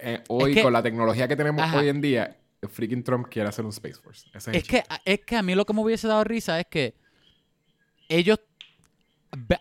eh, 0.00 0.22
hoy, 0.28 0.54
que- 0.54 0.62
con 0.62 0.72
la 0.72 0.82
tecnología 0.82 1.26
que 1.28 1.36
tenemos 1.36 1.62
Ajá. 1.62 1.78
hoy 1.78 1.88
en 1.88 2.00
día, 2.00 2.36
el 2.60 2.68
freaking 2.68 3.02
Trump 3.02 3.28
quiere 3.28 3.48
hacer 3.48 3.64
un 3.64 3.70
Space 3.70 3.94
Force. 4.00 4.28
Ese 4.34 4.56
es, 4.56 4.64
que, 4.64 4.82
es 5.04 5.20
que 5.20 5.36
a 5.36 5.42
mí 5.42 5.54
lo 5.54 5.64
que 5.64 5.72
me 5.72 5.80
hubiese 5.82 6.08
dado 6.08 6.24
risa 6.24 6.58
es 6.60 6.66
que 6.70 6.94
ellos, 8.08 8.38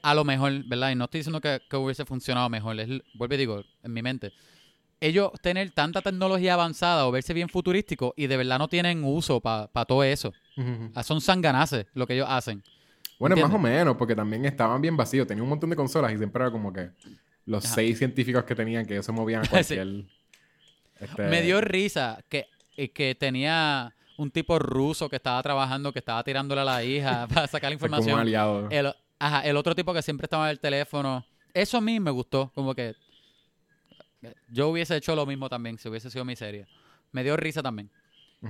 a 0.02 0.14
lo 0.14 0.24
mejor, 0.24 0.64
¿verdad? 0.66 0.92
Y 0.92 0.96
no 0.96 1.06
estoy 1.06 1.20
diciendo 1.20 1.42
que, 1.42 1.62
que 1.70 1.76
hubiese 1.78 2.06
funcionado 2.06 2.50
mejor, 2.50 2.80
es, 2.80 2.88
vuelvo 3.14 3.36
y 3.36 3.38
digo, 3.38 3.64
en 3.84 3.94
mi 3.94 4.02
mente. 4.02 4.32
Ellos 5.02 5.32
tener 5.42 5.72
tanta 5.72 6.02
tecnología 6.02 6.54
avanzada 6.54 7.06
o 7.08 7.12
verse 7.12 7.34
bien 7.34 7.50
futurístico 7.50 8.14
y 8.16 8.28
de 8.28 8.38
verdad 8.38 8.58
no 8.58 8.68
tienen 8.70 9.04
uso 9.04 9.42
para 9.42 9.68
todo 9.86 10.04
eso. 10.04 10.34
Ah, 10.94 11.04
Son 11.04 11.20
sanganaces 11.20 11.86
lo 11.94 12.08
que 12.08 12.14
ellos 12.14 12.28
hacen. 12.30 12.64
Bueno, 13.20 13.36
más 13.36 13.54
o 13.54 13.60
menos, 13.60 13.98
porque 13.98 14.16
también 14.16 14.46
estaban 14.46 14.82
bien 14.82 14.96
vacíos. 14.96 15.28
Tenía 15.28 15.44
un 15.44 15.50
montón 15.50 15.70
de 15.70 15.76
consolas 15.76 16.14
y 16.14 16.18
siempre 16.18 16.42
era 16.44 16.52
como 16.52 16.72
que 16.72 16.90
los 17.46 17.66
Ajá. 17.66 17.76
seis 17.76 17.98
científicos 17.98 18.44
que 18.46 18.56
tenían 18.56 18.86
que 18.86 18.94
ellos 18.94 19.06
se 19.06 19.12
movían 19.12 19.44
a 19.46 19.50
cualquier. 19.50 20.06
Este, 21.00 21.24
Me 21.28 21.42
dio 21.42 21.62
risa 21.62 22.24
que, 22.30 22.48
que 22.94 23.16
tenía 23.16 23.94
un 24.18 24.32
tipo 24.32 24.60
ruso 24.60 25.10
que 25.10 25.18
estaba 25.18 25.42
trabajando, 25.44 25.92
que 25.92 26.00
estaba 26.00 26.24
tirándole 26.24 26.62
a 26.62 26.66
la 26.66 26.84
hija 26.84 27.28
para 27.34 27.48
sacar 27.48 27.70
la 27.70 27.76
información. 27.76 28.20
aliado. 28.20 28.70
El, 28.70 28.94
ajá, 29.20 29.42
el 29.42 29.58
otro 29.58 29.76
tipo 29.76 29.94
que 29.94 30.02
siempre 30.02 30.26
estaba 30.26 30.46
en 30.46 30.52
el 30.52 30.60
teléfono. 30.60 31.26
Eso 31.54 31.78
a 31.78 31.82
mí 31.82 32.00
me 32.00 32.12
gustó. 32.12 32.52
Como 32.54 32.74
que 32.76 32.96
yo 34.50 34.70
hubiese 34.70 34.96
hecho 34.96 35.16
lo 35.16 35.26
mismo 35.26 35.50
también 35.50 35.78
si 35.78 35.88
hubiese 35.90 36.10
sido 36.10 36.26
mi 36.26 36.36
serie. 36.36 36.68
Me 37.12 37.24
dio 37.24 37.38
risa 37.38 37.62
también. 37.62 37.90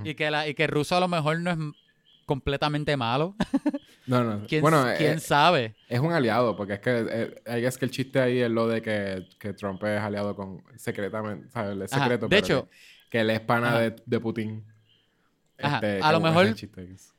Y 0.04 0.14
que, 0.14 0.30
la, 0.30 0.46
y 0.46 0.54
que 0.54 0.64
el 0.64 0.70
ruso 0.70 0.96
a 0.96 1.00
lo 1.00 1.08
mejor 1.08 1.40
no 1.40 1.50
es 1.50 1.58
completamente 2.26 2.96
malo. 2.96 3.34
No, 4.06 4.22
no. 4.22 4.46
¿Quién, 4.48 4.62
bueno, 4.62 4.84
quién 4.96 5.16
eh, 5.16 5.20
sabe? 5.20 5.74
Es 5.88 5.98
un 5.98 6.12
aliado, 6.12 6.54
porque 6.56 6.74
es 6.74 6.78
que, 6.80 7.06
eh, 7.10 7.42
es 7.44 7.76
que 7.76 7.84
el 7.86 7.90
chiste 7.90 8.20
ahí 8.20 8.38
es 8.38 8.48
lo 8.48 8.68
de 8.68 8.80
que, 8.80 9.26
que 9.40 9.52
Trump 9.52 9.82
es 9.82 10.00
aliado 10.00 10.36
con 10.36 10.62
secretamente, 10.76 11.50
¿sabes? 11.50 11.76
Es 11.80 11.92
Ajá, 11.92 12.04
secreto, 12.04 12.28
de 12.28 12.38
hecho- 12.38 12.68
que, 12.70 12.76
que 13.10 13.20
él 13.22 13.30
es 13.30 13.40
pana 13.40 13.70
Ajá. 13.70 13.80
de, 13.80 13.96
de 14.06 14.20
Putin. 14.20 14.64
Ajá, 15.60 15.76
Este, 15.76 16.00
a 16.02 16.12
lo 16.12 16.20
mejor-. 16.20 16.54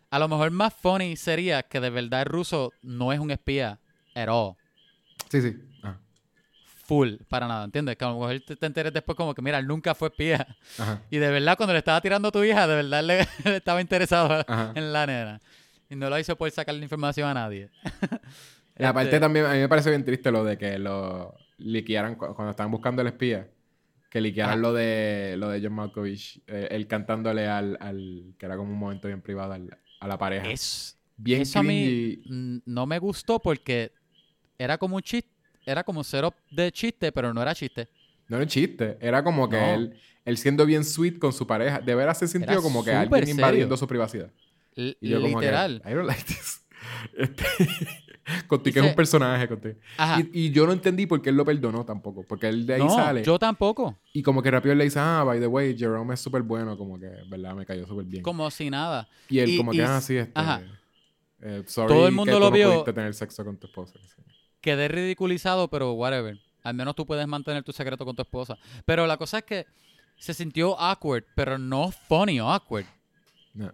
A 0.10 0.20
lo 0.20 0.28
mejor 0.30 0.52
más 0.52 0.74
funny 0.74 1.18
sería 1.18 1.62
que 1.64 1.82
de 1.82 1.90
verdad 1.90 2.22
el 2.22 2.28
ruso 2.28 2.72
no 2.82 3.12
es 3.12 3.20
un 3.20 3.32
espía 3.32 3.80
at 4.16 4.30
all. 4.30 4.56
Sí, 5.30 5.42
sí. 5.42 5.58
Full, 6.88 7.16
para 7.28 7.48
nada, 7.50 7.66
¿entiendes? 7.66 7.98
Que 7.98 8.06
a 8.06 8.08
lo 8.08 8.14
mejor 8.20 8.40
te, 8.40 8.56
te 8.56 8.66
enteres 8.66 8.94
después 8.94 9.16
como 9.18 9.36
que, 9.36 9.42
mira, 9.42 9.60
él 9.60 9.68
nunca 9.68 9.94
fue 9.94 10.08
espía. 10.08 10.48
Ajá. 10.80 11.02
Y 11.12 11.18
de 11.18 11.30
verdad, 11.30 11.58
cuando 11.58 11.74
le 11.74 11.80
estaba 11.80 12.00
tirando 12.02 12.30
a 12.30 12.32
tu 12.32 12.42
hija, 12.44 12.66
de 12.66 12.76
verdad 12.76 13.04
le, 13.04 13.28
le 13.44 13.58
estaba 13.58 13.82
interesado 13.82 14.44
Ajá. 14.48 14.72
en 14.74 14.94
la 14.94 15.06
nena. 15.06 15.42
Y 15.90 15.96
no 15.96 16.10
lo 16.10 16.18
hizo 16.18 16.36
por 16.38 16.50
sacarle 16.52 16.82
información 16.84 17.30
a 17.30 17.34
nadie. 17.34 17.70
Y 18.80 18.84
aparte 18.84 19.10
Este, 19.10 19.20
también, 19.20 19.46
a 19.46 19.54
mí 19.54 19.60
me 19.60 19.68
parece 19.70 19.90
bien 19.90 20.06
triste 20.06 20.32
lo 20.32 20.44
de 20.44 20.58
que 20.58 20.78
lo 20.80 21.36
liquearan 21.58 22.16
cu- 22.16 22.34
cuando 22.36 22.52
estaban 22.52 22.72
buscando 22.72 23.02
el 23.02 23.08
espía. 23.10 23.50
Que 24.10 24.22
liquearan 24.22 24.54
Ajá. 24.54 24.62
lo 24.62 24.74
de 24.74 25.36
lo 25.38 25.50
de 25.50 25.62
John 25.62 25.74
Malkovich, 25.74 26.42
eh, 26.48 26.70
él 26.72 26.88
cantándole 26.88 27.48
al, 27.48 27.78
al... 27.82 28.34
que 28.38 28.46
era 28.46 28.56
como 28.56 28.72
un 28.72 28.80
momento 28.80 29.08
bien 29.10 29.22
privado 29.22 29.52
al- 29.54 29.78
a 30.00 30.08
la 30.08 30.18
pareja. 30.18 30.50
Es, 30.50 30.98
bien 31.18 31.42
eso 31.42 31.60
a 31.60 31.64
mí 31.64 32.22
no 32.66 32.86
me 32.86 33.00
gustó 33.00 33.40
porque 33.40 33.92
era 34.58 34.78
como 34.78 34.96
un 34.96 35.02
chiste, 35.02 35.30
era 35.68 35.84
como 35.84 36.04
cero 36.04 36.34
de 36.50 36.72
chiste, 36.72 37.12
pero 37.12 37.34
no 37.34 37.42
era 37.42 37.54
chiste. 37.54 37.88
No 38.28 38.38
era 38.38 38.44
un 38.44 38.50
chiste, 38.50 38.98
era 39.00 39.24
como 39.24 39.48
que 39.50 39.58
No. 39.60 39.74
él, 39.74 40.00
él 40.26 40.38
siendo 40.38 40.66
bien 40.66 40.84
sweet 40.84 41.20
con 41.20 41.32
su 41.34 41.46
pareja. 41.46 41.80
De 41.80 41.94
veras 41.96 42.18
se 42.20 42.28
sintió 42.28 42.52
Era 42.54 42.62
como 42.62 42.84
que 42.84 42.92
alguien 42.92 43.20
serio. 43.22 43.36
invadiendo 43.36 43.78
su 43.78 43.88
privacidad. 43.88 44.32
L- 44.76 44.98
Y 45.02 45.10
yo 45.10 45.22
como 45.22 45.40
que, 45.40 45.46
literal. 45.46 45.82
I 45.86 45.90
don't 45.94 46.08
like 46.08 46.24
this. 46.24 46.64
Este, 47.18 47.44
Conti, 48.48 48.72
que 48.72 48.80
es 48.80 48.86
un 48.86 48.96
personaje, 48.96 49.48
Conti. 49.48 49.70
Ajá. 49.98 50.20
Y, 50.34 50.48
y 50.48 50.52
yo 50.52 50.66
no 50.66 50.74
entendí 50.74 51.06
por 51.06 51.22
qué 51.22 51.30
él 51.30 51.36
lo 51.38 51.46
perdonó 51.46 51.86
tampoco. 51.86 52.24
Porque 52.24 52.48
él 52.48 52.66
de 52.66 52.76
ahí 52.76 52.82
no, 52.82 52.90
sale. 52.90 53.24
yo 53.24 53.40
tampoco. 53.40 53.98
Y 54.14 54.22
como 54.22 54.42
que 54.42 54.52
rápido 54.52 54.74
él 54.74 54.78
le 54.80 54.84
dice, 54.86 55.00
ah, 55.00 55.24
by 55.26 55.40
the 55.40 55.48
way, 55.48 55.78
Jerome 55.78 56.14
es 56.14 56.20
súper 56.20 56.42
bueno. 56.44 56.78
Como 56.78 57.00
que, 57.00 57.10
verdad, 57.30 57.56
me 57.56 57.66
cayó 57.66 57.86
súper 57.88 58.06
bien. 58.06 58.24
Como 58.24 58.50
si 58.52 58.70
nada. 58.70 59.08
Y 59.30 59.40
él 59.40 59.50
y- 59.52 59.58
como 59.58 59.74
y 59.74 59.78
que, 59.78 59.84
ah, 59.84 60.02
sí, 60.02 60.18
este... 60.18 60.32
ajá. 60.36 60.62
eh, 61.42 61.64
sorry 61.68 61.88
Todo 61.94 62.08
el 62.08 62.14
mundo 62.14 62.34
que 62.34 62.40
lo 62.40 62.50
tú 62.50 62.56
vio- 62.56 62.84
tener 62.84 63.14
sexo 63.14 63.44
con 63.46 63.58
tu 63.58 63.68
esposa. 63.68 63.98
Quedé 64.68 64.90
ridiculizado, 64.90 65.70
pero 65.70 65.94
whatever. 65.94 66.38
Al 66.62 66.74
menos 66.74 66.94
tú 66.94 67.06
puedes 67.06 67.26
mantener 67.26 67.64
tu 67.64 67.72
secreto 67.72 68.04
con 68.04 68.18
tu 68.18 68.22
esposa. 68.22 68.58
Pero 68.84 69.08
la 69.08 69.16
cosa 69.16 69.38
es 69.38 69.46
que 69.46 69.66
se 70.18 70.34
sintió 70.34 70.78
awkward, 70.78 71.24
pero 71.36 71.58
no 71.58 71.90
funny 71.90 72.40
awkward. 72.40 72.84
No. 73.54 73.72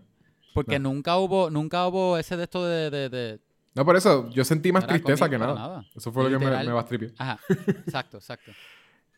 Porque 0.53 0.77
No. 0.77 0.93
nunca 0.93 1.17
hubo, 1.17 1.49
nunca 1.49 1.87
hubo 1.87 2.15
ese 2.15 2.37
de 2.37 2.43
esto 2.43 2.63
de, 2.63 2.91
de, 2.91 3.09
de- 3.09 3.39
No, 3.73 3.83
por 3.83 3.95
eso, 3.95 4.29
yo 4.29 4.45
sentí 4.45 4.71
más 4.71 4.83
era 4.83 4.93
tristeza 4.93 5.27
que 5.27 5.39
nada. 5.39 5.83
Eso 5.95 6.11
fue 6.11 6.29
lo 6.29 6.37
que 6.37 6.45
me, 6.45 6.51
me 6.63 6.71
bastripió. 6.71 7.09
Ajá. 7.17 7.39
Exacto, 7.87 8.17
exacto. 8.17 8.51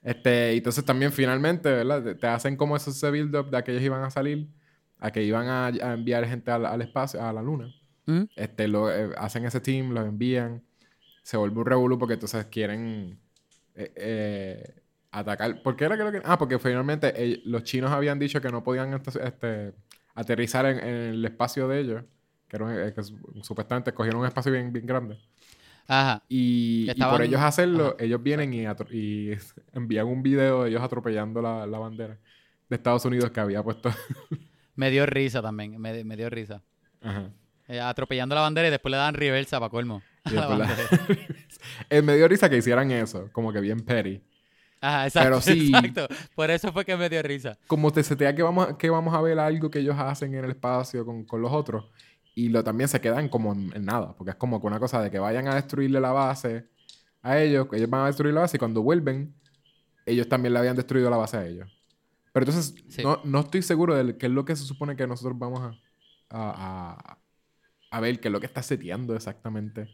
Este, 0.02 0.53
entonces 0.56 0.85
también 0.85 1.11
finalmente, 1.11 1.69
¿verdad? 1.69 2.15
Te, 2.15 2.27
hacen 2.27 2.56
como 2.56 2.77
ese 2.77 3.11
build-up 3.11 3.49
de 3.49 3.61
que 3.65 3.72
ellos 3.72 3.84
iban 3.84 4.02
a 4.02 4.10
salir, 4.11 4.47
a 4.97 5.11
que 5.11 5.23
iban 5.23 5.49
a, 5.49 5.65
a 5.65 5.93
enviar 5.93 6.26
gente 6.26 6.52
al, 6.52 6.65
al 6.65 6.81
espacio, 6.81 7.22
a 7.22 7.34
la 7.34 7.41
luna. 7.41 7.68
¿Mm? 8.06 8.22
Este, 8.38 8.69
lo, 8.69 8.89
eh, 8.89 9.10
hacen 9.18 9.43
ese 9.43 9.60
team, 9.60 9.91
los 9.91 10.06
envían. 10.06 10.64
Se 11.26 11.38
vuelve 11.38 11.60
un 11.60 11.65
revolú 11.65 11.97
porque 11.97 12.14
entonces 12.14 12.45
quieren 12.45 13.18
eh, 13.73 13.91
eh, 13.95 14.76
atacar. 15.10 15.64
¿Por 15.64 15.76
qué 15.76 15.85
era 15.85 15.97
que 15.97 16.03
lo 16.03 16.11
que.? 16.11 16.22
Ah, 16.23 16.38
porque 16.38 16.60
finalmente 16.60 17.11
eh, 17.15 17.41
los 17.45 17.64
chinos 17.64 17.89
habían 17.91 18.19
dicho 18.19 18.39
que 18.39 18.49
no 18.52 18.64
podían 18.64 18.93
este, 18.93 19.27
este, 19.27 19.73
aterrizar 20.14 20.68
en, 20.68 20.77
en 20.77 20.95
el 21.15 21.26
espacio 21.26 21.68
de 21.68 21.80
ellos. 21.80 22.03
Que, 22.47 22.57
era 22.57 22.93
que 22.93 23.02
su- 23.02 23.18
supuestamente 23.41 23.91
cogieron 23.91 24.22
un 24.22 24.27
espacio 24.27 24.52
bien, 24.52 24.72
bien 24.72 24.85
grande. 24.85 25.18
Ajá. 25.88 26.22
Y, 26.30 26.93
por 26.93 27.23
ellos 27.23 27.41
hacerlo, 27.41 27.95
Ajá. 27.95 28.03
ellos 28.06 28.22
vienen 28.22 28.53
y, 28.53 28.65
y 28.95 29.31
envían 29.73 30.06
un 30.06 30.22
video 30.22 30.64
de 30.64 30.69
ellos 30.69 30.84
atropellando 30.84 31.41
la, 31.41 31.65
la 31.65 31.80
bandera 31.80 32.19
de 32.69 32.76
Estados 32.76 33.03
Unidos 33.03 33.31
que 33.31 33.39
había 33.39 33.64
puesto. 33.64 33.89
Me 34.76 34.91
dio 34.91 35.07
risa 35.07 35.41
también. 35.41 35.81
Me, 35.81 36.03
me 36.03 36.15
dio 36.18 36.30
risa. 36.30 36.61
Ajá. 37.02 37.31
Eh, 37.68 37.80
atropellando 37.80 38.35
la 38.35 38.41
bandera 38.41 38.68
y 38.68 38.72
después 38.72 38.91
le 38.91 38.97
dan 38.97 39.15
reversa 39.15 39.60
para 39.60 39.72
colmo. 39.72 40.03
la. 40.34 40.69
Eh, 41.89 42.02
me 42.02 42.15
dio 42.15 42.27
risa 42.27 42.49
que 42.49 42.57
hicieran 42.57 42.89
eso, 42.91 43.30
como 43.31 43.52
que 43.52 43.60
bien 43.60 43.80
petty. 43.81 44.22
Ajá, 44.81 45.07
exacto. 45.07 45.26
Pero 45.30 45.41
sí- 45.41 45.68
Exacto. 45.76 46.07
Por 46.35 46.52
eso 46.52 46.72
fue 46.72 46.85
que 46.85 46.95
me 46.95 47.10
dio 47.10 47.22
risa. 47.23 47.57
Como 47.68 47.91
te 47.91 48.03
setea 48.03 48.35
que 48.35 48.43
vamos, 48.43 48.69
a- 48.69 48.77
que 48.77 48.89
vamos 48.89 49.14
a 49.15 49.22
ver 49.22 49.39
algo 49.39 49.69
que 49.69 49.80
ellos 49.80 49.95
hacen 49.97 50.34
en 50.35 50.45
el 50.45 50.52
espacio 50.52 51.06
con, 51.06 51.26
con 51.26 51.41
los 51.41 51.52
otros. 51.52 51.85
Y 52.35 52.49
lo, 52.49 52.64
también 52.64 52.88
se 52.88 52.99
quedan 53.02 53.30
como 53.30 53.53
en, 53.53 53.72
en 53.76 53.85
nada, 53.85 54.14
porque 54.15 54.31
es 54.31 54.35
como 54.35 54.60
que 54.60 54.68
una 54.68 54.80
cosa 54.80 55.02
de 55.02 55.10
que 55.10 55.19
vayan 55.19 55.47
a 55.47 55.56
destruirle 55.56 55.99
la 56.02 56.11
base 56.11 56.68
a 57.22 57.39
ellos, 57.39 57.68
ellos 57.72 57.89
van 57.89 58.02
a 58.02 58.07
destruir 58.07 58.34
la 58.34 58.41
base 58.41 58.57
y 58.57 58.60
cuando 58.60 58.84
vuelven, 58.84 59.34
ellos 60.06 60.27
también 60.30 60.53
le 60.53 60.60
habían 60.60 60.76
destruido 60.76 61.10
la 61.10 61.18
base 61.18 61.38
a 61.38 61.45
ellos. 61.47 61.68
Pero 62.34 62.45
entonces, 62.45 62.76
Sí. 62.89 63.02
no, 63.03 63.22
no 63.23 63.39
estoy 63.39 63.61
seguro 63.61 63.95
de 63.95 64.18
qué 64.18 64.26
es 64.27 64.31
lo 64.31 64.43
que 64.45 64.56
se 64.56 64.64
supone 64.65 64.95
que 64.97 65.07
nosotros 65.07 65.38
vamos 65.39 65.61
a, 65.61 65.68
a, 66.30 66.91
a- 66.91 67.18
a 67.91 67.99
ver, 68.02 68.19
qué 68.19 68.27
es 68.27 68.31
lo 68.31 68.39
que 68.41 68.45
está 68.47 68.61
seteando 68.61 69.15
exactamente. 69.15 69.88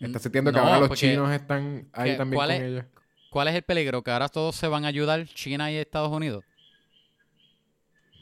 Está 0.00 0.18
seteando 0.18 0.50
que 0.52 0.58
No, 0.58 0.64
ahora 0.66 0.86
los 0.88 0.98
chinos 0.98 1.30
están 1.30 1.88
ahí 1.92 2.16
también 2.16 2.36
¿cuál 2.38 2.48
con 2.50 2.56
es- 2.62 2.62
ellos. 2.70 2.84
¿Cuál 3.30 3.48
es 3.48 3.54
el 3.54 3.62
peligro? 3.62 4.02
Que 4.02 4.10
ahora 4.10 4.28
todos 4.28 4.56
se 4.56 4.66
van 4.66 4.84
a 4.84 4.88
ayudar, 4.88 5.24
China 5.26 5.70
y 5.70 5.76
Estados 5.76 6.10
Unidos. 6.10 6.44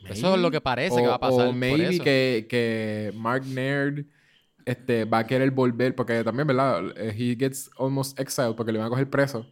Eso 0.05 0.35
es 0.35 0.41
lo 0.41 0.51
que 0.51 0.61
parece 0.61 0.97
que 0.97 1.07
va 1.07 1.15
a 1.17 1.21
pasar. 1.21 1.47
O 1.47 1.51
por 1.51 1.55
maybe 1.55 1.89
eso. 1.97 2.05
que, 2.05 2.47
que 2.49 3.13
Mark 3.17 3.45
Nerd 3.47 4.05
este, 4.65 5.05
va 5.05 5.19
a 5.19 5.27
querer 5.27 5.51
volver, 5.51 5.95
porque 5.95 6.23
también, 6.25 6.47
¿verdad? 6.47 6.83
Eh, 6.97 7.15
He 7.17 7.37
gets 7.37 7.71
almost 7.79 8.19
exiled 8.19 8.55
porque 8.55 8.73
le 8.73 8.79
van 8.79 8.87
a 8.89 8.91
coger 8.91 9.09
preso. 9.09 9.47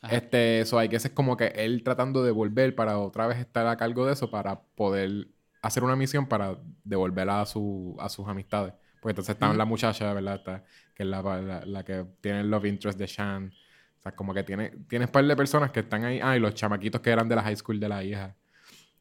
Ajá. 0.00 0.16
Este, 0.16 0.60
eso 0.60 0.78
hay 0.78 0.88
que 0.88 0.96
es 0.96 1.10
como 1.10 1.36
que 1.36 1.46
él 1.54 1.82
tratando 1.84 2.24
de 2.24 2.32
volver 2.32 2.74
para 2.74 2.98
otra 2.98 3.26
vez 3.28 3.38
estar 3.38 3.66
a 3.68 3.76
cargo 3.76 4.04
de 4.06 4.14
eso 4.14 4.30
para 4.30 4.60
poder 4.74 5.28
hacer 5.60 5.84
una 5.84 5.94
misión 5.94 6.26
para 6.26 6.58
devolver 6.82 7.28
a, 7.30 7.46
su, 7.46 7.96
a 8.00 8.08
sus 8.08 8.26
amistades. 8.26 8.74
Porque 9.00 9.12
entonces 9.12 9.34
está 9.34 9.48
Ujú. 9.48 9.58
la 9.58 9.64
muchacha, 9.64 10.12
¿verdad? 10.12 10.36
Está, 10.36 10.64
que 10.94 11.02
es 11.04 11.08
la, 11.08 11.22
la, 11.22 11.64
la 11.66 11.84
que 11.84 12.04
tiene 12.20 12.40
el 12.40 12.50
love 12.50 12.66
interest 12.66 12.98
de 12.98 13.06
Shan. 13.06 13.52
O 13.98 14.02
sea, 14.02 14.12
como 14.12 14.34
que 14.34 14.42
tiene, 14.42 14.70
tienes 14.88 15.10
par 15.10 15.24
de 15.24 15.36
personas 15.36 15.70
que 15.70 15.80
están 15.80 16.04
ahí. 16.04 16.20
Ah, 16.22 16.36
y 16.36 16.40
los 16.40 16.54
chamaquitos 16.54 17.00
que 17.00 17.10
eran 17.10 17.28
de 17.28 17.36
la 17.36 17.42
high 17.42 17.56
school 17.56 17.78
de 17.80 17.88
la 17.88 18.02
hija. 18.04 18.36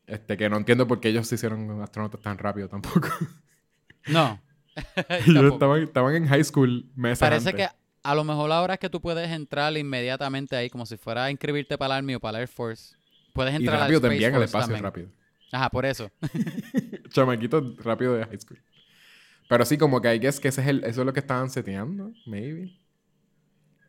Este, 0.07 0.38
que 0.38 0.49
no 0.49 0.57
entiendo 0.57 0.88
por 0.88 0.99
qué 0.99 1.09
ellos 1.09 1.27
se 1.27 1.35
hicieron 1.35 1.81
astronautas 1.81 2.22
tan 2.22 2.38
rápido 2.38 2.68
tampoco. 2.69 3.09
No. 4.07 4.41
ellos 5.09 5.53
estaban, 5.53 5.84
estaban 5.84 6.15
en 6.15 6.27
high 6.27 6.43
school 6.43 6.89
meses 6.95 7.19
Parece 7.19 7.49
antes. 7.49 7.53
que 7.53 7.68
a 8.03 8.15
lo 8.15 8.23
mejor 8.23 8.51
ahora 8.51 8.76
es 8.76 8.80
que 8.80 8.89
tú 8.89 9.01
puedes 9.01 9.30
entrar 9.30 9.76
inmediatamente 9.77 10.55
ahí, 10.55 10.69
como 10.69 10.85
si 10.85 10.97
fuera 10.97 11.26
a 11.26 11.31
inscribirte 11.31 11.77
para 11.77 11.95
el 11.95 11.97
Army 11.99 12.15
o 12.15 12.19
para 12.19 12.38
el 12.39 12.41
Air 12.43 12.47
Force. 12.47 12.95
Puedes 13.34 13.53
Y 13.53 13.55
entrar 13.55 13.80
rápido 13.80 13.99
al 13.99 14.01
te 14.01 14.07
Space 14.07 14.09
envían 14.09 14.35
al 14.35 14.43
espacio 14.43 14.77
también. 14.77 14.84
rápido. 14.84 15.09
Ajá, 15.51 15.69
por 15.69 15.85
eso. 15.85 16.11
Chamaquitos 17.09 17.77
rápido 17.84 18.13
de 18.15 18.26
high 18.26 18.39
school. 18.39 18.59
Pero 19.52 19.65
sí, 19.65 19.78
como 19.78 19.99
que 19.99 20.15
I 20.15 20.18
guess 20.18 20.40
que 20.40 20.48
ese 20.48 20.61
es 20.61 20.68
el, 20.68 20.84
eso 20.86 21.02
es 21.02 21.06
lo 21.06 21.11
que 21.11 21.19
estaban 21.19 21.49
seteando, 21.49 22.14
maybe. 22.26 22.72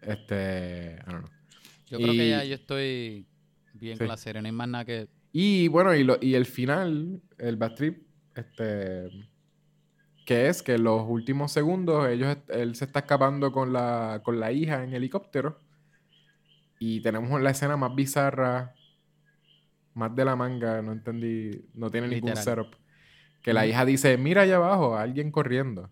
Este, 0.01 0.97
I 1.06 1.10
don't 1.12 1.24
know. 1.24 1.30
Yo 1.86 1.98
creo 1.98 2.12
que 2.14 2.28
ya 2.30 2.43
yo 2.43 2.55
estoy 2.56 3.28
bien 3.74 3.94
Sí. 3.97 3.98
con 4.01 4.09
la 4.09 4.16
serie. 4.16 4.43
No 4.43 4.47
hay 4.47 4.52
más 4.52 4.68
nada 4.68 4.84
que... 4.84 5.09
Y 5.30 5.68
bueno, 5.68 5.94
y, 5.94 6.02
lo, 6.02 6.18
y 6.20 6.34
el 6.34 6.47
final, 6.47 7.22
el 7.39 7.56
bad 7.56 7.74
trip, 7.74 8.02
este, 8.34 9.09
que 10.26 10.48
es 10.48 10.64
que 10.64 10.78
los 10.78 11.09
últimos 11.09 11.52
segundos 11.52 12.09
ellos, 12.09 12.36
él 12.48 12.74
se 12.74 12.86
está 12.86 12.98
escapando 12.98 13.52
con 13.52 13.72
la, 13.72 14.20
con 14.24 14.40
la 14.40 14.51
hija 14.51 14.82
en 14.82 14.94
helicóptero. 14.94 15.60
Y 16.80 17.02
tenemos 17.02 17.40
la 17.40 17.51
escena 17.51 17.76
más 17.76 17.94
bizarra, 17.94 18.74
más 19.94 20.12
de 20.16 20.24
la 20.24 20.34
manga, 20.34 20.82
no 20.82 20.90
entendí, 20.90 21.51
no 21.74 21.89
tiene 21.89 22.09
ningún 22.09 22.34
setup. 22.34 22.81
Que 23.43 23.52
la 23.52 23.66
hija 23.66 23.85
dice, 23.85 24.16
mira 24.16 24.43
allá 24.43 24.56
abajo, 24.56 24.97
alguien 24.97 25.31
corriendo. 25.31 25.90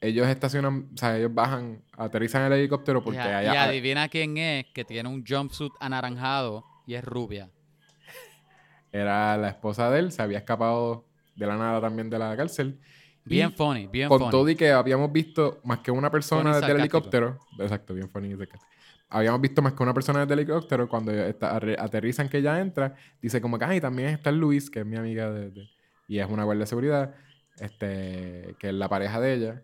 Ellos 0.00 0.28
estacionan, 0.28 0.90
o 0.94 0.96
sea, 0.96 1.16
ellos 1.18 1.34
bajan, 1.34 1.82
aterrizan 1.96 2.42
el 2.44 2.52
helicóptero 2.52 3.02
porque 3.02 3.18
y, 3.18 3.20
allá... 3.22 3.54
y 3.54 3.56
adivina 3.56 4.08
quién 4.08 4.36
es, 4.38 4.66
que 4.72 4.84
tiene 4.84 5.08
un 5.08 5.24
jumpsuit 5.26 5.72
anaranjado 5.80 6.64
y 6.86 6.94
es 6.94 7.04
rubia. 7.04 7.50
Era 8.92 9.36
la 9.36 9.48
esposa 9.48 9.90
de 9.90 9.98
él, 9.98 10.12
se 10.12 10.22
había 10.22 10.38
escapado 10.38 11.04
de 11.34 11.46
la 11.46 11.56
nada 11.56 11.80
también 11.80 12.08
de 12.10 12.18
la 12.18 12.36
cárcel. 12.36 12.78
Bien 13.24 13.50
Y 13.50 13.56
funny, 13.56 13.86
bien 13.86 14.08
con 14.08 14.18
funny. 14.18 14.30
todo 14.30 14.48
y 14.48 14.56
que 14.56 14.70
habíamos 14.70 15.12
visto 15.12 15.60
más 15.64 15.80
que 15.80 15.90
una 15.90 16.10
persona 16.10 16.56
desde 16.56 16.72
el 16.72 16.80
helicóptero. 16.80 17.38
Exacto, 17.58 17.92
bien 17.94 18.08
funny. 18.08 18.34
Habíamos 19.10 19.40
visto 19.40 19.62
más 19.62 19.72
que 19.74 19.82
una 19.82 19.92
persona 19.94 20.20
desde 20.20 20.34
el 20.34 20.40
helicóptero. 20.40 20.88
Cuando 20.88 21.12
está- 21.12 21.56
aterrizan 21.56 22.28
que 22.28 22.38
ella 22.38 22.58
entra, 22.60 22.94
dice 23.20 23.40
como 23.40 23.58
que, 23.58 23.64
ay, 23.64 23.80
también 23.80 24.10
está 24.10 24.30
Luis, 24.32 24.70
que 24.70 24.80
es 24.80 24.86
mi 24.86 24.96
amiga 24.96 25.30
de, 25.30 25.50
de- 25.50 25.68
y 26.08 26.18
es 26.18 26.28
una 26.28 26.42
guardia 26.44 26.62
de 26.62 26.66
seguridad, 26.66 27.14
este, 27.60 28.56
que 28.58 28.68
es 28.68 28.74
la 28.74 28.88
pareja 28.88 29.20
de 29.20 29.34
ella. 29.34 29.62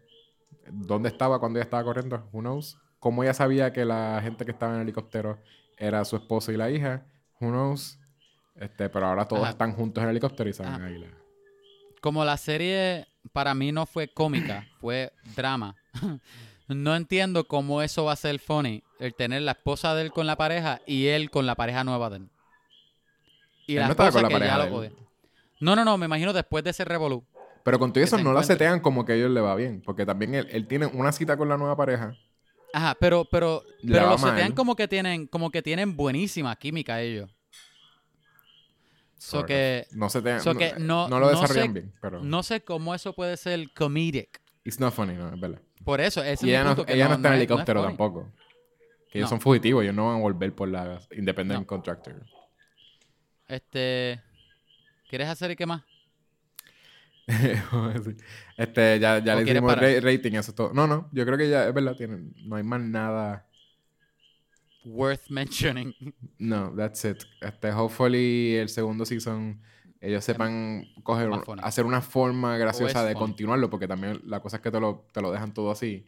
¿Dónde 0.70 1.08
estaba 1.08 1.40
cuando 1.40 1.58
ella 1.58 1.64
estaba 1.64 1.82
corriendo? 1.82 2.28
Who 2.32 2.40
knows? 2.40 2.78
¿Cómo 3.00 3.24
ella 3.24 3.34
sabía 3.34 3.72
que 3.72 3.84
la 3.84 4.20
gente 4.22 4.44
que 4.44 4.52
estaba 4.52 4.72
en 4.74 4.80
el 4.80 4.82
helicóptero 4.84 5.42
era 5.76 6.04
su 6.04 6.16
esposo 6.16 6.52
y 6.52 6.56
la 6.56 6.70
hija? 6.70 7.06
Who 7.40 7.48
knows? 7.48 7.98
Este, 8.54 8.88
pero 8.88 9.06
ahora 9.06 9.26
todos 9.26 9.42
Ajá. 9.42 9.50
están 9.50 9.72
juntos 9.72 10.02
en 10.02 10.10
el 10.10 10.12
helicóptero 10.12 10.48
y 10.48 10.52
saben 10.52 10.74
Ajá. 10.74 10.84
ahí 10.84 10.98
la... 10.98 11.08
Como 12.00 12.24
la 12.24 12.36
serie 12.36 13.06
para 13.32 13.54
mí 13.54 13.72
no 13.72 13.86
fue 13.86 14.08
cómica, 14.08 14.66
fue 14.80 15.12
drama. 15.34 15.74
no 16.68 16.94
entiendo 16.94 17.44
cómo 17.44 17.82
eso 17.82 18.04
va 18.04 18.12
a 18.12 18.16
ser 18.16 18.38
funny, 18.38 18.82
el 19.00 19.14
tener 19.14 19.42
la 19.42 19.52
esposa 19.52 19.94
de 19.94 20.02
él 20.02 20.12
con 20.12 20.26
la 20.26 20.36
pareja 20.36 20.80
y 20.86 21.06
él 21.06 21.30
con 21.30 21.46
la 21.46 21.54
pareja 21.54 21.84
nueva 21.84 22.10
de 22.10 22.16
él. 22.18 22.30
Y 23.66 23.76
Él 23.76 23.80
la 23.80 23.86
no 23.86 23.90
estaba 23.92 24.08
esposa 24.10 24.24
con 24.24 24.32
la 24.32 24.38
que 24.38 24.44
ya 24.44 24.50
pareja 24.52 24.70
lo 24.70 24.76
odia. 24.76 24.92
No, 25.60 25.74
no, 25.76 25.84
no, 25.84 25.96
me 25.98 26.06
imagino 26.06 26.32
después 26.32 26.62
de 26.64 26.70
ese 26.70 26.84
revolú. 26.84 27.24
Pero 27.62 27.78
con 27.78 27.92
todo 27.92 28.04
eso 28.04 28.16
se 28.18 28.22
no 28.22 28.32
la 28.32 28.42
setean 28.42 28.80
como 28.80 29.04
que 29.04 29.12
a 29.12 29.14
ellos 29.14 29.30
le 29.30 29.40
va 29.40 29.54
bien. 29.54 29.80
Porque 29.84 30.04
también 30.04 30.34
él, 30.34 30.46
él 30.50 30.66
tiene 30.66 30.86
una 30.86 31.12
cita 31.12 31.36
con 31.36 31.48
la 31.48 31.56
nueva 31.56 31.76
pareja. 31.76 32.14
Ajá, 32.74 32.96
pero, 33.00 33.24
pero, 33.24 33.62
Le 33.82 33.92
pero 33.94 34.10
lo 34.10 34.18
setean 34.18 34.52
como 34.52 34.74
que 34.76 34.88
tienen, 34.88 35.26
como 35.26 35.50
que 35.50 35.62
tienen 35.62 35.96
buenísima 35.96 36.54
química 36.56 37.00
ellos. 37.00 37.30
So 39.16 39.46
que 39.46 39.86
No 39.92 40.10
setean. 40.10 40.40
so 40.42 40.52
no, 40.52 40.58
que 40.58 40.74
no- 40.78 41.08
no 41.08 41.18
lo 41.18 41.26
no 41.26 41.40
desarrollan 41.40 41.66
sé- 41.68 41.72
bien. 41.72 41.92
Pero. 42.02 42.22
no 42.22 42.42
sé 42.42 42.62
cómo 42.62 42.94
eso 42.94 43.14
puede 43.14 43.36
ser 43.38 43.72
comedic. 43.72 44.40
It's 44.64 44.78
not 44.80 44.92
funny, 44.92 45.14
no, 45.14 45.32
es 45.32 45.40
verdad. 45.40 45.60
Por 45.84 46.00
eso, 46.00 46.20
ese 46.22 46.32
es 46.32 46.42
Y 46.42 46.46
mi 46.46 46.50
ella, 46.50 46.64
no, 46.64 46.70
punto, 46.70 46.86
que 46.86 46.94
ella 46.94 47.08
no, 47.08 47.14
está 47.14 47.28
en 47.28 47.34
es- 47.34 47.38
helicóptero 47.40 47.80
es 47.80 47.86
tampoco. 47.86 48.32
Que 49.10 49.18
ellos 49.18 49.26
No. 49.30 49.36
son 49.36 49.40
fugitivos, 49.40 49.82
ellos 49.84 49.94
no 49.94 50.08
van 50.08 50.16
a 50.16 50.20
volver 50.20 50.54
por 50.54 50.68
la 50.68 51.00
Independent 51.16 51.60
No. 51.60 51.66
Contractor. 51.66 52.22
Este, 53.48 54.20
¿quieres 55.08 55.28
hacer 55.28 55.50
y 55.52 55.56
qué 55.56 55.66
más? 55.66 55.82
Este, 58.56 58.98
ya, 59.00 59.18
ya 59.24 59.34
¿O 59.34 59.36
le 59.36 59.46
dimos 59.46 59.74
ra- 59.74 60.00
rating, 60.00 60.32
eso 60.34 60.50
es 60.50 60.54
todo. 60.54 60.72
No, 60.72 60.86
no, 60.86 61.08
yo 61.12 61.24
creo 61.24 61.38
que 61.38 61.48
ya 61.48 61.66
es 61.68 61.74
verdad, 61.74 61.96
tienen, 61.96 62.34
no 62.44 62.56
hay 62.56 62.62
más 62.62 62.80
nada. 62.80 63.48
Worth 64.84 65.30
mentioning. 65.30 65.94
No, 66.38 66.74
that's 66.76 67.04
it. 67.04 67.24
Este, 67.40 67.70
hopefully 67.72 68.56
el 68.56 68.68
segundo 68.68 69.04
season 69.06 69.62
ellos 70.00 70.24
sepan 70.24 70.84
coger, 71.02 71.30
hacer 71.62 71.86
una 71.86 72.02
forma 72.02 72.58
graciosa 72.58 73.04
de 73.04 73.12
funny. 73.12 73.16
continuarlo, 73.16 73.70
porque 73.70 73.88
también 73.88 74.20
la 74.26 74.40
cosa 74.40 74.56
es 74.56 74.62
que 74.62 74.70
te 74.70 74.80
lo, 74.80 75.06
te 75.12 75.22
lo 75.22 75.30
dejan 75.32 75.54
todo 75.54 75.70
así. 75.70 76.06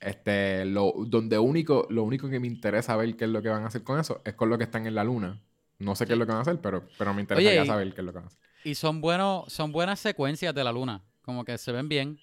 Este, 0.00 0.64
lo, 0.66 0.94
donde 1.06 1.38
único, 1.38 1.86
lo 1.90 2.04
único 2.04 2.28
que 2.30 2.40
me 2.40 2.48
interesa 2.48 2.96
ver 2.96 3.16
qué 3.16 3.24
es 3.26 3.30
lo 3.30 3.42
que 3.42 3.50
van 3.50 3.64
a 3.64 3.68
hacer 3.68 3.84
con 3.84 4.00
eso 4.00 4.22
es 4.24 4.34
con 4.34 4.50
lo 4.50 4.58
que 4.58 4.64
están 4.64 4.86
en 4.86 4.94
la 4.96 5.04
luna. 5.04 5.40
No 5.82 5.94
sé 5.96 6.06
qué 6.06 6.12
es 6.14 6.18
lo 6.18 6.24
que 6.26 6.30
van 6.32 6.38
a 6.38 6.42
hacer, 6.42 6.58
pero, 6.60 6.86
pero 6.98 7.12
me 7.14 7.20
interesa 7.22 7.46
Oye, 7.48 7.56
ya 7.56 7.64
y- 7.64 7.66
saber 7.66 7.94
qué 7.94 8.00
es 8.00 8.04
lo 8.04 8.12
que 8.12 8.16
van 8.18 8.24
a 8.24 8.28
hacer. 8.28 8.40
Y 8.64 8.74
son 8.74 9.00
buenos, 9.00 9.52
son 9.52 9.72
buenas 9.72 9.98
secuencias 10.00 10.54
de 10.54 10.62
la 10.64 10.72
luna. 10.72 11.02
Como 11.22 11.44
que 11.44 11.58
se 11.58 11.72
ven 11.72 11.88
bien. 11.88 12.18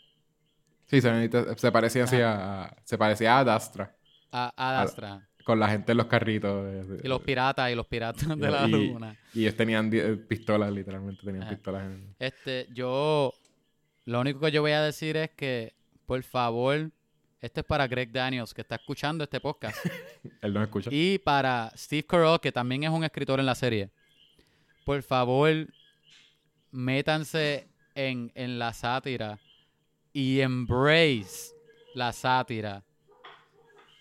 Sí, 0.88 1.02
se, 1.02 1.30
se 1.58 1.72
parecía 1.72 2.06
así 2.06 2.18
a, 2.22 2.76
se 2.84 2.98
parecía 2.98 3.38
a 3.40 3.44
Dastra, 3.44 3.96
A, 4.32 4.52
a 4.58 4.82
Astra. 4.82 5.28
con 5.46 5.60
la 5.60 5.70
gente 5.70 5.92
en 5.92 5.98
los 5.98 6.08
carritos. 6.08 6.66
Y 7.04 7.08
los 7.08 7.22
piratas 7.22 7.70
y 7.72 7.76
los 7.76 7.86
piratas 7.88 8.28
de 8.28 8.50
la 8.50 8.66
luna. 8.68 9.18
Y 9.34 9.42
ellos 9.42 9.56
tenían 9.56 9.90
die- 9.90 10.16
pistolas, 10.18 10.72
literalmente 10.72 11.22
tenían 11.24 11.44
Ajá. 11.44 11.52
pistolas. 11.52 11.84
En... 11.84 12.16
Este, 12.20 12.68
yo. 12.74 13.34
Lo 14.06 14.22
único 14.22 14.40
que 14.40 14.52
yo 14.52 14.62
voy 14.62 14.72
a 14.72 14.82
decir 14.82 15.16
es 15.18 15.30
que, 15.32 15.76
por 16.08 16.24
favor, 16.24 16.90
este 17.42 17.62
es 17.62 17.66
para 17.66 17.88
Greg 17.88 18.12
Daniels, 18.12 18.54
que 18.54 18.62
está 18.62 18.76
escuchando 18.76 19.24
este 19.24 19.40
podcast. 19.40 19.78
Él 20.42 20.54
no 20.54 20.62
escucha. 20.62 20.90
y 20.92 21.18
para 21.20 21.72
Steve 21.76 22.04
Carell, 22.06 22.40
que 22.40 22.52
también 22.52 22.84
es 22.84 22.90
un 22.90 23.04
escritor 23.04 23.40
en 23.40 23.46
la 23.46 23.56
serie. 23.56 23.90
Por 24.84 25.02
favor, 25.04 25.68
métanse 26.72 27.68
en, 27.96 28.32
en 28.36 28.60
la 28.60 28.74
sátira 28.74 29.40
y 30.12 30.40
embrace 30.42 31.54
la 31.96 32.12
sátira 32.12 32.84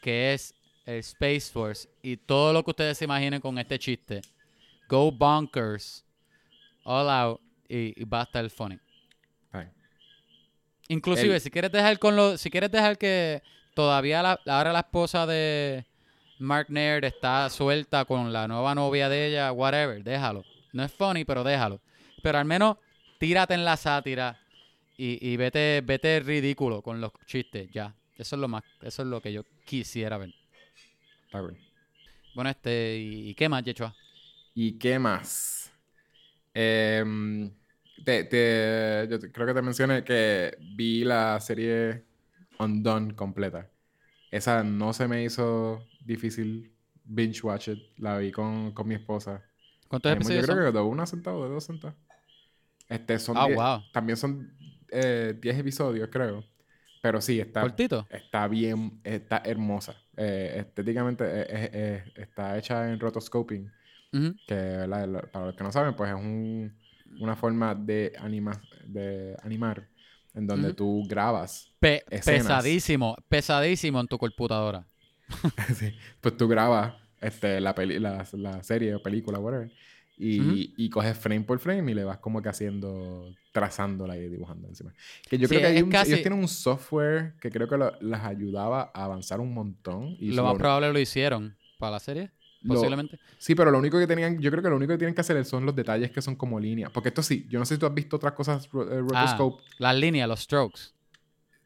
que 0.01 0.32
es 0.32 0.55
el 0.86 0.98
Space 1.01 1.52
Force 1.52 1.89
y 2.02 2.16
todo 2.16 2.52
lo 2.52 2.65
que 2.65 2.70
ustedes 2.70 2.98
se 2.98 3.05
imaginen 3.05 3.40
con 3.40 3.59
este 3.59 3.78
chiste. 3.78 4.23
Go 4.89 5.12
bonkers, 5.12 6.05
all 6.85 7.09
out 7.10 7.40
y, 7.69 8.01
y 8.01 8.05
va 8.05 8.20
a 8.20 8.24
estar 8.24 8.48
funny. 8.48 8.78
Inclusive, 10.89 11.35
El- 11.35 11.40
si 11.40 11.51
quieres 11.51 11.70
dejar 11.70 11.98
con 11.98 12.16
lo, 12.16 12.36
si 12.39 12.51
quieres 12.51 12.70
dejar 12.70 12.97
que 12.98 13.43
todavía 13.74 14.23
la, 14.23 14.40
ahora 14.47 14.73
la 14.73 14.81
esposa 14.81 15.27
de 15.27 15.85
Mark 16.39 16.66
Naird 16.70 17.05
está 17.05 17.48
suelta 17.51 18.05
con 18.05 18.32
la 18.32 18.48
nueva 18.48 18.74
novia 18.74 19.09
de 19.09 19.27
ella, 19.28 19.52
whatever, 19.52 20.02
déjalo. 20.02 20.44
No 20.73 20.85
es 20.85 20.93
funny, 20.93 21.24
pero 21.24 21.44
déjalo. 21.44 21.81
Pero 22.23 22.39
al 22.39 22.44
menos 22.44 22.77
tírate 23.19 23.55
en 23.55 23.65
la 23.65 23.77
sátira 23.77 24.39
y, 24.97 25.19
y 25.28 25.36
vete, 25.36 25.81
vete 25.85 26.20
ridículo 26.20 26.82
con 26.82 27.01
los 27.01 27.12
chistes, 27.27 27.70
ya. 27.73 27.94
Eso 28.16 28.35
es 28.36 28.40
lo 28.40 28.48
más, 28.48 28.65
eso 28.82 29.02
es 29.02 29.09
lo 29.09 29.20
que 29.20 29.32
yo 29.32 29.44
quisiera 29.65 30.19
ver. 30.19 30.35
Bueno, 32.35 32.51
este, 32.51 32.97
¿y, 32.98 33.35
qué 33.35 33.48
más, 33.48 33.62
Yechua? 33.62 33.94
¿Y 34.55 34.73
qué 34.78 34.98
más? 34.98 35.70
Em, 36.55 37.51
te, 38.04 38.24
te- 38.24 39.08
yo 39.10 39.18
creo 39.32 39.46
que 39.46 39.54
te 39.54 39.62
mencioné 39.62 40.04
que 40.04 40.56
vi 40.76 41.04
la 41.04 41.38
serie 41.40 42.04
Undone 42.58 43.14
completa. 43.14 43.70
Esa 44.30 44.62
no 44.64 44.92
se 44.92 45.08
me 45.08 45.22
hizo 45.24 45.86
difícil 46.04 46.72
binge 47.04 47.40
watch 47.42 47.68
it. 47.68 47.78
La 47.98 48.18
vi 48.18 48.32
con, 48.32 48.72
con 48.72 48.86
mi 48.88 48.94
esposa. 48.96 49.42
¿Cuántos 49.88 50.10
Eh, 50.10 50.14
yo 50.14 50.16
episodios 50.16 50.44
creo 50.46 50.56
son? 50.56 50.72
que 50.72 50.78
de 50.78 50.84
una 50.84 51.06
sentada, 51.06 51.36
de 51.36 51.48
dos 51.48 51.64
sentadas. 51.64 51.96
Este, 52.88 53.18
son 53.18 53.36
Ah, 53.36 53.46
diez- 53.46 53.56
wow. 53.56 53.82
También 53.92 54.16
son 54.16 54.52
eh, 54.90 55.34
10 55.40 55.58
episodios, 55.58 56.08
creo. 56.10 56.44
Pero 57.02 57.20
sí, 57.20 57.38
está, 57.40 57.60
¿Cortito? 57.62 58.06
está 58.10 58.48
bien, 58.48 59.00
está 59.04 59.42
hermosa. 59.44 59.94
Eh, 60.16 60.54
estéticamente 60.66 61.24
eh, 61.24 61.46
eh, 61.48 61.70
eh, 61.72 62.12
está 62.16 62.58
hecha 62.58 62.90
en 62.90 62.98
rotoscoping 62.98 63.70
Ujú. 64.12 64.34
que 64.46 64.54
¿verdad? 64.54 65.28
Para 65.30 65.46
los 65.46 65.54
que 65.56 65.62
no 65.64 65.70
saben, 65.70 65.94
pues 65.94 66.10
es 66.10 66.16
un- 66.16 66.74
una 67.20 67.36
forma 67.36 67.74
de, 67.74 68.12
anima, 68.18 68.60
de 68.86 69.36
animar 69.43 69.89
en 70.35 70.47
donde 70.47 70.72
tú 70.74 71.05
grabas. 71.09 71.72
Pe- 71.80 72.05
Escenas. 72.10 72.43
pesadísimo, 72.43 73.16
pesadísimo 73.28 74.01
en 74.01 74.06
tu 74.09 74.18
computadora. 74.18 74.86
Sí. 75.74 75.94
Pues 76.20 76.36
tú 76.36 76.48
grabas 76.48 76.94
este, 77.20 77.60
la, 77.60 77.74
peli- 77.74 77.98
la, 77.98 78.26
la 78.32 78.62
serie 78.62 78.94
o 78.94 79.02
película, 79.02 79.39
whatever, 79.39 79.70
y, 80.16 80.74
y 80.76 80.90
coges 80.90 81.16
frame 81.16 81.43
por 81.43 81.59
frame 81.60 81.93
y 81.93 81.94
le 81.94 82.02
vas 82.05 82.18
como 82.18 82.43
que 82.43 82.48
haciendo, 82.48 83.32
trazándola 83.52 84.16
y 84.16 84.28
dibujando 84.28 84.66
encima. 84.68 84.93
Que 85.28 85.39
yo 85.39 85.47
Sí, 85.47 85.55
creo 85.55 85.60
que 85.70 85.76
hay 85.76 85.82
un- 85.82 85.90
casi- 85.90 86.10
ellos 86.12 86.22
tienen 86.22 86.39
un 86.40 86.48
software 86.48 87.35
que 87.40 87.51
creo 87.51 87.68
que 87.68 87.76
lo- 87.76 87.93
las 88.01 88.24
ayudaba 88.24 88.90
a 88.94 89.05
avanzar 89.05 89.40
un 89.40 89.52
montón. 89.55 90.16
Y 90.18 90.32
lo 90.32 90.44
más 90.44 90.55
probable 90.56 90.93
lo 90.93 90.98
hicieron 90.98 91.56
para 91.78 91.93
la 91.93 92.01
serie, 92.01 92.30
lo- 92.62 92.74
posiblemente. 92.74 93.18
Sí, 93.39 93.55
pero 93.55 93.70
lo 93.70 93.78
único 93.78 93.98
que 93.98 94.06
tenían, 94.06 94.40
yo 94.40 94.51
creo 94.51 94.62
que 94.62 94.68
lo 94.70 94.76
único 94.76 94.93
que 94.93 94.98
tienen 94.98 95.14
que 95.14 95.20
hacer 95.20 95.44
son 95.44 95.64
los 95.66 95.74
detalles 95.76 96.10
que 96.10 96.22
son 96.22 96.36
como 96.36 96.59
líneas. 96.60 96.90
Porque 96.93 97.09
esto 97.10 97.22
sí, 97.22 97.47
yo 97.48 97.59
no 97.59 97.64
sé 97.64 97.74
si 97.74 97.80
tú 97.80 97.86
has 97.86 97.94
visto 97.94 98.16
otras 98.16 98.32
cosas 98.32 98.68
ro- 98.70 98.90
eh, 98.93 98.98
Ah, 98.98 99.01
rotoscope. 99.01 99.62
las 99.78 99.97
líneas, 99.97 100.28
los 100.28 100.40
strokes. 100.40 100.80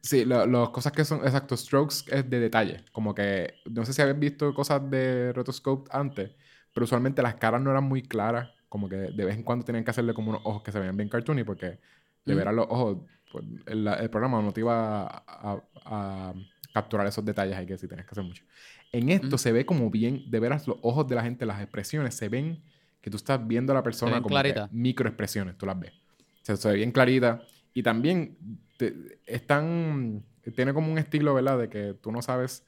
Sí, 0.01 0.25
lo- 0.25 0.45
las 0.45 0.69
cosas 0.69 0.91
que 0.91 1.05
son, 1.05 1.19
exacto, 1.25 1.55
strokes 1.55 1.95
es 2.11 2.29
de 2.29 2.39
detalle. 2.39 2.83
Como 2.91 3.15
que, 3.15 3.55
no 3.69 3.85
sé 3.85 3.93
si 3.93 4.01
habías 4.01 4.19
visto 4.19 4.53
cosas 4.53 4.89
de 4.89 5.31
rotoscope 5.33 5.89
antes, 5.93 6.31
pero 6.73 6.83
usualmente 6.83 7.21
las 7.21 7.35
caras 7.35 7.61
no 7.61 7.71
eran 7.71 7.85
muy 7.85 8.01
claras. 8.03 8.49
Como 8.67 8.89
que 8.89 8.95
de 8.97 9.25
vez 9.25 9.35
en 9.35 9.43
cuando 9.43 9.63
tenían 9.65 9.83
que 9.85 9.91
hacerle 9.91 10.13
como 10.13 10.29
unos 10.31 10.41
ojos 10.45 10.63
que 10.63 10.71
se 10.71 10.79
veían 10.79 10.97
bien 10.97 11.07
cartoony, 11.09 11.43
porque 11.43 11.79
de 12.25 12.33
Ujú. 12.33 12.35
ver 12.35 12.47
a 12.47 12.51
los 12.51 12.65
ojos, 12.69 12.97
pues 13.31 13.45
el, 13.67 13.87
el 13.87 14.09
programa 14.09 14.41
no 14.41 14.51
te 14.51 14.59
iba 14.61 15.03
a, 15.03 15.23
a- 15.27 15.63
a 15.85 16.33
capturar 16.73 17.05
esos 17.07 17.23
detalles, 17.23 17.55
hay 17.55 17.65
que 17.67 17.73
decir, 17.73 17.87
tienes 17.87 18.05
que 18.05 18.11
hacer 18.11 18.23
mucho. 18.23 18.43
En 18.93 19.09
esto 19.09 19.37
se 19.37 19.51
ve 19.51 19.65
como 19.65 19.89
bien, 19.89 20.23
de 20.29 20.39
veras, 20.39 20.67
los 20.67 20.77
ojos 20.81 21.07
de 21.07 21.15
la 21.15 21.23
gente, 21.23 21.45
las 21.45 21.59
expresiones, 21.61 22.13
se 22.15 22.29
ven 22.29 22.61
que 23.01 23.09
tú 23.09 23.17
estás 23.17 23.45
viendo 23.45 23.73
a 23.73 23.75
la 23.75 23.83
persona 23.83 24.13
como 24.21 24.29
microexpresiones, 24.71 25.57
tú 25.57 25.65
las 25.65 25.77
ves. 25.79 25.91
O 26.41 26.45
sea, 26.45 26.55
se 26.55 26.69
ve 26.69 26.75
bien 26.75 26.91
clarita. 26.91 27.41
Y 27.73 27.83
también 27.83 28.37
te- 28.77 29.19
es 29.25 29.45
tan- 29.45 30.23
tiene 30.55 30.73
como 30.73 30.91
un 30.91 30.97
estilo, 30.99 31.33
¿verdad? 31.33 31.57
De 31.59 31.69
que 31.69 31.95
tú 32.01 32.11
no 32.11 32.21
sabes. 32.21 32.63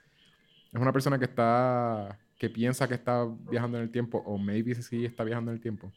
Es 0.74 0.82
una 0.82 0.92
persona 0.92 1.18
que 1.20 1.26
está. 1.26 2.20
que 2.38 2.50
piensa 2.50 2.86
que 2.86 2.96
está 2.96 3.26
viajando 3.50 3.78
en 3.78 3.84
el 3.86 3.90
tiempo, 3.92 4.18
o 4.26 4.38
maybe 4.38 4.76
sí 4.76 5.06
está 5.06 5.24
viajando 5.24 5.52
en 5.52 5.56
el 5.56 5.62
tiempo. 5.62 5.90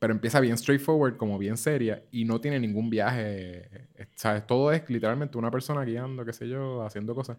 Pero 0.00 0.12
empieza 0.12 0.40
bien 0.40 0.58
straightforward, 0.58 1.16
como 1.16 1.38
bien 1.38 1.56
seria, 1.56 2.02
y 2.10 2.24
no 2.24 2.40
tiene 2.40 2.58
ningún 2.58 2.90
viaje. 2.90 3.68
¿Sabes? 4.16 4.44
Todo 4.44 4.72
es 4.72 4.82
literalmente 4.90 5.38
una 5.38 5.52
persona 5.52 5.84
guiando, 5.84 6.24
qué 6.24 6.32
sé 6.32 6.48
yo, 6.48 6.82
haciendo 6.84 7.14
cosas. 7.14 7.38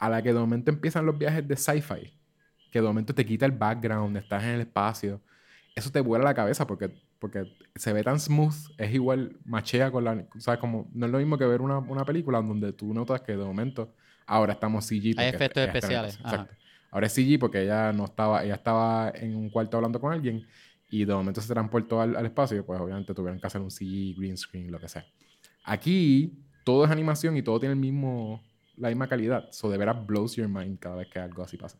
A 0.00 0.08
la 0.08 0.20
que 0.22 0.32
de 0.32 0.40
momento 0.40 0.72
empiezan 0.72 1.06
los 1.06 1.16
viajes 1.16 1.46
de 1.46 1.56
sci-fi. 1.56 2.12
Que 2.72 2.80
de 2.80 2.86
momento 2.86 3.14
te 3.14 3.24
quita 3.24 3.46
el 3.46 3.52
background, 3.52 4.16
estás 4.16 4.42
en 4.42 4.50
el 4.50 4.60
espacio. 4.62 5.20
Eso 5.76 5.92
te 5.92 6.00
vuela 6.00 6.24
la 6.24 6.34
cabeza 6.34 6.66
porque, 6.66 6.90
porque 7.20 7.44
se 7.76 7.92
ve 7.92 8.02
tan 8.02 8.18
smooth, 8.18 8.54
es 8.78 8.92
igual, 8.92 9.36
machea 9.44 9.92
con 9.92 10.02
la. 10.04 10.26
¿Sabes? 10.38 10.58
Como, 10.58 10.90
no 10.92 11.06
es 11.06 11.12
lo 11.12 11.18
mismo 11.18 11.38
que 11.38 11.44
ver 11.44 11.60
una, 11.60 11.78
una 11.78 12.04
película 12.04 12.42
donde 12.42 12.72
tú 12.72 12.92
notas 12.92 13.20
que 13.20 13.32
de 13.32 13.44
momento 13.44 13.94
ahora 14.26 14.54
estamos 14.54 14.86
CG. 14.86 15.14
porque 15.14 15.28
efectos 15.28 15.62
especiales. 15.62 16.18
Exacto. 16.18 16.54
Ahora 16.90 17.06
es 17.06 17.14
CG 17.14 17.38
porque 17.38 17.62
ella 17.62 17.92
no 17.92 18.06
estaba, 18.06 18.44
ella 18.44 18.54
estaba 18.54 19.12
en 19.14 19.36
un 19.36 19.48
cuarto 19.50 19.76
hablando 19.76 20.00
con 20.00 20.12
alguien 20.12 20.44
y 20.90 21.04
de 21.04 21.14
momento 21.14 21.40
se 21.40 21.52
transportó 21.52 22.00
al, 22.00 22.16
al 22.16 22.26
espacio, 22.26 22.66
pues 22.66 22.80
obviamente 22.80 23.14
tuvieron 23.14 23.40
que 23.40 23.46
hacer 23.46 23.60
un 23.60 23.70
CG, 23.70 24.16
green 24.16 24.36
screen, 24.36 24.72
lo 24.72 24.80
que 24.80 24.88
sea. 24.88 25.04
Aquí 25.64 26.42
todo 26.64 26.84
es 26.84 26.90
animación 26.90 27.36
y 27.36 27.42
todo 27.42 27.60
tiene 27.60 27.74
el 27.74 27.78
mismo, 27.80 28.42
la 28.80 28.88
misma 28.88 29.06
calidad. 29.08 29.48
So 29.52 29.70
de 29.70 29.78
veras 29.78 30.04
blows 30.06 30.36
your 30.36 30.48
mind 30.48 30.78
cada 30.78 30.96
vez 30.96 31.08
que 31.08 31.18
algo 31.18 31.42
así 31.42 31.56
pasa. 31.56 31.78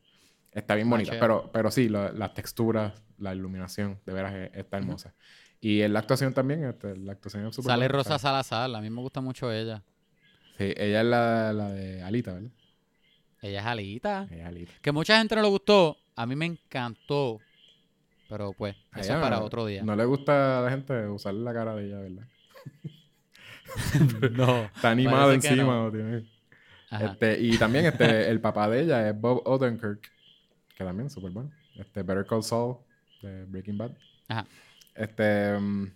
Está 0.53 0.75
bien 0.75 0.89
bonita, 0.91 1.11
Machea. 1.13 1.21
pero, 1.21 1.51
pero 1.53 1.71
sí, 1.71 1.89
la- 1.89 2.13
las 2.13 2.35
texturas, 2.35 3.03
la 3.19 3.35
iluminación, 3.35 3.99
de 4.05 4.13
veras 4.13 4.33
eh, 4.35 4.51
está 4.55 4.79
hermosa. 4.79 5.15
Y 5.61 5.83
en 5.83 5.93
la 5.93 5.99
actuación 6.01 6.33
también, 6.33 6.65
este, 6.65 6.97
la 6.97 7.13
actuación 7.13 7.47
es 7.47 7.55
súper 7.55 7.71
Sale 7.71 7.87
buena, 7.87 7.99
Rosa. 7.99 8.19
Salazar, 8.19 8.75
a 8.75 8.81
mí 8.81 8.91
me 8.91 9.01
gusta 9.01 9.21
mucho 9.21 9.53
ella. 9.53 9.83
Sí, 10.59 10.73
ella 10.77 11.01
es 11.01 11.07
la, 11.07 11.53
la 11.53 11.69
de 11.71 12.03
Alita, 12.03 12.33
¿verdad? 12.33 12.51
Ella 13.43 13.61
es 13.61 13.67
Alita. 13.67 14.27
Ella 14.31 14.43
es 14.43 14.47
Alita. 14.49 14.73
Que 14.83 14.93
mucha 14.93 15.19
gente 15.19 15.37
no 15.37 15.43
le 15.43 15.49
gustó, 15.49 15.97
a 16.17 16.27
mí 16.27 16.35
me 16.37 16.47
encantó. 16.47 17.39
Pero 18.29 18.53
pues, 18.53 18.75
A 18.93 19.01
eso 19.01 19.11
ella 19.13 19.19
es 19.21 19.23
para 19.25 19.39
no- 19.39 19.45
otro 19.45 19.67
día. 19.67 19.83
No 19.83 19.95
le 19.97 20.05
gusta 20.05 20.59
a 20.59 20.63
la 20.63 20.71
gente 20.71 21.07
usar 21.09 21.35
la 21.35 21.53
cara 21.53 21.75
de 21.77 21.87
ella, 21.87 21.99
¿verdad? 22.01 22.27
No. 24.33 24.63
Está 24.65 24.91
animada 24.91 25.29
que 25.39 25.47
encima. 25.49 25.75
no. 25.85 25.91
tiene-. 25.93 26.25
Este, 26.99 27.41
y 27.41 27.57
también 27.59 27.87
este, 27.87 28.29
el 28.29 28.41
papá 28.41 28.69
de 28.69 28.83
ella 28.83 29.09
es 29.09 29.21
Bob 29.21 29.43
Odenkirk, 29.47 30.11
que 30.77 30.85
también 30.85 31.07
es 31.07 31.13
súper 31.13 31.31
bueno. 31.31 31.51
Este, 31.77 32.03
Better 32.03 32.27
Call 32.27 32.43
Saul, 32.43 32.77
de 33.23 33.45
Breaking 33.45 33.79
Bad. 33.79 33.93
Ajá. 34.29 34.47
Este, 34.95 35.59
mm, 35.59 35.87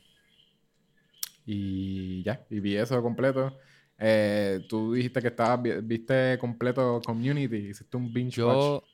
y 1.46 2.22
ya, 2.22 2.44
y 2.50 2.60
vi 2.60 2.76
eso 2.76 3.02
completo. 3.02 3.56
Eh, 3.98 4.64
tú 4.68 4.94
dijiste 4.94 5.20
que 5.20 5.28
estabas, 5.28 5.62
vi- 5.62 5.80
viste 5.82 6.38
completo 6.38 7.00
Community, 7.04 7.56
hiciste 7.56 7.96
un 7.96 8.12
binge 8.12 8.42
watch. 8.42 8.56
Yo, 8.56 8.84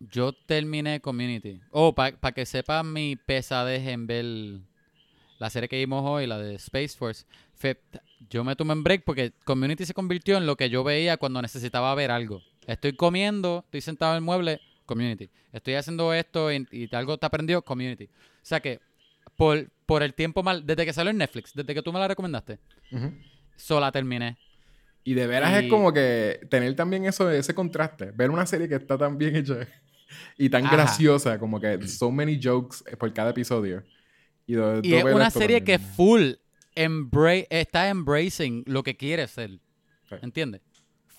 yo 0.00 0.32
terminé 0.32 1.00
Community. 1.00 1.60
Oh, 1.70 1.94
para 1.94 2.32
que 2.32 2.44
sepan 2.46 2.92
mi 2.92 3.16
pesadez 3.16 3.86
en 3.86 4.06
ver 4.06 4.24
la 5.38 5.50
serie 5.50 5.68
que 5.68 5.78
vimos 5.78 6.02
hoy, 6.04 6.26
la 6.26 6.38
de 6.38 6.54
Space 6.56 6.96
Force. 6.96 7.24
Yo 8.28 8.44
me 8.44 8.54
tomé 8.56 8.74
un 8.74 8.84
break 8.84 9.02
porque 9.04 9.32
Community 9.44 9.84
se 9.86 9.94
convirtió 9.94 10.36
en 10.36 10.46
lo 10.46 10.56
que 10.56 10.68
yo 10.70 10.84
veía 10.84 11.16
cuando 11.16 11.40
necesitaba 11.42 11.94
ver 11.94 12.10
algo. 12.10 12.42
Estoy 12.66 12.92
comiendo, 12.94 13.62
estoy 13.66 13.80
sentado 13.80 14.12
en 14.12 14.16
el 14.16 14.22
mueble, 14.22 14.60
Community. 14.86 15.30
Estoy 15.52 15.74
haciendo 15.74 16.12
esto 16.14 16.52
y, 16.52 16.66
y 16.70 16.94
algo 16.94 17.16
te 17.18 17.26
aprendió, 17.26 17.62
Community. 17.62 18.04
O 18.04 18.08
sea 18.42 18.60
que 18.60 18.80
por, 19.36 19.70
por 19.86 20.02
el 20.02 20.14
tiempo 20.14 20.42
mal. 20.42 20.66
Desde 20.66 20.84
que 20.84 20.92
salió 20.92 21.10
en 21.10 21.16
Netflix, 21.18 21.52
desde 21.54 21.74
que 21.74 21.82
tú 21.82 21.92
me 21.92 21.98
la 21.98 22.08
recomendaste. 22.08 22.58
Ujú. 22.92 23.12
Sola 23.56 23.90
terminé. 23.90 24.36
Y 25.02 25.14
de 25.14 25.26
veras 25.26 25.52
Y- 25.62 25.64
es 25.64 25.70
como 25.70 25.92
que 25.92 26.40
tener 26.50 26.74
también 26.76 27.06
eso, 27.06 27.30
ese 27.30 27.54
contraste. 27.54 28.10
Ver 28.12 28.30
una 28.30 28.46
serie 28.46 28.68
que 28.68 28.74
está 28.74 28.98
tan 28.98 29.16
bien 29.16 29.34
hecha 29.36 29.66
y 30.36 30.50
tan 30.50 30.66
Ajá. 30.66 30.76
graciosa, 30.76 31.38
como 31.38 31.58
que 31.60 31.86
so 31.88 32.10
many 32.10 32.38
jokes 32.42 32.78
por 32.98 33.12
cada 33.14 33.30
episodio. 33.30 33.82
Y, 34.46 34.56
Y 34.82 34.94
es 34.94 35.04
una 35.04 35.30
serie 35.30 35.62
que 35.62 35.78
también. 35.78 35.94
full 35.94 36.32
embra- 36.74 37.46
está 37.50 37.88
embracing 37.88 38.62
lo 38.66 38.82
que 38.82 38.96
quiere 38.96 39.26
ser. 39.28 39.50
Sí. 40.08 40.16
¿Entiendes? 40.22 40.60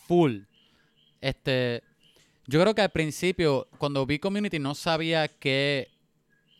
Full. 0.07 0.39
Este. 1.19 1.83
Yo 2.47 2.59
creo 2.61 2.73
que 2.75 2.81
al 2.81 2.89
principio, 2.91 3.67
cuando 3.77 4.05
vi 4.05 4.19
Community, 4.19 4.59
no 4.59 4.75
sabía 4.75 5.27
que. 5.27 5.89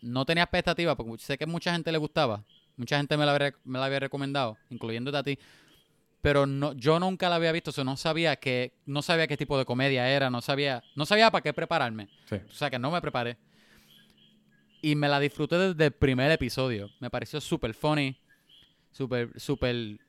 No 0.01 0.25
tenía 0.25 0.43
expectativa, 0.43 0.95
porque 0.95 1.21
sé 1.23 1.37
que 1.37 1.45
mucha 1.45 1.71
gente 1.73 1.91
le 1.91 1.97
gustaba. 1.99 2.43
Mucha 2.75 2.97
gente 2.97 3.17
me 3.17 3.25
la 3.25 3.35
había, 3.35 3.53
me 3.63 3.77
la 3.77 3.85
había 3.85 3.99
recomendado, 3.99 4.57
incluyéndote 4.71 5.17
a 5.17 5.23
ti. 5.23 5.37
Pero 6.21 6.45
no, 6.47 6.73
yo 6.73 6.99
nunca 6.99 7.29
la 7.29 7.35
había 7.35 7.51
visto, 7.51 7.69
o 7.69 7.73
sea, 7.73 7.83
no 7.83 7.97
sabía 7.97 8.35
que, 8.35 8.73
no 8.85 9.01
sabía 9.01 9.27
qué 9.27 9.37
tipo 9.37 9.57
de 9.57 9.65
comedia 9.65 10.09
era, 10.09 10.29
no 10.29 10.41
sabía, 10.41 10.83
no 10.95 11.05
sabía 11.05 11.29
para 11.29 11.41
qué 11.43 11.53
prepararme. 11.53 12.07
Sí. 12.25 12.35
O 12.49 12.53
sea 12.53 12.69
que 12.69 12.79
no 12.79 12.89
me 12.91 13.01
preparé. 13.01 13.37
Y 14.81 14.95
me 14.95 15.07
la 15.07 15.19
disfruté 15.19 15.57
desde 15.57 15.85
el 15.85 15.91
primer 15.91 16.31
episodio. 16.31 16.89
Me 16.99 17.09
pareció 17.11 17.39
súper 17.41 17.73
funny. 17.73 18.17
Súper, 18.91 19.29
súper... 19.39 19.99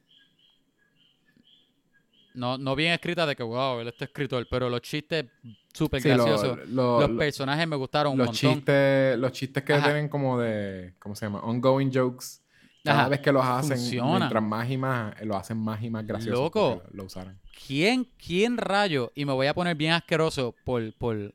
No, 2.34 2.56
no 2.56 2.74
bien 2.74 2.92
escrita 2.92 3.26
de 3.26 3.36
que, 3.36 3.42
wow, 3.42 3.80
él 3.80 3.88
está 3.88 4.06
escritor. 4.06 4.46
Pero 4.50 4.70
los 4.70 4.80
chistes 4.80 5.26
súper 5.74 6.00
Sí, 6.00 6.08
graciosos. 6.08 6.58
lo- 6.70 7.00
los 7.00 7.10
lo- 7.10 7.16
personajes 7.18 7.68
me 7.68 7.76
gustaron 7.76 8.12
un 8.12 8.18
los 8.18 8.28
montón. 8.28 8.54
chistes, 8.54 9.18
los 9.18 9.32
chistes 9.32 9.62
que 9.62 9.74
Ajá. 9.74 9.84
tienen 9.84 10.08
como 10.08 10.40
de, 10.40 10.94
¿cómo 10.98 11.14
se 11.14 11.26
llama? 11.26 11.40
Ongoing 11.40 11.92
jokes. 11.92 12.40
Cada 12.84 13.00
Ajá. 13.02 13.08
vez 13.10 13.20
que 13.20 13.30
los 13.32 13.44
hacen, 13.44 13.76
Funciona. 13.76 14.18
mientras 14.18 14.42
más 14.42 14.68
y 14.70 14.76
más, 14.76 15.14
eh, 15.20 15.24
lo 15.26 15.36
hacen 15.36 15.58
más 15.58 15.82
y 15.82 15.90
más 15.90 16.06
graciosos. 16.06 16.40
Loco. 16.40 16.82
lo 16.92 17.04
usaron. 17.04 17.38
¿Quién, 17.66 18.08
¿Quién 18.16 18.56
rayo? 18.56 19.12
Y 19.14 19.24
me 19.24 19.32
voy 19.34 19.46
a 19.46 19.54
poner 19.54 19.76
bien 19.76 19.92
asqueroso 19.92 20.54
por, 20.64 20.92
por, 20.94 21.32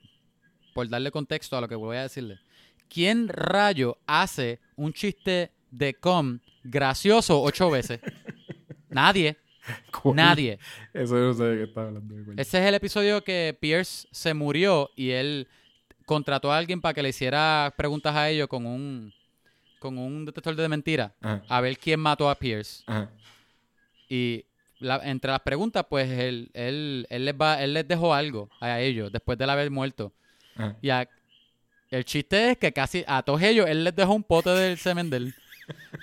por 0.73 0.89
darle 0.89 1.11
contexto 1.11 1.55
a 1.55 1.61
lo 1.61 1.67
que 1.69 1.75
voy 1.75 1.95
a 1.97 2.01
decirle. 2.01 2.39
¿Quién 2.89 3.27
rayo 3.29 3.97
hace 4.07 4.59
un 4.75 4.91
chiste 4.93 5.51
de 5.71 5.93
com 5.93 6.39
gracioso 6.63 7.41
ocho 7.41 7.69
veces? 7.69 7.99
Nadie. 8.89 9.37
¿Cuál? 10.01 10.15
Nadie. 10.15 10.59
Eso 10.93 11.15
no 11.15 11.33
sé 11.33 11.43
de 11.43 11.57
qué 11.57 11.63
estaba 11.63 11.87
hablando. 11.87 12.15
Ese 12.37 12.59
es 12.59 12.65
el 12.65 12.75
episodio 12.75 13.23
que 13.23 13.57
Pierce 13.59 14.07
se 14.11 14.33
murió 14.33 14.89
y 14.95 15.09
él 15.11 15.47
contrató 16.05 16.51
a 16.53 16.57
alguien 16.57 16.79
para 16.79 16.93
que 16.93 17.03
le 17.03 17.09
hiciera 17.09 17.73
preguntas 17.77 18.15
a 18.15 18.29
ellos 18.29 18.47
con 18.47 18.65
un 18.65 19.13
con 19.79 19.97
un 19.99 20.25
detector 20.25 20.55
de 20.55 20.67
mentiras 20.69 21.11
Ajá, 21.21 21.43
a 21.49 21.61
ver 21.61 21.77
quién 21.77 21.99
mató 21.99 22.29
a 22.29 22.35
Pierce. 22.35 22.83
ajá. 22.87 23.11
Y 24.09 24.45
la- 24.79 25.01
entre 25.03 25.29
las 25.31 25.41
preguntas, 25.41 25.85
pues 25.89 26.09
él, 26.09 26.49
él, 26.53 27.05
él, 27.09 27.25
les 27.25 27.35
va, 27.35 27.61
él 27.61 27.73
les 27.73 27.87
dejó 27.87 28.13
algo 28.13 28.49
a 28.59 28.79
ellos 28.79 29.11
después 29.11 29.37
de 29.37 29.43
haber 29.43 29.69
muerto. 29.69 30.13
ajá. 30.55 30.77
Y 30.81 30.89
a- 30.89 31.07
el 31.91 32.05
chiste 32.05 32.51
es 32.51 32.57
que 32.57 32.71
casi 32.73 33.03
a 33.07 33.21
todos 33.21 33.41
ellos 33.41 33.67
él 33.67 33.83
les 33.83 33.95
dejó 33.95 34.13
un 34.13 34.23
pote 34.23 34.49
del 34.49 34.77
semen 34.77 35.09
de 35.09 35.17
él. 35.17 35.35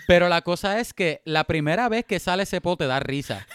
Pero 0.06 0.28
la 0.28 0.42
cosa 0.42 0.80
es 0.80 0.92
que 0.92 1.22
la 1.24 1.44
primera 1.44 1.88
vez 1.88 2.04
que 2.04 2.18
sale 2.18 2.42
ese 2.42 2.60
pote 2.60 2.86
da 2.86 3.00
risa. 3.00 3.46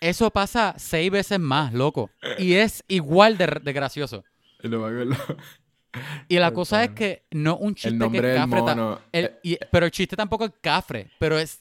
Eso 0.00 0.30
pasa 0.30 0.74
seis 0.76 1.10
veces 1.10 1.38
más, 1.40 1.72
loco. 1.72 2.10
Y 2.38 2.54
es 2.54 2.84
igual 2.88 3.38
de, 3.38 3.46
de 3.62 3.72
gracioso. 3.72 4.24
Y 4.62 4.68
lo- 4.68 4.88
lo- 4.90 5.16
Y 6.28 6.38
la 6.38 6.50
cosa 6.52 6.82
es 6.84 6.90
que 6.90 7.22
no 7.30 7.56
un 7.56 7.74
chiste 7.74 7.88
el 7.90 7.94
que 7.94 7.98
nombre 7.98 8.18
es 8.34 8.40
del 8.40 8.50
cafre. 8.50 8.58
ta- 8.66 8.74
mono. 8.74 9.00
el- 9.12 9.24
eh, 9.26 9.38
y- 9.42 9.58
pero 9.70 9.86
el 9.86 9.92
chiste 9.92 10.16
tampoco 10.16 10.44
es 10.46 10.52
cafre. 10.60 11.10
Pero 11.18 11.38
es. 11.38 11.60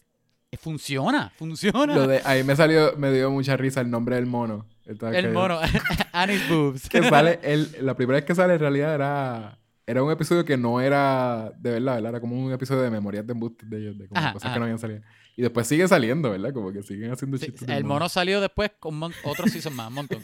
Funciona, 0.60 1.32
funciona. 1.36 1.96
lo 1.96 2.06
de, 2.06 2.22
ahí 2.26 2.44
me 2.44 2.56
salió, 2.56 2.96
me 2.96 3.12
dio 3.12 3.32
mucha 3.32 3.58
risa 3.58 3.82
el 3.82 3.90
nombre 3.90 4.16
del 4.18 4.26
mono. 4.28 4.68
El 4.86 4.98
que- 5.00 5.28
mono. 5.30 5.60
Annie's 6.12 6.48
boobs. 6.50 6.90
Que 6.90 7.02
sale, 7.10 7.40
él, 7.44 7.76
la 7.82 7.96
primera 7.96 8.18
vez 8.18 8.26
que 8.26 8.36
sale 8.36 8.54
en 8.56 8.60
realidad 8.60 8.94
era, 8.94 9.58
era 9.86 10.02
un 10.04 10.12
episodio 10.12 10.46
que 10.46 10.58
no 10.58 10.80
era 10.82 11.52
de 11.58 11.72
verdad, 11.72 11.96
¿verdad? 11.96 12.10
Era 12.12 12.20
como 12.22 12.42
un 12.42 12.52
episodio 12.54 12.82
de 12.82 12.90
memorias 12.90 13.26
de 13.28 13.34
embustes 13.34 13.70
de 13.70 13.78
ellos, 13.78 13.98
de 13.98 14.08
como 14.08 14.20
Ajá, 14.20 14.34
cosas 14.34 14.46
ajá. 14.46 14.54
que 14.56 14.60
no 14.60 14.66
habían 14.66 14.80
salido. 14.80 15.02
Y 15.36 15.42
después 15.42 15.68
sigue 15.68 15.88
saliendo, 15.88 16.32
¿verdad? 16.32 16.54
Como 16.54 16.72
que 16.72 16.84
siguen 16.84 17.12
haciendo 17.12 17.38
Sí, 17.38 17.48
chistes. 17.48 17.68
el 17.68 17.84
mono 17.84 18.08
salió 18.08 18.40
después 18.40 18.72
con 18.80 19.02
otros 19.24 19.52
season 19.52 19.76
más, 19.76 19.88
un 19.90 19.96
montón. 19.96 20.24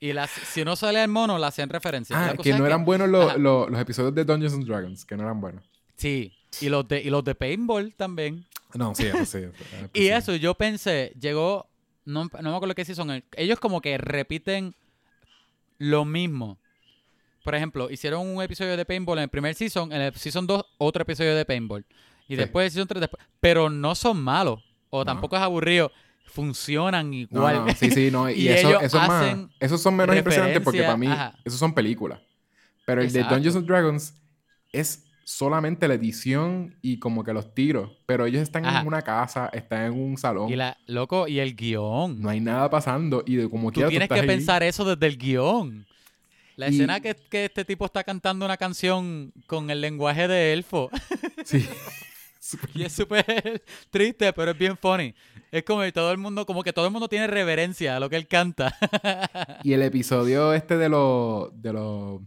Y 0.00 0.12
las, 0.12 0.30
si 0.30 0.64
no 0.64 0.74
sale 0.74 1.00
el 1.02 1.08
mono, 1.08 1.38
le 1.38 1.46
hacían 1.46 1.68
referencia. 1.68 2.16
Ah, 2.18 2.34
La 2.36 2.42
que 2.42 2.52
no 2.54 2.66
eran 2.66 2.84
buenos 2.84 3.08
los, 3.08 3.38
los, 3.38 3.70
los 3.70 3.80
episodios 3.80 4.12
de 4.14 4.24
Dungeons 4.24 4.54
and 4.54 4.66
Dragons, 4.66 5.04
que 5.04 5.16
no 5.16 5.22
eran 5.22 5.40
buenos. 5.40 5.64
Sí, 5.96 6.32
y 6.60 6.68
los 6.68 6.88
de, 6.88 7.00
y 7.02 7.08
los 7.08 7.22
de 7.22 7.36
Paintball 7.36 7.94
también. 7.94 8.44
No, 8.74 8.94
sí, 8.96 9.06
eso 9.06 9.24
sí. 9.24 9.38
eso, 9.38 9.52
Y 9.94 10.08
eso, 10.08 10.34
yo 10.34 10.54
pensé, 10.54 11.12
llegó, 11.20 11.68
no, 12.04 12.24
no 12.24 12.50
me 12.50 12.56
acuerdo 12.56 12.74
qué 12.74 12.84
season, 12.84 13.22
ellos 13.36 13.60
como 13.60 13.80
que 13.80 13.96
repiten 13.96 14.74
lo 15.78 16.04
mismo. 16.04 16.58
Por 17.42 17.54
ejemplo, 17.54 17.90
hicieron 17.90 18.26
un 18.26 18.42
episodio 18.42 18.76
de 18.76 18.84
Paintball 18.84 19.18
en 19.18 19.24
el 19.24 19.28
primer 19.30 19.54
season, 19.54 19.92
en 19.92 20.00
el 20.00 20.14
season 20.14 20.46
2 20.46 20.64
otro 20.78 21.02
episodio 21.02 21.34
de 21.34 21.44
Paintball. 21.44 21.84
Y 22.28 22.34
Sí. 22.34 22.36
después 22.36 22.66
el 22.66 22.70
season 22.72 22.88
3, 22.88 23.00
después, 23.00 23.22
pero 23.40 23.68
no 23.68 23.94
son 23.94 24.22
malos, 24.22 24.60
o 24.90 25.00
No. 25.00 25.04
tampoco 25.04 25.36
es 25.36 25.42
aburrido, 25.42 25.90
funcionan 26.26 27.12
igual. 27.12 27.66
no, 27.66 27.74
sí, 27.74 27.90
sí, 27.90 28.10
no. 28.10 28.28
Y, 28.30 28.34
Y 28.42 28.48
eso, 28.48 28.68
ellos 28.68 28.82
eso 28.84 29.00
es 29.02 29.08
más. 29.08 29.24
hacen 29.24 29.50
Esos 29.60 29.82
son 29.82 29.96
menos 29.96 30.16
impresionantes 30.16 30.62
porque 30.62 30.82
para 30.82 30.96
mí, 30.96 31.06
ajá. 31.06 31.34
esos 31.44 31.58
son 31.58 31.74
películas. 31.74 32.20
Pero 32.86 33.00
el 33.00 33.06
Exacto. 33.08 33.28
de 33.28 33.34
Dungeons 33.34 33.56
and 33.56 33.66
Dragons 33.66 34.14
es 34.72 35.04
solamente 35.24 35.86
la 35.86 35.94
edición 35.94 36.76
y 36.82 36.98
como 36.98 37.22
que 37.22 37.32
los 37.32 37.54
tiros. 37.54 37.90
Pero 38.06 38.26
ellos 38.26 38.42
están 38.42 38.64
Ajá. 38.66 38.80
en 38.80 38.86
una 38.86 39.02
casa, 39.02 39.48
están 39.52 39.92
en 39.92 39.92
un 40.00 40.16
salón. 40.18 40.48
Y 40.50 40.56
la, 40.56 40.76
loco, 40.86 41.28
y 41.28 41.38
el 41.38 41.54
guion. 41.54 42.20
No 42.20 42.28
hay 42.28 42.40
nada 42.40 42.68
pasando. 42.70 43.22
Y 43.26 43.36
de 43.36 43.48
como 43.48 43.70
Tú 43.70 43.80
tienes 43.80 44.02
estás 44.02 44.20
que 44.20 44.26
pensar 44.26 44.62
eso 44.62 44.84
desde 44.84 45.06
el 45.06 45.16
guion. 45.18 45.86
La 46.62 46.68
Y- 46.70 46.74
escena 46.74 47.00
que, 47.00 47.14
que 47.28 47.44
este 47.46 47.64
tipo 47.64 47.84
está 47.86 48.04
cantando 48.04 48.44
una 48.44 48.56
canción 48.56 49.32
con 49.46 49.68
el 49.70 49.80
lenguaje 49.80 50.28
de 50.28 50.52
elfo. 50.52 50.90
Sí. 51.44 51.68
y 52.74 52.82
es 52.82 52.92
súper 52.92 53.62
triste, 53.90 54.32
pero 54.32 54.50
es 54.52 54.58
bien 54.58 54.76
funny. 54.76 55.14
Es 55.50 55.62
como 55.64 55.82
que 55.82 55.92
todo 55.92 56.10
el 56.12 56.18
mundo, 56.18 56.44
como 56.46 56.62
que 56.62 56.72
todo 56.72 56.86
el 56.86 56.92
mundo 56.92 57.08
tiene 57.08 57.26
reverencia 57.26 57.96
a 57.96 58.00
lo 58.00 58.08
que 58.10 58.16
él 58.16 58.26
canta. 58.28 58.76
y 59.62 59.72
el 59.72 59.82
episodio 59.82 60.52
este 60.52 60.76
de 60.76 60.88
los 60.88 61.50
de 61.60 61.72
los 61.72 62.20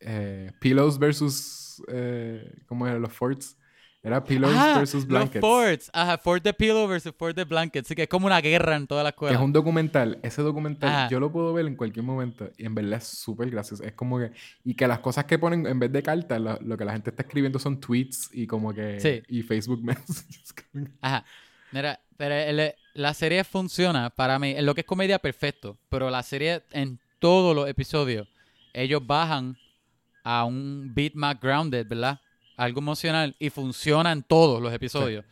eh, 0.00 0.52
Pillows 0.60 0.98
versus 0.98 1.82
eh, 1.88 2.50
¿cómo 2.66 2.86
era? 2.86 2.98
Los 2.98 3.12
forts. 3.12 3.56
Era 4.04 4.24
Pillows 4.24 4.52
Ah, 4.56 4.74
versus 4.78 5.02
los 5.02 5.06
Blankets. 5.06 5.40
forts. 5.40 5.90
Ajá, 5.92 6.18
Fort 6.18 6.42
the 6.42 6.52
Pillow 6.52 6.88
versus 6.88 7.12
Fort 7.16 7.36
the 7.36 7.44
Blanket. 7.44 7.84
Así 7.84 7.94
que 7.94 8.02
es 8.02 8.08
como 8.08 8.26
una 8.26 8.40
guerra 8.40 8.74
en 8.74 8.88
toda 8.88 9.04
la 9.04 9.10
escuela. 9.10 9.36
es 9.36 9.40
un 9.40 9.52
documental. 9.52 10.18
Ese 10.24 10.42
documental 10.42 10.90
Ajá. 10.90 11.08
yo 11.08 11.20
lo 11.20 11.30
puedo 11.30 11.52
ver 11.52 11.66
en 11.66 11.76
cualquier 11.76 12.04
momento. 12.04 12.50
Y 12.58 12.66
en 12.66 12.74
verdad 12.74 12.94
es 12.94 13.04
súper 13.06 13.48
gracioso. 13.50 13.84
Es 13.84 13.92
como 13.92 14.18
que... 14.18 14.32
Y 14.64 14.74
que 14.74 14.88
las 14.88 14.98
cosas 14.98 15.24
que 15.26 15.38
ponen 15.38 15.66
en 15.68 15.78
vez 15.78 15.92
de 15.92 16.02
cartas, 16.02 16.40
lo, 16.40 16.58
lo 16.62 16.76
que 16.76 16.84
la 16.84 16.92
gente 16.94 17.10
está 17.10 17.22
escribiendo 17.22 17.60
son 17.60 17.78
tweets 17.78 18.28
y 18.32 18.46
como 18.48 18.74
que... 18.74 18.98
Sí. 18.98 19.22
Y 19.28 19.42
Facebook 19.42 19.80
Messages. 19.84 20.52
Ajá. 21.00 21.24
Mira, 21.70 22.00
pero 22.16 22.34
el- 22.34 22.74
la 22.94 23.14
serie 23.14 23.44
funciona 23.44 24.10
para 24.10 24.36
mí. 24.40 24.50
En 24.50 24.66
lo 24.66 24.74
que 24.74 24.80
es 24.80 24.86
comedia, 24.86 25.20
perfecto. 25.20 25.78
Pero 25.88 26.10
la 26.10 26.24
serie, 26.24 26.62
en 26.72 26.98
todos 27.20 27.54
los 27.54 27.68
episodios, 27.68 28.26
ellos 28.72 29.00
bajan 29.06 29.56
a 30.24 30.44
un 30.44 30.90
beat 30.92 31.14
más 31.14 31.40
grounded, 31.40 31.86
¿verdad? 31.86 32.20
Algo 32.62 32.80
emocional. 32.80 33.34
Y 33.38 33.50
funciona 33.50 34.12
en 34.12 34.22
todos 34.22 34.62
los 34.62 34.72
episodios. 34.72 35.24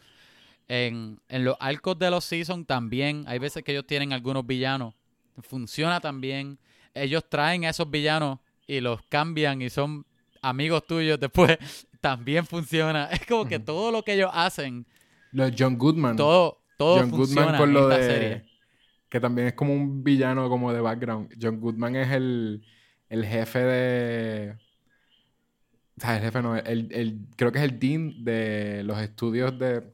En, 0.69 1.20
en 1.28 1.44
los 1.44 1.57
arcos 1.61 1.98
de 1.98 2.11
los 2.11 2.24
seasons 2.24 2.66
también. 2.66 3.24
Hay 3.27 3.39
veces 3.39 3.62
que 3.62 3.73
ellos 3.73 3.86
tienen 3.86 4.12
algunos 4.12 4.47
villanos. 4.47 4.94
Funciona 5.43 6.01
también. 6.01 6.59
Ellos 6.94 7.24
traen 7.28 7.65
a 7.65 7.70
esos 7.70 7.89
villanos 7.90 8.40
y 8.66 8.81
los 8.81 9.01
cambian 9.09 9.62
y 9.62 9.70
son 9.70 10.05
amigos 10.43 10.86
tuyos 10.86 11.19
después. 11.20 11.59
También 12.01 12.47
funciona. 12.47 13.07
Es 13.12 13.27
como 13.27 13.44
que 13.47 13.59
todo 13.59 13.93
lo 13.93 14.02
que 14.02 14.15
ellos 14.15 14.31
hacen 14.32 14.86
Los 15.32 15.52
John 15.57 15.77
Goodman. 15.77 16.16
todo, 16.16 16.62
todo 16.78 16.98
John 17.01 17.11
funciona 17.11 17.59
Goodman 17.59 17.61
con 17.61 17.69
en 17.69 17.74
lo 17.74 17.90
esta 17.90 17.98
de... 17.98 18.11
serie. 18.11 18.44
Que 19.09 19.20
también 19.20 19.48
es 19.48 19.55
como 19.55 19.74
un 19.74 20.02
villano 20.02 20.48
como 20.48 20.73
de 20.73 20.81
background. 20.81 21.32
John 21.40 21.61
Goodman 21.61 21.97
es 21.97 22.11
el, 22.11 22.65
el 23.09 23.24
jefe 23.27 23.59
de... 23.59 24.57
O 26.01 26.02
sea, 26.02 26.16
el 26.16 26.22
jefe 26.22 26.40
no, 26.43 26.56
el, 26.56 26.89
el- 26.93 27.18
creo 27.36 27.52
que 27.52 27.59
es 27.59 27.64
el 27.64 27.78
dean 27.78 28.24
de 28.24 28.82
los 28.85 28.98
estudios 28.98 29.59
de... 29.59 29.93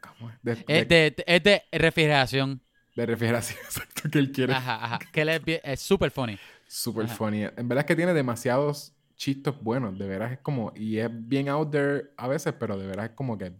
¿Cómo 0.00 0.30
es? 0.30 0.36
De, 0.42 0.54
de, 0.54 0.64
Es 0.80 0.88
de, 0.88 1.24
es 1.26 1.42
de 1.42 1.62
refrigeración. 1.72 2.60
de 2.94 3.06
refrigeración, 3.06 3.58
exacto, 3.64 4.08
que 4.10 4.18
él 4.18 4.30
quiere. 4.30 4.52
Ajá, 4.54 4.84
ajá. 4.84 4.98
Que 5.12 5.22
él 5.22 5.28
es, 5.30 5.42
es 5.64 5.80
súper 5.80 6.10
funny. 6.12 6.38
Super 6.68 7.06
Ajá. 7.06 7.14
funny. 7.16 7.42
En 7.42 7.68
verdad 7.68 7.80
es 7.80 7.86
que 7.86 7.96
tiene 7.96 8.14
demasiados 8.14 8.92
chistes 9.16 9.52
buenos. 9.60 9.98
De 9.98 10.06
veras 10.06 10.32
es 10.32 10.38
como... 10.38 10.72
Y 10.76 10.98
es 10.98 11.08
bien 11.10 11.48
out 11.48 11.70
there 11.72 12.10
a 12.16 12.28
veces, 12.28 12.54
pero 12.58 12.78
de 12.78 12.86
veras 12.86 13.06
es 13.10 13.14
como 13.16 13.36
que... 13.36 13.52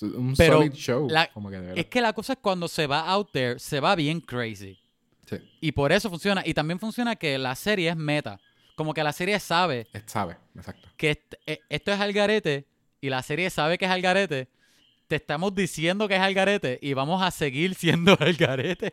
Un 0.00 0.34
Pero 0.36 0.58
solid 0.58 0.72
show. 0.74 1.08
la- 1.10 1.26
como 1.32 1.50
que 1.50 1.56
de 1.56 1.62
veras. 1.62 1.78
Es 1.78 1.86
que 1.86 2.00
la 2.00 2.12
cosa 2.12 2.34
es 2.34 2.38
cuando 2.40 2.68
se 2.68 2.86
va 2.86 3.00
out 3.08 3.30
there, 3.32 3.58
se 3.58 3.80
va 3.80 3.96
bien 3.96 4.20
crazy. 4.20 4.78
Sí, 5.26 5.36
Y 5.60 5.72
por 5.72 5.90
eso 5.90 6.08
funciona. 6.08 6.42
Y 6.46 6.54
también 6.54 6.78
funciona 6.78 7.16
que 7.16 7.36
la 7.36 7.54
serie 7.56 7.90
es 7.90 7.96
meta. 7.96 8.38
Como 8.78 8.94
que 8.94 9.02
la 9.02 9.12
serie 9.12 9.40
sabe 9.40 9.88
sabe, 10.06 10.36
exacto. 10.56 10.88
que 10.96 11.10
est- 11.10 11.34
eh, 11.46 11.58
esto 11.68 11.90
es 11.92 11.98
al 11.98 12.12
garete 12.12 12.64
y 13.00 13.10
la 13.10 13.24
serie 13.24 13.50
sabe 13.50 13.76
que 13.76 13.86
es 13.86 13.90
Algarete, 13.90 14.46
te 15.08 15.16
estamos 15.16 15.52
diciendo 15.52 16.06
que 16.06 16.14
es 16.14 16.20
Algarete 16.20 16.78
y 16.80 16.92
vamos 16.94 17.20
a 17.20 17.32
seguir 17.32 17.74
siendo 17.82 18.16
Algarete. 18.20 18.92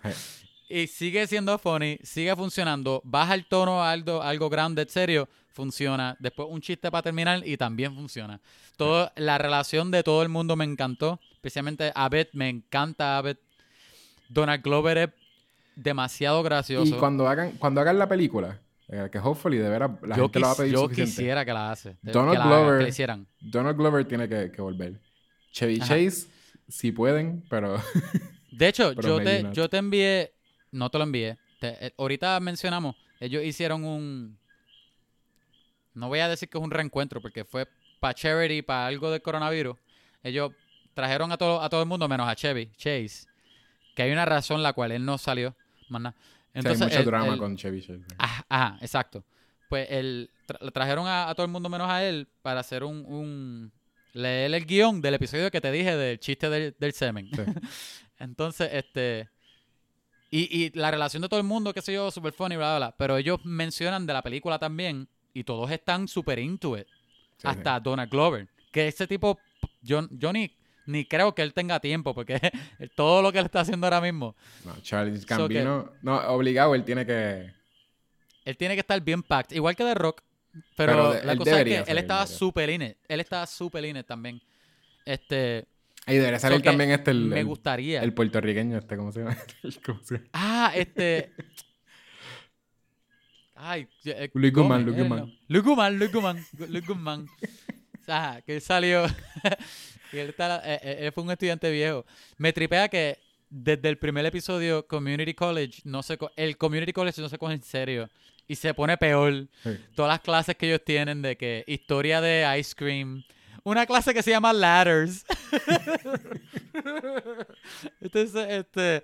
Y 0.67 0.87
sigue 0.87 1.27
siendo 1.27 1.59
funny, 1.59 1.99
sigue 2.01 2.35
funcionando, 2.35 2.99
baja 3.05 3.35
el 3.35 3.45
tono 3.45 3.83
a 3.83 3.91
algo, 3.91 4.23
algo 4.23 4.49
grande, 4.49 4.87
serio, 4.89 5.29
funciona. 5.53 6.15
Después 6.19 6.47
un 6.49 6.61
chiste 6.61 6.89
para 6.89 7.03
terminar 7.03 7.47
y 7.47 7.55
también 7.57 7.93
funciona. 7.93 8.41
Todo, 8.77 9.11
la 9.15 9.37
relación 9.37 9.91
de 9.91 10.01
todo 10.01 10.23
el 10.23 10.29
mundo 10.29 10.55
me 10.55 10.65
encantó, 10.65 11.19
especialmente 11.33 11.91
Abed, 11.93 12.29
me 12.33 12.49
encanta 12.49 13.19
Abed. 13.19 13.37
Donald 14.29 14.63
Glover 14.63 14.97
es 14.97 15.09
demasiado 15.75 16.41
gracioso. 16.41 16.95
Y 16.95 16.97
cuando 16.97 17.27
hagan, 17.27 17.51
cuando 17.59 17.81
hagan 17.81 17.99
la 17.99 18.07
película, 18.09 18.59
eh, 18.87 19.09
que 19.11 19.17
hopefully 19.19 19.57
de 19.57 19.69
veras 19.69 19.91
la 20.03 20.15
yo 20.15 20.23
gente 20.23 20.39
lo 20.39 20.47
va 20.47 20.51
a 20.53 20.55
pedir 20.55 20.73
yo 20.73 20.81
suficiente. 20.83 21.11
quisiera 21.11 21.45
que 21.45 21.53
la 21.53 21.71
hace. 21.71 21.97
Donald 22.01 22.31
que 22.33 22.37
la- 22.39 22.45
Glover- 22.45 22.77
que 22.77 22.83
la 22.83 22.89
hicieran. 22.89 23.27
Donald 23.39 23.77
Glover 23.77 24.05
tiene 24.05 24.27
que, 24.29 24.51
que 24.51 24.61
volver. 24.61 24.99
Chevy 25.51 25.79
Ajá. 25.81 25.87
Chase, 25.95 26.27
si 26.67 26.91
pueden, 26.91 27.43
pero 27.49 27.77
De 28.51 28.67
hecho, 28.67 28.93
Pero 28.95 29.07
yo 29.19 29.23
te, 29.23 29.45
yo 29.53 29.69
te 29.69 29.77
envié, 29.77 30.33
no 30.71 30.89
te 30.89 30.97
lo 30.97 31.03
envié. 31.03 31.37
te- 31.59 31.87
eh, 31.87 31.93
ahorita 31.97 32.39
mencionamos, 32.39 32.95
ellos 33.19 33.43
hicieron 33.43 33.83
un, 33.83 34.37
no 35.93 36.07
voy 36.09 36.19
a 36.19 36.27
decir 36.29 36.49
que 36.49 36.57
es 36.57 36.63
un 36.63 36.71
reencuentro, 36.71 37.21
porque 37.21 37.45
fue 37.45 37.67
para 37.99 38.13
charity, 38.13 38.61
para 38.61 38.87
algo 38.87 39.09
del 39.11 39.21
coronavirus. 39.21 39.77
Ellos 40.23 40.51
trajeron 40.93 41.31
a 41.31 41.37
todo, 41.37 41.61
a 41.61 41.69
todo 41.69 41.81
el 41.81 41.87
mundo 41.87 42.07
menos 42.07 42.27
a 42.27 42.35
Chevy, 42.35 42.71
Chase, 42.77 43.27
que 43.95 44.03
hay 44.03 44.11
una 44.11 44.25
razón 44.25 44.61
la 44.63 44.73
cual 44.73 44.91
él 44.91 45.05
no 45.05 45.17
salió, 45.17 45.55
más 45.89 46.01
nada. 46.01 46.15
Hay 46.63 46.77
mucho 46.77 46.99
el- 46.99 47.05
drama 47.05 47.33
el- 47.33 47.39
con 47.39 47.55
Chevy 47.57 47.81
Chase. 47.81 48.01
Ajá, 48.17 48.45
ajá, 48.49 48.77
exacto. 48.81 49.23
Pues 49.69 49.87
el, 49.89 50.29
tra- 50.47 50.71
trajeron 50.71 51.07
a, 51.07 51.29
a 51.29 51.35
todo 51.35 51.45
el 51.45 51.51
mundo 51.51 51.69
menos 51.69 51.89
a 51.89 52.03
él 52.03 52.27
para 52.41 52.59
hacer 52.61 52.83
un, 52.83 53.03
un- 53.05 53.71
leer 54.13 54.53
el 54.53 54.65
guion 54.65 55.01
del 55.01 55.15
episodio 55.15 55.49
que 55.51 55.59
te 55.59 55.71
dije 55.71 55.95
del 55.95 56.19
chiste 56.19 56.49
del, 56.49 56.75
del 56.79 56.93
semen. 56.93 57.29
Sí. 57.33 57.41
Entonces, 58.19 58.69
este. 58.71 59.29
Y, 60.31 60.65
y 60.65 60.69
la 60.71 60.91
relación 60.91 61.21
de 61.21 61.29
todo 61.29 61.39
el 61.39 61.45
mundo, 61.45 61.73
qué 61.73 61.81
sé 61.81 61.93
yo, 61.93 62.09
super 62.11 62.33
funny, 62.33 62.55
bla, 62.57 62.77
bla, 62.77 62.87
bla. 62.87 62.97
Pero 62.97 63.17
ellos 63.17 63.39
mencionan 63.45 64.05
de 64.05 64.13
la 64.13 64.21
película 64.21 64.59
también 64.59 65.07
y 65.33 65.43
todos 65.43 65.69
están 65.71 66.07
super 66.07 66.39
into 66.39 66.77
it. 66.77 66.87
Sí, 67.37 67.47
hasta 67.47 67.79
Donald 67.79 68.09
Glover. 68.09 68.47
Que 68.71 68.87
ese 68.87 69.07
tipo, 69.07 69.39
yo 69.81 70.07
ni, 70.85 71.05
creo 71.05 71.33
que 71.35 71.41
él 71.41 71.53
tenga 71.53 71.79
tiempo 71.79 72.13
porque 72.13 72.39
todo 72.95 73.21
lo 73.21 73.31
que 73.31 73.39
él 73.39 73.45
está 73.45 73.61
haciendo 73.61 73.87
ahora 73.87 74.01
mismo. 74.01 74.35
No, 74.63 74.75
Charlie 74.81 75.19
que- 75.19 75.25
Gambino, 75.25 75.91
no, 76.01 76.17
obligado, 76.29 76.75
él 76.75 76.83
tiene 76.83 77.05
que... 77.05 77.51
él 78.45 78.57
tiene 78.57 78.75
que 78.75 78.81
estar 78.81 78.99
bien 79.01 79.23
packed. 79.23 79.55
Igual 79.55 79.75
que 79.75 79.83
The 79.83 79.93
Rock. 79.95 80.21
Pero, 80.77 80.93
Pero 80.93 81.13
de- 81.13 81.23
la 81.25 81.35
cosa 81.35 81.59
es 81.61 81.65
que 81.65 81.91
él 81.91 81.97
estaba 81.97 82.25
super 82.27 82.69
in 82.69 82.81
it. 82.81 82.97
Él 83.07 83.19
estaba 83.19 83.45
super 83.45 83.83
in 83.83 83.97
it 83.97 84.05
también. 84.07 84.41
Este, 85.05 85.65
Ahí 86.05 86.17
debería 86.17 86.39
salir 86.39 86.59
So 86.59 86.63
también 86.63 86.91
este, 86.91 87.11
el, 87.11 87.25
me 87.25 87.43
gustaría. 87.43 88.01
el 88.01 88.13
puertorriqueño 88.13 88.77
este, 88.77 88.95
¿cómo 88.95 89.11
se 89.11 89.19
llama? 89.19 89.37
¿Cómo 89.85 89.99
se 90.03 90.15
llama? 90.15 90.27
Ah, 90.33 90.71
este. 90.75 91.31
Ay, 93.55 93.87
eh, 94.03 94.29
Luis 94.33 94.53
Guzmán, 94.53 94.83
Luis 94.85 94.97
Guzmán. 94.97 95.33
Luis 95.47 95.63
Guzmán, 95.63 95.97
Luis 95.97 96.11
Guzmán, 96.11 96.37
Gu- 96.53 96.67
Luis 96.67 96.85
Guzmán. 96.87 97.27
Ajá, 98.07 98.41
que 98.41 98.55
él 98.55 98.61
salió. 98.61 99.05
Y 100.11 100.17
él, 100.17 100.29
está- 100.29 100.61
eh, 100.65 100.79
eh, 100.81 100.97
él 101.01 101.11
fue 101.11 101.23
un 101.23 101.31
estudiante 101.31 101.69
viejo. 101.71 102.05
Me 102.37 102.53
tripea 102.53 102.87
que 102.89 103.19
desde 103.49 103.87
el 103.89 103.97
primer 103.97 104.25
episodio, 104.25 104.85
Community 104.87 105.33
College, 105.33 105.81
no 105.85 106.03
se 106.03 106.17
co- 106.17 106.31
el 106.35 106.57
Community 106.57 106.91
College 106.93 107.21
no 107.21 107.29
se 107.29 107.37
coge 107.37 107.53
en 107.53 107.63
serio. 107.63 108.09
Y 108.47 108.55
se 108.55 108.73
pone 108.75 108.95
peor. 108.97 109.47
Sí. 109.63 109.71
Todas 109.95 110.09
las 110.09 110.19
clases 110.21 110.55
que 110.55 110.67
ellos 110.67 110.81
tienen 110.85 111.21
de 111.23 111.35
que 111.35 111.63
historia 111.67 112.21
de 112.21 112.45
ice 112.59 112.75
cream. 112.75 113.23
Una 113.63 113.87
clase 113.87 114.13
que 114.13 114.21
se 114.21 114.29
llama 114.31 114.53
Ladders. 114.53 115.25
Entonces, 118.01 118.47
este, 118.49 119.03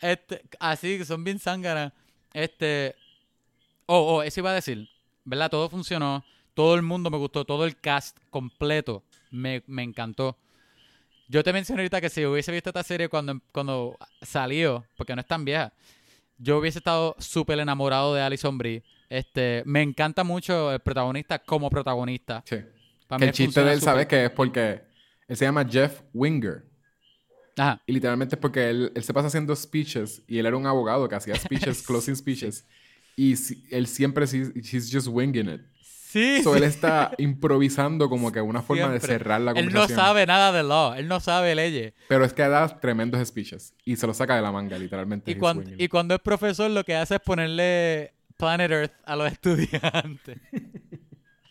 este, 0.00 0.42
así 0.58 0.98
que 0.98 1.04
son 1.04 1.22
bien 1.24 1.38
zánganas. 1.38 1.92
Este, 2.32 2.94
oh, 3.86 4.16
oh, 4.16 4.22
eso 4.22 4.40
iba 4.40 4.50
a 4.50 4.54
decir, 4.54 4.88
¿verdad? 5.24 5.50
Todo 5.50 5.68
funcionó, 5.68 6.24
todo 6.54 6.74
el 6.74 6.82
mundo 6.82 7.10
me 7.10 7.18
gustó, 7.18 7.44
todo 7.44 7.64
el 7.66 7.76
cast 7.78 8.16
completo 8.30 9.02
me, 9.32 9.62
me 9.66 9.82
encantó. 9.82 10.38
Yo 11.28 11.42
te 11.42 11.52
mencioné 11.52 11.80
ahorita 11.82 12.00
que 12.00 12.08
si 12.10 12.24
hubiese 12.26 12.52
visto 12.52 12.70
esta 12.70 12.82
serie 12.82 13.08
cuando, 13.08 13.40
cuando 13.52 13.98
salió, 14.20 14.84
porque 14.96 15.14
no 15.14 15.20
es 15.22 15.26
tan 15.26 15.44
vieja, 15.44 15.72
yo 16.38 16.58
hubiese 16.58 16.78
estado 16.78 17.16
súper 17.18 17.58
enamorado 17.58 18.14
de 18.14 18.20
Alison 18.22 18.58
Brie. 18.58 18.82
Este, 19.08 19.62
me 19.66 19.82
encanta 19.82 20.24
mucho 20.24 20.72
el 20.72 20.80
protagonista 20.80 21.38
como 21.38 21.70
protagonista. 21.70 22.42
Sí. 22.46 22.56
Para 23.06 23.18
Que 23.20 23.24
el 23.26 23.32
chiste 23.32 23.62
de 23.62 23.72
él. 23.72 23.80
¿sabes 23.80 24.06
qué? 24.06 24.26
Es 24.26 24.30
porque 24.30 24.82
él 25.28 25.36
se 25.36 25.44
llama 25.44 25.64
Jeff 25.68 26.00
Winger. 26.12 26.64
Ajá. 27.56 27.82
Y 27.86 27.92
literalmente 27.92 28.34
es 28.36 28.40
porque 28.40 28.70
él, 28.70 28.92
él 28.94 29.02
se 29.04 29.12
pasa 29.12 29.28
haciendo 29.28 29.54
speeches 29.54 30.22
y 30.26 30.38
él 30.38 30.46
era 30.46 30.56
un 30.56 30.66
abogado 30.66 31.08
que 31.08 31.14
hacía 31.14 31.34
speeches, 31.34 31.82
closing 31.86 32.16
speeches. 32.16 32.66
Y 33.14 33.36
si- 33.36 33.62
él 33.70 33.86
siempre, 33.86 34.26
sí- 34.26 34.52
he's 34.54 34.90
just 34.90 35.06
winging 35.08 35.48
it. 35.48 35.60
Sí, 36.12 36.42
So 36.42 36.54
él 36.54 36.64
está 36.64 37.12
improvisando 37.16 38.10
como 38.10 38.30
que 38.30 38.42
una 38.42 38.60
forma 38.60 38.90
de 38.90 39.00
cerrar 39.00 39.40
la 39.40 39.52
Él 39.52 39.64
conversación. 39.64 39.96
no 39.96 40.02
sabe 40.04 40.26
nada 40.26 40.52
de 40.52 40.62
law, 40.62 40.92
él 40.92 41.08
no 41.08 41.20
sabe 41.20 41.54
leyes. 41.54 41.94
Pero 42.06 42.26
es 42.26 42.34
que 42.34 42.42
da 42.42 42.68
tremendos 42.80 43.26
speeches 43.26 43.74
y 43.86 43.96
se 43.96 44.06
los 44.06 44.18
saca 44.18 44.36
de 44.36 44.42
la 44.42 44.52
manga, 44.52 44.76
literalmente. 44.76 45.30
Y 45.30 45.36
cuando, 45.36 45.70
y 45.78 45.88
cuando 45.88 46.14
es 46.14 46.20
profesor, 46.20 46.70
lo 46.70 46.84
que 46.84 46.94
hace 46.96 47.14
es 47.14 47.20
ponerle 47.22 48.12
Planet 48.36 48.70
Earth 48.70 48.92
a 49.06 49.16
los 49.16 49.32
estudiantes. 49.32 50.38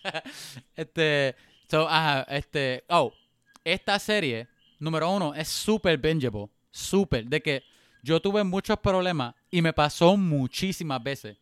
este, 0.75 1.35
so, 1.67 1.89
ajá, 1.89 2.21
este, 2.29 2.83
oh, 2.89 3.11
esta 3.63 3.97
serie, 3.97 4.47
número 4.77 5.09
uno, 5.09 5.33
es 5.33 5.47
súper 5.47 5.97
bingeable. 5.97 6.49
Súper. 6.69 7.25
De 7.25 7.41
que 7.41 7.63
yo 8.03 8.19
tuve 8.19 8.43
muchos 8.43 8.77
problemas 8.77 9.33
y 9.49 9.63
me 9.63 9.73
pasó 9.73 10.15
muchísimas 10.17 11.01
veces 11.01 11.35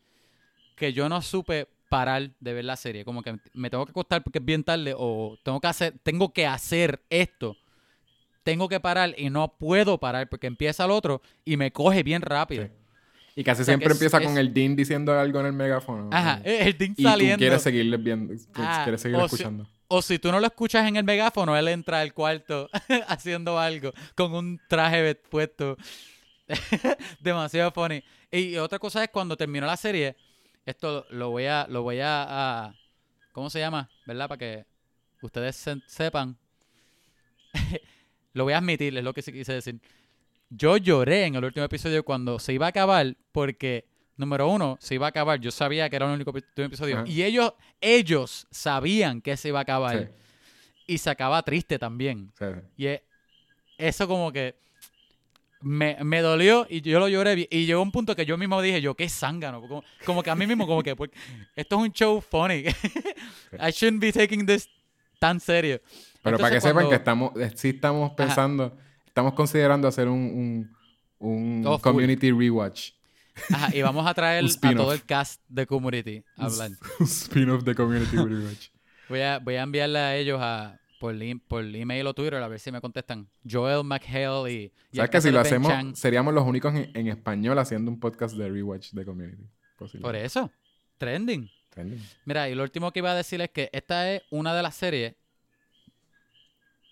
que 0.78 0.94
yo 0.94 1.10
no 1.10 1.22
supe 1.22 1.68
parar 1.90 2.32
de 2.40 2.54
ver 2.54 2.66
la 2.66 2.76
serie. 2.76 3.04
Como 3.04 3.22
que 3.24 3.36
me 3.54 3.70
tengo 3.70 3.86
que 3.86 3.92
acostar 3.92 4.24
porque 4.24 4.40
es 4.40 4.46
bien 4.46 4.64
tarde 4.64 4.94
o 4.98 5.38
tengo 5.44 5.60
que 5.60 5.68
hacer, 5.68 5.94
tengo 6.04 6.32
que 6.32 6.46
hacer 6.48 7.02
esto. 7.10 7.58
Tengo 8.44 8.70
que 8.70 8.80
parar 8.80 9.14
y 9.18 9.30
no 9.30 9.48
puedo 9.58 9.98
parar 10.00 10.30
porque 10.30 10.48
empieza 10.48 10.86
el 10.86 10.92
otro 10.92 11.22
y 11.44 11.58
me 11.58 11.72
coge 11.72 12.04
bien 12.04 12.22
rápido. 12.22 12.66
Sí. 12.66 12.72
Y 13.36 13.44
casi 13.44 13.62
O 13.62 13.66
sea, 13.66 13.76
que 13.76 13.80
siempre 13.80 13.94
empieza 13.94 14.18
es- 14.20 14.26
con 14.28 14.38
el 14.38 14.54
Dean 14.54 14.76
diciendo 14.76 15.18
algo 15.18 15.40
en 15.40 15.46
el 15.48 15.54
megáfono. 15.54 16.10
Ajá, 16.12 16.42
el 16.44 16.78
Dean 16.78 16.94
Y 16.98 17.04
saliendo. 17.04 17.36
tú 17.36 17.40
quieres 17.40 17.62
seguirle 17.62 17.98
viendo, 17.98 18.34
Ah, 18.56 18.82
quieres 18.84 19.02
seguir 19.02 19.18
si- 19.20 19.26
escuchando. 19.26 19.68
O 19.88 20.02
si 20.02 20.20
tú 20.20 20.32
no 20.32 20.40
lo 20.40 20.46
escuchas 20.48 20.88
en 20.88 20.96
el 20.98 21.04
megáfono, 21.04 21.56
él 21.58 21.68
entra 21.68 22.00
al 22.02 22.14
cuarto 22.14 22.70
haciendo 23.08 23.58
algo 23.60 23.92
con 24.16 24.34
un 24.34 24.60
traje 24.68 25.16
puesto. 25.16 25.78
Demasiado 27.20 27.72
funny. 27.72 28.04
Y 28.32 28.56
otra 28.58 28.80
cosa 28.80 29.04
es 29.04 29.10
cuando 29.10 29.36
terminó 29.38 29.66
la 29.66 29.78
serie, 29.78 30.16
esto 30.70 31.06
lo 31.10 31.30
voy 31.32 31.46
a, 31.46 31.66
lo 31.70 31.84
voy 31.84 32.00
a, 32.00 32.24
a- 32.66 32.76
¿cómo 33.32 33.50
se 33.50 33.60
llama? 33.60 33.90
¿Verdad? 34.06 34.28
Para 34.28 34.38
que 34.40 34.66
ustedes 35.22 35.56
se- 35.56 35.82
sepan. 35.88 36.38
lo 38.34 38.44
voy 38.44 38.54
a 38.54 38.58
admitir, 38.60 38.98
es 38.98 39.04
lo 39.04 39.14
que 39.14 39.22
quise 39.22 39.54
decir. 39.54 39.80
Yo 40.50 40.78
lloré 40.78 41.26
en 41.26 41.36
el 41.36 41.44
último 41.46 41.66
episodio 41.66 42.04
cuando 42.04 42.40
se 42.40 42.54
iba 42.54 42.66
a 42.66 42.70
acabar 42.70 43.16
porque, 43.32 43.86
número 44.18 44.48
uno, 44.50 44.78
se 44.80 44.96
iba 44.96 45.06
a 45.06 45.10
acabar. 45.10 45.40
Yo 45.40 45.52
sabía 45.52 45.90
que 45.90 45.96
era 45.96 46.08
el 46.08 46.14
único 46.14 46.34
episodio. 46.56 46.98
Ajá. 47.00 47.08
Y 47.08 47.24
ellos, 47.24 47.54
ellos 47.82 48.48
sabían 48.50 49.22
que 49.22 49.38
se 49.38 49.50
iba 49.50 49.60
a 49.60 49.64
acabar. 49.64 50.12
Sí, 50.88 50.94
Y 50.94 50.98
se 50.98 51.10
acaba 51.10 51.42
triste 51.44 51.78
también. 51.78 52.32
sí. 52.38 52.46
Y 52.78 52.86
es- 52.88 53.02
eso 53.78 54.08
como 54.08 54.32
que 54.32 54.56
me, 55.62 55.98
me 56.04 56.22
dolió 56.22 56.66
y 56.70 56.82
yo 56.82 57.00
lo 57.00 57.08
lloré. 57.08 57.48
Y 57.50 57.66
llegó 57.66 57.82
un 57.82 57.92
punto 57.92 58.16
que 58.16 58.26
yo 58.26 58.38
mismo 58.38 58.62
dije, 58.62 58.82
yo, 58.82 58.96
qué 58.96 59.10
zángano. 59.10 59.62
Como, 59.62 59.84
como 60.06 60.24
que 60.24 60.30
a 60.30 60.36
mí 60.36 60.48
mismo, 60.48 60.66
como 60.68 60.84
que, 60.84 60.96
pues, 60.96 61.12
esto 61.56 61.76
es 61.78 61.82
un 61.82 61.92
show 61.92 62.22
funny. 62.22 62.64
I 63.60 63.72
shouldn't 63.72 64.02
be 64.02 64.12
taking 64.12 64.46
this 64.46 64.70
tan 65.20 65.40
serio. 65.40 65.82
Pero 66.24 66.38
para 66.38 66.56
que 66.56 66.62
sepan 66.62 66.90
que 66.90 66.96
estamos, 66.96 67.36
eh, 67.38 67.52
sí 67.56 67.70
estamos 67.70 68.12
pensando, 68.12 68.78
estamos 69.06 69.34
considerando 69.34 69.88
hacer 69.88 70.08
un, 70.08 70.70
un, 71.20 71.30
un 71.30 71.68
Oh, 71.68 71.78
full. 71.78 71.84
community 71.92 72.32
rewatch. 72.32 72.92
Ajá, 73.54 73.76
y 73.76 73.82
vamos 73.82 74.06
a 74.06 74.14
traer 74.14 74.44
a 74.64 74.74
todo 74.76 74.94
el 74.94 75.04
cast 75.06 75.42
de 75.48 75.66
Community 75.66 76.24
a 76.36 76.46
hablar. 76.46 76.72
Un 77.00 77.06
spin-off 77.06 77.64
de 77.64 77.76
community 77.76 78.16
rewatch. 78.18 78.68
Voy 79.08 79.22
a, 79.22 79.40
voy 79.40 79.56
a 79.56 79.64
enviarle 79.64 80.00
a 80.00 80.16
ellos 80.18 80.40
a, 80.42 80.78
por, 81.00 81.16
por 81.48 81.64
email 81.64 82.06
o 82.06 82.14
Twitter 82.14 82.36
a 82.36 82.48
ver 82.48 82.60
si 82.60 82.72
me 82.72 82.80
contestan. 82.82 83.28
Joel 83.50 83.84
McHale 83.84 84.52
y... 84.54 84.74
¿Sabes 84.94 85.10
que 85.10 85.22
si 85.22 85.32
lo 85.32 85.38
Ben 85.40 85.48
hacemos, 85.48 85.72
Chang. 85.72 85.96
seríamos 85.96 86.34
los 86.34 86.46
únicos 86.46 86.76
en, 86.76 86.92
en 86.96 87.08
español 87.08 87.58
haciendo 87.58 87.90
un 87.90 88.00
podcast 88.00 88.36
de 88.36 88.48
rewatch 88.50 88.92
de 88.92 89.06
community? 89.06 89.44
Posible. 89.78 90.04
Por 90.04 90.16
eso, 90.16 90.52
trending. 90.98 91.50
Trending. 91.70 92.04
Mira, 92.26 92.50
y 92.50 92.54
lo 92.56 92.64
último 92.64 92.92
que 92.92 93.00
iba 93.00 93.12
a 93.12 93.16
decir 93.16 93.40
es 93.42 93.50
que 93.50 93.70
esta 93.74 94.12
es 94.14 94.22
una 94.30 94.54
de 94.54 94.62
las 94.62 94.76
series. 94.76 95.16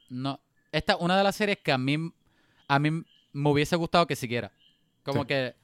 No, 0.09 0.39
esta 0.71 0.93
es 0.93 0.99
una 1.01 1.17
de 1.17 1.23
las 1.23 1.35
series 1.35 1.57
que 1.59 1.71
a 1.71 1.77
mí, 1.77 1.97
a 2.67 2.79
mí 2.79 2.89
me 3.34 3.49
hubiese 3.49 3.75
gustado 3.75 4.07
que 4.07 4.15
siguiera. 4.15 4.51
Como 5.03 5.21
Sí. 5.23 5.27
que, 5.27 5.55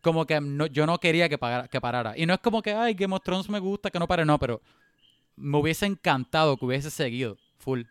como 0.00 0.24
que 0.26 0.40
no- 0.40 0.66
yo 0.66 0.86
no 0.86 0.98
quería 0.98 1.28
que, 1.28 1.38
pagara- 1.38 1.68
que 1.68 1.80
parara. 1.80 2.16
Y 2.16 2.26
no 2.26 2.34
es 2.34 2.40
como 2.40 2.62
que, 2.62 2.72
ay, 2.72 2.94
Game 2.94 3.14
of 3.14 3.22
Thrones 3.24 3.48
me 3.48 3.58
gusta, 3.58 3.90
que 3.90 3.98
no 3.98 4.06
pare, 4.06 4.24
no, 4.24 4.38
pero 4.38 4.60
me 5.36 5.58
hubiese 5.58 5.86
encantado 5.86 6.56
que 6.56 6.64
hubiese 6.64 6.90
seguido 6.90 7.36
full. 7.68 7.82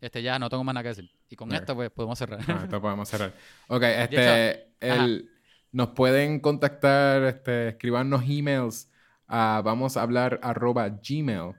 Este 0.00 0.22
ya 0.22 0.38
no 0.38 0.48
tengo 0.48 0.64
más 0.64 0.74
nada 0.74 0.82
que 0.82 0.88
decir. 0.88 1.10
Y 1.28 1.36
con 1.36 1.52
esto 1.52 1.74
pues 1.74 1.90
podemos 1.90 2.18
cerrar. 2.18 2.40
Esto 2.40 2.80
podemos 2.80 3.08
cerrar. 3.08 3.32
Ok, 3.68 3.82
este, 3.82 4.68
el, 4.80 5.30
nos 5.72 5.88
pueden 5.88 6.40
contactar, 6.40 7.22
este, 7.24 7.68
escribannos 7.68 8.22
emails 8.26 8.90
a 9.26 9.60
vamos 9.64 9.96
a 9.96 10.02
hablar 10.02 10.38
arroba 10.42 10.88
gmail. 10.88 11.52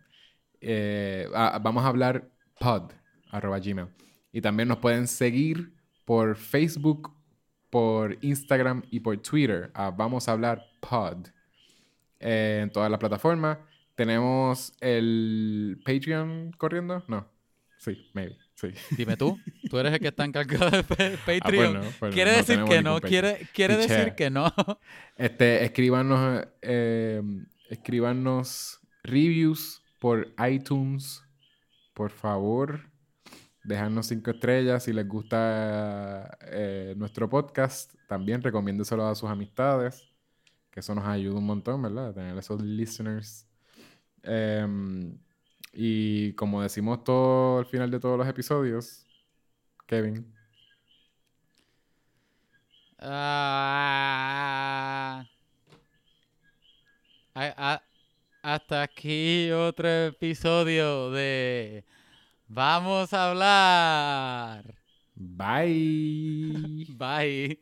Eh, 0.62 1.28
a- 1.36 1.60
vamos 1.62 1.84
a 1.84 1.88
hablar 1.88 2.30
pod 2.60 2.92
arroba 3.32 3.60
gmail. 3.60 3.88
Y 4.32 4.42
también 4.42 4.68
nos 4.70 4.78
pueden 4.78 5.08
seguir 5.08 5.74
por 6.06 6.36
Facebook, 6.36 7.14
por 7.70 8.18
Instagram 8.22 8.84
y 8.92 9.00
por 9.00 9.18
Twitter 9.18 9.70
a 9.74 9.92
vamos 9.92 10.28
a 10.28 10.32
hablar 10.32 10.64
pod. 10.80 11.28
Eh, 12.20 12.62
en 12.64 12.72
todas 12.72 12.90
las 12.90 13.00
plataformas. 13.00 13.58
Tenemos 13.98 14.74
el 14.80 15.82
Patreon 15.84 16.52
corriendo. 16.58 17.04
No. 17.08 17.28
Sí, 17.80 18.10
maybe. 18.14 18.38
Sí. 18.54 18.70
Dime 18.96 19.18
tú, 19.18 19.38
tú 19.70 19.78
eres 19.80 19.94
el 19.94 20.00
que 20.00 20.08
está 20.08 20.24
encargado 20.24 20.70
de 20.72 20.84
pa- 20.84 20.96
Ah, 21.00 21.18
pues 21.26 21.40
Patreon. 21.42 21.74
no, 21.74 21.82
pues 22.00 22.14
quiere 22.14 22.32
no 22.32 22.38
decir 22.38 22.64
que 22.64 22.82
no, 22.82 23.02
quiere, 23.02 23.48
quiere 23.54 23.76
decir 23.78 24.14
que 24.16 24.30
no. 24.30 24.54
Este, 25.16 25.64
escríbanos, 25.66 26.46
eh, 26.62 27.22
escríbanos 27.70 28.80
reviews 29.04 29.84
por 30.00 30.28
iTunes, 30.48 31.24
por 31.94 32.12
favor. 32.12 32.82
Dejarnos 33.64 34.06
cinco 34.08 34.30
estrellas 34.32 34.84
si 34.84 34.94
les 34.94 35.08
gusta 35.08 36.38
eh, 36.52 36.94
nuestro 36.98 37.28
podcast. 37.30 37.94
También 38.08 38.42
recomiéndeselo 38.44 39.08
a 39.08 39.16
sus 39.16 39.30
amistades, 39.30 40.08
que 40.72 40.82
eso 40.82 40.94
nos 40.96 41.06
ayuda 41.06 41.38
un 41.38 41.46
montón, 41.46 41.82
¿verdad? 41.82 42.14
Tener 42.14 42.38
esos 42.38 42.62
listeners. 42.62 43.47
Em, 44.24 45.18
y 45.74 46.34
como 46.34 46.62
decimos 46.62 47.04
todo 47.04 47.60
al 47.60 47.66
final 47.66 47.92
de 47.92 48.00
todos 48.00 48.18
los 48.18 48.28
episodios, 48.28 49.06
Kevin, 49.88 50.34
a- 57.36 57.82
hasta 58.42 58.82
aquí 58.84 59.52
otro 59.52 59.88
episodio 60.08 61.12
de 61.12 61.84
Vamos 62.48 63.14
a 63.14 63.30
hablar. 63.32 64.76
bye. 65.16 66.86
Bye. 66.98 67.60